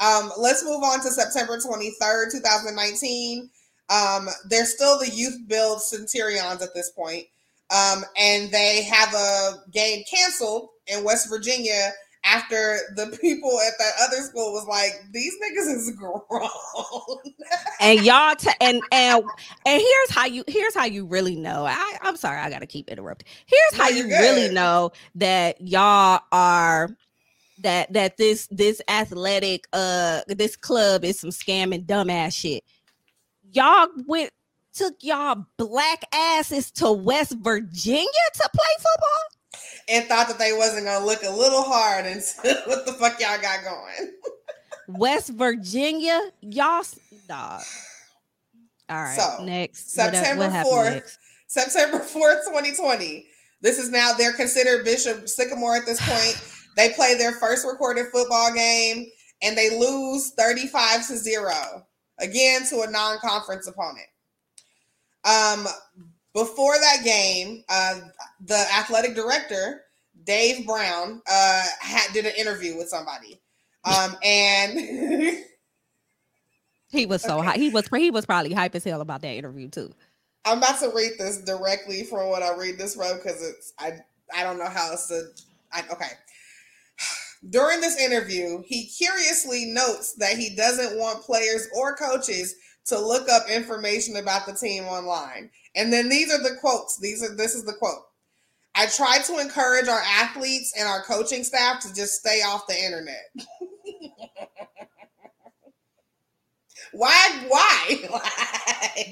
Um, 0.00 0.30
let's 0.38 0.64
move 0.64 0.82
on 0.84 1.00
to 1.00 1.10
September 1.10 1.58
23rd, 1.58 2.30
2019. 2.30 3.50
Um, 3.90 4.28
they're 4.48 4.66
still 4.66 4.98
the 4.98 5.10
Youth 5.10 5.38
Build 5.48 5.82
Centurions 5.82 6.62
at 6.62 6.74
this 6.74 6.90
point. 6.90 7.26
Um, 7.70 8.04
and 8.16 8.50
they 8.50 8.82
have 8.84 9.12
a 9.14 9.64
game 9.72 10.04
canceled 10.10 10.68
in 10.86 11.04
West 11.04 11.28
Virginia 11.28 11.90
after 12.28 12.78
the 12.94 13.16
people 13.20 13.58
at 13.66 13.74
that 13.78 13.92
other 14.02 14.22
school 14.22 14.52
was 14.52 14.66
like, 14.66 14.92
these 15.12 15.34
niggas 15.34 15.74
is 15.74 15.90
grown. 15.92 16.20
and 17.80 18.04
y'all 18.04 18.34
t- 18.36 18.50
and 18.60 18.80
and 18.92 19.24
and 19.66 19.82
here's 19.82 20.10
how 20.10 20.26
you 20.26 20.44
here's 20.46 20.74
how 20.74 20.84
you 20.84 21.06
really 21.06 21.36
know. 21.36 21.64
I, 21.66 21.98
i'm 22.02 22.16
sorry 22.16 22.38
i 22.38 22.50
gotta 22.50 22.66
keep 22.66 22.88
interrupting. 22.88 23.28
Here's 23.46 23.74
how 23.74 23.88
you 23.88 24.06
really 24.08 24.52
know 24.52 24.92
that 25.16 25.60
y'all 25.60 26.20
are 26.32 26.90
that 27.60 27.92
that 27.92 28.16
this 28.16 28.46
this 28.50 28.80
athletic 28.88 29.66
uh 29.72 30.20
this 30.28 30.56
club 30.56 31.04
is 31.04 31.20
some 31.20 31.30
scamming 31.30 31.86
dumbass 31.86 32.34
shit. 32.34 32.64
Y'all 33.52 33.88
went 34.06 34.30
took 34.74 34.94
y'all 35.00 35.44
black 35.56 36.04
asses 36.12 36.70
to 36.70 36.92
west 36.92 37.34
virginia 37.40 38.06
to 38.34 38.48
play 38.52 38.74
football 38.76 39.37
and 39.88 40.04
thought 40.06 40.28
that 40.28 40.38
they 40.38 40.52
wasn't 40.52 40.84
gonna 40.84 41.04
look 41.04 41.22
a 41.24 41.30
little 41.30 41.62
hard 41.62 42.06
and 42.06 42.22
what 42.66 42.86
the 42.86 42.92
fuck 42.92 43.18
y'all 43.20 43.40
got 43.40 43.64
going. 43.64 44.12
west 44.88 45.30
virginia 45.30 46.20
y'all 46.40 46.82
dog 47.28 47.62
all 48.90 49.02
right 49.02 49.18
So, 49.18 49.44
next 49.44 49.90
September 49.90 50.48
4th. 50.48 51.16
September 51.46 51.98
4th, 51.98 52.44
2020. 52.46 53.26
This 53.60 53.78
is 53.78 53.90
now 53.90 54.12
they're 54.16 54.32
considered 54.32 54.84
Bishop 54.84 55.28
Sycamore 55.28 55.76
at 55.76 55.86
this 55.86 56.00
point. 56.00 56.54
They 56.76 56.90
play 56.90 57.16
their 57.16 57.32
first 57.32 57.66
recorded 57.66 58.06
football 58.12 58.54
game 58.54 59.06
and 59.42 59.58
they 59.58 59.76
lose 59.76 60.30
35 60.38 61.08
to 61.08 61.16
0 61.16 61.50
again 62.20 62.64
to 62.68 62.82
a 62.82 62.90
non-conference 62.90 63.66
opponent. 63.66 64.06
Um 65.24 65.66
before 66.34 66.74
that 66.78 67.04
game, 67.04 67.64
uh 67.68 68.00
the 68.44 68.66
athletic 68.78 69.14
director, 69.14 69.82
Dave 70.24 70.66
Brown, 70.66 71.22
uh 71.30 71.66
had, 71.80 72.12
did 72.12 72.26
an 72.26 72.34
interview 72.38 72.76
with 72.76 72.88
somebody. 72.88 73.40
Um 73.84 74.16
and 74.22 75.38
He 76.90 77.06
was 77.06 77.22
so 77.22 77.40
Okay. 77.40 77.42
high. 77.42 77.56
He 77.56 77.68
was 77.70 77.88
he 77.88 78.10
was 78.10 78.26
probably 78.26 78.52
hype 78.54 78.74
as 78.74 78.84
hell 78.84 79.00
about 79.00 79.22
that 79.22 79.34
interview 79.34 79.68
too. 79.68 79.92
I'm 80.44 80.58
about 80.58 80.80
to 80.80 80.90
read 80.94 81.12
this 81.18 81.38
directly 81.44 82.04
from 82.04 82.28
what 82.30 82.42
I 82.42 82.56
read 82.56 82.78
this 82.78 82.94
from 82.94 83.16
because 83.18 83.42
it's 83.42 83.72
I 83.78 84.00
I 84.34 84.42
don't 84.44 84.58
know 84.58 84.68
how 84.68 84.90
else 84.92 85.08
to 85.08 85.24
I, 85.72 85.82
okay. 85.92 86.10
During 87.50 87.80
this 87.80 88.00
interview, 88.00 88.62
he 88.66 88.86
curiously 88.88 89.66
notes 89.66 90.14
that 90.14 90.36
he 90.36 90.56
doesn't 90.56 90.98
want 90.98 91.22
players 91.22 91.68
or 91.76 91.94
coaches 91.96 92.54
to 92.88 92.98
look 92.98 93.28
up 93.28 93.48
information 93.50 94.16
about 94.16 94.46
the 94.46 94.54
team 94.54 94.84
online. 94.84 95.50
And 95.76 95.92
then 95.92 96.08
these 96.08 96.32
are 96.32 96.42
the 96.42 96.56
quotes. 96.60 96.98
These 96.98 97.22
are 97.22 97.34
this 97.34 97.54
is 97.54 97.64
the 97.64 97.74
quote. 97.74 98.02
I 98.74 98.86
try 98.86 99.18
to 99.18 99.38
encourage 99.38 99.88
our 99.88 100.00
athletes 100.00 100.72
and 100.78 100.88
our 100.88 101.02
coaching 101.02 101.44
staff 101.44 101.80
to 101.82 101.94
just 101.94 102.14
stay 102.14 102.42
off 102.42 102.66
the 102.66 102.76
internet. 102.82 103.30
why 106.92 107.44
why? 107.48 108.00
Why? 108.10 108.30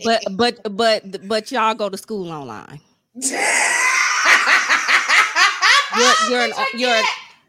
But 0.05 0.25
but 0.33 0.77
but 0.77 1.29
but 1.29 1.53
y'all 1.53 1.75
go 1.75 1.89
to 1.89 1.97
school 1.97 2.31
online. 2.31 2.81
You're 5.97 6.13
you're 6.29 6.45
an 6.45 6.53
you're 6.75 7.03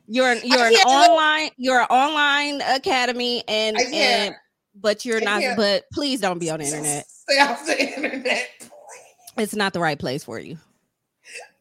you're 0.08 0.32
an, 0.32 0.40
you're 0.44 0.68
an 0.68 0.74
online 0.76 1.50
you're 1.58 1.82
an 1.82 1.88
online 1.88 2.62
academy 2.62 3.44
and 3.48 3.78
and 3.94 4.36
but 4.80 5.06
you're 5.06 5.22
not 5.22 5.42
can't. 5.42 5.58
but 5.58 5.86
please 5.92 6.20
don't 6.22 6.40
be 6.40 6.50
on 6.50 6.60
the 6.60 6.66
internet. 6.66 7.06
Stay 7.08 7.40
off 7.40 7.66
the 7.66 7.96
internet. 7.96 8.48
It's 9.38 9.56
not 9.56 9.74
the 9.74 9.80
right 9.80 10.00
place 10.00 10.24
for 10.24 10.40
you. 10.40 10.58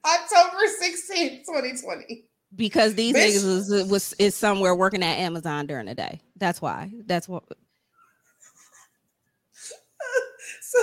October 0.05 0.67
16, 0.79 1.41
2020. 1.41 2.25
Because 2.55 2.95
these 2.95 3.15
Bitch. 3.15 3.37
niggas 3.37 3.45
was, 3.45 3.91
was 3.91 4.13
is 4.15 4.35
somewhere 4.35 4.75
working 4.75 5.03
at 5.03 5.19
Amazon 5.19 5.67
during 5.67 5.87
the 5.87 5.95
day. 5.95 6.21
That's 6.37 6.63
why. 6.63 6.93
That's 7.07 7.29
what 7.29 7.43
so, 10.63 10.79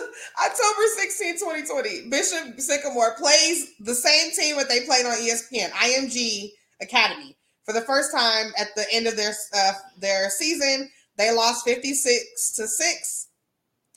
October 0.46 0.88
16, 0.98 1.40
2020, 1.40 2.10
Bishop 2.10 2.60
Sycamore 2.60 3.16
plays 3.18 3.72
the 3.80 3.96
same 3.96 4.32
team 4.32 4.58
that 4.58 4.68
they 4.68 4.86
played 4.86 5.06
on 5.06 5.14
ESPN, 5.14 5.70
IMG 5.72 6.50
Academy. 6.82 7.38
For 7.66 7.74
the 7.74 7.82
first 7.82 8.12
time 8.12 8.52
at 8.60 8.76
the 8.76 8.86
end 8.92 9.08
of 9.08 9.16
their 9.16 9.34
uh, 9.56 9.72
their 9.98 10.30
season, 10.30 10.90
they 11.18 11.32
lost 11.32 11.66
56 11.66 12.56
to 12.56 12.68
6. 12.68 13.28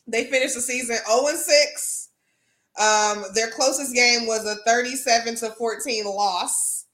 They 0.07 0.25
finished 0.25 0.55
the 0.55 0.61
season 0.61 0.97
0 1.09 1.27
and 1.29 1.39
6. 1.39 2.09
Um, 2.79 3.25
their 3.35 3.51
closest 3.51 3.95
game 3.95 4.27
was 4.27 4.45
a 4.45 4.57
37 4.67 5.37
to 5.37 5.51
14 5.53 6.05
loss. 6.05 6.87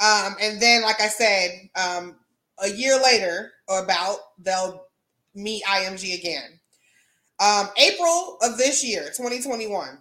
Um, 0.00 0.34
and 0.40 0.60
then, 0.60 0.82
like 0.82 1.00
I 1.00 1.08
said, 1.08 1.50
um, 1.76 2.16
a 2.58 2.68
year 2.68 3.00
later, 3.00 3.52
or 3.68 3.84
about, 3.84 4.18
they'll 4.38 4.84
meet 5.34 5.62
IMG 5.64 6.18
again. 6.18 6.60
Um, 7.40 7.68
April 7.76 8.38
of 8.42 8.58
this 8.58 8.84
year, 8.84 9.04
2021, 9.16 9.98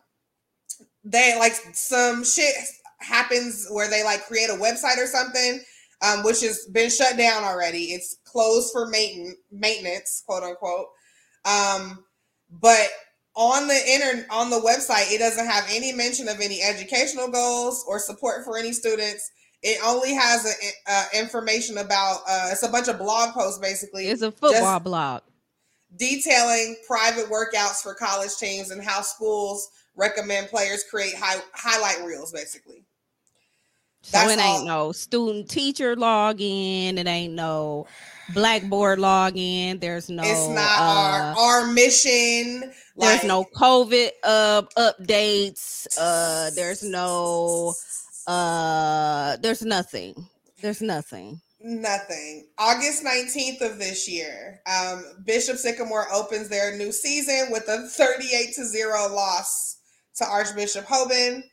they 1.04 1.38
like 1.40 1.54
some 1.74 2.24
shit 2.24 2.54
happens 3.00 3.68
where 3.72 3.90
they 3.90 4.04
like 4.04 4.26
create 4.26 4.50
a 4.50 4.54
website 4.54 4.98
or 4.98 5.08
something, 5.08 5.62
um, 6.04 6.24
which 6.24 6.42
has 6.42 6.66
been 6.68 6.90
shut 6.90 7.18
down 7.18 7.44
already. 7.44 7.86
It's 7.86 8.18
closed 8.32 8.72
for 8.72 8.88
maintenance, 8.88 9.38
maintenance, 9.52 10.24
quote 10.26 10.44
unquote. 10.44 10.88
Um, 11.46 12.06
but 12.50 12.88
on 13.36 13.68
the 13.68 13.82
internet 13.90 14.26
on 14.30 14.50
the 14.50 14.60
website 14.60 15.10
it 15.12 15.20
doesn't 15.20 15.48
have 15.48 15.64
any 15.72 15.94
mention 15.94 16.28
of 16.28 16.42
any 16.42 16.62
educational 16.62 17.30
goals 17.30 17.86
or 17.88 17.98
support 18.00 18.44
for 18.44 18.58
any 18.58 18.74
students. 18.74 19.32
It 19.64 19.80
only 19.86 20.14
has 20.14 20.46
a, 20.46 20.92
uh, 20.92 21.06
information 21.18 21.78
about 21.78 22.22
uh, 22.28 22.50
it's 22.52 22.64
a 22.64 22.70
bunch 22.70 22.88
of 22.88 22.98
blog 22.98 23.34
posts 23.34 23.60
basically. 23.60 24.08
It's 24.08 24.22
a 24.22 24.32
football 24.32 24.80
blog. 24.80 25.22
detailing 25.98 26.78
private 26.88 27.26
workouts 27.30 27.82
for 27.82 27.94
college 27.94 28.36
teams 28.38 28.72
and 28.72 28.84
how 28.84 29.02
schools 29.02 29.70
recommend 29.96 30.48
players 30.48 30.84
create 30.90 31.14
high, 31.16 31.40
highlight 31.54 32.06
reels 32.06 32.32
basically. 32.32 32.84
So 34.04 34.18
That's 34.18 34.32
it 34.34 34.40
ain't 34.40 34.62
all. 34.70 34.88
no 34.88 34.92
student 34.94 35.50
teacher 35.50 35.96
login. 35.96 36.98
It 36.98 37.08
ain't 37.08 37.34
no 37.34 37.86
Blackboard 38.34 39.00
login. 39.00 39.80
There's 39.80 40.10
no. 40.10 40.24
It's 40.24 40.48
not 40.50 40.80
uh, 40.80 40.84
our 40.84 41.38
our 41.38 41.68
mission. 41.68 42.72
There's 42.98 43.24
no 43.24 43.46
COVID 43.56 44.10
uh, 44.24 44.64
updates. 44.78 45.88
Uh, 46.00 46.50
there's 46.56 46.84
no. 46.84 47.74
Uh, 48.28 49.38
there's 49.38 49.64
nothing. 49.64 50.28
There's 50.62 50.82
nothing. 50.82 51.42
Nothing. 51.64 52.48
August 52.58 53.04
19th 53.04 53.62
of 53.62 53.78
this 53.78 54.10
year, 54.10 54.62
um, 54.66 55.04
Bishop 55.26 55.58
Sycamore 55.58 56.12
opens 56.12 56.50
their 56.50 56.76
new 56.76 56.92
season 56.92 57.52
with 57.52 57.68
a 57.68 57.88
38 57.88 58.54
to 58.56 58.66
0 58.66 59.14
loss 59.14 59.78
to 60.16 60.26
Archbishop 60.26 60.86
Hoban. 60.86 61.44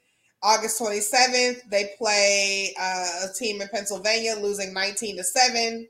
August 0.42 0.80
27th, 0.80 1.60
they 1.68 1.90
play 1.98 2.74
uh, 2.80 3.26
a 3.28 3.32
team 3.34 3.60
in 3.60 3.68
Pennsylvania, 3.68 4.36
losing 4.40 4.72
19 4.72 5.16
to 5.16 5.24
7 5.24 5.88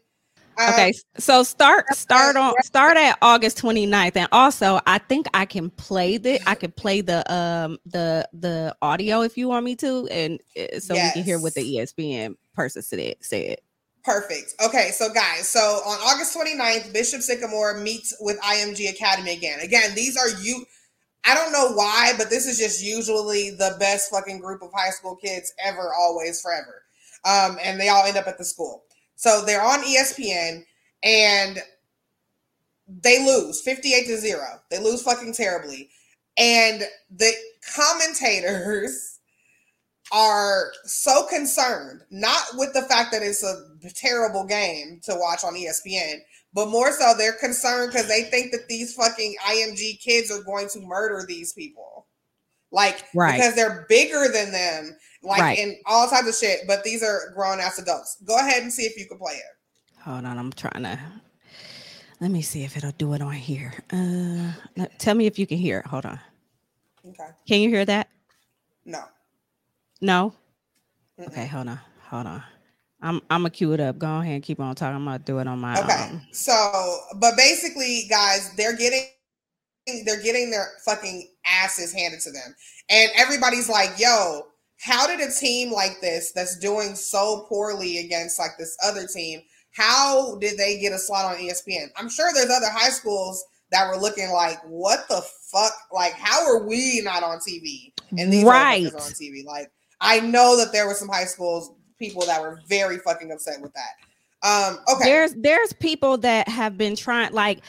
okay, 0.60 0.92
so 1.18 1.42
start 1.42 1.86
start 1.94 2.36
on 2.36 2.54
start 2.62 2.96
at 2.96 3.18
August 3.22 3.58
29th. 3.58 4.16
And 4.16 4.28
also 4.32 4.80
I 4.86 4.98
think 4.98 5.26
I 5.34 5.44
can 5.44 5.70
play 5.70 6.16
the 6.16 6.40
I 6.48 6.54
can 6.54 6.72
play 6.72 7.00
the 7.00 7.30
um 7.32 7.78
the 7.86 8.28
the 8.32 8.74
audio 8.82 9.22
if 9.22 9.36
you 9.36 9.48
want 9.48 9.64
me 9.64 9.76
to 9.76 10.08
and 10.10 10.40
uh, 10.56 10.78
so 10.80 10.94
yes. 10.94 11.14
we 11.14 11.20
can 11.20 11.24
hear 11.24 11.40
what 11.40 11.54
the 11.54 11.76
ESPN 11.76 12.34
person 12.54 12.82
said 12.82 13.16
said. 13.20 13.58
Perfect. 14.04 14.54
Okay, 14.64 14.90
so 14.92 15.12
guys, 15.12 15.46
so 15.46 15.60
on 15.60 15.98
August 16.00 16.34
29th, 16.36 16.92
Bishop 16.94 17.20
Sycamore 17.20 17.78
meets 17.78 18.16
with 18.20 18.40
IMG 18.40 18.88
Academy 18.88 19.32
again. 19.32 19.60
Again, 19.60 19.94
these 19.94 20.16
are 20.16 20.30
you 20.40 20.64
I 21.24 21.34
don't 21.34 21.52
know 21.52 21.72
why, 21.72 22.12
but 22.16 22.30
this 22.30 22.46
is 22.46 22.58
just 22.58 22.82
usually 22.82 23.50
the 23.50 23.76
best 23.78 24.10
fucking 24.10 24.38
group 24.38 24.62
of 24.62 24.70
high 24.74 24.90
school 24.90 25.16
kids 25.16 25.52
ever, 25.62 25.92
always, 25.92 26.40
forever. 26.40 26.82
Um, 27.24 27.58
and 27.62 27.78
they 27.78 27.88
all 27.88 28.06
end 28.06 28.16
up 28.16 28.26
at 28.26 28.38
the 28.38 28.44
school. 28.44 28.84
So 29.18 29.44
they're 29.44 29.64
on 29.64 29.82
ESPN 29.82 30.62
and 31.02 31.58
they 32.86 33.26
lose 33.26 33.60
58 33.62 34.06
to 34.06 34.16
0. 34.16 34.40
They 34.70 34.78
lose 34.78 35.02
fucking 35.02 35.32
terribly. 35.34 35.90
And 36.38 36.84
the 37.10 37.32
commentators 37.74 39.18
are 40.12 40.70
so 40.84 41.26
concerned, 41.26 42.02
not 42.12 42.44
with 42.54 42.72
the 42.74 42.82
fact 42.82 43.10
that 43.10 43.24
it's 43.24 43.42
a 43.42 43.90
terrible 43.92 44.44
game 44.44 45.00
to 45.02 45.16
watch 45.16 45.42
on 45.42 45.54
ESPN, 45.54 46.18
but 46.54 46.68
more 46.68 46.92
so 46.92 47.12
they're 47.18 47.32
concerned 47.32 47.90
because 47.90 48.06
they 48.06 48.22
think 48.22 48.52
that 48.52 48.68
these 48.68 48.94
fucking 48.94 49.34
IMG 49.44 50.00
kids 50.00 50.30
are 50.30 50.44
going 50.44 50.68
to 50.68 50.80
murder 50.80 51.24
these 51.26 51.52
people. 51.54 52.06
Like, 52.70 53.02
right. 53.16 53.32
because 53.32 53.56
they're 53.56 53.84
bigger 53.88 54.28
than 54.32 54.52
them 54.52 54.96
like 55.22 55.40
right. 55.40 55.58
and 55.58 55.76
all 55.86 56.08
types 56.08 56.28
of 56.28 56.34
shit. 56.34 56.60
But 56.66 56.84
these 56.84 57.02
are 57.02 57.32
grown 57.34 57.60
ass 57.60 57.78
adults. 57.78 58.18
Go 58.24 58.36
ahead 58.36 58.62
and 58.62 58.72
see 58.72 58.82
if 58.82 58.98
you 58.98 59.06
can 59.06 59.18
play 59.18 59.34
it. 59.34 60.00
Hold 60.02 60.24
on, 60.24 60.38
I'm 60.38 60.52
trying 60.52 60.84
to. 60.84 60.98
Let 62.20 62.30
me 62.30 62.42
see 62.42 62.64
if 62.64 62.76
it'll 62.76 62.92
do 62.92 63.12
it 63.14 63.22
on 63.22 63.32
here. 63.32 63.72
Uh, 63.92 64.86
tell 64.98 65.14
me 65.14 65.26
if 65.26 65.38
you 65.38 65.46
can 65.46 65.58
hear 65.58 65.78
it. 65.78 65.86
Hold 65.86 66.06
on. 66.06 66.18
Okay. 67.06 67.28
Can 67.46 67.60
you 67.60 67.68
hear 67.68 67.84
that? 67.84 68.08
No. 68.84 69.04
No. 70.00 70.34
Mm-mm. 71.18 71.28
Okay, 71.28 71.46
hold 71.46 71.68
on, 71.68 71.80
hold 72.02 72.26
on. 72.26 72.42
I'm 73.00 73.20
I'm 73.30 73.42
gonna 73.42 73.50
cue 73.50 73.72
it 73.72 73.80
up. 73.80 73.98
Go 73.98 74.18
ahead 74.18 74.34
and 74.34 74.42
keep 74.42 74.60
on 74.60 74.74
talking. 74.74 74.96
I'm 74.96 75.04
gonna 75.04 75.18
do 75.18 75.38
it 75.38 75.46
on 75.46 75.58
my. 75.60 75.80
Okay. 75.80 76.10
Own. 76.10 76.22
So, 76.32 76.98
but 77.16 77.36
basically, 77.36 78.06
guys, 78.10 78.52
they're 78.56 78.76
getting 78.76 79.04
they're 80.04 80.22
getting 80.22 80.50
their 80.50 80.66
fucking 80.84 81.28
asses 81.46 81.92
handed 81.92 82.20
to 82.20 82.30
them, 82.30 82.54
and 82.90 83.10
everybody's 83.16 83.68
like, 83.68 83.98
"Yo, 83.98 84.46
how 84.80 85.06
did 85.06 85.20
a 85.20 85.32
team 85.32 85.72
like 85.72 86.00
this 86.00 86.32
that's 86.32 86.58
doing 86.58 86.94
so 86.94 87.46
poorly 87.48 87.98
against 87.98 88.38
like 88.38 88.52
this 88.58 88.76
other 88.84 89.06
team 89.06 89.40
how 89.72 90.36
did 90.36 90.56
they 90.58 90.78
get 90.78 90.92
a 90.92 90.98
slot 90.98 91.24
on 91.24 91.36
espn 91.36 91.86
i'm 91.96 92.08
sure 92.08 92.30
there's 92.34 92.50
other 92.50 92.70
high 92.70 92.90
schools 92.90 93.44
that 93.70 93.86
were 93.88 94.00
looking 94.00 94.30
like 94.30 94.58
what 94.66 95.06
the 95.10 95.22
fuck? 95.52 95.72
Like 95.92 96.12
how 96.14 96.46
are 96.46 96.66
we 96.66 97.02
not 97.02 97.22
on 97.22 97.38
tv 97.38 97.92
and 98.16 98.32
these 98.32 98.44
right. 98.44 98.86
on 98.86 99.00
tv 99.00 99.44
like 99.44 99.70
i 100.00 100.20
know 100.20 100.56
that 100.56 100.72
there 100.72 100.86
were 100.86 100.94
some 100.94 101.08
high 101.08 101.24
schools 101.24 101.72
people 101.98 102.24
that 102.26 102.40
were 102.40 102.60
very 102.68 102.98
fucking 102.98 103.30
upset 103.32 103.60
with 103.60 103.72
that. 103.74 104.48
Um 104.48 104.78
okay. 104.94 105.04
There's 105.04 105.34
there's 105.34 105.72
people 105.74 106.16
that 106.18 106.48
have 106.48 106.78
been 106.78 106.94
trying 106.94 107.32
like 107.32 107.60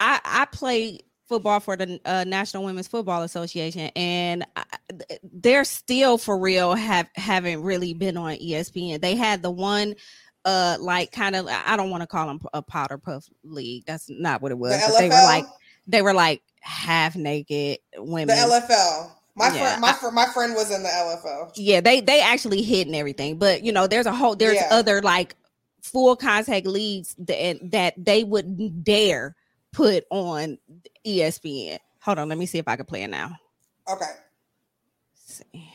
i 0.00 0.20
i 0.24 0.46
play 0.46 1.00
football 1.32 1.60
for 1.60 1.76
the 1.76 1.98
uh, 2.04 2.24
National 2.24 2.62
Women's 2.64 2.88
Football 2.88 3.22
Association, 3.22 3.90
and 3.96 4.44
I, 4.54 4.64
they're 5.22 5.64
still 5.64 6.18
for 6.18 6.38
real 6.38 6.74
have 6.74 7.08
haven't 7.14 7.62
really 7.62 7.94
been 7.94 8.18
on 8.18 8.34
ESPN. 8.34 9.00
They 9.00 9.16
had 9.16 9.42
the 9.42 9.50
one 9.50 9.94
uh 10.44 10.76
like 10.78 11.10
kind 11.12 11.34
of 11.34 11.46
I 11.48 11.76
don't 11.76 11.88
want 11.88 12.02
to 12.02 12.06
call 12.06 12.26
them 12.26 12.40
a 12.52 12.60
powder 12.60 12.98
puff 12.98 13.26
league. 13.44 13.84
That's 13.86 14.10
not 14.10 14.42
what 14.42 14.52
it 14.52 14.58
was. 14.58 14.72
The 14.72 14.98
they 14.98 15.08
were 15.08 15.14
like 15.14 15.46
they 15.86 16.02
were 16.02 16.12
like 16.12 16.42
half 16.60 17.16
naked 17.16 17.78
women. 17.96 18.26
The 18.26 18.34
LFL. 18.34 19.12
My 19.34 19.46
yeah. 19.46 19.52
friend, 19.52 19.80
my 19.80 19.92
friend, 19.94 20.14
my 20.14 20.26
friend 20.26 20.54
was 20.54 20.70
in 20.70 20.82
the 20.82 20.90
LFL. 20.90 21.52
Yeah, 21.56 21.80
they 21.80 22.02
they 22.02 22.20
actually 22.20 22.60
hid 22.60 22.88
and 22.88 22.96
everything, 22.96 23.38
but 23.38 23.62
you 23.64 23.72
know, 23.72 23.86
there's 23.86 24.04
a 24.04 24.12
whole 24.12 24.36
there's 24.36 24.56
yeah. 24.56 24.68
other 24.70 25.00
like 25.00 25.34
full 25.80 26.14
contact 26.14 26.66
leagues 26.66 27.14
that 27.18 27.58
that 27.70 27.94
they 27.96 28.22
wouldn't 28.22 28.84
dare 28.84 29.34
put 29.72 30.04
on 30.10 30.58
ESPN. 31.06 31.78
Hold 32.00 32.18
on, 32.18 32.28
let 32.28 32.38
me 32.38 32.46
see 32.46 32.58
if 32.58 32.68
I 32.68 32.76
can 32.76 32.84
play 32.84 33.02
it 33.02 33.10
now. 33.10 33.36
Okay. 33.90 34.04
Let's 35.14 35.42
see. 35.52 35.68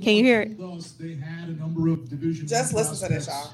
Can 0.00 0.16
you 0.16 0.24
hear 0.24 0.40
it? 0.42 0.58
They 0.98 1.14
had 1.14 1.48
a 1.48 1.52
number 1.52 1.88
of 1.88 2.08
division. 2.08 2.46
Just 2.46 2.72
listen 2.72 3.08
to 3.08 3.14
this, 3.14 3.26
y'all. 3.26 3.52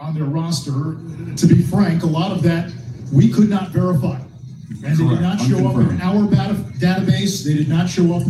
On 0.00 0.14
their 0.14 0.24
roster, 0.24 0.96
to 1.36 1.46
be 1.46 1.62
frank, 1.62 2.02
a 2.02 2.06
lot 2.06 2.32
of 2.32 2.42
that 2.42 2.72
we 3.12 3.30
could 3.30 3.50
not 3.50 3.68
verify, 3.68 4.16
and 4.16 4.82
Correct. 4.82 4.98
they 4.98 5.08
did 5.08 5.20
not 5.20 5.40
show 5.40 5.68
up 5.68 5.76
in 5.76 6.00
our 6.00 6.26
database. 6.26 7.44
They 7.44 7.54
did 7.54 7.68
not 7.68 7.88
show 7.88 8.14
up 8.14 8.22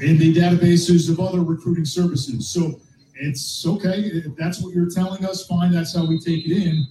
in 0.00 0.18
the 0.18 0.34
databases 0.34 1.10
of 1.10 1.20
other 1.20 1.40
recruiting 1.40 1.84
services. 1.84 2.48
So 2.48 2.80
it's 3.14 3.66
okay 3.66 4.00
if 4.00 4.36
that's 4.36 4.60
what 4.60 4.74
you're 4.74 4.90
telling 4.90 5.24
us. 5.24 5.46
Fine, 5.46 5.72
that's 5.72 5.94
how 5.94 6.06
we 6.06 6.18
take 6.18 6.46
it 6.46 6.52
in 6.52 6.86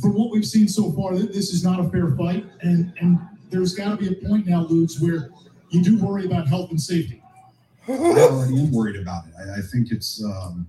from 0.00 0.14
what 0.14 0.30
we've 0.30 0.46
seen 0.46 0.68
so 0.68 0.92
far, 0.92 1.16
this 1.16 1.52
is 1.52 1.64
not 1.64 1.80
a 1.80 1.88
fair 1.90 2.14
fight, 2.16 2.46
and 2.62 2.92
and 3.00 3.18
there's 3.50 3.74
got 3.74 3.90
to 3.90 3.96
be 3.96 4.08
a 4.08 4.28
point 4.28 4.46
now, 4.46 4.66
Lugs, 4.68 5.00
where 5.00 5.30
you 5.70 5.82
do 5.82 5.98
worry 5.98 6.26
about 6.26 6.48
health 6.48 6.70
and 6.70 6.80
safety. 6.80 7.22
I 7.88 7.92
am 7.92 8.72
worried 8.72 8.96
about 8.96 9.24
it. 9.26 9.34
I, 9.38 9.58
I 9.58 9.60
think 9.72 9.92
it's 9.92 10.22
um, 10.24 10.66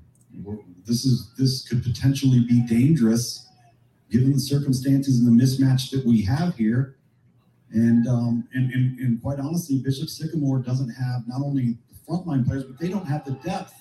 this 0.86 1.06
is 1.06 1.32
this 1.38 1.68
could 1.68 1.84
potentially 1.84 2.42
be 2.42 2.62
dangerous 2.62 3.48
given 4.12 4.32
the 4.32 4.40
circumstances 4.40 5.20
and 5.20 5.28
the 5.28 5.44
mismatch 5.44 5.92
that 5.92 6.06
we 6.06 6.22
have 6.22 6.56
here. 6.56 6.96
And, 7.72 8.08
um, 8.08 8.48
and, 8.54 8.72
and, 8.72 8.98
and 9.00 9.22
quite 9.22 9.40
honestly, 9.40 9.80
Bishop 9.80 10.08
Sycamore 10.08 10.60
doesn't 10.60 10.90
have 10.90 11.28
not 11.28 11.42
only 11.42 11.78
the 11.90 11.96
frontline 12.08 12.48
players, 12.48 12.64
but 12.64 12.80
they 12.80 12.88
don't 12.88 13.06
have 13.06 13.26
the 13.26 13.34
depth 13.44 13.74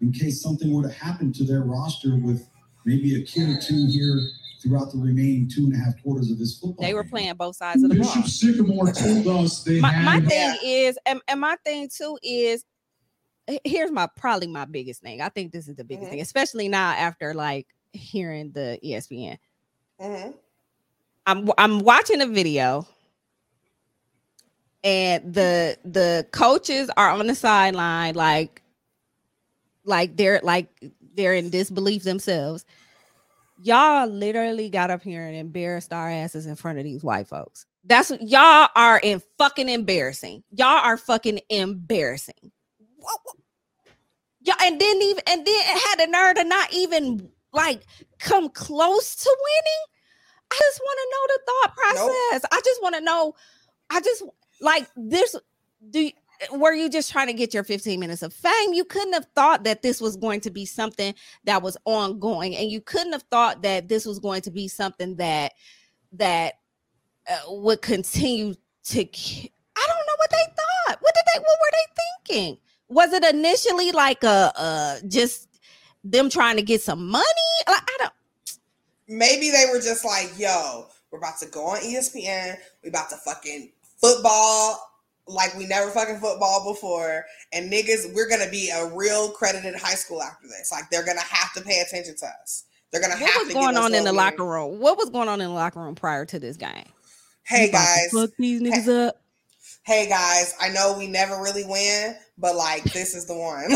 in 0.00 0.12
case 0.12 0.40
something 0.40 0.72
were 0.72 0.84
to 0.84 0.94
happen 0.94 1.32
to 1.32 1.44
their 1.44 1.62
roster 1.62 2.16
with 2.16 2.48
maybe 2.84 3.20
a 3.20 3.24
kid 3.24 3.48
or 3.48 3.60
two 3.60 3.86
here 3.88 4.20
throughout 4.62 4.92
the 4.92 4.98
remaining 4.98 5.48
two 5.48 5.64
and 5.64 5.74
a 5.74 5.78
half 5.78 6.00
quarters 6.02 6.30
of 6.30 6.38
this 6.38 6.58
football. 6.58 6.84
They 6.86 6.94
were 6.94 7.02
game. 7.02 7.10
playing 7.10 7.34
both 7.34 7.56
sides 7.56 7.82
of 7.82 7.90
the 7.90 7.96
ball. 7.96 8.14
Bishop 8.14 8.26
Sycamore 8.28 8.92
told 8.92 9.26
us 9.26 9.64
they 9.64 9.80
My, 9.80 9.90
had 9.90 10.04
my 10.04 10.20
thing 10.28 10.58
is, 10.64 10.98
and, 11.06 11.20
and 11.28 11.40
my 11.40 11.56
thing 11.64 11.88
too 11.94 12.18
is, 12.22 12.64
here's 13.64 13.90
my 13.90 14.08
probably 14.16 14.46
my 14.46 14.64
biggest 14.64 15.02
thing. 15.02 15.20
I 15.20 15.28
think 15.28 15.52
this 15.52 15.68
is 15.68 15.74
the 15.76 15.84
biggest 15.84 16.06
Mhm. 16.08 16.10
thing, 16.10 16.20
especially 16.20 16.68
now 16.68 16.90
after 16.90 17.34
like 17.34 17.66
hearing 17.92 18.52
the 18.52 18.78
ESPN. 18.84 19.36
hmm 20.00 20.30
I'm 21.26 21.48
I'm 21.56 21.78
watching 21.80 22.20
a 22.20 22.26
video 22.26 22.86
and 24.82 25.32
the 25.32 25.76
the 25.84 26.26
coaches 26.32 26.90
are 26.96 27.10
on 27.10 27.26
the 27.28 27.34
sideline 27.34 28.14
like 28.16 28.62
like 29.84 30.16
they're 30.16 30.40
like 30.42 30.68
they're 31.14 31.34
in 31.34 31.50
disbelief 31.50 32.02
themselves. 32.02 32.64
Y'all 33.62 34.08
literally 34.08 34.70
got 34.70 34.90
up 34.90 35.02
here 35.02 35.26
and 35.26 35.36
embarrassed 35.36 35.92
our 35.92 36.10
asses 36.10 36.46
in 36.46 36.56
front 36.56 36.78
of 36.78 36.84
these 36.84 37.04
white 37.04 37.28
folks. 37.28 37.66
That's 37.84 38.10
what 38.10 38.22
y'all 38.28 38.68
are 38.76 38.98
in 39.02 39.22
fucking 39.38 39.68
embarrassing. 39.68 40.44
Y'all 40.52 40.68
are 40.84 40.96
fucking 40.96 41.40
embarrassing. 41.50 42.52
What, 42.96 43.20
Yeah, 44.42 44.54
and 44.62 44.80
didn't 44.80 45.02
even 45.02 45.22
and 45.28 45.46
then 45.46 45.64
had 45.64 45.96
the 46.00 46.06
nerve 46.08 46.36
to 46.36 46.44
not 46.44 46.72
even 46.74 47.30
like 47.52 47.82
come 48.18 48.48
close 48.50 49.16
to 49.16 49.36
winning. 49.40 49.84
I 50.52 50.58
just 50.60 50.80
want 50.80 50.98
to 51.00 51.08
know 51.12 51.26
the 51.28 51.40
thought 51.46 51.76
Nope. 51.88 52.26
process. 52.30 52.44
I 52.52 52.60
just 52.64 52.82
want 52.82 52.94
to 52.96 53.00
know. 53.02 53.34
I 53.90 54.00
just 54.00 54.22
like 54.60 54.88
this. 54.96 55.36
Do 55.90 56.00
you, 56.00 56.12
were 56.50 56.72
you 56.72 56.88
just 56.88 57.10
trying 57.10 57.28
to 57.28 57.32
get 57.32 57.54
your 57.54 57.64
15 57.64 58.00
minutes 58.00 58.22
of 58.22 58.32
fame? 58.32 58.72
You 58.72 58.84
couldn't 58.84 59.12
have 59.12 59.26
thought 59.34 59.64
that 59.64 59.82
this 59.82 60.00
was 60.00 60.16
going 60.16 60.40
to 60.40 60.50
be 60.50 60.64
something 60.64 61.14
that 61.44 61.62
was 61.62 61.76
ongoing, 61.84 62.56
and 62.56 62.70
you 62.70 62.80
couldn't 62.80 63.12
have 63.12 63.24
thought 63.24 63.62
that 63.62 63.88
this 63.88 64.06
was 64.06 64.18
going 64.18 64.42
to 64.42 64.50
be 64.50 64.68
something 64.68 65.16
that 65.16 65.52
that 66.12 66.54
uh, 67.30 67.38
would 67.48 67.82
continue 67.82 68.54
to. 68.84 69.00
I 69.00 69.86
don't 69.86 70.06
know 70.06 70.16
what 70.18 70.30
they 70.30 70.44
thought. 70.46 70.98
What 71.00 71.14
did 71.14 71.24
they? 71.34 71.40
What 71.40 71.58
were 71.60 71.70
they 71.72 72.34
thinking? 72.34 72.58
Was 72.88 73.12
it 73.12 73.24
initially 73.24 73.90
like 73.92 74.22
a, 74.22 74.52
uh 74.54 74.96
just 75.08 75.48
them 76.04 76.28
trying 76.28 76.56
to 76.56 76.62
get 76.62 76.82
some 76.82 77.08
money? 77.08 77.24
I 77.66 77.96
don't. 77.98 78.12
Maybe 79.08 79.50
they 79.50 79.64
were 79.72 79.80
just 79.80 80.04
like, 80.04 80.32
yo, 80.38 80.86
we're 81.10 81.18
about 81.18 81.38
to 81.38 81.46
go 81.46 81.66
on 81.66 81.80
ESPN. 81.80 82.56
We're 82.82 82.90
about 82.90 83.10
to 83.10 83.16
fucking 83.16 83.72
football 84.00 84.91
like 85.32 85.56
we 85.56 85.66
never 85.66 85.90
fucking 85.90 86.18
football 86.18 86.72
before. 86.72 87.24
And 87.52 87.72
niggas, 87.72 88.12
we're 88.14 88.28
gonna 88.28 88.50
be 88.50 88.70
a 88.70 88.86
real 88.94 89.30
credited 89.30 89.74
high 89.74 89.94
school 89.94 90.22
after 90.22 90.46
this. 90.48 90.70
Like 90.70 90.84
they're 90.90 91.04
gonna 91.04 91.20
have 91.20 91.52
to 91.54 91.62
pay 91.62 91.80
attention 91.80 92.16
to 92.16 92.26
us. 92.42 92.64
They're 92.90 93.00
gonna 93.00 93.14
What 93.14 93.30
have 93.30 93.40
was 93.42 93.48
to 93.48 93.54
going 93.54 93.76
on 93.76 93.94
in 93.94 94.04
the 94.04 94.12
locker 94.12 94.44
room? 94.44 94.78
What 94.78 94.98
was 94.98 95.10
going 95.10 95.28
on 95.28 95.40
in 95.40 95.48
the 95.48 95.54
locker 95.54 95.80
room 95.80 95.94
prior 95.94 96.24
to 96.26 96.38
this 96.38 96.56
game? 96.56 96.84
Hey 97.44 97.70
guys, 97.70 98.10
fuck 98.12 98.30
these 98.38 98.60
niggas 98.60 99.08
up. 99.08 99.21
Hey 99.84 100.08
guys, 100.08 100.54
I 100.60 100.68
know 100.68 100.94
we 100.96 101.06
never 101.08 101.42
really 101.42 101.64
win, 101.64 102.16
but 102.38 102.54
like 102.56 102.84
this 102.92 103.14
is 103.14 103.26
the 103.26 103.34
one. 103.34 103.66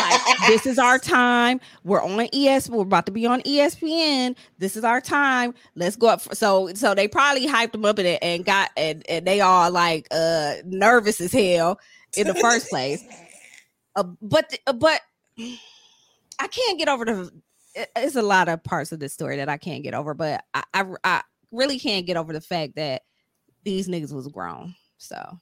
Like, 0.00 0.38
this 0.48 0.66
is 0.66 0.78
our 0.78 0.98
time. 0.98 1.60
We're 1.84 2.02
on 2.02 2.28
ES. 2.32 2.70
We're 2.70 2.82
about 2.82 3.06
to 3.06 3.12
be 3.12 3.26
on 3.26 3.40
ESPN. 3.42 4.36
This 4.58 4.76
is 4.76 4.84
our 4.84 5.00
time. 5.00 5.54
Let's 5.74 5.96
go 5.96 6.08
up. 6.08 6.20
For, 6.22 6.34
so, 6.34 6.72
so 6.74 6.94
they 6.94 7.08
probably 7.08 7.46
hyped 7.46 7.72
them 7.72 7.84
up 7.84 7.98
it 7.98 8.18
and 8.22 8.44
got 8.44 8.70
and, 8.76 9.04
and 9.08 9.26
they 9.26 9.40
all 9.40 9.70
like 9.70 10.06
uh 10.10 10.54
nervous 10.64 11.20
as 11.20 11.32
hell 11.32 11.78
in 12.16 12.26
the 12.26 12.34
first 12.34 12.68
place. 12.70 13.02
Uh, 13.96 14.04
but 14.22 14.56
uh, 14.66 14.72
but 14.72 15.00
I 16.38 16.46
can't 16.48 16.78
get 16.78 16.88
over 16.88 17.04
the. 17.04 17.30
it- 17.74 17.90
It's 17.96 18.16
a 18.16 18.22
lot 18.22 18.48
of 18.48 18.62
parts 18.62 18.92
of 18.92 19.00
this 19.00 19.12
story 19.12 19.36
that 19.36 19.48
I 19.48 19.56
can't 19.56 19.82
get 19.82 19.94
over, 19.94 20.14
but 20.14 20.44
I 20.54 20.62
I, 20.74 20.84
I 21.04 21.22
really 21.50 21.78
can't 21.78 22.06
get 22.06 22.16
over 22.16 22.32
the 22.32 22.40
fact 22.40 22.76
that 22.76 23.02
these 23.68 23.88
niggas 23.88 24.12
was 24.12 24.28
grown. 24.28 24.74
So 24.98 25.38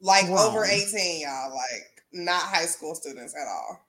like 0.00 0.28
Wow. 0.28 0.48
over 0.48 0.64
18, 0.64 1.20
y'all. 1.20 1.50
Like 1.54 2.02
not 2.12 2.42
high 2.42 2.66
school 2.66 2.94
students 2.94 3.34
at 3.34 3.46
all. 3.46 3.80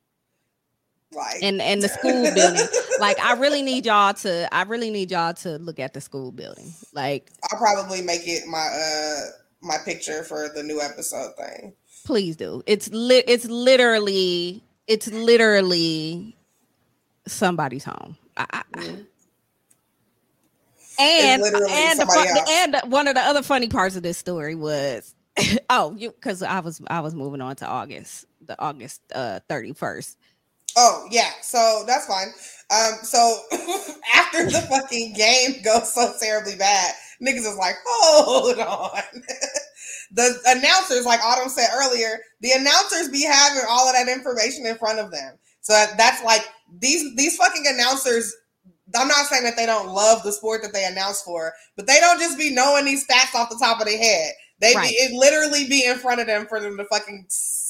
Like 1.13 1.41
and 1.41 1.61
and 1.61 1.81
the 1.81 1.87
school 1.97 2.23
building, 2.35 2.67
like 2.99 3.17
I 3.19 3.33
really 3.33 3.61
need 3.61 3.85
y'all 3.85 4.13
to. 4.15 4.53
I 4.53 4.63
really 4.63 4.91
need 4.91 5.09
y'all 5.11 5.33
to 5.35 5.57
look 5.57 5.79
at 5.79 5.93
the 5.93 6.01
school 6.01 6.31
building. 6.31 6.73
Like 6.93 7.29
I'll 7.51 7.59
probably 7.59 8.01
make 8.01 8.27
it 8.27 8.45
my 8.47 8.57
uh 8.67 9.21
my 9.61 9.77
picture 9.85 10.23
for 10.23 10.49
the 10.49 10.63
new 10.63 10.81
episode 10.81 11.33
thing. 11.37 11.73
please 12.05 12.35
do. 12.35 12.61
It's 12.65 12.89
lit. 12.89 13.25
It's 13.27 13.45
literally. 13.45 14.63
It's 14.87 15.07
literally 15.07 16.35
somebody's 17.25 17.83
home. 17.83 18.17
I, 18.37 18.45
I, 18.53 18.63
Mhm. 18.73 19.05
And 20.99 21.41
and 21.43 21.99
the, 21.99 22.45
and 22.49 22.91
one 22.91 23.07
of 23.07 23.15
the 23.15 23.21
other 23.21 23.43
funny 23.43 23.67
parts 23.67 23.95
of 23.95 24.03
this 24.03 24.17
story 24.17 24.55
was 24.55 25.15
oh 25.69 25.95
you 25.97 26.11
because 26.11 26.41
I 26.41 26.59
was 26.59 26.81
I 26.87 27.01
was 27.01 27.13
moving 27.13 27.41
on 27.41 27.55
to 27.57 27.67
August 27.67 28.25
the 28.41 28.59
August 28.59 29.01
uh 29.13 29.39
31st. 29.49 30.15
Oh 30.77 31.07
yeah, 31.09 31.31
so 31.41 31.83
that's 31.87 32.05
fine. 32.05 32.27
Um, 32.69 32.99
so 33.03 33.39
after 34.15 34.45
the 34.45 34.65
fucking 34.69 35.13
game 35.13 35.61
goes 35.63 35.93
so 35.93 36.13
terribly 36.19 36.55
bad, 36.55 36.93
niggas 37.21 37.47
is 37.47 37.57
like, 37.57 37.75
hold 37.85 38.59
on. 38.59 39.01
the 40.11 40.37
announcers, 40.45 41.05
like 41.05 41.23
Autumn 41.23 41.49
said 41.49 41.69
earlier, 41.75 42.19
the 42.41 42.51
announcers 42.51 43.09
be 43.09 43.23
having 43.23 43.63
all 43.69 43.87
of 43.87 43.95
that 43.95 44.07
information 44.07 44.65
in 44.65 44.75
front 44.77 44.99
of 44.99 45.11
them. 45.11 45.37
So 45.61 45.73
that's 45.97 46.23
like 46.23 46.47
these 46.79 47.15
these 47.15 47.37
fucking 47.37 47.65
announcers. 47.67 48.33
I'm 48.95 49.07
not 49.07 49.25
saying 49.27 49.43
that 49.43 49.55
they 49.55 49.65
don't 49.65 49.89
love 49.89 50.23
the 50.23 50.31
sport 50.31 50.61
that 50.61 50.73
they 50.73 50.85
announce 50.85 51.21
for, 51.21 51.53
but 51.75 51.87
they 51.87 51.99
don't 51.99 52.19
just 52.19 52.37
be 52.37 52.53
knowing 52.53 52.85
these 52.85 53.05
stats 53.05 53.35
off 53.35 53.49
the 53.49 53.57
top 53.57 53.79
of 53.79 53.87
their 53.87 53.97
head. 53.97 54.33
They 54.59 54.73
Right. 54.75 54.89
be, 54.89 54.95
it 54.95 55.13
literally 55.13 55.67
be 55.67 55.85
in 55.85 55.97
front 55.97 56.21
of 56.21 56.27
them 56.27 56.47
for 56.47 56.59
them 56.59 56.77
to 56.77 56.85
fucking 56.85 57.27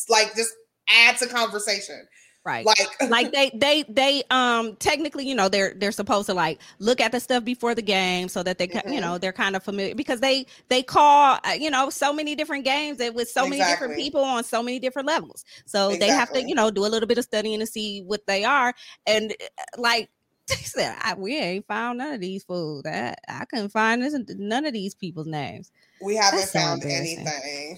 like 0.10 0.36
just 0.36 0.54
add 0.90 1.18
to 1.18 1.28
conversation. 1.28 2.08
Right. 2.48 2.66
Like 2.66 2.88
like 3.10 3.34
they 3.34 3.52
they 3.56 3.84
they 3.90 4.24
um 4.32 4.78
technically 4.78 5.28
you 5.28 5.36
know 5.36 5.50
they're 5.50 5.74
they're 5.76 5.92
supposed 5.92 6.28
to 6.28 6.34
like 6.34 6.62
look 6.80 7.02
at 7.02 7.12
the 7.12 7.20
stuff 7.20 7.44
before 7.44 7.76
the 7.76 7.82
game 7.82 8.30
so 8.30 8.42
that 8.42 8.58
they 8.58 8.68
can 8.68 8.82
you 8.90 9.02
know 9.02 9.18
they're 9.18 9.34
kind 9.34 9.58
of 9.58 9.64
familiar 9.64 9.94
because 9.94 10.22
they 10.22 10.46
they 10.70 10.82
call 10.82 11.38
uh, 11.44 11.52
you 11.52 11.70
know 11.70 11.90
so 11.90 12.14
many 12.14 12.36
different 12.36 12.64
games 12.64 13.02
and 13.02 13.14
with 13.14 13.28
so 13.30 13.46
many 13.46 13.62
different 13.62 13.98
people 13.98 14.24
on 14.24 14.46
so 14.46 14.64
many 14.64 14.80
different 14.80 15.10
levels 15.10 15.44
so 15.66 15.90
they 15.98 16.08
have 16.08 16.32
to 16.32 16.42
you 16.48 16.56
know 16.56 16.72
do 16.72 16.86
a 16.86 16.88
little 16.88 17.08
bit 17.08 17.18
of 17.18 17.26
studying 17.26 17.60
to 17.60 17.66
see 17.66 18.02
what 18.04 18.26
they 18.28 18.46
are 18.46 18.74
and 19.06 19.34
uh, 19.42 19.64
like 19.78 20.10
they 20.50 20.56
said 20.56 20.96
I, 21.02 21.14
we 21.16 21.38
ain't 21.38 21.68
found 21.68 21.98
none 21.98 22.14
of 22.14 22.22
these 22.22 22.44
fools 22.44 22.84
that 22.84 23.20
I 23.28 23.46
couldn't 23.46 23.70
find 23.70 24.02
this 24.02 24.18
none 24.38 24.66
of 24.66 24.74
these 24.74 24.96
people's 24.96 25.28
names 25.28 25.72
We 26.02 26.16
haven't 26.16 26.40
That's 26.40 26.52
found 26.52 26.84
embarrassing. 26.84 27.28
anything. 27.28 27.78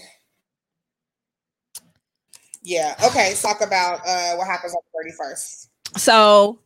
Yeah. 2.62 2.94
Okay. 3.04 3.28
Let's 3.30 3.42
talk 3.42 3.60
about 3.62 4.00
uh, 4.06 4.36
what 4.36 4.46
happens 4.46 4.74
on 4.74 4.80
the 4.84 4.98
thirty 4.98 5.16
first. 5.16 5.70
So 5.96 6.60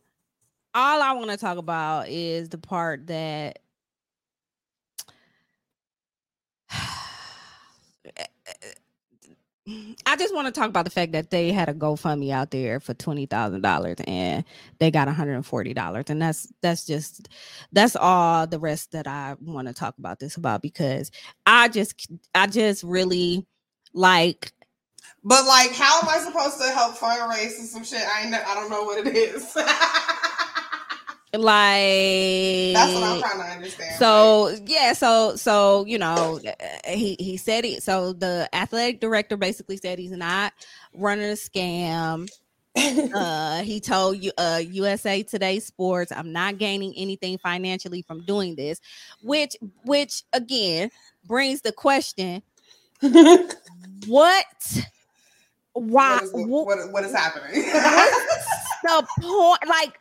all 0.73 1.01
I 1.01 1.13
want 1.13 1.31
to 1.31 1.37
talk 1.37 1.57
about 1.57 2.09
is 2.09 2.49
the 2.49 2.57
part 2.57 3.07
that 3.07 3.59
eh, 6.71 6.77
eh, 8.17 8.25
eh, 8.47 8.71
I 10.05 10.15
just 10.17 10.33
want 10.35 10.47
to 10.47 10.51
talk 10.53 10.69
about 10.69 10.85
the 10.85 10.91
fact 10.91 11.13
that 11.13 11.31
they 11.31 11.51
had 11.51 11.69
a 11.69 11.73
GoFundMe 11.73 12.31
out 12.31 12.51
there 12.51 12.79
for 12.79 12.93
twenty 12.93 13.25
thousand 13.25 13.61
dollars 13.61 13.97
and 14.07 14.45
they 14.79 14.91
got 14.91 15.07
one 15.07 15.15
hundred 15.15 15.35
and 15.35 15.45
forty 15.45 15.73
dollars, 15.73 16.05
and 16.09 16.21
that's 16.21 16.51
that's 16.61 16.85
just 16.85 17.29
that's 17.71 17.95
all 17.95 18.47
the 18.47 18.59
rest 18.59 18.91
that 18.93 19.07
I 19.07 19.35
want 19.41 19.67
to 19.67 19.73
talk 19.73 19.97
about 19.99 20.19
this 20.19 20.37
about 20.37 20.61
because 20.61 21.11
I 21.47 21.69
just 21.69 22.07
I 22.35 22.47
just 22.47 22.83
really 22.83 23.47
like 23.93 24.51
But 25.23 25.45
like, 25.45 25.71
how 25.73 26.01
am 26.01 26.09
I 26.09 26.19
supposed 26.19 26.59
to 26.61 26.69
help 26.71 26.97
fundraise 26.97 27.59
and 27.59 27.67
some 27.67 27.83
shit? 27.85 28.01
I 28.07 28.23
ain't. 28.23 28.35
I 28.35 28.55
don't 28.55 28.71
know 28.71 28.83
what 28.83 29.05
it 29.05 29.15
is. 29.15 29.55
like 31.39 32.73
That's 32.73 32.93
what 32.93 33.03
I'm 33.03 33.21
trying 33.21 33.39
to 33.39 33.55
understand. 33.55 33.95
So 33.99 34.55
yeah, 34.65 34.93
so 34.93 35.35
so 35.35 35.85
you 35.85 35.97
know, 35.97 36.39
uh, 36.45 36.89
he 36.89 37.15
he 37.19 37.37
said 37.37 37.65
it. 37.65 37.83
so 37.83 38.13
the 38.13 38.49
athletic 38.53 38.99
director 38.99 39.37
basically 39.37 39.77
said 39.77 39.99
he's 39.99 40.11
not 40.11 40.53
running 40.93 41.29
a 41.29 41.33
scam. 41.33 42.29
Uh, 43.13 43.61
he 43.63 43.79
told 43.79 44.21
you 44.21 44.31
uh 44.37 44.61
USA 44.69 45.23
Today 45.23 45.59
Sports, 45.59 46.11
I'm 46.11 46.33
not 46.33 46.57
gaining 46.57 46.93
anything 46.97 47.37
financially 47.37 48.01
from 48.01 48.25
doing 48.25 48.55
this, 48.55 48.81
which 49.21 49.55
which 49.85 50.23
again 50.33 50.89
brings 51.25 51.61
the 51.61 51.71
question: 51.71 52.41
What? 54.07 54.45
Why? 55.73 56.15
what, 56.15 56.23
is, 56.23 56.31
wh- 56.31 56.47
what, 56.47 56.91
what 56.91 57.03
is 57.03 57.13
happening? 57.13 57.63
the 58.85 59.07
point? 59.21 59.59
Like, 59.67 59.99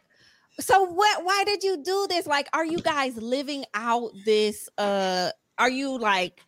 so 0.60 0.84
what 0.84 1.24
why 1.24 1.44
did 1.44 1.62
you 1.62 1.82
do 1.82 2.06
this? 2.08 2.26
Like, 2.26 2.48
are 2.52 2.64
you 2.64 2.78
guys 2.78 3.16
living 3.16 3.64
out 3.74 4.12
this 4.24 4.68
uh 4.78 5.30
are 5.58 5.70
you 5.70 5.98
like 5.98 6.40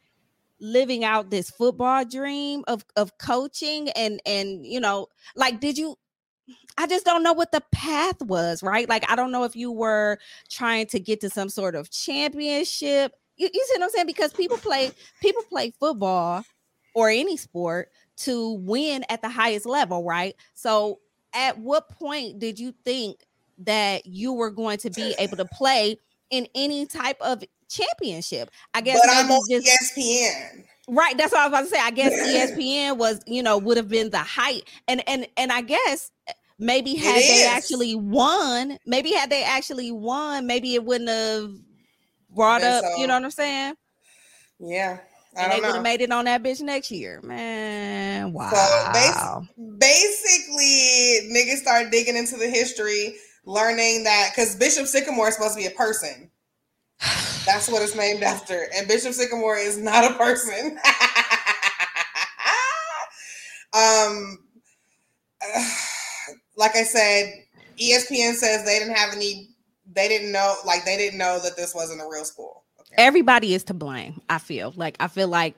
living 0.60 1.04
out 1.04 1.30
this 1.30 1.50
football 1.50 2.04
dream 2.04 2.64
of 2.66 2.84
of 2.96 3.18
coaching 3.18 3.90
and 3.90 4.20
and 4.24 4.64
you 4.66 4.80
know 4.80 5.06
like 5.34 5.60
did 5.60 5.76
you 5.76 5.96
I 6.78 6.86
just 6.86 7.04
don't 7.04 7.22
know 7.22 7.32
what 7.32 7.52
the 7.52 7.62
path 7.72 8.20
was, 8.22 8.62
right? 8.62 8.88
Like, 8.88 9.10
I 9.10 9.16
don't 9.16 9.32
know 9.32 9.44
if 9.44 9.56
you 9.56 9.72
were 9.72 10.18
trying 10.50 10.86
to 10.88 11.00
get 11.00 11.20
to 11.22 11.30
some 11.30 11.48
sort 11.48 11.74
of 11.74 11.90
championship. 11.90 13.12
You, 13.36 13.48
you 13.52 13.66
see 13.66 13.78
what 13.78 13.84
I'm 13.84 13.90
saying? 13.90 14.06
Because 14.06 14.32
people 14.32 14.58
play 14.58 14.92
people 15.20 15.42
play 15.48 15.72
football 15.80 16.44
or 16.94 17.10
any 17.10 17.36
sport 17.36 17.88
to 18.18 18.52
win 18.52 19.04
at 19.08 19.22
the 19.22 19.28
highest 19.28 19.66
level, 19.66 20.04
right? 20.04 20.34
So, 20.54 21.00
at 21.32 21.58
what 21.58 21.88
point 21.88 22.38
did 22.38 22.58
you 22.58 22.72
think 22.84 23.24
that 23.58 24.06
you 24.06 24.32
were 24.32 24.50
going 24.50 24.78
to 24.78 24.90
be 24.90 25.14
able 25.18 25.36
to 25.36 25.44
play 25.46 25.98
in 26.30 26.46
any 26.54 26.86
type 26.86 27.16
of 27.20 27.42
championship? 27.68 28.50
I 28.74 28.80
guess 28.80 29.00
but 29.04 29.14
I'm 29.14 29.30
on 29.30 29.40
just, 29.50 29.66
ESPN. 29.66 30.64
Right, 30.88 31.16
that's 31.16 31.32
what 31.32 31.40
I 31.40 31.48
was 31.48 31.52
about 31.52 31.60
to 31.62 31.66
say. 31.68 31.80
I 31.80 31.90
guess 31.90 32.12
ESPN 32.52 32.96
was, 32.96 33.20
you 33.26 33.42
know, 33.42 33.58
would 33.58 33.76
have 33.76 33.88
been 33.88 34.10
the 34.10 34.18
height, 34.18 34.68
and 34.86 35.02
and 35.08 35.26
and 35.36 35.50
I 35.50 35.62
guess 35.62 36.10
eh, 36.28 36.32
maybe 36.58 36.94
had 36.94 37.16
they 37.16 37.46
actually 37.48 37.94
won, 37.94 38.78
maybe 38.86 39.12
had 39.12 39.30
they 39.30 39.42
actually 39.42 39.90
won, 39.90 40.46
maybe 40.46 40.74
it 40.74 40.84
wouldn't 40.84 41.10
have 41.10 41.50
brought 42.34 42.62
up. 42.62 42.84
So. 42.84 42.96
You 43.00 43.06
know 43.06 43.14
what 43.14 43.24
I'm 43.24 43.30
saying? 43.30 43.74
Yeah. 44.60 44.98
I 45.36 45.42
and 45.42 45.52
they 45.52 45.60
would 45.60 45.74
have 45.74 45.82
made 45.82 46.00
it 46.00 46.10
on 46.10 46.24
that 46.24 46.42
bitch 46.42 46.62
next 46.62 46.90
year, 46.90 47.20
man. 47.22 48.32
Wow. 48.32 48.50
So 48.50 49.64
basically, 49.78 51.28
niggas 51.30 51.56
started 51.56 51.90
digging 51.90 52.16
into 52.16 52.36
the 52.36 52.48
history, 52.48 53.14
learning 53.46 54.04
that 54.04 54.32
because 54.34 54.54
Bishop 54.56 54.86
Sycamore 54.86 55.28
is 55.28 55.34
supposed 55.34 55.54
to 55.54 55.60
be 55.60 55.66
a 55.66 55.70
person. 55.70 56.30
That's 57.46 57.70
what 57.70 57.82
it's 57.82 57.94
named 57.94 58.22
after, 58.22 58.66
and 58.74 58.86
Bishop 58.88 59.12
Sycamore 59.12 59.56
is 59.56 59.78
not 59.78 60.10
a 60.10 60.14
person. 60.14 60.78
um. 63.72 64.38
Uh, 65.42 65.62
like 66.56 66.74
I 66.74 66.82
said, 66.82 67.32
ESPN 67.78 68.34
says 68.34 68.64
they 68.64 68.78
didn't 68.78 68.96
have 68.96 69.14
any, 69.14 69.50
they 69.92 70.08
didn't 70.08 70.32
know, 70.32 70.56
like 70.64 70.84
they 70.84 70.96
didn't 70.96 71.18
know 71.18 71.38
that 71.42 71.56
this 71.56 71.74
wasn't 71.74 72.00
a 72.00 72.08
real 72.10 72.24
school. 72.24 72.64
Okay. 72.80 72.94
Everybody 72.96 73.54
is 73.54 73.62
to 73.64 73.74
blame. 73.74 74.20
I 74.30 74.38
feel 74.38 74.72
like 74.76 74.96
I 75.00 75.08
feel 75.08 75.28
like 75.28 75.56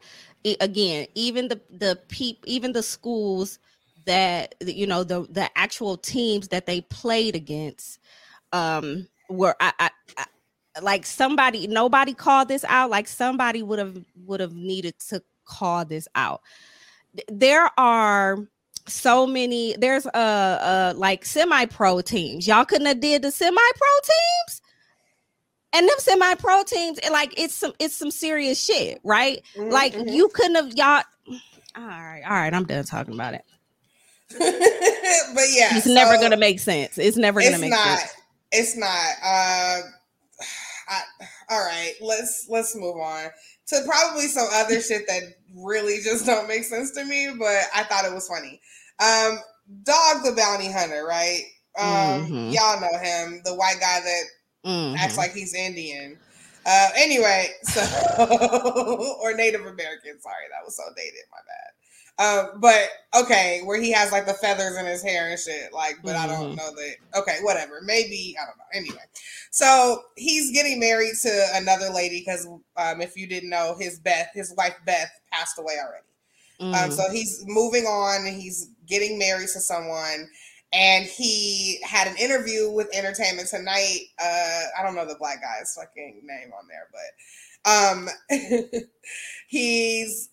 again, 0.61 1.07
even 1.15 1.49
the 1.49 1.61
the 1.71 1.99
peep, 2.09 2.43
even 2.47 2.73
the 2.73 2.83
schools 2.83 3.59
that 4.09 4.55
you 4.61 4.87
know 4.87 5.05
the 5.05 5.23
the 5.31 5.49
actual 5.57 5.97
teams 5.97 6.49
that 6.49 6.67
they 6.67 6.81
played 6.81 7.37
against, 7.37 7.99
um, 8.53 9.07
were 9.29 9.55
I, 9.61 9.73
I, 9.79 9.91
I 10.17 10.81
like 10.81 11.07
somebody 11.07 11.67
nobody 11.67 12.15
called 12.15 12.49
this 12.49 12.65
out. 12.69 12.91
Like 12.91 13.07
somebody 13.07 13.63
would 13.63 13.79
have 13.79 13.97
would 14.27 14.41
have 14.41 14.55
needed 14.55 14.99
to 15.11 15.23
call 15.45 15.85
this 15.85 16.09
out. 16.15 16.41
There 17.29 17.71
are 17.79 18.39
so 18.87 19.27
many 19.27 19.77
there's 19.77 20.07
uh 20.07 20.09
uh 20.09 20.95
like 20.97 21.23
semi-pro 21.23 22.01
teams 22.01 22.47
y'all 22.47 22.65
couldn't 22.65 22.87
have 22.87 23.01
did 23.01 23.21
the 23.21 23.31
semi-pro 23.31 23.89
teams 24.03 24.63
and 25.75 25.87
them 25.87 25.97
semi-pro 25.99 26.63
teams 26.65 26.99
like 27.11 27.39
it's 27.39 27.55
some 27.55 27.73
it's 27.79 27.95
some 27.95 28.11
serious 28.11 28.65
shit 28.65 28.99
right 29.05 29.43
mm-hmm. 29.55 29.71
like 29.71 29.95
you 30.07 30.29
couldn't 30.31 30.55
have 30.55 30.73
y'all 30.75 31.03
all 31.77 31.85
right 31.85 32.23
all 32.25 32.37
right 32.37 32.55
i'm 32.55 32.65
done 32.65 32.83
talking 32.85 33.13
about 33.13 33.35
it 33.35 33.45
but 34.39 35.45
yeah 35.51 35.77
it's 35.77 35.85
so 35.85 35.95
never 35.95 36.17
gonna 36.19 36.37
make 36.37 36.61
sense 36.61 36.99
it's 36.99 37.17
never 37.17 37.41
gonna 37.41 37.59
make 37.59 37.71
not, 37.71 37.99
sense 37.99 38.15
it's 38.53 38.77
not 38.77 39.09
uh 39.25 39.81
I, 40.91 41.03
all 41.51 41.65
right 41.65 41.93
let's 42.01 42.47
let's 42.49 42.75
move 42.77 42.97
on 42.97 43.31
to 43.69 43.83
probably 43.87 44.27
some 44.27 44.47
other 44.55 44.81
shit 44.81 45.07
that 45.09 45.23
really 45.55 46.01
just 46.03 46.27
don't 46.27 46.49
make 46.49 46.65
sense 46.65 46.91
to 46.93 47.05
me, 47.05 47.35
but 47.39 47.65
I 47.75 47.85
thought 47.85 48.05
it 48.05 48.13
was 48.13 48.29
funny. 48.29 48.61
Um, 48.99 49.39
Dog 49.83 50.25
the 50.25 50.33
bounty 50.33 50.73
hunter, 50.73 51.05
right? 51.07 51.43
Um, 51.79 52.25
mm-hmm. 52.25 52.51
y'all 52.51 52.81
know 52.81 52.99
him, 52.99 53.43
the 53.45 53.55
white 53.55 53.77
guy 53.79 54.01
that 54.01 54.23
mm-hmm. 54.65 54.97
acts 54.97 55.19
like 55.19 55.33
he's 55.33 55.55
Indian. 55.55 56.19
Uh, 56.65 56.89
anyway, 56.97 57.49
so 57.63 57.83
or 59.23 59.35
Native 59.35 59.61
American. 59.61 60.19
Sorry, 60.21 60.45
that 60.51 60.65
was 60.65 60.77
so 60.77 60.85
dated. 60.97 61.21
My 61.31 61.39
bad. 61.47 61.73
Um, 62.19 62.59
but 62.61 62.89
okay, 63.17 63.61
where 63.65 63.81
he 63.81 63.93
has 63.93 64.11
like 64.11 64.27
the 64.27 64.35
feathers 64.35 64.77
in 64.77 64.87
his 64.87 65.03
hair 65.03 65.31
and 65.31 65.39
shit. 65.39 65.73
Like, 65.73 65.99
but 66.03 66.17
mm-hmm. 66.17 66.25
I 66.25 66.27
don't 66.27 66.47
mm-hmm. 66.49 66.57
know 66.57 66.75
that. 66.75 67.21
Okay, 67.21 67.37
whatever. 67.43 67.81
Maybe 67.85 68.35
I 68.41 68.45
don't 68.45 68.59
know. 68.59 68.65
Anyway, 68.75 69.05
so 69.51 70.03
he's 70.17 70.53
getting 70.53 70.81
married 70.81 71.15
to 71.23 71.47
another 71.55 71.91
lady 71.91 72.21
because 72.21 72.47
um, 72.77 73.01
if 73.01 73.17
you 73.17 73.29
didn't 73.29 73.51
know, 73.51 73.77
his 73.79 74.01
Beth, 74.01 74.31
his 74.35 74.53
wife 74.57 74.75
Beth, 74.85 75.11
passed 75.33 75.59
away 75.59 75.75
already. 75.81 76.05
Mm. 76.61 76.85
Um, 76.85 76.91
so 76.91 77.09
he's 77.11 77.45
moving 77.47 77.85
on. 77.85 78.27
He's 78.27 78.71
getting 78.89 79.17
married 79.17 79.49
to 79.53 79.61
someone, 79.61 80.29
and 80.73 81.05
he 81.05 81.79
had 81.85 82.09
an 82.09 82.17
interview 82.17 82.69
with 82.69 82.89
Entertainment 82.93 83.49
Tonight. 83.49 84.01
Uh, 84.21 84.63
I 84.77 84.83
don't 84.83 84.97
know 84.97 85.07
the 85.07 85.15
black 85.21 85.41
guy's 85.41 85.77
fucking 85.79 86.23
name 86.25 86.51
on 86.59 86.67
there, 86.67 86.89
but 86.93 87.13
um, 87.65 88.09
he's 89.47 90.31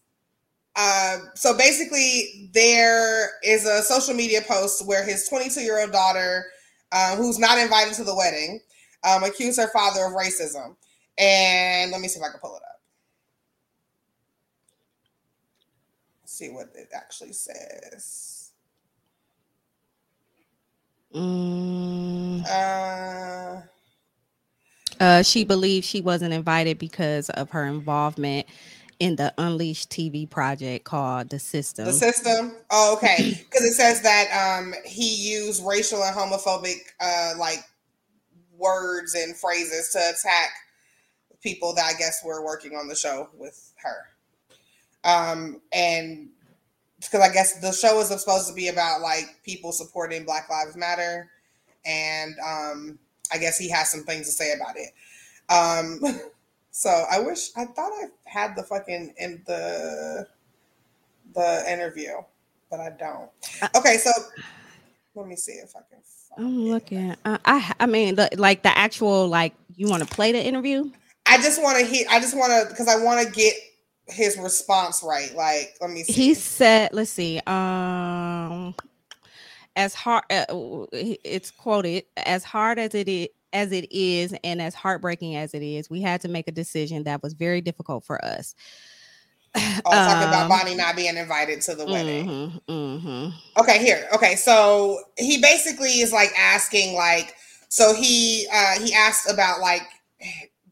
uh, 0.76 1.18
so 1.36 1.58
basically 1.58 2.50
there 2.54 3.32
is 3.44 3.66
a 3.66 3.82
social 3.82 4.14
media 4.14 4.42
post 4.48 4.86
where 4.86 5.06
his 5.06 5.28
22 5.28 5.62
year 5.62 5.82
old 5.82 5.92
daughter, 5.92 6.46
uh, 6.92 7.16
who's 7.16 7.40
not 7.40 7.58
invited 7.58 7.94
to 7.94 8.04
the 8.04 8.16
wedding, 8.16 8.60
um, 9.04 9.24
accused 9.24 9.60
her 9.60 9.70
father 9.70 10.06
of 10.06 10.14
racism. 10.14 10.76
And 11.18 11.92
let 11.92 12.02
me 12.02 12.08
see 12.08 12.20
if 12.20 12.26
I 12.26 12.30
can 12.30 12.40
pull 12.40 12.56
it 12.56 12.62
up. 12.64 12.76
see 16.36 16.50
what 16.50 16.70
it 16.76 16.90
actually 16.94 17.34
says. 17.34 18.52
Mm. 21.14 22.46
Uh, 22.50 23.62
uh, 25.00 25.24
she 25.24 25.46
believes 25.46 25.88
she 25.88 26.02
wasn't 26.02 26.34
invited 26.34 26.78
because 26.78 27.30
of 27.32 27.50
her 27.52 27.66
involvement 27.66 28.48
in 29.00 29.16
the 29.16 29.34
Unleashed 29.38 29.90
TV 29.90 30.30
project 30.30 30.86
called 30.86 31.30
The 31.30 31.40
System. 31.40 31.86
The 31.86 31.94
System. 31.94 32.56
Oh, 32.72 32.96
okay. 32.98 33.44
Because 33.46 33.66
it 33.66 33.74
says 33.74 34.02
that 34.02 34.60
um, 34.60 34.74
he 34.86 35.16
used 35.16 35.66
racial 35.66 36.04
and 36.04 36.16
homophobic 36.16 36.78
uh, 37.00 37.34
like 37.38 37.60
words 38.58 39.16
and 39.16 39.36
phrases 39.36 39.90
to 39.92 40.00
attack 40.00 40.52
people 41.42 41.74
that 41.76 41.86
I 41.86 41.98
guess 41.98 42.22
were 42.26 42.44
working 42.44 42.76
on 42.76 42.88
the 42.88 42.96
show 42.96 43.30
with 43.38 43.74
her. 43.84 44.08
Um, 45.04 45.62
and 45.72 46.30
because 46.98 47.22
I 47.22 47.32
guess 47.32 47.60
the 47.60 47.72
show 47.72 48.00
is 48.00 48.08
supposed 48.08 48.48
to 48.48 48.54
be 48.54 48.70
about 48.70 49.02
like 49.02 49.40
people 49.44 49.72
supporting 49.72 50.26
Black 50.26 50.50
Lives 50.50 50.76
Matter, 50.76 51.30
and 51.86 52.36
um, 52.46 53.00
I 53.32 53.38
guess 53.38 53.58
he 53.58 53.70
has 53.70 53.92
some 53.92 54.04
things 54.04 54.26
to 54.26 54.32
say 54.32 54.54
about 54.54 54.76
it. 54.76 54.92
Um, 55.50 56.20
so 56.78 56.90
I 56.90 57.20
wish 57.22 57.52
I 57.56 57.64
thought 57.64 57.90
I 57.94 58.08
had 58.26 58.54
the 58.58 58.64
fucking 58.64 59.14
in 59.18 59.42
the 59.48 60.28
the 61.34 61.72
interview, 61.72 62.16
but 62.70 62.82
I 62.82 62.90
don't. 62.90 63.30
Okay, 63.78 63.96
so 63.96 64.12
let 65.16 65.26
me 65.26 65.38
see 65.38 65.54
if 65.54 65.74
I 65.74 65.80
can. 65.90 66.00
I'm 66.38 66.66
looking. 66.66 67.16
Uh, 67.24 67.38
I 67.46 67.74
I 67.80 67.86
mean, 67.86 68.16
the, 68.16 68.28
like 68.36 68.64
the 68.64 68.78
actual 68.78 69.30
like 69.30 69.54
you 69.78 69.88
want 69.88 70.04
to 70.04 70.10
play 70.14 70.34
the 70.34 70.46
interview. 70.46 70.92
I 71.26 71.38
just 71.38 71.64
want 71.64 71.80
to 71.80 71.86
hear. 71.86 72.08
I 72.10 72.20
just 72.20 72.36
want 72.36 72.52
to 72.52 72.68
because 72.70 72.90
I 72.90 73.02
want 73.02 73.26
to 73.26 73.34
get 73.34 73.54
his 74.08 74.38
response 74.38 75.02
right. 75.02 75.34
Like, 75.34 75.76
let 75.80 75.92
me 75.92 76.04
see. 76.04 76.12
He 76.12 76.34
said, 76.34 76.90
let's 76.92 77.10
see. 77.10 77.40
Um 77.48 78.76
as 79.78 79.94
hard 79.94 80.24
uh, 80.30 80.46
it's 80.92 81.52
quoted 81.52 82.04
as 82.18 82.44
hard 82.44 82.80
as 82.80 82.96
it 82.96 83.08
is 83.08 83.28
as 83.56 83.72
it 83.72 83.92
is 83.92 84.36
and 84.44 84.62
as 84.62 84.76
heartbreaking 84.76 85.36
as 85.36 85.54
it 85.54 85.64
is 85.64 85.90
we 85.90 86.02
had 86.02 86.22
to 86.22 86.28
make 86.28 86.48
a 86.48 86.52
decision 86.52 87.04
that 87.04 87.24
was 87.24 87.34
very 87.34 87.62
difficult 87.62 88.04
for 88.04 88.24
us 88.24 88.54
oh, 89.56 89.82
talking 89.92 90.28
about 90.28 90.44
um, 90.44 90.50
Bonnie 90.50 90.76
not 90.76 90.96
being 90.96 91.18
invited 91.18 91.62
to 91.62 91.76
the 91.76 91.86
wedding. 91.86 92.28
Mm-hmm, 92.28 92.72
mm-hmm. 92.72 93.62
Okay, 93.62 93.84
here. 93.84 94.08
Okay, 94.14 94.36
so 94.36 95.00
he 95.18 95.42
basically 95.42 96.02
is 96.02 96.12
like 96.12 96.32
asking, 96.38 96.96
like, 96.96 97.36
so 97.70 97.94
he 97.94 98.48
uh 98.54 98.80
he 98.80 98.94
asked 98.94 99.32
about 99.32 99.60
like 99.60 99.82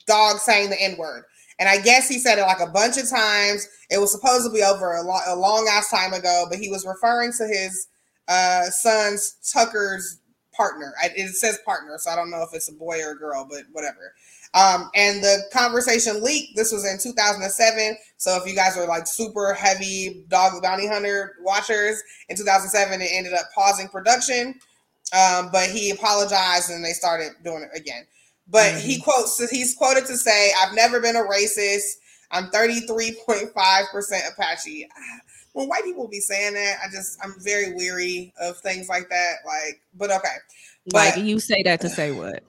dog 0.05 0.38
saying 0.38 0.69
the 0.69 0.81
N 0.81 0.97
word. 0.97 1.26
And 1.60 1.69
I 1.69 1.80
guess 1.80 2.10
he 2.10 2.18
said 2.18 2.39
it 2.39 2.43
like 2.43 2.60
a 2.60 2.72
bunch 2.72 2.97
of 2.97 3.10
times. 3.10 3.68
It 3.89 3.99
was 3.99 4.11
supposed 4.11 4.45
to 4.45 4.51
be 4.51 4.64
over 4.64 4.95
a, 4.95 5.01
lo- 5.03 5.19
a 5.27 5.35
long 5.35 5.68
ass 5.72 5.89
time 5.89 6.14
ago, 6.14 6.45
but 6.49 6.60
he 6.60 6.69
was 6.69 6.85
referring 6.85 7.31
to 7.38 7.47
his 7.47 7.88
uh, 8.27 8.64
son's 8.64 9.35
Tucker's 9.53 10.19
partner. 10.56 10.94
I, 11.02 11.10
it 11.16 11.30
says 11.36 11.60
partner, 11.66 11.98
so 11.98 12.12
I 12.12 12.16
don't 12.16 12.30
know 12.32 12.44
if 12.44 12.54
it's 12.54 12.70
a 12.70 12.74
boy 12.74 13.02
or 13.04 13.12
a 13.12 13.18
girl, 13.18 13.48
but 13.50 13.64
whatever. 13.72 14.14
Um, 14.54 14.92
and 14.96 15.24
the 15.24 15.44
conversation 15.52 16.24
leaked. 16.24 16.56
This 16.56 16.72
was 16.72 16.86
in 16.86 17.00
2007. 17.00 17.98
So 18.18 18.38
if 18.38 18.48
you 18.48 18.56
guys 18.56 18.78
are 18.78 18.88
like 18.88 19.08
super 19.08 19.54
heavy 19.54 20.26
Dog 20.28 20.62
Bounty 20.62 20.88
Hunter 20.88 21.36
watchers 21.42 22.02
in 22.30 22.38
2007, 22.38 23.02
it 23.02 23.10
ended 23.12 23.34
up 23.34 23.46
pausing 23.56 23.88
production. 23.88 24.56
Um, 25.12 25.50
but 25.52 25.70
he 25.70 25.90
apologized 25.90 26.70
and 26.70 26.86
they 26.86 26.94
started 26.94 27.32
doing 27.44 27.64
it 27.64 27.78
again. 27.78 28.06
But 28.48 28.74
mm-hmm. 28.74 28.88
he 28.88 29.02
quotes 29.02 29.50
he's 29.50 29.76
quoted 29.76 30.06
to 30.06 30.18
say, 30.18 30.52
I've 30.60 30.76
never 30.76 31.00
been 31.00 31.16
a 31.16 31.24
racist. 31.24 31.98
I'm 32.32 32.46
33.5% 32.48 33.52
Apache. 34.32 34.90
When 35.54 35.68
white 35.68 35.84
people 35.84 36.08
be 36.08 36.20
saying 36.20 36.54
that, 36.54 36.78
I 36.84 36.92
just 36.92 37.18
I'm 37.24 37.36
very 37.40 37.74
weary 37.74 38.34
of 38.40 38.58
things 38.58 38.90
like 38.90 39.10
that. 39.10 39.34
Like, 39.46 39.82
but 39.96 40.12
okay. 40.12 40.36
But, 40.88 41.16
like 41.16 41.18
you 41.18 41.40
say 41.40 41.64
that 41.64 41.82
to 41.82 41.90
say 41.90 42.12
what? 42.12 42.44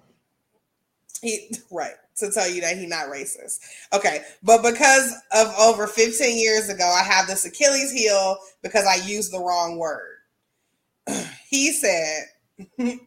He 1.22 1.54
right 1.70 1.94
to 2.16 2.30
tell 2.30 2.48
you 2.48 2.60
that 2.60 2.76
he's 2.76 2.88
not 2.88 3.06
racist. 3.06 3.60
Okay, 3.92 4.22
but 4.42 4.62
because 4.62 5.14
of 5.32 5.48
over 5.58 5.86
15 5.86 6.38
years 6.38 6.68
ago, 6.68 6.84
I 6.84 7.02
have 7.02 7.26
this 7.26 7.44
Achilles 7.44 7.92
heel 7.92 8.38
because 8.62 8.86
I 8.86 9.04
used 9.06 9.32
the 9.32 9.40
wrong 9.40 9.78
word. 9.78 10.16
he 11.48 11.72
said, 11.72 12.24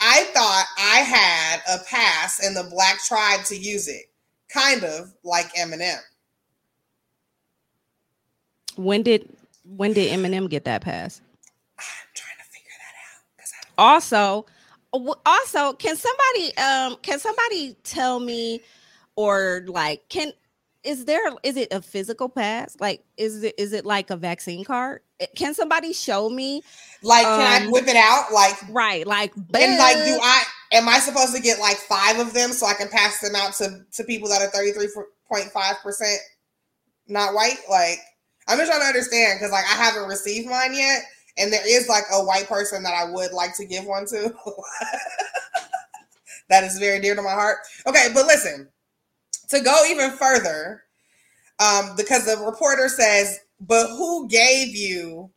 I 0.00 0.24
thought 0.32 0.64
I 0.78 1.00
had 1.00 1.60
a 1.70 1.78
pass 1.84 2.46
in 2.46 2.54
the 2.54 2.68
black 2.70 2.98
tribe 3.04 3.44
to 3.46 3.56
use 3.56 3.88
it, 3.88 4.04
kind 4.52 4.84
of 4.84 5.12
like 5.24 5.54
Eminem. 5.54 5.98
When 8.76 9.02
did 9.02 9.28
when 9.76 9.92
did 9.92 10.10
Eminem 10.12 10.48
get 10.48 10.64
that 10.64 10.82
pass? 10.82 11.20
I'm 11.78 11.84
trying 12.14 12.36
to 12.38 12.44
figure 12.44 12.70
that 12.78 12.94
out. 13.06 13.92
Also, 13.92 14.46
also, 15.26 15.72
can 15.74 15.96
somebody 15.96 16.56
um 16.56 16.96
can 17.02 17.18
somebody 17.18 17.76
tell 17.84 18.20
me 18.20 18.60
or 19.16 19.64
like 19.66 20.08
can 20.08 20.32
is 20.82 21.04
there 21.04 21.20
is 21.42 21.56
it 21.56 21.72
a 21.72 21.82
physical 21.82 22.28
pass? 22.28 22.76
Like 22.80 23.04
is 23.16 23.42
it 23.42 23.54
is 23.58 23.72
it 23.72 23.84
like 23.84 24.10
a 24.10 24.16
vaccine 24.16 24.64
card? 24.64 25.02
Eh, 25.20 25.26
can 25.36 25.54
somebody 25.54 25.92
show 25.92 26.30
me? 26.30 26.62
Like 27.02 27.26
um, 27.26 27.38
can 27.38 27.62
I 27.62 27.66
um, 27.66 27.72
whip 27.72 27.86
it 27.86 27.96
out? 27.96 28.32
Like 28.32 28.56
right, 28.70 29.06
like 29.06 29.34
and 29.36 29.78
like 29.78 29.96
do 29.96 30.18
I 30.22 30.42
am 30.72 30.88
I 30.88 30.98
supposed 30.98 31.34
to 31.34 31.42
get 31.42 31.58
like 31.58 31.76
five 31.76 32.18
of 32.18 32.32
them 32.32 32.52
so 32.52 32.66
I 32.66 32.74
can 32.74 32.88
pass 32.88 33.20
them 33.20 33.34
out 33.36 33.54
to 33.54 33.84
to 33.92 34.04
people 34.04 34.28
that 34.30 34.42
are 34.42 34.50
33.5% 34.50 36.16
not 37.08 37.34
white? 37.34 37.58
Like 37.68 37.98
I'm 38.50 38.58
just 38.58 38.70
trying 38.70 38.82
to 38.82 38.86
understand 38.86 39.38
because 39.38 39.52
like 39.52 39.64
I 39.64 39.76
haven't 39.76 40.08
received 40.08 40.48
mine 40.48 40.74
yet 40.74 41.02
and 41.38 41.52
there 41.52 41.66
is 41.66 41.88
like 41.88 42.04
a 42.12 42.24
white 42.24 42.48
person 42.48 42.82
that 42.82 42.94
I 42.94 43.10
would 43.10 43.32
like 43.32 43.56
to 43.56 43.64
give 43.64 43.84
one 43.84 44.06
to. 44.06 44.34
that 46.48 46.64
is 46.64 46.78
very 46.78 47.00
dear 47.00 47.14
to 47.14 47.22
my 47.22 47.30
heart. 47.30 47.58
Okay, 47.86 48.08
but 48.12 48.26
listen, 48.26 48.68
to 49.48 49.60
go 49.60 49.84
even 49.88 50.10
further, 50.12 50.82
um, 51.58 51.94
because 51.96 52.26
the 52.26 52.42
reporter 52.44 52.88
says, 52.88 53.40
but 53.60 53.88
who 53.88 54.28
gave 54.28 54.74
you 54.74 55.30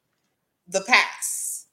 the 0.67 0.81
pass? 0.81 1.65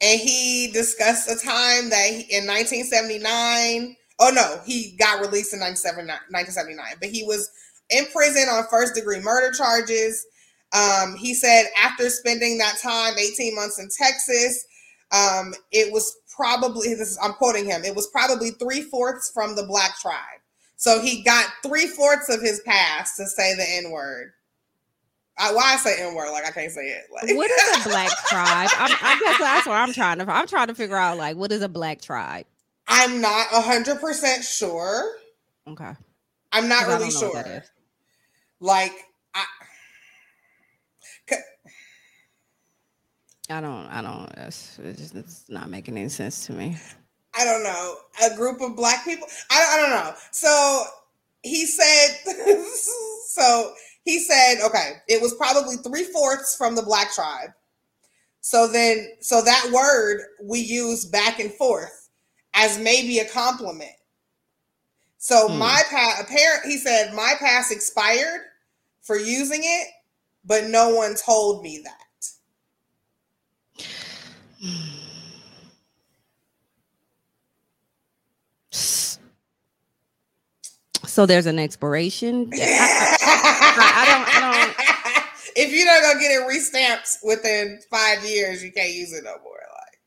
And 0.00 0.20
he 0.20 0.70
discussed 0.72 1.30
a 1.30 1.36
time 1.36 1.88
that 1.90 2.08
he, 2.10 2.36
in 2.36 2.46
1979, 2.46 3.96
oh 4.20 4.30
no, 4.34 4.60
he 4.66 4.96
got 4.98 5.20
released 5.20 5.54
in 5.54 5.60
1979, 5.60 6.96
but 7.00 7.08
he 7.08 7.24
was 7.24 7.50
in 7.90 8.04
prison 8.06 8.48
on 8.48 8.64
first 8.70 8.94
degree 8.94 9.20
murder 9.20 9.56
charges. 9.56 10.26
Um, 10.74 11.16
he 11.16 11.34
said 11.34 11.66
after 11.80 12.10
spending 12.10 12.58
that 12.58 12.78
time, 12.82 13.14
18 13.18 13.54
months 13.54 13.78
in 13.78 13.88
Texas, 13.96 14.66
um, 15.12 15.54
it 15.70 15.92
was 15.92 16.16
probably, 16.34 16.94
this 16.94 17.16
I'm 17.22 17.34
quoting 17.34 17.64
him, 17.64 17.84
it 17.84 17.94
was 17.94 18.08
probably 18.08 18.50
three 18.50 18.82
fourths 18.82 19.30
from 19.32 19.54
the 19.54 19.62
black 19.62 19.98
tribe. 20.00 20.40
So 20.76 21.00
he 21.00 21.22
got 21.22 21.46
three 21.62 21.86
fourths 21.86 22.28
of 22.28 22.42
his 22.42 22.60
past 22.60 23.16
to 23.16 23.26
say 23.26 23.54
the 23.54 23.64
N 23.86 23.92
word. 23.92 24.32
I, 25.38 25.52
why 25.52 25.74
I 25.74 25.76
say 25.76 26.02
N 26.04 26.14
word? 26.14 26.30
Like 26.30 26.46
I 26.46 26.50
can't 26.50 26.72
say 26.72 26.82
it. 26.82 27.04
Like. 27.12 27.36
What 27.36 27.50
is 27.50 27.86
a 27.86 27.88
black 27.88 28.10
tribe? 28.28 28.68
I'm, 28.76 28.96
I 29.00 29.20
guess 29.20 29.38
that's 29.38 29.66
what 29.66 29.76
I'm 29.76 29.92
trying 29.92 30.18
to. 30.18 30.30
I'm 30.30 30.46
trying 30.46 30.68
to 30.68 30.74
figure 30.74 30.96
out. 30.96 31.16
Like, 31.16 31.36
what 31.36 31.52
is 31.52 31.62
a 31.62 31.68
black 31.68 32.00
tribe? 32.00 32.46
I'm 32.88 33.20
not 33.20 33.46
hundred 33.50 34.00
percent 34.00 34.44
sure. 34.44 35.12
Okay. 35.66 35.92
I'm 36.52 36.68
not 36.68 36.86
really 36.86 37.10
sure. 37.10 37.64
Like, 38.60 38.92
I, 43.50 43.60
don't. 43.60 43.86
I 43.86 44.02
don't. 44.02 44.30
It's, 44.46 44.78
it's, 44.82 45.12
it's 45.14 45.44
not 45.48 45.70
making 45.70 45.96
any 45.96 46.08
sense 46.08 46.46
to 46.46 46.52
me. 46.52 46.76
I 47.38 47.44
don't 47.44 47.62
know. 47.62 47.96
A 48.24 48.36
group 48.36 48.60
of 48.60 48.76
black 48.76 49.04
people. 49.04 49.26
I 49.50 49.60
don't, 49.60 49.72
I 49.72 49.80
don't 49.80 50.04
know. 50.04 50.14
So 50.30 50.84
he 51.42 51.66
said. 51.66 52.16
so 53.26 53.74
he 54.04 54.18
said, 54.18 54.56
okay, 54.64 54.92
it 55.08 55.20
was 55.20 55.34
probably 55.34 55.76
three 55.76 56.04
fourths 56.04 56.56
from 56.56 56.74
the 56.74 56.82
black 56.82 57.12
tribe. 57.12 57.50
So 58.40 58.68
then, 58.70 59.08
so 59.20 59.40
that 59.40 59.70
word 59.72 60.20
we 60.42 60.60
use 60.60 61.06
back 61.06 61.40
and 61.40 61.50
forth 61.50 62.10
as 62.52 62.78
maybe 62.78 63.18
a 63.18 63.28
compliment. 63.28 63.96
So 65.16 65.48
hmm. 65.48 65.58
my 65.58 65.82
past, 65.88 66.22
apparent, 66.22 66.66
he 66.66 66.76
said, 66.76 67.14
my 67.14 67.34
pass 67.38 67.70
expired 67.70 68.42
for 69.00 69.16
using 69.16 69.62
it, 69.62 69.88
but 70.44 70.64
no 70.64 70.94
one 70.94 71.14
told 71.14 71.62
me 71.62 71.80
that. 71.84 72.03
So 81.14 81.26
there's 81.26 81.46
an 81.46 81.60
expiration. 81.60 82.50
I, 82.54 83.16
I, 83.20 83.92
I, 83.96 84.04
don't. 84.04 84.36
I 84.36 84.64
don't. 84.64 85.26
If 85.54 85.72
you're 85.72 85.86
not 85.86 86.02
gonna 86.02 86.18
get 86.18 86.32
it 86.32 86.48
restamped 86.48 87.18
within 87.22 87.78
five 87.88 88.24
years, 88.24 88.64
you 88.64 88.72
can't 88.72 88.92
use 88.92 89.12
it 89.12 89.22
no 89.22 89.36
more. 89.44 89.52
Like, 89.52 90.00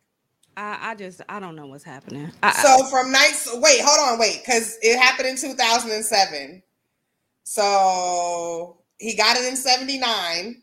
I, 0.57 0.91
I 0.91 0.95
just, 0.95 1.21
I 1.29 1.39
don't 1.39 1.55
know 1.55 1.67
what's 1.67 1.85
happening. 1.85 2.29
so 2.61 2.83
from 2.87 3.13
nights, 3.13 3.49
wait, 3.53 3.79
hold 3.81 4.11
on, 4.11 4.19
wait, 4.19 4.41
because 4.45 4.77
it 4.81 4.99
happened 4.99 5.29
in 5.29 5.37
2007. 5.37 6.61
So 7.43 8.81
he 8.97 9.15
got 9.15 9.37
it 9.37 9.45
in 9.45 9.55
79 9.55 10.61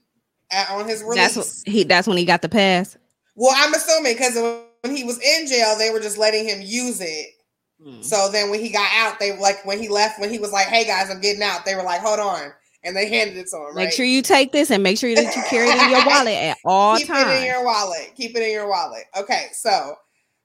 uh, 0.53 0.67
on 0.73 0.87
his 0.87 1.03
release. 1.03 1.17
That's 1.17 1.37
what 1.37 1.73
he. 1.73 1.85
That's 1.85 2.07
when 2.07 2.19
he 2.19 2.27
got 2.27 2.43
the 2.43 2.51
pass. 2.51 2.99
Well, 3.35 3.55
I'm 3.57 3.75
assuming 3.75 4.15
because 4.15 4.35
when 4.83 4.97
he 4.97 5.05
was 5.05 5.21
in 5.21 5.47
jail, 5.47 5.77
they 5.77 5.91
were 5.91 6.01
just 6.01 6.19
letting 6.19 6.47
him 6.47 6.61
use 6.63 7.01
it 7.01 7.35
Hmm. 7.83 8.03
So 8.03 8.31
then 8.31 8.51
when 8.51 8.61
he 8.61 8.71
got 8.71 8.89
out, 8.95 9.19
they 9.19 9.37
like 9.39 9.65
when 9.67 9.81
he 9.81 9.89
left, 9.89 10.21
when 10.21 10.31
he 10.31 10.39
was 10.39 10.53
like, 10.53 10.67
"Hey 10.67 10.85
guys, 10.85 11.11
I'm 11.11 11.21
getting 11.21 11.43
out," 11.43 11.65
they 11.65 11.75
were 11.75 11.83
like, 11.83 12.01
"Hold 12.01 12.21
on," 12.21 12.53
and 12.83 12.97
they 12.97 13.09
handed 13.09 13.37
it 13.37 13.49
to 13.49 13.57
him. 13.57 13.75
Make 13.75 13.87
right? 13.87 13.95
sure 13.95 14.07
you 14.07 14.23
take 14.23 14.53
this 14.53 14.71
and 14.71 14.83
make 14.83 14.99
sure 14.99 15.15
that 15.15 15.37
you 15.37 15.43
carry 15.49 15.69
it 15.69 15.83
in 15.83 15.91
your 15.91 16.07
wallet 16.07 16.35
at 16.35 16.59
all 16.65 16.97
Keep 16.97 17.09
times. 17.09 17.25
Keep 17.25 17.33
it 17.33 17.41
in 17.41 17.47
your 17.47 17.65
wallet. 17.65 18.13
Keep 18.17 18.37
it 18.37 18.43
in 18.43 18.53
your 18.53 18.69
wallet. 18.69 19.05
Okay, 19.17 19.49
so 19.53 19.97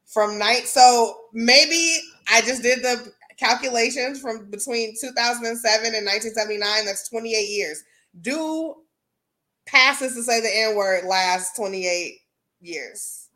from 0.06 0.38
night, 0.38 0.68
so 0.68 1.18
maybe 1.34 2.00
I 2.30 2.42
just 2.42 2.64
did 2.64 2.80
the 2.80 3.12
calculations 3.38 4.20
from 4.20 4.50
between 4.50 4.96
2007 5.00 5.96
and 5.96 6.06
1979. 6.06 6.86
That's 6.86 7.08
28 7.08 7.38
years. 7.38 7.84
Do 8.22 8.76
passes 9.66 10.16
to 10.16 10.24
say 10.24 10.42
the 10.42 10.50
N 10.50 10.76
word 10.76 11.06
last 11.06 11.56
28 11.56 12.18
years? 12.62 13.30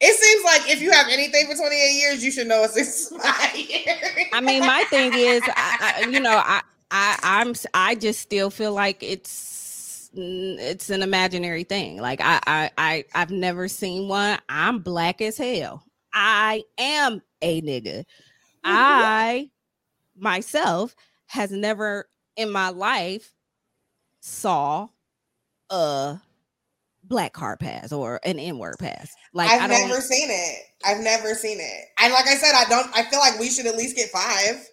It 0.00 0.14
seems 0.14 0.44
like 0.44 0.70
if 0.70 0.80
you 0.80 0.92
have 0.92 1.08
anything 1.10 1.46
for 1.48 1.56
28 1.56 1.74
years, 1.92 2.24
you 2.24 2.30
should 2.30 2.46
know 2.46 2.62
it's 2.62 2.76
expired. 2.76 4.26
I 4.32 4.40
mean, 4.40 4.60
my 4.60 4.84
thing 4.90 5.12
is, 5.12 5.42
I, 5.48 6.02
I, 6.04 6.08
you 6.08 6.20
know, 6.20 6.36
I, 6.36 6.62
I, 6.90 7.18
I'm, 7.22 7.54
I 7.74 7.96
just 7.96 8.20
still 8.20 8.50
feel 8.50 8.72
like 8.72 9.02
it's, 9.02 10.10
it's 10.14 10.90
an 10.90 11.02
imaginary 11.02 11.64
thing. 11.64 11.98
Like 11.98 12.20
I, 12.22 12.40
I, 12.46 12.70
I, 12.78 13.04
I've 13.14 13.30
never 13.30 13.66
seen 13.66 14.08
one. 14.08 14.38
I'm 14.48 14.78
black 14.78 15.20
as 15.20 15.36
hell. 15.36 15.82
I 16.12 16.62
am 16.78 17.20
a 17.42 17.60
nigga. 17.62 18.04
I 18.64 19.50
myself 20.16 20.94
has 21.26 21.50
never 21.50 22.08
in 22.36 22.50
my 22.50 22.70
life 22.70 23.32
saw 24.20 24.88
a 25.70 26.18
black 27.08 27.32
card 27.32 27.58
pass 27.58 27.92
or 27.92 28.20
an 28.24 28.38
N 28.38 28.58
word 28.58 28.76
pass. 28.78 29.14
Like 29.32 29.50
I've 29.50 29.70
never 29.70 30.00
seen 30.00 30.28
it. 30.30 30.64
I've 30.84 31.00
never 31.00 31.34
seen 31.34 31.58
it. 31.60 31.84
And 32.00 32.12
like 32.12 32.26
I 32.26 32.34
said, 32.34 32.52
I 32.54 32.64
don't. 32.68 32.88
I 32.96 33.04
feel 33.04 33.20
like 33.20 33.38
we 33.38 33.48
should 33.48 33.66
at 33.66 33.76
least 33.76 33.96
get 33.96 34.10
five. 34.10 34.68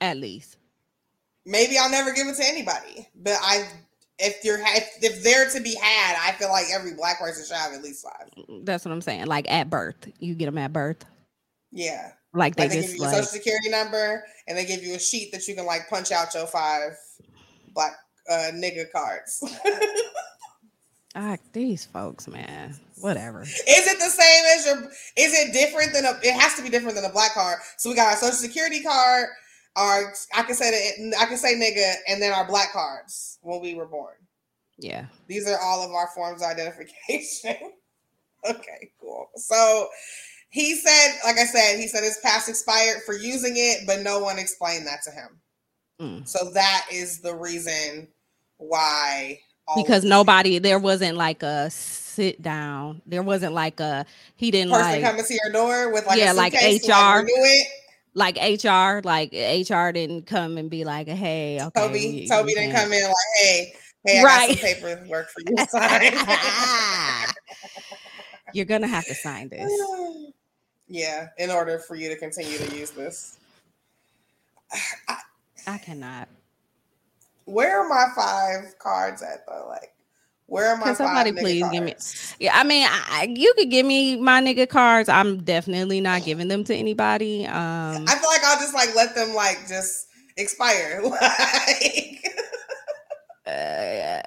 At 0.00 0.16
least. 0.16 0.56
Maybe 1.44 1.78
I'll 1.78 1.90
never 1.90 2.12
give 2.12 2.26
it 2.26 2.36
to 2.36 2.44
anybody, 2.44 3.08
but 3.14 3.36
I. 3.40 3.68
If 4.18 4.42
you're 4.42 4.58
if, 4.60 4.88
if 5.02 5.22
they're 5.22 5.50
to 5.50 5.60
be 5.60 5.74
had, 5.74 6.16
I 6.18 6.32
feel 6.38 6.48
like 6.48 6.64
every 6.72 6.94
black 6.94 7.18
person 7.18 7.44
should 7.44 7.54
have 7.54 7.74
at 7.74 7.82
least 7.82 8.02
five. 8.02 8.30
That's 8.64 8.82
what 8.82 8.92
I'm 8.92 9.02
saying. 9.02 9.26
Like 9.26 9.44
at 9.50 9.68
birth, 9.68 10.08
you 10.18 10.34
get 10.34 10.46
them 10.46 10.56
at 10.56 10.72
birth. 10.72 11.04
Yeah. 11.70 12.12
Like 12.32 12.56
they, 12.56 12.62
like 12.62 12.70
they 12.70 12.76
just 12.76 12.88
give 12.88 12.96
you 12.96 13.02
like, 13.02 13.12
a 13.12 13.16
social 13.16 13.32
security 13.32 13.68
number, 13.68 14.24
and 14.48 14.56
they 14.56 14.64
give 14.64 14.82
you 14.82 14.94
a 14.94 14.98
sheet 14.98 15.32
that 15.32 15.46
you 15.46 15.54
can 15.54 15.66
like 15.66 15.90
punch 15.90 16.12
out 16.12 16.34
your 16.34 16.46
five 16.46 16.96
black 17.74 17.92
uh, 18.28 18.50
nigga 18.54 18.90
cards. 18.90 19.42
Ah, 21.18 21.38
these 21.54 21.86
folks, 21.86 22.28
man. 22.28 22.76
Whatever. 23.00 23.40
Is 23.42 23.56
it 23.66 23.98
the 23.98 24.10
same 24.10 24.44
as 24.54 24.66
your? 24.66 24.90
Is 25.16 25.32
it 25.32 25.54
different 25.54 25.94
than 25.94 26.04
a? 26.04 26.10
It 26.22 26.38
has 26.38 26.54
to 26.56 26.62
be 26.62 26.68
different 26.68 26.94
than 26.94 27.06
a 27.06 27.12
black 27.12 27.32
card. 27.32 27.58
So 27.78 27.88
we 27.88 27.96
got 27.96 28.12
our 28.12 28.16
social 28.16 28.36
security 28.36 28.82
card. 28.82 29.28
Our 29.76 30.12
I 30.34 30.42
can 30.42 30.54
say 30.54 30.70
that 30.70 31.18
I 31.18 31.24
can 31.24 31.38
say 31.38 31.54
nigga, 31.54 31.94
and 32.06 32.20
then 32.20 32.32
our 32.32 32.46
black 32.46 32.70
cards 32.72 33.38
when 33.40 33.62
we 33.62 33.74
were 33.74 33.86
born. 33.86 34.14
Yeah. 34.78 35.06
These 35.26 35.48
are 35.48 35.58
all 35.58 35.82
of 35.82 35.90
our 35.90 36.08
forms 36.14 36.42
of 36.42 36.48
identification. 36.48 37.56
okay, 38.48 38.90
cool. 39.00 39.30
So 39.36 39.88
he 40.50 40.74
said, 40.74 41.18
like 41.24 41.38
I 41.38 41.46
said, 41.46 41.78
he 41.78 41.88
said 41.88 42.02
his 42.02 42.18
pass 42.22 42.46
expired 42.46 43.02
for 43.06 43.16
using 43.16 43.54
it, 43.56 43.86
but 43.86 44.02
no 44.02 44.18
one 44.18 44.38
explained 44.38 44.86
that 44.86 45.02
to 45.04 45.10
him. 45.10 45.40
Mm. 45.98 46.28
So 46.28 46.50
that 46.50 46.86
is 46.92 47.20
the 47.20 47.34
reason 47.34 48.08
why. 48.58 49.40
All 49.68 49.82
Because 49.82 50.04
nobody, 50.04 50.58
there 50.58 50.78
wasn't 50.78 51.16
like 51.16 51.42
a 51.42 51.70
sit 51.70 52.40
down. 52.42 53.02
There 53.06 53.22
wasn't 53.22 53.52
like 53.52 53.80
a 53.80 54.06
he 54.36 54.50
didn't 54.50 54.70
person 54.72 55.02
like 55.02 55.02
coming 55.02 55.24
to 55.24 55.38
your 55.44 55.52
door 55.52 55.92
with 55.92 56.06
like 56.06 56.18
Yeah, 56.18 56.32
a 56.32 56.34
like 56.34 56.52
HR. 56.54 57.22
renew 57.22 57.64
like 58.16 58.36
HR, 58.38 59.00
like 59.04 59.32
HR 59.32 59.90
didn't 59.92 60.26
come 60.26 60.56
and 60.56 60.70
be 60.70 60.84
like, 60.84 61.06
hey, 61.06 61.60
okay, 61.60 61.80
Toby, 61.80 62.26
Toby 62.30 62.54
didn't 62.54 62.72
come 62.72 62.90
in 62.92 63.04
like, 63.04 63.14
hey, 63.42 63.74
hey, 64.06 64.20
I 64.20 64.24
Right. 64.24 64.48
got 64.48 64.58
some 64.58 64.80
paperwork 64.80 65.28
for 65.30 65.40
you 65.40 65.54
to 65.54 65.66
sign. 65.68 67.26
You're 68.52 68.64
gonna 68.64 68.86
have 68.86 69.04
to 69.04 69.14
sign 69.14 69.50
this. 69.50 69.70
yeah, 70.88 71.28
in 71.36 71.50
order 71.50 71.78
for 71.78 71.94
you 71.94 72.08
to 72.08 72.16
continue 72.16 72.56
to 72.56 72.76
use 72.76 72.90
this. 72.92 73.38
I 75.66 75.76
cannot. 75.78 76.28
Where 77.46 77.80
are 77.80 77.88
my 77.88 78.06
five 78.14 78.78
cards 78.78 79.22
at 79.22 79.46
though? 79.46 79.66
Like, 79.68 79.92
where 80.46 80.68
are 80.68 80.76
my 80.76 80.84
Can 80.86 80.96
somebody 80.96 81.32
please 81.32 81.64
give 81.72 81.82
me- 81.82 81.92
cards? 81.92 82.36
Yeah, 82.38 82.56
I 82.58 82.62
mean, 82.64 82.86
I, 82.88 83.02
I- 83.22 83.34
you 83.34 83.52
could 83.56 83.70
give 83.70 83.86
me 83.86 84.16
my 84.16 84.40
nigga 84.42 84.68
cards. 84.68 85.08
I'm 85.08 85.42
definitely 85.42 86.00
not 86.00 86.24
giving 86.24 86.48
them 86.48 86.62
to 86.64 86.74
anybody. 86.74 87.46
Um, 87.46 88.04
I 88.06 88.16
feel 88.16 88.28
like 88.28 88.44
I'll 88.44 88.58
just 88.60 88.74
like 88.74 88.94
let 88.94 89.14
them 89.14 89.34
like 89.34 89.66
just 89.68 90.06
expire. 90.36 91.00
like, 91.04 92.34
uh, 93.46 94.20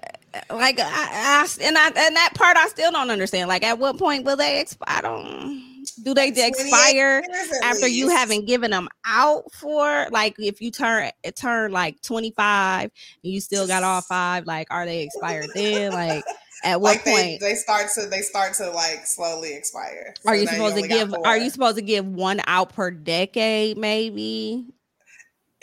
like 0.56 0.80
I, 0.80 1.44
I 1.44 1.48
and 1.62 1.78
I 1.78 1.88
and 1.88 2.16
that 2.16 2.32
part 2.36 2.58
I 2.58 2.68
still 2.68 2.92
don't 2.92 3.12
understand. 3.12 3.48
Like, 3.50 3.64
at 3.64 3.80
what 3.80 3.98
point 3.98 4.26
will 4.26 4.38
they 4.38 4.62
expire? 4.62 4.98
I 4.98 5.02
don't. 5.02 5.69
Do 6.04 6.14
they 6.14 6.30
expire 6.30 7.24
after 7.64 7.88
you 7.88 8.10
haven't 8.10 8.46
given 8.46 8.72
them 8.72 8.90
out 9.06 9.52
for 9.54 10.08
like 10.12 10.36
if 10.38 10.62
you 10.62 10.72
turn 10.72 11.10
it 11.24 11.36
turn 11.36 11.72
like 11.72 12.02
25 12.02 12.84
and 12.84 12.92
you 13.24 13.42
still 13.42 13.68
got 13.68 13.84
all 13.84 14.02
five 14.02 14.46
like 14.46 14.68
are 14.72 14.86
they 14.86 15.04
expired 15.04 15.48
then 15.54 15.92
like 15.92 16.24
at 16.64 16.80
what 16.82 16.98
like 16.98 17.06
point 17.06 17.40
they 17.40 17.56
start 17.56 17.88
to 17.96 18.06
they 18.08 18.22
start 18.22 18.54
to 18.54 18.70
like 18.72 19.06
slowly 19.06 19.54
expire. 19.54 20.14
are 20.26 20.36
you 20.36 20.48
supposed 20.48 20.76
to 20.76 20.88
give 20.88 21.14
are 21.24 21.38
you 21.38 21.50
supposed 21.50 21.78
to 21.78 21.82
give 21.82 22.06
one 22.06 22.42
out 22.48 22.74
per 22.74 22.92
decade 22.92 23.78
maybe 23.78 24.66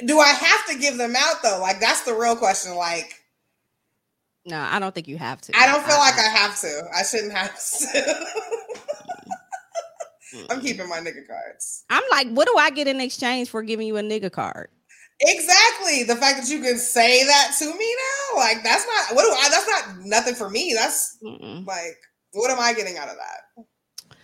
Do 0.04 0.18
I 0.18 0.28
have 0.28 0.66
to 0.66 0.78
give 0.78 0.96
them 0.96 1.14
out 1.16 1.42
though? 1.42 1.58
Like 1.60 1.80
that's 1.80 2.02
the 2.02 2.14
real 2.14 2.36
question. 2.36 2.74
Like 2.74 3.22
no 4.48 4.60
i 4.60 4.78
don't 4.78 4.94
think 4.94 5.08
you 5.08 5.18
have 5.18 5.40
to 5.40 5.56
I 5.58 5.66
don't 5.66 5.84
feel 5.84 5.96
uh-uh. 5.96 6.00
like 6.00 6.18
I 6.18 6.28
have 6.28 6.58
to. 6.60 6.88
I 6.94 7.02
shouldn't 7.02 7.32
have 7.32 7.54
to. 7.54 8.26
I'm 10.50 10.60
keeping 10.60 10.88
my 10.88 10.98
nigga 10.98 11.26
cards. 11.26 11.84
i'm 11.90 12.02
like 12.10 12.28
what 12.28 12.46
do 12.46 12.54
i 12.58 12.70
get 12.70 12.86
in 12.88 13.00
exchange 13.00 13.48
for 13.50 13.62
giving 13.62 13.86
you 13.86 13.96
a 13.96 14.02
nigga 14.02 14.30
card 14.30 14.68
Exactly. 15.20 16.02
The 16.02 16.14
fact 16.16 16.38
that 16.42 16.48
you 16.50 16.60
can 16.60 16.76
say 16.76 17.24
that 17.24 17.54
to 17.60 17.64
me 17.64 17.96
now, 18.34 18.38
like 18.38 18.62
that's 18.62 18.84
not 18.86 19.16
what 19.16 19.22
do 19.22 19.30
I 19.32 19.48
that's 19.48 19.66
not 19.66 20.04
nothing 20.04 20.34
for 20.34 20.50
me. 20.50 20.74
That's 20.76 21.16
Mm-mm. 21.24 21.66
like 21.66 21.96
what 22.32 22.50
am 22.50 22.60
I 22.60 22.74
getting 22.74 22.98
out 22.98 23.08
of 23.08 23.16
that? 23.16 23.64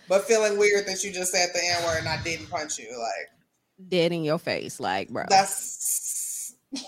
But 0.07 0.25
feeling 0.25 0.59
weird 0.59 0.85
that 0.85 1.03
you 1.03 1.11
just 1.11 1.31
said 1.31 1.49
the 1.55 1.65
N 1.65 1.83
word 1.85 1.97
and 1.97 2.07
I 2.07 2.21
didn't 2.21 2.47
punch 2.47 2.77
you. 2.77 2.89
Like 2.89 3.89
dead 3.89 4.11
in 4.11 4.23
your 4.23 4.37
face 4.37 4.79
like 4.79 5.09
bro 5.09 5.25
that's 5.29 6.53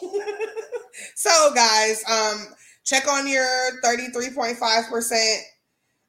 so 1.16 1.52
guys, 1.56 2.04
um 2.08 2.46
check 2.84 3.08
on 3.08 3.28
your 3.28 3.48
33.5% 3.84 5.40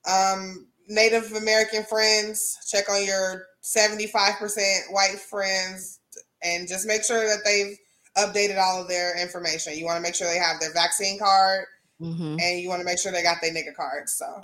um 0.07 0.67
Native 0.89 1.33
American 1.33 1.85
friends, 1.85 2.59
check 2.71 2.89
on 2.89 3.05
your 3.05 3.47
75% 3.63 4.91
white 4.91 5.19
friends, 5.19 6.01
and 6.43 6.69
just 6.69 6.87
make 6.87 7.05
sure 7.05 7.27
that 7.27 7.41
they've 7.45 7.77
updated 8.17 8.59
all 8.59 8.81
of 8.83 8.89
their 8.89 9.21
information. 9.21 9.75
You 9.77 9.85
want 9.85 9.97
to 9.97 10.03
make 10.03 10.15
sure 10.15 10.27
they 10.29 10.39
have 10.39 10.61
their 10.61 10.73
vaccine 10.73 11.19
card 11.19 11.67
Mhm. 12.01 12.41
and 12.41 12.61
you 12.61 12.69
want 12.69 12.81
to 12.81 12.85
make 12.85 12.99
sure 12.99 13.11
they 13.13 13.23
got 13.23 13.41
their 13.41 13.53
nigga 13.53 13.75
cards. 13.75 14.13
So 14.15 14.43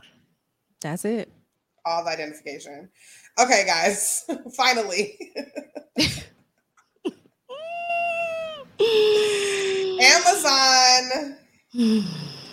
that's 0.81 1.05
it 1.05 1.31
all 1.85 2.05
the 2.05 2.11
identification. 2.11 2.89
Okay, 3.39 3.65
guys, 3.67 4.25
finally. 4.57 5.19
Amazon. 10.01 11.37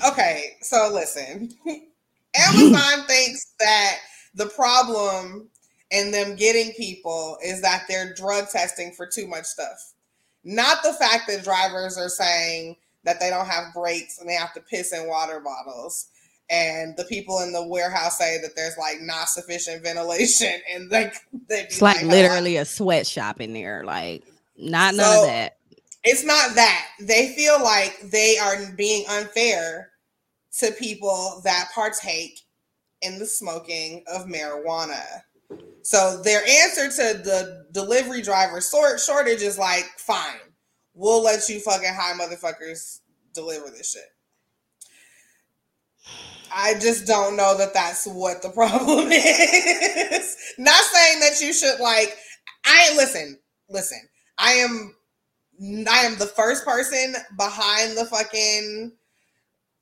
Okay, 0.08 0.56
so 0.62 0.90
listen. 0.94 1.50
Amazon 2.48 3.06
thinks 3.08 3.54
that 3.60 3.98
the 4.36 4.48
problem 4.48 5.48
in 5.92 6.12
them 6.12 6.36
getting 6.36 6.72
people 6.74 7.38
is 7.44 7.62
that 7.62 7.84
they're 7.88 8.14
drug 8.14 8.50
testing 8.50 8.92
for 8.96 9.08
too 9.08 9.28
much 9.28 9.46
stuff. 9.46 9.94
Not 10.44 10.84
the 10.84 10.94
fact 10.94 11.24
that 11.28 11.44
drivers 11.44 11.98
are 11.98 12.10
saying 12.10 12.76
that 13.04 13.20
they 13.20 13.30
don't 13.30 13.48
have 13.48 13.74
brakes 13.74 14.20
and 14.20 14.30
they 14.30 14.34
have 14.34 14.54
to 14.54 14.62
piss 14.62 14.94
in 14.94 15.08
water 15.08 15.40
bottles. 15.40 16.08
And 16.52 16.96
the 16.98 17.04
people 17.06 17.42
in 17.42 17.52
the 17.52 17.66
warehouse 17.68 18.18
say 18.18 18.40
that 18.42 18.56
there's 18.56 18.78
like 18.78 19.02
not 19.02 19.30
sufficient 19.30 19.84
ventilation 19.84 20.54
and 20.74 20.90
like 20.92 21.14
it's 21.50 21.82
like 21.82 22.02
literally 22.04 22.58
a 22.58 22.66
sweatshop 22.66 23.40
in 23.40 23.54
there 23.54 23.84
like 23.84 24.24
not 24.58 24.96
none 24.96 25.06
So- 25.06 25.22
of 25.22 25.28
that 25.28 25.58
it's 26.04 26.24
not 26.24 26.56
that 26.56 26.88
they 27.02 27.34
feel 27.36 27.62
like 27.62 28.00
they 28.10 28.38
are 28.40 28.56
being 28.78 29.06
unfair 29.10 29.92
to 30.58 30.72
people 30.72 31.42
that 31.44 31.70
partake 31.74 32.42
in 33.02 33.20
the 33.20 33.26
smoking 33.26 34.04
of 34.08 34.26
marijuana. 34.26 35.04
So 35.82 36.22
their 36.24 36.42
answer 36.48 36.90
to 36.90 37.18
the 37.18 37.66
delivery 37.72 38.22
driver 38.22 38.62
shortage 38.62 39.42
is 39.42 39.58
like, 39.58 39.86
fine, 39.98 40.40
we'll 40.94 41.24
let 41.24 41.48
you 41.50 41.60
fucking 41.60 41.94
high 41.94 42.14
motherfuckers 42.14 43.00
deliver 43.34 43.70
this 43.70 43.92
shit. 43.92 44.04
I 46.52 46.74
just 46.80 47.06
don't 47.06 47.36
know 47.36 47.58
that 47.58 47.74
that's 47.74 48.06
what 48.06 48.42
the 48.42 48.50
problem 48.54 49.10
is. 49.12 50.38
Not 50.58 50.82
saying 50.82 51.20
that 51.20 51.40
you 51.42 51.54
should 51.54 51.80
like. 51.80 52.18
I 52.66 52.94
listen, 52.96 53.40
listen. 53.70 54.02
I 54.38 54.54
am 54.54 54.96
I 55.90 56.00
am 56.00 56.18
the 56.18 56.26
first 56.26 56.66
person 56.66 57.16
behind 57.38 57.98
the 57.98 58.06
fucking 58.06 58.94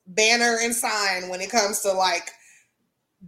banner 0.08 0.58
and 0.62 0.74
sign 0.74 1.30
when 1.30 1.42
it 1.42 1.50
comes 1.50 1.82
to 1.82 1.92
like 1.92 2.32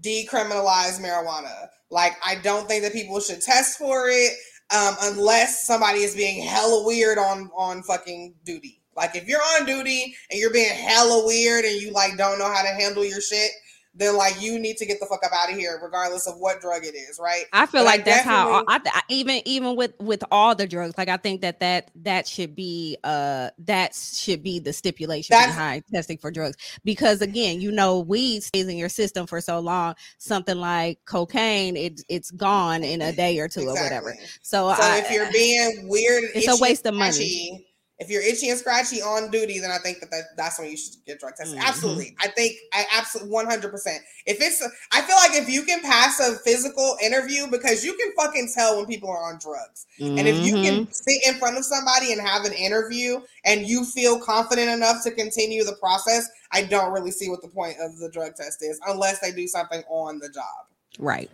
decriminalize 0.02 1.00
marijuana. 1.00 1.68
Like, 1.92 2.14
I 2.26 2.36
don't 2.36 2.68
think 2.68 2.84
that 2.84 2.94
people 2.94 3.20
should 3.20 3.42
test 3.42 3.78
for 3.78 4.10
it 4.10 4.34
um, 4.76 4.96
unless 5.02 5.66
somebody 5.66 6.00
is 6.00 6.16
being 6.16 6.44
hella 6.44 6.86
weird 6.86 7.18
on 7.18 7.50
on 7.56 7.84
fucking 7.84 8.36
duty. 8.46 8.82
Like, 8.96 9.16
if 9.16 9.28
you're 9.28 9.42
on 9.58 9.66
duty 9.66 10.16
and 10.30 10.40
you're 10.40 10.54
being 10.54 10.74
hella 10.74 11.26
weird 11.26 11.66
and 11.66 11.82
you 11.82 11.92
like 11.92 12.18
don't 12.18 12.38
know 12.38 12.52
how 12.52 12.62
to 12.62 12.68
handle 12.68 13.04
your 13.06 13.22
shit, 13.22 13.52
then 13.96 14.16
like 14.16 14.42
you 14.42 14.60
need 14.60 14.78
to 14.78 14.86
get 14.86 15.00
the 15.00 15.06
fuck 15.06 15.24
up 15.26 15.32
out 15.34 15.52
of 15.52 15.58
here, 15.58 15.80
regardless 15.82 16.28
of 16.28 16.38
what 16.38 16.62
drug 16.62 16.86
it 16.86 16.96
is, 16.96 17.20
right? 17.20 17.46
I 17.52 17.66
feel 17.66 17.82
But 17.82 17.88
I 17.88 17.96
like 17.96 18.06
that's 18.06 18.26
how 18.26 18.64
I, 18.68 18.80
I 18.86 19.02
even 19.10 19.42
even 19.46 19.76
with 19.76 19.94
with 20.00 20.24
all 20.32 20.56
the 20.56 20.68
drugs, 20.68 20.94
like 20.98 21.10
I 21.10 21.18
think 21.18 21.42
that 21.42 21.60
that 21.60 21.92
that 22.04 22.28
should 22.28 22.56
be 22.56 22.98
uh 23.04 23.50
that 23.60 23.96
should 23.96 24.44
be 24.44 24.60
the 24.60 24.74
stipulation 24.74 25.36
behind 25.38 25.84
testing 25.92 26.18
for 26.18 26.32
drugs 26.32 26.56
because 26.84 27.22
again, 27.22 27.62
you 27.62 27.72
know, 27.72 28.00
weed 28.00 28.44
stays 28.44 28.68
in 28.68 28.78
your 28.78 28.90
system 28.90 29.26
for 29.26 29.42
so 29.42 29.60
long. 29.60 29.96
Something 30.18 30.58
like 30.58 31.00
cocaine, 31.06 31.76
it 31.76 32.02
it's 32.10 32.32
gone 32.32 32.84
in 32.84 33.02
a 33.02 33.12
day 33.12 33.40
or 33.40 33.48
two 33.48 33.68
or 33.68 33.74
whatever. 33.74 34.16
So, 34.42 34.74
So 34.74 34.84
I, 34.84 34.98
if 35.00 35.12
you're 35.12 35.32
being 35.32 35.88
weird, 35.90 36.24
It's 36.36 36.48
a 36.48 36.62
waste 36.62 36.86
of 36.86 36.94
money. 36.94 37.12
scratchy, 37.12 37.69
If 38.00 38.10
you're 38.10 38.22
itchy 38.22 38.50
and 38.50 38.58
scratchy 38.58 39.02
on 39.02 39.30
duty, 39.30 39.60
then 39.60 39.72
I 39.72 39.78
think 39.78 40.00
that, 40.00 40.10
that 40.12 40.24
that's 40.38 40.58
when 40.58 40.70
you 40.72 40.78
should 40.78 40.96
get 41.06 41.20
drug 41.20 41.36
tested. 41.36 41.60
Mhm. 41.60 41.64
Absolutely, 41.68 42.16
I 42.20 42.30
think 42.30 42.56
I 42.72 42.86
absolutely 42.96 43.32
100. 43.32 43.72
percent 43.72 44.02
If 44.26 44.38
it's, 44.42 44.62
I 44.94 45.02
feel 45.02 45.18
like 45.18 45.34
if 45.34 45.50
you 45.50 45.64
can 45.64 45.82
pass 45.82 46.20
a 46.22 46.36
physical 46.40 46.96
interview 47.04 47.48
because 47.48 47.84
you 47.84 47.94
can 47.96 48.14
fucking 48.16 48.52
tell 48.56 48.78
when 48.78 48.86
people 48.86 49.10
are 49.10 49.22
on 49.32 49.38
drugs, 49.40 49.86
and 50.00 50.28
if 50.28 50.40
you 50.46 50.54
can 50.64 50.88
sit 50.92 51.22
in 51.28 51.36
front 51.36 51.58
of 51.58 51.66
somebody 51.66 52.14
and 52.14 52.22
have 52.22 52.46
an 52.46 52.54
interview 52.54 53.20
and 53.44 53.68
you 53.68 53.84
feel 53.84 54.18
confident 54.20 54.70
enough 54.70 55.04
to 55.04 55.12
continue 55.12 55.64
the 55.66 55.76
process, 55.76 56.30
I 56.52 56.64
don't 56.64 56.94
really 56.94 57.12
see 57.12 57.30
what 57.30 57.42
the 57.42 57.50
point 57.50 57.76
of 57.82 57.98
the 58.00 58.10
drug 58.10 58.36
test 58.36 58.64
is 58.64 58.80
unless 58.88 59.20
they 59.20 59.32
do 59.32 59.46
something 59.48 59.84
on 59.90 60.20
the 60.20 60.30
job. 60.30 60.66
right, 61.00 61.30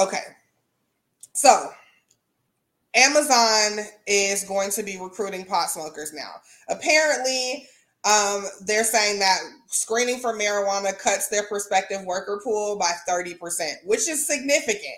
Okay. 0.00 0.22
So 1.32 1.70
Amazon 2.94 3.84
is 4.06 4.44
going 4.44 4.70
to 4.70 4.82
be 4.82 4.98
recruiting 5.00 5.44
pot 5.44 5.70
smokers 5.70 6.12
now. 6.12 6.30
Apparently, 6.68 7.68
um, 8.04 8.44
they're 8.66 8.84
saying 8.84 9.18
that 9.20 9.38
screening 9.68 10.18
for 10.20 10.32
marijuana 10.38 10.96
cuts 10.98 11.28
their 11.28 11.44
prospective 11.44 12.04
worker 12.04 12.40
pool 12.44 12.78
by 12.78 12.92
30%, 13.08 13.74
which 13.84 14.08
is 14.08 14.26
significant. 14.26 14.94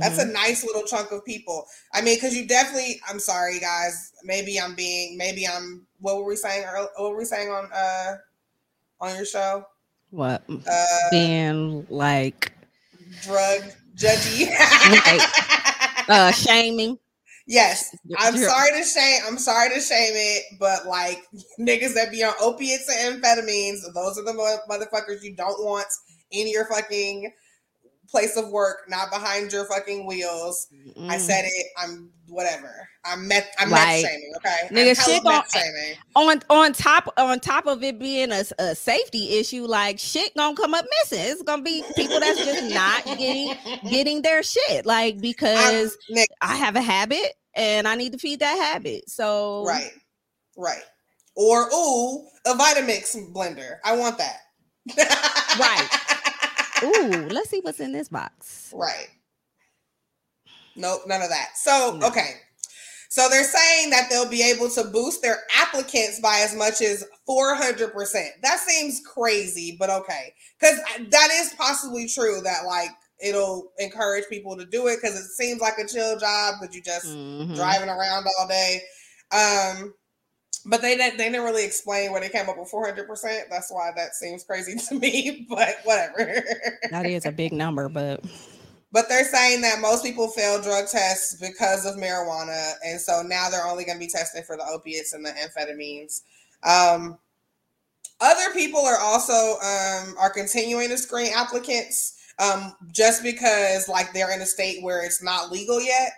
That's 0.00 0.18
a 0.18 0.24
Mhm. 0.24 0.32
nice 0.32 0.64
little 0.64 0.84
chunk 0.84 1.12
of 1.12 1.22
people. 1.26 1.66
I 1.92 2.00
mean, 2.00 2.14
because 2.16 2.34
you 2.34 2.46
definitely, 2.46 3.02
I'm 3.06 3.18
sorry, 3.20 3.58
guys. 3.58 4.12
Maybe 4.24 4.58
I'm 4.58 4.74
being, 4.74 5.18
maybe 5.18 5.46
I'm, 5.46 5.86
what 6.00 6.16
were 6.16 6.24
we 6.24 6.36
saying? 6.36 6.64
What 6.66 7.10
were 7.10 7.18
we 7.18 7.26
saying 7.26 7.50
on, 7.50 7.70
uh, 7.70 8.16
on 9.00 9.14
your 9.14 9.26
show? 9.26 9.66
What? 10.10 10.42
Uh, 10.66 10.84
Being 11.10 11.86
like 11.90 12.50
drug 13.22 13.60
judgy. 13.94 14.48
uh 16.08 16.30
shaming. 16.30 16.98
Yes, 17.48 17.96
I'm 18.18 18.36
sorry 18.36 18.70
to 18.80 18.84
shame. 18.84 19.22
I'm 19.26 19.38
sorry 19.38 19.74
to 19.74 19.80
shame 19.80 20.12
it, 20.14 20.44
but 20.60 20.86
like 20.86 21.24
niggas 21.58 21.94
that 21.94 22.12
be 22.12 22.22
on 22.22 22.34
opiates 22.40 22.88
and 22.88 23.20
amphetamines, 23.22 23.80
those 23.94 24.18
are 24.18 24.24
the 24.24 24.60
motherfuckers 24.70 25.22
you 25.22 25.34
don't 25.34 25.64
want 25.64 25.86
in 26.30 26.48
your 26.48 26.66
fucking 26.66 27.32
place 28.10 28.36
of 28.36 28.48
work, 28.50 28.78
not 28.88 29.10
behind 29.10 29.52
your 29.52 29.64
fucking 29.66 30.06
wheels. 30.06 30.68
I 31.08 31.16
Mm. 31.16 31.20
said 31.20 31.44
it. 31.44 31.66
I'm 31.76 32.10
whatever. 32.28 32.88
I'm 33.04 33.28
meth. 33.28 33.48
I'm 33.58 33.70
Like, 33.70 33.80
meth 33.80 34.00
shaming. 34.00 34.32
Okay, 34.36 34.68
nigga, 34.72 35.04
shit 35.04 35.24
meth 35.24 35.52
shaming. 35.52 35.94
on 36.16 36.42
on 36.50 36.72
top 36.72 37.12
on 37.16 37.40
top 37.40 37.66
of 37.66 37.82
it 37.82 37.98
being 37.98 38.32
a, 38.32 38.44
a 38.58 38.74
safety 38.74 39.38
issue, 39.38 39.64
like 39.64 39.98
shit 39.98 40.34
gonna 40.36 40.56
come 40.56 40.74
up 40.74 40.84
missing. 41.02 41.24
It's 41.30 41.42
gonna 41.42 41.62
be 41.62 41.84
people 41.96 42.20
that's 42.20 42.42
just 42.42 42.62
not 42.62 43.04
getting 43.16 43.50
getting 43.88 44.22
their 44.22 44.42
shit, 44.42 44.84
like 44.86 45.20
because 45.20 45.96
Nick, 46.10 46.28
I 46.40 46.56
have 46.56 46.76
a 46.76 46.82
habit 46.82 47.34
and 47.54 47.86
I 47.88 47.94
need 47.96 48.12
to 48.12 48.18
feed 48.18 48.40
that 48.40 48.56
habit. 48.72 49.08
So 49.08 49.64
right, 49.64 49.92
right. 50.56 50.82
Or 51.36 51.68
ooh, 51.72 52.26
a 52.46 52.54
Vitamix 52.54 53.16
blender. 53.32 53.76
I 53.84 53.96
want 53.96 54.18
that. 54.18 54.38
Right. 55.58 55.88
Ooh, 56.84 57.28
let's 57.30 57.50
see 57.50 57.60
what's 57.60 57.80
in 57.80 57.92
this 57.92 58.08
box. 58.08 58.72
Right. 58.74 59.08
Nope, 60.76 61.02
none 61.06 61.22
of 61.22 61.28
that. 61.30 61.50
So, 61.56 61.96
No. 62.00 62.06
okay. 62.08 62.34
So 63.10 63.28
they're 63.30 63.42
saying 63.44 63.90
that 63.90 64.10
they'll 64.10 64.28
be 64.28 64.42
able 64.42 64.68
to 64.70 64.84
boost 64.84 65.22
their 65.22 65.42
applicants 65.56 66.20
by 66.20 66.40
as 66.40 66.54
much 66.54 66.82
as 66.82 67.04
400%. 67.26 68.28
That 68.42 68.60
seems 68.60 69.00
crazy, 69.00 69.76
but 69.78 69.88
okay. 69.88 70.34
Cuz 70.60 70.78
that 71.10 71.30
is 71.32 71.54
possibly 71.54 72.06
true 72.06 72.42
that 72.42 72.66
like 72.66 72.90
it'll 73.20 73.72
encourage 73.78 74.26
people 74.28 74.56
to 74.58 74.66
do 74.66 74.88
it 74.88 75.00
cuz 75.00 75.14
it 75.16 75.24
seems 75.36 75.60
like 75.60 75.78
a 75.78 75.86
chill 75.88 76.18
job 76.18 76.56
but 76.60 76.74
you 76.74 76.82
just 76.82 77.06
Mhm. 77.06 77.54
driving 77.56 77.88
around 77.88 78.26
all 78.38 78.46
day. 78.46 78.82
Um 79.32 79.94
but 80.68 80.82
they 80.82 80.96
didn't 80.96 81.16
they 81.16 81.24
didn't 81.24 81.44
really 81.44 81.64
explain 81.64 82.12
when 82.12 82.22
it 82.22 82.30
came 82.30 82.48
up 82.48 82.58
with 82.58 82.70
400%. 82.70 83.06
That's 83.50 83.70
why 83.70 83.90
that 83.96 84.14
seems 84.14 84.44
crazy 84.44 84.76
to 84.88 84.94
me, 84.94 85.46
but 85.48 85.76
whatever. 85.84 86.44
That 86.90 87.06
is 87.06 87.26
a 87.26 87.32
big 87.32 87.52
number, 87.52 87.88
but 87.88 88.24
But 88.92 89.08
they're 89.08 89.24
saying 89.24 89.62
that 89.62 89.80
most 89.80 90.04
people 90.04 90.28
fail 90.28 90.60
drug 90.60 90.86
tests 90.88 91.34
because 91.40 91.86
of 91.86 91.96
marijuana, 91.96 92.72
and 92.84 93.00
so 93.00 93.22
now 93.22 93.48
they're 93.48 93.66
only 93.66 93.84
going 93.84 93.98
to 93.98 94.04
be 94.04 94.10
testing 94.10 94.42
for 94.42 94.56
the 94.56 94.64
opiates 94.64 95.14
and 95.14 95.24
the 95.24 95.30
amphetamines. 95.30 96.22
Um, 96.62 97.18
other 98.20 98.52
people 98.52 98.80
are 98.80 98.98
also 98.98 99.32
um, 99.32 100.14
are 100.18 100.30
continuing 100.32 100.88
to 100.88 100.98
screen 100.98 101.32
applicants 101.34 102.16
um, 102.38 102.74
just 102.92 103.22
because 103.22 103.88
like 103.88 104.12
they're 104.12 104.34
in 104.34 104.42
a 104.42 104.46
state 104.46 104.82
where 104.82 105.04
it's 105.04 105.22
not 105.22 105.50
legal 105.50 105.80
yet, 105.80 106.12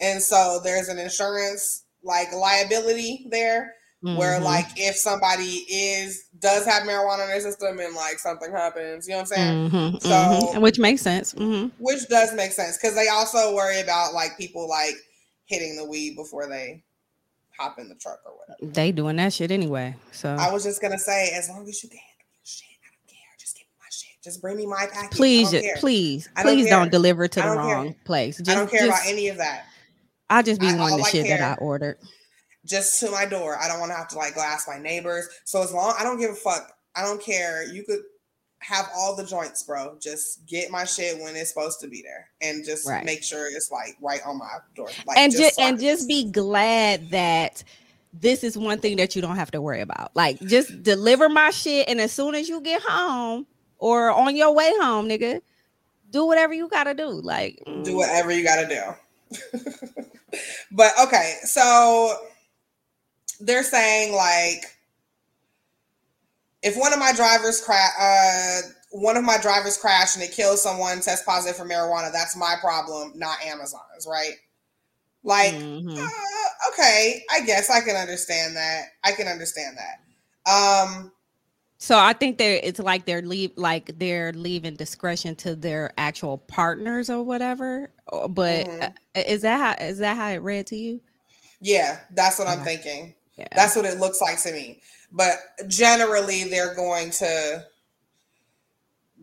and 0.00 0.22
so 0.22 0.60
there's 0.64 0.88
an 0.88 0.98
insurance 0.98 1.84
like 2.02 2.32
liability 2.32 3.26
there 3.30 3.74
where 4.02 4.40
Mhm. 4.40 4.44
like 4.44 4.66
if 4.76 4.96
somebody 4.96 5.66
is 5.68 6.24
does 6.38 6.64
have 6.64 6.84
marijuana 6.84 7.22
in 7.24 7.28
their 7.28 7.40
system 7.40 7.78
and 7.80 7.94
like 7.94 8.18
something 8.18 8.50
happens, 8.50 9.06
you 9.06 9.12
know 9.12 9.18
what 9.20 9.32
I'm 9.38 9.70
saying? 9.70 9.70
Mhm, 9.70 10.02
So- 10.02 10.08
mhm. 10.54 10.60
which 10.62 10.78
makes 10.78 11.02
sense. 11.02 11.32
hmm 11.32 11.66
which 11.78 12.08
does 12.08 12.32
make 12.34 12.52
sense 12.52 12.78
because 12.78 12.94
they 12.94 13.08
also 13.08 13.54
worry 13.54 13.80
about 13.80 14.14
like 14.14 14.38
people 14.38 14.66
like 14.68 14.94
hitting 15.44 15.76
the 15.76 15.84
weed 15.84 16.16
before 16.16 16.46
they 16.46 16.82
hop 17.58 17.78
in 17.78 17.88
the 17.90 17.94
truck 17.96 18.20
or 18.24 18.32
whatever. 18.38 18.72
They 18.72 18.90
doing 18.92 19.16
that 19.16 19.34
shit 19.34 19.50
anyway. 19.50 19.94
So 20.12 20.30
I 20.34 20.50
was 20.50 20.62
just 20.64 20.80
gonna 20.80 20.98
say, 20.98 21.30
as 21.34 21.48
long 21.50 21.68
as 21.68 21.82
you 21.82 21.90
can 21.90 21.98
handle 21.98 22.26
your 22.32 22.40
shit, 22.44 22.68
I 22.82 22.88
don't 22.88 23.06
care. 23.06 23.26
Just 23.38 23.54
give 23.56 23.66
me 23.66 23.74
my 23.78 23.86
shit. 23.90 24.22
Just 24.24 24.40
bring 24.40 24.56
me 24.56 24.64
my 24.64 24.86
package. 24.90 25.10
please, 25.18 25.48
I 25.48 25.52
don't 25.52 25.62
care. 25.62 25.76
please, 25.76 26.28
I 26.36 26.42
don't 26.42 26.54
please 26.54 26.64
care. 26.68 26.78
don't 26.78 26.90
deliver 26.90 27.28
to 27.28 27.40
the 27.40 27.42
don't 27.46 27.56
care. 27.66 27.74
wrong 27.76 27.94
place. 28.06 28.38
Just, 28.38 28.48
I 28.50 28.54
don't 28.54 28.70
care 28.70 28.86
just, 28.86 28.98
about 29.02 29.12
any 29.12 29.28
of 29.28 29.36
that. 29.36 29.66
I'll 30.30 30.42
just 30.42 30.60
be 30.60 30.68
I- 30.68 30.76
wanting 30.76 30.98
the 30.98 31.04
I 31.04 31.10
shit 31.10 31.26
that 31.26 31.42
I 31.42 31.54
ordered. 31.60 31.98
Just 32.64 33.00
to 33.00 33.10
my 33.10 33.24
door. 33.24 33.56
I 33.58 33.68
don't 33.68 33.80
want 33.80 33.90
to 33.92 33.96
have 33.96 34.08
to 34.08 34.18
like 34.18 34.34
glass 34.34 34.66
my 34.68 34.78
neighbors. 34.78 35.28
So 35.44 35.62
as 35.62 35.72
long 35.72 35.94
I 35.98 36.04
don't 36.04 36.20
give 36.20 36.30
a 36.30 36.34
fuck. 36.34 36.72
I 36.94 37.02
don't 37.02 37.22
care. 37.22 37.64
You 37.64 37.84
could 37.84 38.00
have 38.60 38.88
all 38.94 39.16
the 39.16 39.24
joints, 39.24 39.62
bro. 39.62 39.96
Just 40.00 40.46
get 40.46 40.70
my 40.70 40.84
shit 40.84 41.18
when 41.20 41.34
it's 41.36 41.50
supposed 41.50 41.80
to 41.80 41.88
be 41.88 42.02
there, 42.02 42.28
and 42.42 42.64
just 42.64 42.86
Right. 42.86 43.04
make 43.04 43.22
sure 43.22 43.46
it's 43.46 43.70
like 43.70 43.96
right 44.00 44.20
on 44.26 44.38
my 44.38 44.58
door. 44.74 44.88
Like, 45.06 45.18
and 45.18 45.32
just 45.32 45.58
I 45.58 45.68
and 45.68 45.80
just 45.80 46.06
be 46.08 46.30
glad 46.30 47.10
that 47.10 47.64
this 48.12 48.44
is 48.44 48.58
one 48.58 48.80
thing 48.80 48.96
that 48.96 49.16
you 49.16 49.22
don't 49.22 49.36
have 49.36 49.50
to 49.52 49.62
worry 49.62 49.80
about. 49.80 50.14
Like 50.14 50.40
just 50.40 50.82
deliver 50.82 51.28
my 51.28 51.50
shit, 51.50 51.88
and 51.88 52.00
as 52.00 52.12
soon 52.12 52.34
as 52.34 52.48
you 52.48 52.60
get 52.60 52.82
home 52.82 53.46
or 53.78 54.10
on 54.10 54.36
your 54.36 54.52
way 54.52 54.72
home, 54.80 55.08
nigga, 55.08 55.40
do 56.10 56.26
whatever 56.26 56.52
you 56.52 56.68
gotta 56.68 56.92
do. 56.94 57.08
Like 57.08 57.62
do 57.80 57.92
mm, 57.92 57.96
whatever 57.96 58.30
you 58.32 58.44
got 58.44 58.68
to 58.68 58.68
do. 58.68 58.82
but 60.72 60.92
okay, 61.02 61.36
so 61.44 62.16
they're 63.40 63.62
saying 63.64 64.14
like 64.14 64.64
if 66.62 66.76
one 66.76 66.92
of 66.92 66.98
my 66.98 67.12
drivers 67.12 67.60
crash, 67.60 67.90
uh, 67.98 68.60
one 68.92 69.16
of 69.16 69.24
my 69.24 69.38
drivers 69.38 69.76
crash 69.78 70.14
and 70.14 70.22
it 70.24 70.32
kills 70.32 70.62
someone, 70.62 71.00
test 71.00 71.24
positive 71.24 71.56
for 71.56 71.64
marijuana, 71.64 72.12
that's 72.12 72.36
my 72.36 72.56
problem, 72.60 73.12
not 73.16 73.42
Amazon's, 73.44 74.06
right? 74.06 74.34
Like, 75.22 75.52
mhm. 75.54 75.98
uh, 75.98 76.70
okay, 76.72 77.22
I 77.30 77.40
guess 77.44 77.70
I 77.70 77.80
can 77.80 77.96
understand 77.96 78.56
that. 78.56 78.84
I 79.04 79.12
can 79.12 79.26
understand 79.28 79.76
that. 79.78 80.50
Um, 80.50 81.12
So 81.78 81.98
I 81.98 82.12
think 82.12 82.36
they're 82.36 82.60
it's 82.62 82.78
like 82.78 83.06
they're 83.06 83.22
leave 83.22 83.52
like 83.56 83.98
they're 83.98 84.32
leaving 84.34 84.74
discretion 84.76 85.34
to 85.36 85.56
their 85.56 85.92
actual 85.96 86.38
partners 86.38 87.08
or 87.08 87.22
whatever. 87.22 87.90
Or- 88.08 88.28
But 88.28 88.66
Mhm. 88.66 88.82
uh, 89.16 89.20
is 89.26 89.42
that 89.42 89.78
how 89.78 89.84
is 89.86 89.98
that 89.98 90.16
how 90.16 90.28
it 90.28 90.38
read 90.42 90.66
to 90.68 90.76
you? 90.76 91.00
yeah, 91.60 92.00
that's 92.12 92.38
what 92.38 92.48
I'm 92.48 92.60
thinking. 92.62 93.14
Yeah. 93.40 93.46
That's 93.56 93.74
what 93.74 93.86
it 93.86 93.98
looks 93.98 94.20
like 94.20 94.40
to 94.42 94.52
me. 94.52 94.80
But 95.12 95.38
generally, 95.66 96.44
they're 96.44 96.74
going 96.74 97.10
to 97.12 97.64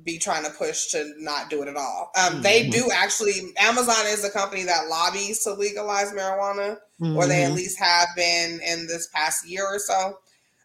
be 0.04 0.18
trying 0.18 0.44
to 0.44 0.50
push 0.50 0.88
to 0.88 1.14
not 1.18 1.50
do 1.50 1.62
it 1.62 1.68
at 1.68 1.76
all. 1.76 2.12
Um, 2.16 2.42
They 2.42 2.66
Mhm. 2.66 2.72
do 2.72 2.92
actually. 2.92 3.54
Amazon 3.58 4.06
is 4.08 4.24
a 4.24 4.30
company 4.30 4.64
that 4.64 4.88
lobbies 4.88 5.44
to 5.44 5.54
legalize 5.54 6.12
marijuana, 6.12 6.80
or 7.16 7.28
they 7.28 7.44
at 7.44 7.52
Mhm. 7.52 7.56
least 7.56 7.78
have 7.78 8.08
been 8.16 8.60
in 8.62 8.88
this 8.88 9.08
past 9.08 9.46
year 9.46 9.66
or 9.66 9.80
so. 9.80 10.20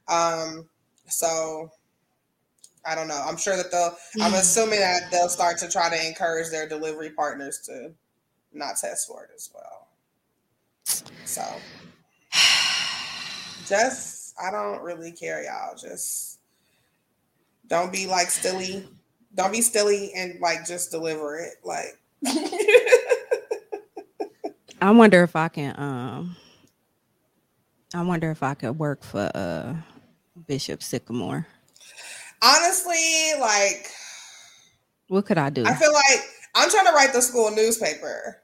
Um, 0.09 0.69
so 1.09 1.71
I 2.85 2.95
don't 2.95 3.07
know. 3.07 3.23
I'm 3.23 3.37
sure 3.37 3.57
that 3.57 3.71
they'll. 3.71 3.97
I'm 4.21 4.35
assuming 4.35 4.81
that 4.81 5.11
they'll 5.11 5.29
start 5.29 5.59
to 5.59 5.69
try 5.69 5.89
to 5.89 6.07
encourage 6.07 6.49
their 6.51 6.67
delivery 6.69 7.11
partners 7.11 7.61
to 7.67 7.95
not 8.53 8.77
test 8.77 9.07
for 9.07 9.25
it 9.25 9.31
as 9.37 9.51
well. 9.55 9.89
So 11.25 11.43
just 13.67 14.35
I 14.43 14.51
don't 14.51 14.83
really 14.83 15.13
care, 15.13 15.43
y'all. 15.45 15.77
Just 15.77 16.39
don't 17.67 17.93
be 17.93 18.07
like 18.07 18.31
stilly. 18.31 18.87
Don't 19.35 19.53
be 19.53 19.63
stilly 19.63 20.13
and 20.15 20.41
like 20.41 20.67
just 20.67 20.91
deliver 20.91 21.39
it. 21.39 21.55
Like 21.65 21.99
I 24.81 24.91
wonder 24.91 25.23
if 25.23 25.37
I 25.37 25.49
can 25.49 25.75
um 25.79 26.37
I 27.95 28.03
wonder 28.03 28.31
if 28.31 28.43
I 28.43 28.55
could 28.55 28.79
work 28.79 29.03
for 29.05 29.31
uh 29.35 29.75
Bishop 30.47 30.83
Sycamore. 30.83 31.47
honestly, 32.43 33.33
like 33.41 33.89
What 35.09 35.27
could 35.27 35.39
I 35.39 35.51
do? 35.51 35.65
I 35.65 35.75
feel 35.75 35.93
like 35.93 36.25
I'm 36.55 36.71
trying 36.71 36.87
to 36.87 36.93
write 36.93 37.13
the 37.13 37.23
school 37.23 37.51
newspaper. 37.51 38.42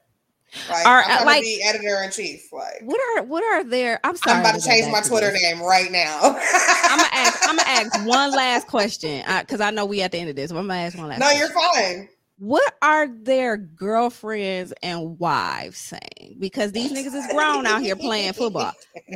Like 0.69 0.85
Are- 0.85 1.01
I'm 1.03 1.05
trying 1.23 1.25
like- 1.25 1.43
be 1.43 1.61
editor 1.63 2.01
in 2.03 2.11
chief. 2.11 2.51
Like 2.51 2.81
what 2.83 2.99
are 3.17 3.23
what 3.23 3.43
are 3.43 3.63
there? 3.63 3.99
I'm 4.03 4.15
sorry. 4.15 4.37
I'm 4.37 4.41
about 4.41 4.59
to 4.59 4.65
change 4.67 4.91
my 4.91 5.01
Twitter 5.01 5.31
this. 5.31 5.41
name 5.41 5.61
right 5.61 5.91
now. 5.91 6.19
I'm 6.23 6.97
gonna 6.97 7.09
ask. 7.13 7.39
I'm 7.47 7.57
gonna 7.57 7.69
ask 7.69 8.05
one 8.07 8.31
last 8.31 8.67
question 8.67 9.23
because 9.41 9.61
I 9.61 9.71
know 9.71 9.85
we 9.85 10.01
at 10.01 10.11
the 10.11 10.17
end 10.19 10.29
of 10.29 10.35
this. 10.35 10.51
But 10.51 10.59
I'm 10.59 10.67
gonna 10.67 10.79
ask 10.79 10.97
one 10.97 11.07
last. 11.09 11.19
No, 11.19 11.25
question. 11.27 11.39
you're 11.39 11.73
fine. 11.73 12.09
What 12.39 12.73
are 12.81 13.07
their 13.07 13.57
girlfriends 13.57 14.73
and 14.81 15.19
wives 15.19 15.77
saying? 15.77 16.37
Because 16.39 16.71
these 16.71 16.91
niggas 16.91 17.13
is 17.13 17.27
grown 17.33 17.65
out 17.67 17.81
here 17.81 17.97
playing 17.97 18.31
football. 18.31 18.71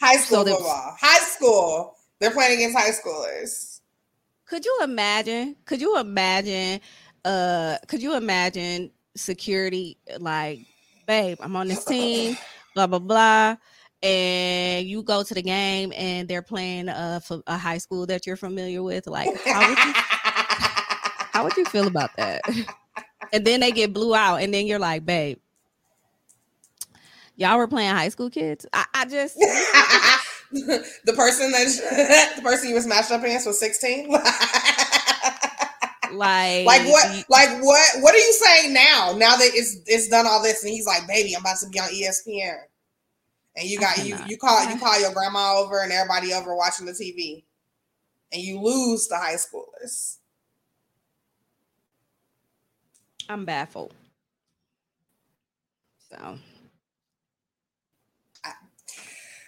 High 0.00 0.16
school 0.16 0.44
So 0.44 0.56
football. 0.56 0.96
High 1.00 1.24
school. 1.24 1.96
They're 2.20 2.30
playing 2.30 2.58
against 2.58 2.76
high 2.78 2.90
schoolers. 2.90 3.80
Could 4.46 4.64
you 4.64 4.78
imagine? 4.82 5.56
Could 5.64 5.80
you 5.80 5.98
imagine? 5.98 6.80
Uh, 7.24 7.76
could 7.88 8.02
you 8.02 8.14
imagine 8.14 8.90
security 9.16 9.98
like, 10.18 10.60
babe, 11.06 11.38
I'm 11.40 11.56
on 11.56 11.68
this 11.68 11.84
team, 11.84 12.36
blah 12.74 12.86
blah 12.86 12.98
blah, 12.98 13.56
and 14.02 14.86
you 14.86 15.02
go 15.02 15.22
to 15.22 15.34
the 15.34 15.42
game 15.42 15.92
and 15.96 16.28
they're 16.28 16.42
playing 16.42 16.86
for 17.22 17.42
a 17.46 17.56
high 17.56 17.78
school 17.78 18.06
that 18.06 18.26
you're 18.26 18.36
familiar 18.36 18.82
with. 18.82 19.06
Like, 19.06 19.28
how 19.44 19.68
would 19.68 19.78
you 19.78 19.92
how 19.94 21.44
would 21.44 21.56
you 21.56 21.64
feel 21.66 21.86
about 21.86 22.10
that? 22.16 22.42
and 23.32 23.44
then 23.44 23.60
they 23.60 23.72
get 23.72 23.92
blew 23.92 24.14
out, 24.14 24.36
and 24.42 24.52
then 24.52 24.66
you're 24.66 24.78
like, 24.78 25.04
babe, 25.04 25.38
y'all 27.36 27.58
were 27.58 27.68
playing 27.68 27.94
high 27.94 28.08
school 28.08 28.30
kids. 28.30 28.66
I, 28.72 28.84
I 28.94 29.04
just 29.06 29.36
the 30.52 31.12
person 31.14 31.50
that 31.52 32.32
the 32.36 32.42
person 32.42 32.68
you 32.68 32.74
was 32.74 32.86
matched 32.86 33.10
up 33.10 33.22
against 33.22 33.46
was 33.46 33.58
16. 33.60 34.10
Like 36.16 36.66
like 36.66 36.86
what 36.86 37.24
like 37.28 37.62
what 37.62 38.02
what 38.02 38.14
are 38.14 38.18
you 38.18 38.32
saying 38.32 38.72
now? 38.72 39.14
Now 39.16 39.36
that 39.36 39.50
it's 39.54 39.78
it's 39.86 40.08
done 40.08 40.26
all 40.26 40.42
this 40.42 40.64
and 40.64 40.72
he's 40.72 40.86
like, 40.86 41.06
baby, 41.06 41.34
I'm 41.34 41.42
about 41.42 41.58
to 41.58 41.68
be 41.68 41.78
on 41.78 41.88
ESPN. 41.88 42.58
And 43.56 43.68
you 43.68 43.78
got 43.78 44.04
you 44.04 44.16
you 44.26 44.36
call 44.36 44.64
you 44.68 44.78
call 44.78 45.00
your 45.00 45.12
grandma 45.12 45.56
over 45.56 45.82
and 45.82 45.92
everybody 45.92 46.32
over 46.32 46.54
watching 46.54 46.86
the 46.86 46.92
TV. 46.92 47.44
And 48.32 48.42
you 48.42 48.60
lose 48.60 49.06
the 49.08 49.16
high 49.16 49.36
schoolers. 49.36 50.16
I'm 53.28 53.44
baffled. 53.44 53.94
So 56.10 56.38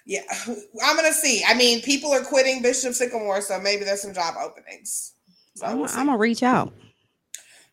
yeah, 0.08 0.22
I'm 0.82 0.96
gonna 0.96 1.12
see. 1.12 1.44
I 1.46 1.54
mean, 1.54 1.82
people 1.82 2.12
are 2.12 2.24
quitting 2.24 2.62
Bishop 2.62 2.94
Sycamore, 2.94 3.42
so 3.42 3.60
maybe 3.60 3.84
there's 3.84 4.02
some 4.02 4.14
job 4.14 4.34
openings. 4.42 5.12
So 5.58 5.66
I'm, 5.66 5.78
we'll 5.78 5.88
I'm 5.90 6.06
gonna 6.06 6.18
reach 6.18 6.42
out. 6.42 6.72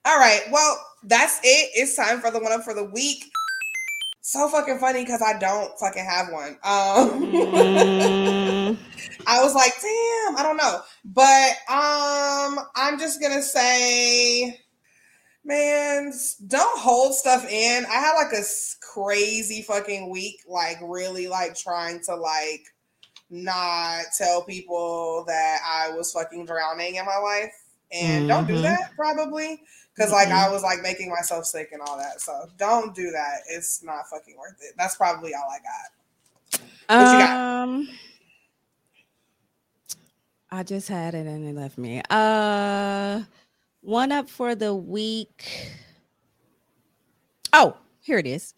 All 0.06 0.18
right. 0.18 0.42
Well, 0.52 0.78
that's 1.04 1.40
it. 1.44 1.72
It's 1.76 1.96
time 1.96 2.20
for 2.20 2.32
the 2.32 2.40
one 2.40 2.52
up 2.52 2.64
for 2.64 2.74
the 2.74 2.84
week. 2.84 3.26
So 4.22 4.50
fucking 4.50 4.80
funny 4.80 5.04
because 5.04 5.22
I 5.22 5.38
don't 5.38 5.78
fucking 5.80 6.04
have 6.04 6.30
one. 6.32 6.58
Um, 6.64 7.32
mm. 7.32 8.78
I 9.28 9.44
was 9.44 9.54
like, 9.54 9.74
damn, 9.82 10.36
I 10.36 10.44
don't 10.44 10.58
know, 10.58 10.82
but 11.06 11.52
um, 11.70 12.66
I'm 12.76 12.98
just 12.98 13.22
gonna 13.22 13.44
say 13.44 14.60
Man, 15.48 16.12
don't 16.48 16.80
hold 16.80 17.14
stuff 17.14 17.46
in. 17.48 17.86
I 17.86 17.94
had 17.94 18.14
like 18.16 18.34
a 18.34 18.44
crazy 18.82 19.62
fucking 19.62 20.10
week, 20.10 20.40
like 20.48 20.78
really 20.82 21.28
like 21.28 21.56
trying 21.56 22.02
to 22.06 22.16
like 22.16 22.64
not 23.30 24.06
tell 24.18 24.42
people 24.42 25.24
that 25.28 25.60
I 25.64 25.92
was 25.92 26.12
fucking 26.12 26.48
drowning 26.48 26.96
in 26.96 27.06
my 27.06 27.18
life. 27.18 27.54
And 27.96 28.22
mm-hmm. 28.22 28.28
don't 28.28 28.48
do 28.48 28.54
mm-hmm. 28.54 28.64
that 28.64 28.92
probably. 28.96 29.62
because 29.96 30.12
like 30.12 30.28
mm-hmm. 30.28 30.50
I 30.50 30.52
was 30.52 30.64
like 30.64 30.82
making 30.82 31.10
myself 31.10 31.46
sick 31.46 31.70
and 31.72 31.82
all 31.82 31.98
that. 31.98 32.22
So 32.22 32.48
don't 32.58 32.94
do 32.94 33.12
that. 33.12 33.42
It's 33.50 33.84
not 33.84 34.08
fucking 34.08 34.36
worth 34.38 34.58
it. 34.62 34.74
That's 34.78 34.96
probably 34.96 35.34
all 35.34 35.50
I 35.50 35.58
got. 35.60 36.62
What 36.88 37.30
um, 37.30 37.90
I 40.52 40.64
just 40.64 40.88
had 40.88 41.16
it 41.16 41.26
and 41.26 41.48
it 41.48 41.56
left 41.56 41.78
me. 41.78 42.02
Uh 42.10 43.24
one 43.82 44.12
up 44.12 44.30
for 44.30 44.56
the 44.56 44.74
week. 44.74 45.72
Oh, 47.54 47.78
here 48.02 48.18
it 48.18 48.28
is. 48.28 48.54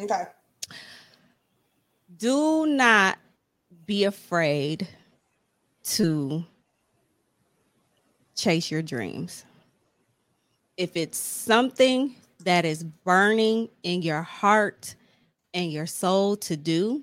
Okay. 0.00 0.24
Do 2.16 2.66
not 2.66 3.18
be 3.86 4.04
afraid 4.04 4.88
to 5.84 6.44
chase 8.44 8.70
your 8.70 8.82
dreams. 8.82 9.44
If 10.76 10.96
it's 10.96 11.18
something 11.18 12.14
that 12.44 12.64
is 12.64 12.84
burning 12.84 13.68
in 13.82 14.02
your 14.02 14.22
heart 14.22 14.94
and 15.54 15.72
your 15.72 15.86
soul 15.86 16.36
to 16.36 16.56
do, 16.56 17.02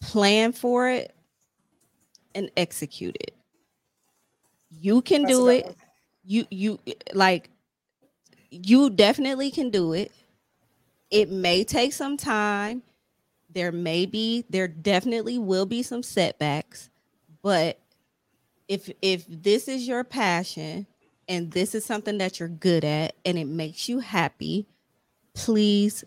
plan 0.00 0.52
for 0.52 0.88
it 0.88 1.14
and 2.34 2.50
execute 2.56 3.16
it. 3.20 3.34
You 4.70 5.02
can 5.02 5.22
That's 5.22 5.34
do 5.34 5.48
it. 5.48 5.64
One 5.66 5.74
you 6.24 6.46
you 6.50 6.78
like 7.12 7.50
you 8.50 8.90
definitely 8.90 9.50
can 9.50 9.70
do 9.70 9.92
it. 9.92 10.12
It 11.10 11.30
may 11.30 11.64
take 11.64 11.92
some 11.92 12.16
time. 12.16 12.82
There 13.52 13.72
may 13.72 14.06
be 14.06 14.44
there 14.48 14.68
definitely 14.68 15.38
will 15.38 15.66
be 15.66 15.82
some 15.82 16.02
setbacks, 16.02 16.90
but 17.42 17.78
if 18.70 18.88
if 19.02 19.26
this 19.28 19.66
is 19.68 19.88
your 19.88 20.04
passion 20.04 20.86
and 21.28 21.50
this 21.50 21.74
is 21.74 21.84
something 21.84 22.18
that 22.18 22.38
you're 22.38 22.48
good 22.48 22.84
at 22.84 23.16
and 23.24 23.36
it 23.36 23.46
makes 23.46 23.88
you 23.88 23.98
happy, 23.98 24.68
please 25.34 26.04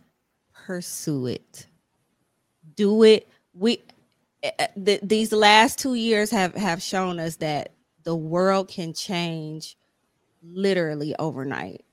pursue 0.54 1.28
it. 1.28 1.68
Do 2.76 3.04
it. 3.04 3.28
We 3.54 3.84
eh, 4.44 4.52
eh, 4.60 4.68
th- 4.86 5.02
these 5.04 5.34
last 5.34 5.78
2 5.80 5.96
years 5.96 6.32
have 6.32 6.56
have 6.56 6.82
shown 6.82 7.20
us 7.20 7.36
that 7.38 7.74
the 8.06 8.16
world 8.16 8.70
can 8.70 8.94
change 8.94 9.78
literally 10.42 11.16
overnight. 11.20 11.84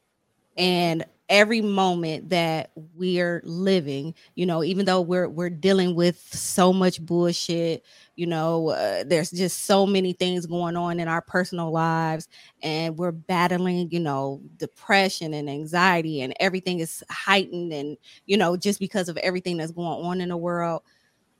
And 0.56 1.04
every 1.30 1.62
moment 1.62 2.30
that 2.30 2.72
we're 2.96 3.40
living, 3.46 4.14
you 4.34 4.46
know, 4.46 4.64
even 4.64 4.84
though 4.84 5.00
we're 5.00 5.28
we're 5.28 5.50
dealing 5.50 5.94
with 5.94 6.18
so 6.34 6.72
much 6.74 7.00
bullshit, 7.00 7.84
you 8.16 8.26
know, 8.26 8.70
uh, 8.70 9.04
there's 9.06 9.30
just 9.30 9.64
so 9.66 9.86
many 9.86 10.12
things 10.12 10.46
going 10.46 10.76
on 10.76 11.00
in 11.00 11.08
our 11.08 11.22
personal 11.22 11.70
lives 11.72 12.28
and 12.62 12.98
we're 12.98 13.12
battling, 13.12 13.90
you 13.92 14.00
know, 14.00 14.42
depression 14.58 15.32
and 15.34 15.48
anxiety 15.48 16.20
and 16.22 16.34
everything 16.40 16.80
is 16.80 17.02
heightened 17.10 17.72
and 17.72 17.96
you 18.26 18.36
know, 18.36 18.56
just 18.56 18.80
because 18.80 19.08
of 19.08 19.16
everything 19.18 19.56
that's 19.56 19.72
going 19.72 20.04
on 20.04 20.20
in 20.20 20.28
the 20.30 20.36
world, 20.36 20.82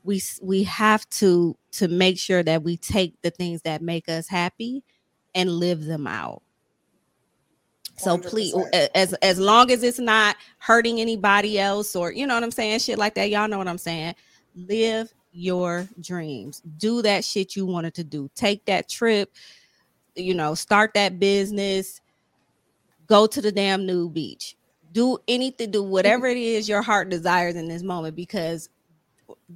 we 0.03 0.21
we 0.41 0.63
have 0.63 1.07
to 1.09 1.57
to 1.73 1.87
make 1.87 2.17
sure 2.19 2.43
that 2.43 2.63
we 2.63 2.77
take 2.77 3.21
the 3.21 3.31
things 3.31 3.61
that 3.63 3.81
make 3.81 4.09
us 4.09 4.27
happy 4.27 4.83
and 5.35 5.49
live 5.51 5.85
them 5.85 6.07
out 6.07 6.41
so 8.01 8.17
100%. 8.17 8.25
please, 8.25 8.55
as 8.95 9.13
as 9.13 9.39
long 9.39 9.71
as 9.71 9.83
it's 9.83 9.99
not 9.99 10.35
hurting 10.59 10.99
anybody 10.99 11.59
else, 11.59 11.95
or 11.95 12.11
you 12.11 12.27
know 12.27 12.33
what 12.33 12.43
I'm 12.43 12.51
saying, 12.51 12.79
shit 12.79 12.97
like 12.97 13.15
that. 13.15 13.29
Y'all 13.29 13.47
know 13.47 13.57
what 13.57 13.67
I'm 13.67 13.77
saying. 13.77 14.15
Live 14.55 15.13
your 15.31 15.87
dreams. 15.99 16.61
Do 16.77 17.01
that 17.03 17.23
shit 17.23 17.55
you 17.55 17.65
wanted 17.65 17.93
to 17.95 18.03
do. 18.03 18.29
Take 18.35 18.65
that 18.65 18.89
trip. 18.89 19.31
You 20.15 20.33
know, 20.33 20.55
start 20.55 20.93
that 20.95 21.19
business. 21.19 22.01
Go 23.07 23.27
to 23.27 23.41
the 23.41 23.51
damn 23.51 23.85
new 23.85 24.09
beach. 24.09 24.57
Do 24.91 25.17
anything. 25.27 25.71
Do 25.71 25.83
whatever 25.83 26.27
it 26.27 26.37
is 26.37 26.67
your 26.67 26.81
heart 26.81 27.09
desires 27.09 27.55
in 27.55 27.67
this 27.67 27.81
moment, 27.81 28.15
because 28.15 28.69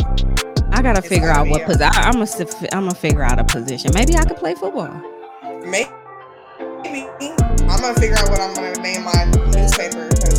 I 0.72 0.82
gotta 0.82 1.02
figure 1.02 1.30
out 1.30 1.48
what 1.48 1.66
position. 1.66 1.92
I'm 1.94 2.14
gonna 2.14 2.28
I'm 2.72 2.84
gonna 2.86 2.96
figure 2.96 3.24
out 3.24 3.40
a 3.40 3.44
position. 3.44 3.92
Maybe 3.94 4.16
I 4.16 4.24
could 4.24 4.38
play 4.38 4.56
football. 4.56 4.94
Maybe. 5.66 5.90
I'm 6.60 7.82
gonna 7.82 8.00
figure 8.00 8.18
out 8.18 8.30
what 8.30 8.40
I'm 8.40 8.54
gonna 8.54 8.82
name 8.82 9.04
my 9.04 9.26
newspaper 9.52 10.10
because 10.10 10.39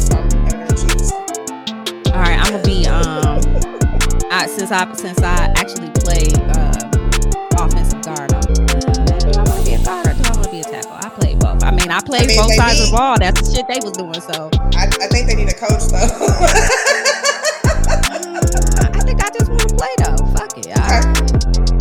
gonna 2.51 2.63
be 2.65 2.87
um. 2.87 3.39
I, 4.31 4.47
since 4.47 4.71
I 4.71 4.93
since 4.95 5.21
I 5.23 5.53
actually 5.57 5.91
play 5.91 6.31
uh, 6.51 6.75
offensive 7.59 8.03
guard, 8.03 8.33
I'm, 8.33 8.43
I 9.39 9.43
want 9.47 9.59
to 9.59 9.65
be 9.65 9.75
a 9.75 9.85
guard 9.85 10.07
or 10.07 10.15
do 10.15 10.23
I 10.25 10.31
want 10.35 10.45
to 10.45 10.51
be 10.51 10.61
a 10.61 10.65
tackle? 10.65 10.93
I 10.93 11.09
play 11.11 11.35
both. 11.35 11.63
I 11.63 11.71
mean, 11.71 11.91
I 11.91 12.01
played 12.01 12.23
I 12.23 12.27
mean, 12.27 12.37
both 12.37 12.55
sides 12.55 12.79
need, 12.79 12.85
of 12.85 12.91
the 12.91 12.97
ball. 12.97 13.19
That's 13.19 13.41
the 13.41 13.55
shit 13.55 13.67
they 13.69 13.79
was 13.83 13.93
doing. 13.93 14.21
So 14.21 14.51
I, 14.75 14.87
I 14.87 15.07
think 15.09 15.27
they 15.29 15.35
need 15.35 15.49
a 15.49 15.55
coach 15.55 15.87
though. 15.91 16.11
I 18.91 19.01
think 19.03 19.23
I 19.23 19.31
just 19.31 19.51
want 19.51 19.69
to 19.69 19.75
play 19.75 19.95
though. 19.99 20.17
Fuck 20.35 20.59
it. 20.59 20.69
I, 20.75 21.03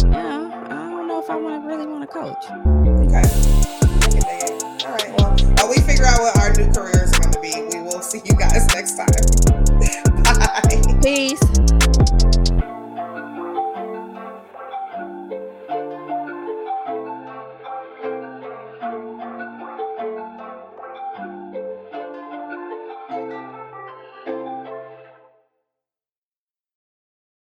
yeah, 0.10 0.50
I 0.70 0.90
don't 0.90 1.08
know 1.08 1.20
if 1.20 1.30
I 1.30 1.36
want 1.36 1.64
to 1.64 1.68
really 1.68 1.88
want 1.88 2.02
to 2.02 2.08
coach. 2.08 2.46
Okay. 3.10 3.26
All 4.86 4.94
right. 4.94 5.10
Well, 5.18 5.38
while 5.38 5.70
we 5.70 5.82
figure 5.82 6.06
out 6.06 6.20
what 6.20 6.38
our 6.38 6.54
new 6.54 6.72
careers 6.74 7.14
are 7.14 7.22
going 7.22 7.34
to 7.34 7.42
be, 7.42 7.54
we 7.54 7.82
will 7.82 8.02
see 8.02 8.22
you 8.26 8.36
guys 8.36 8.68
next 8.74 8.98
time. 8.98 10.06
Peace. 11.02 12.29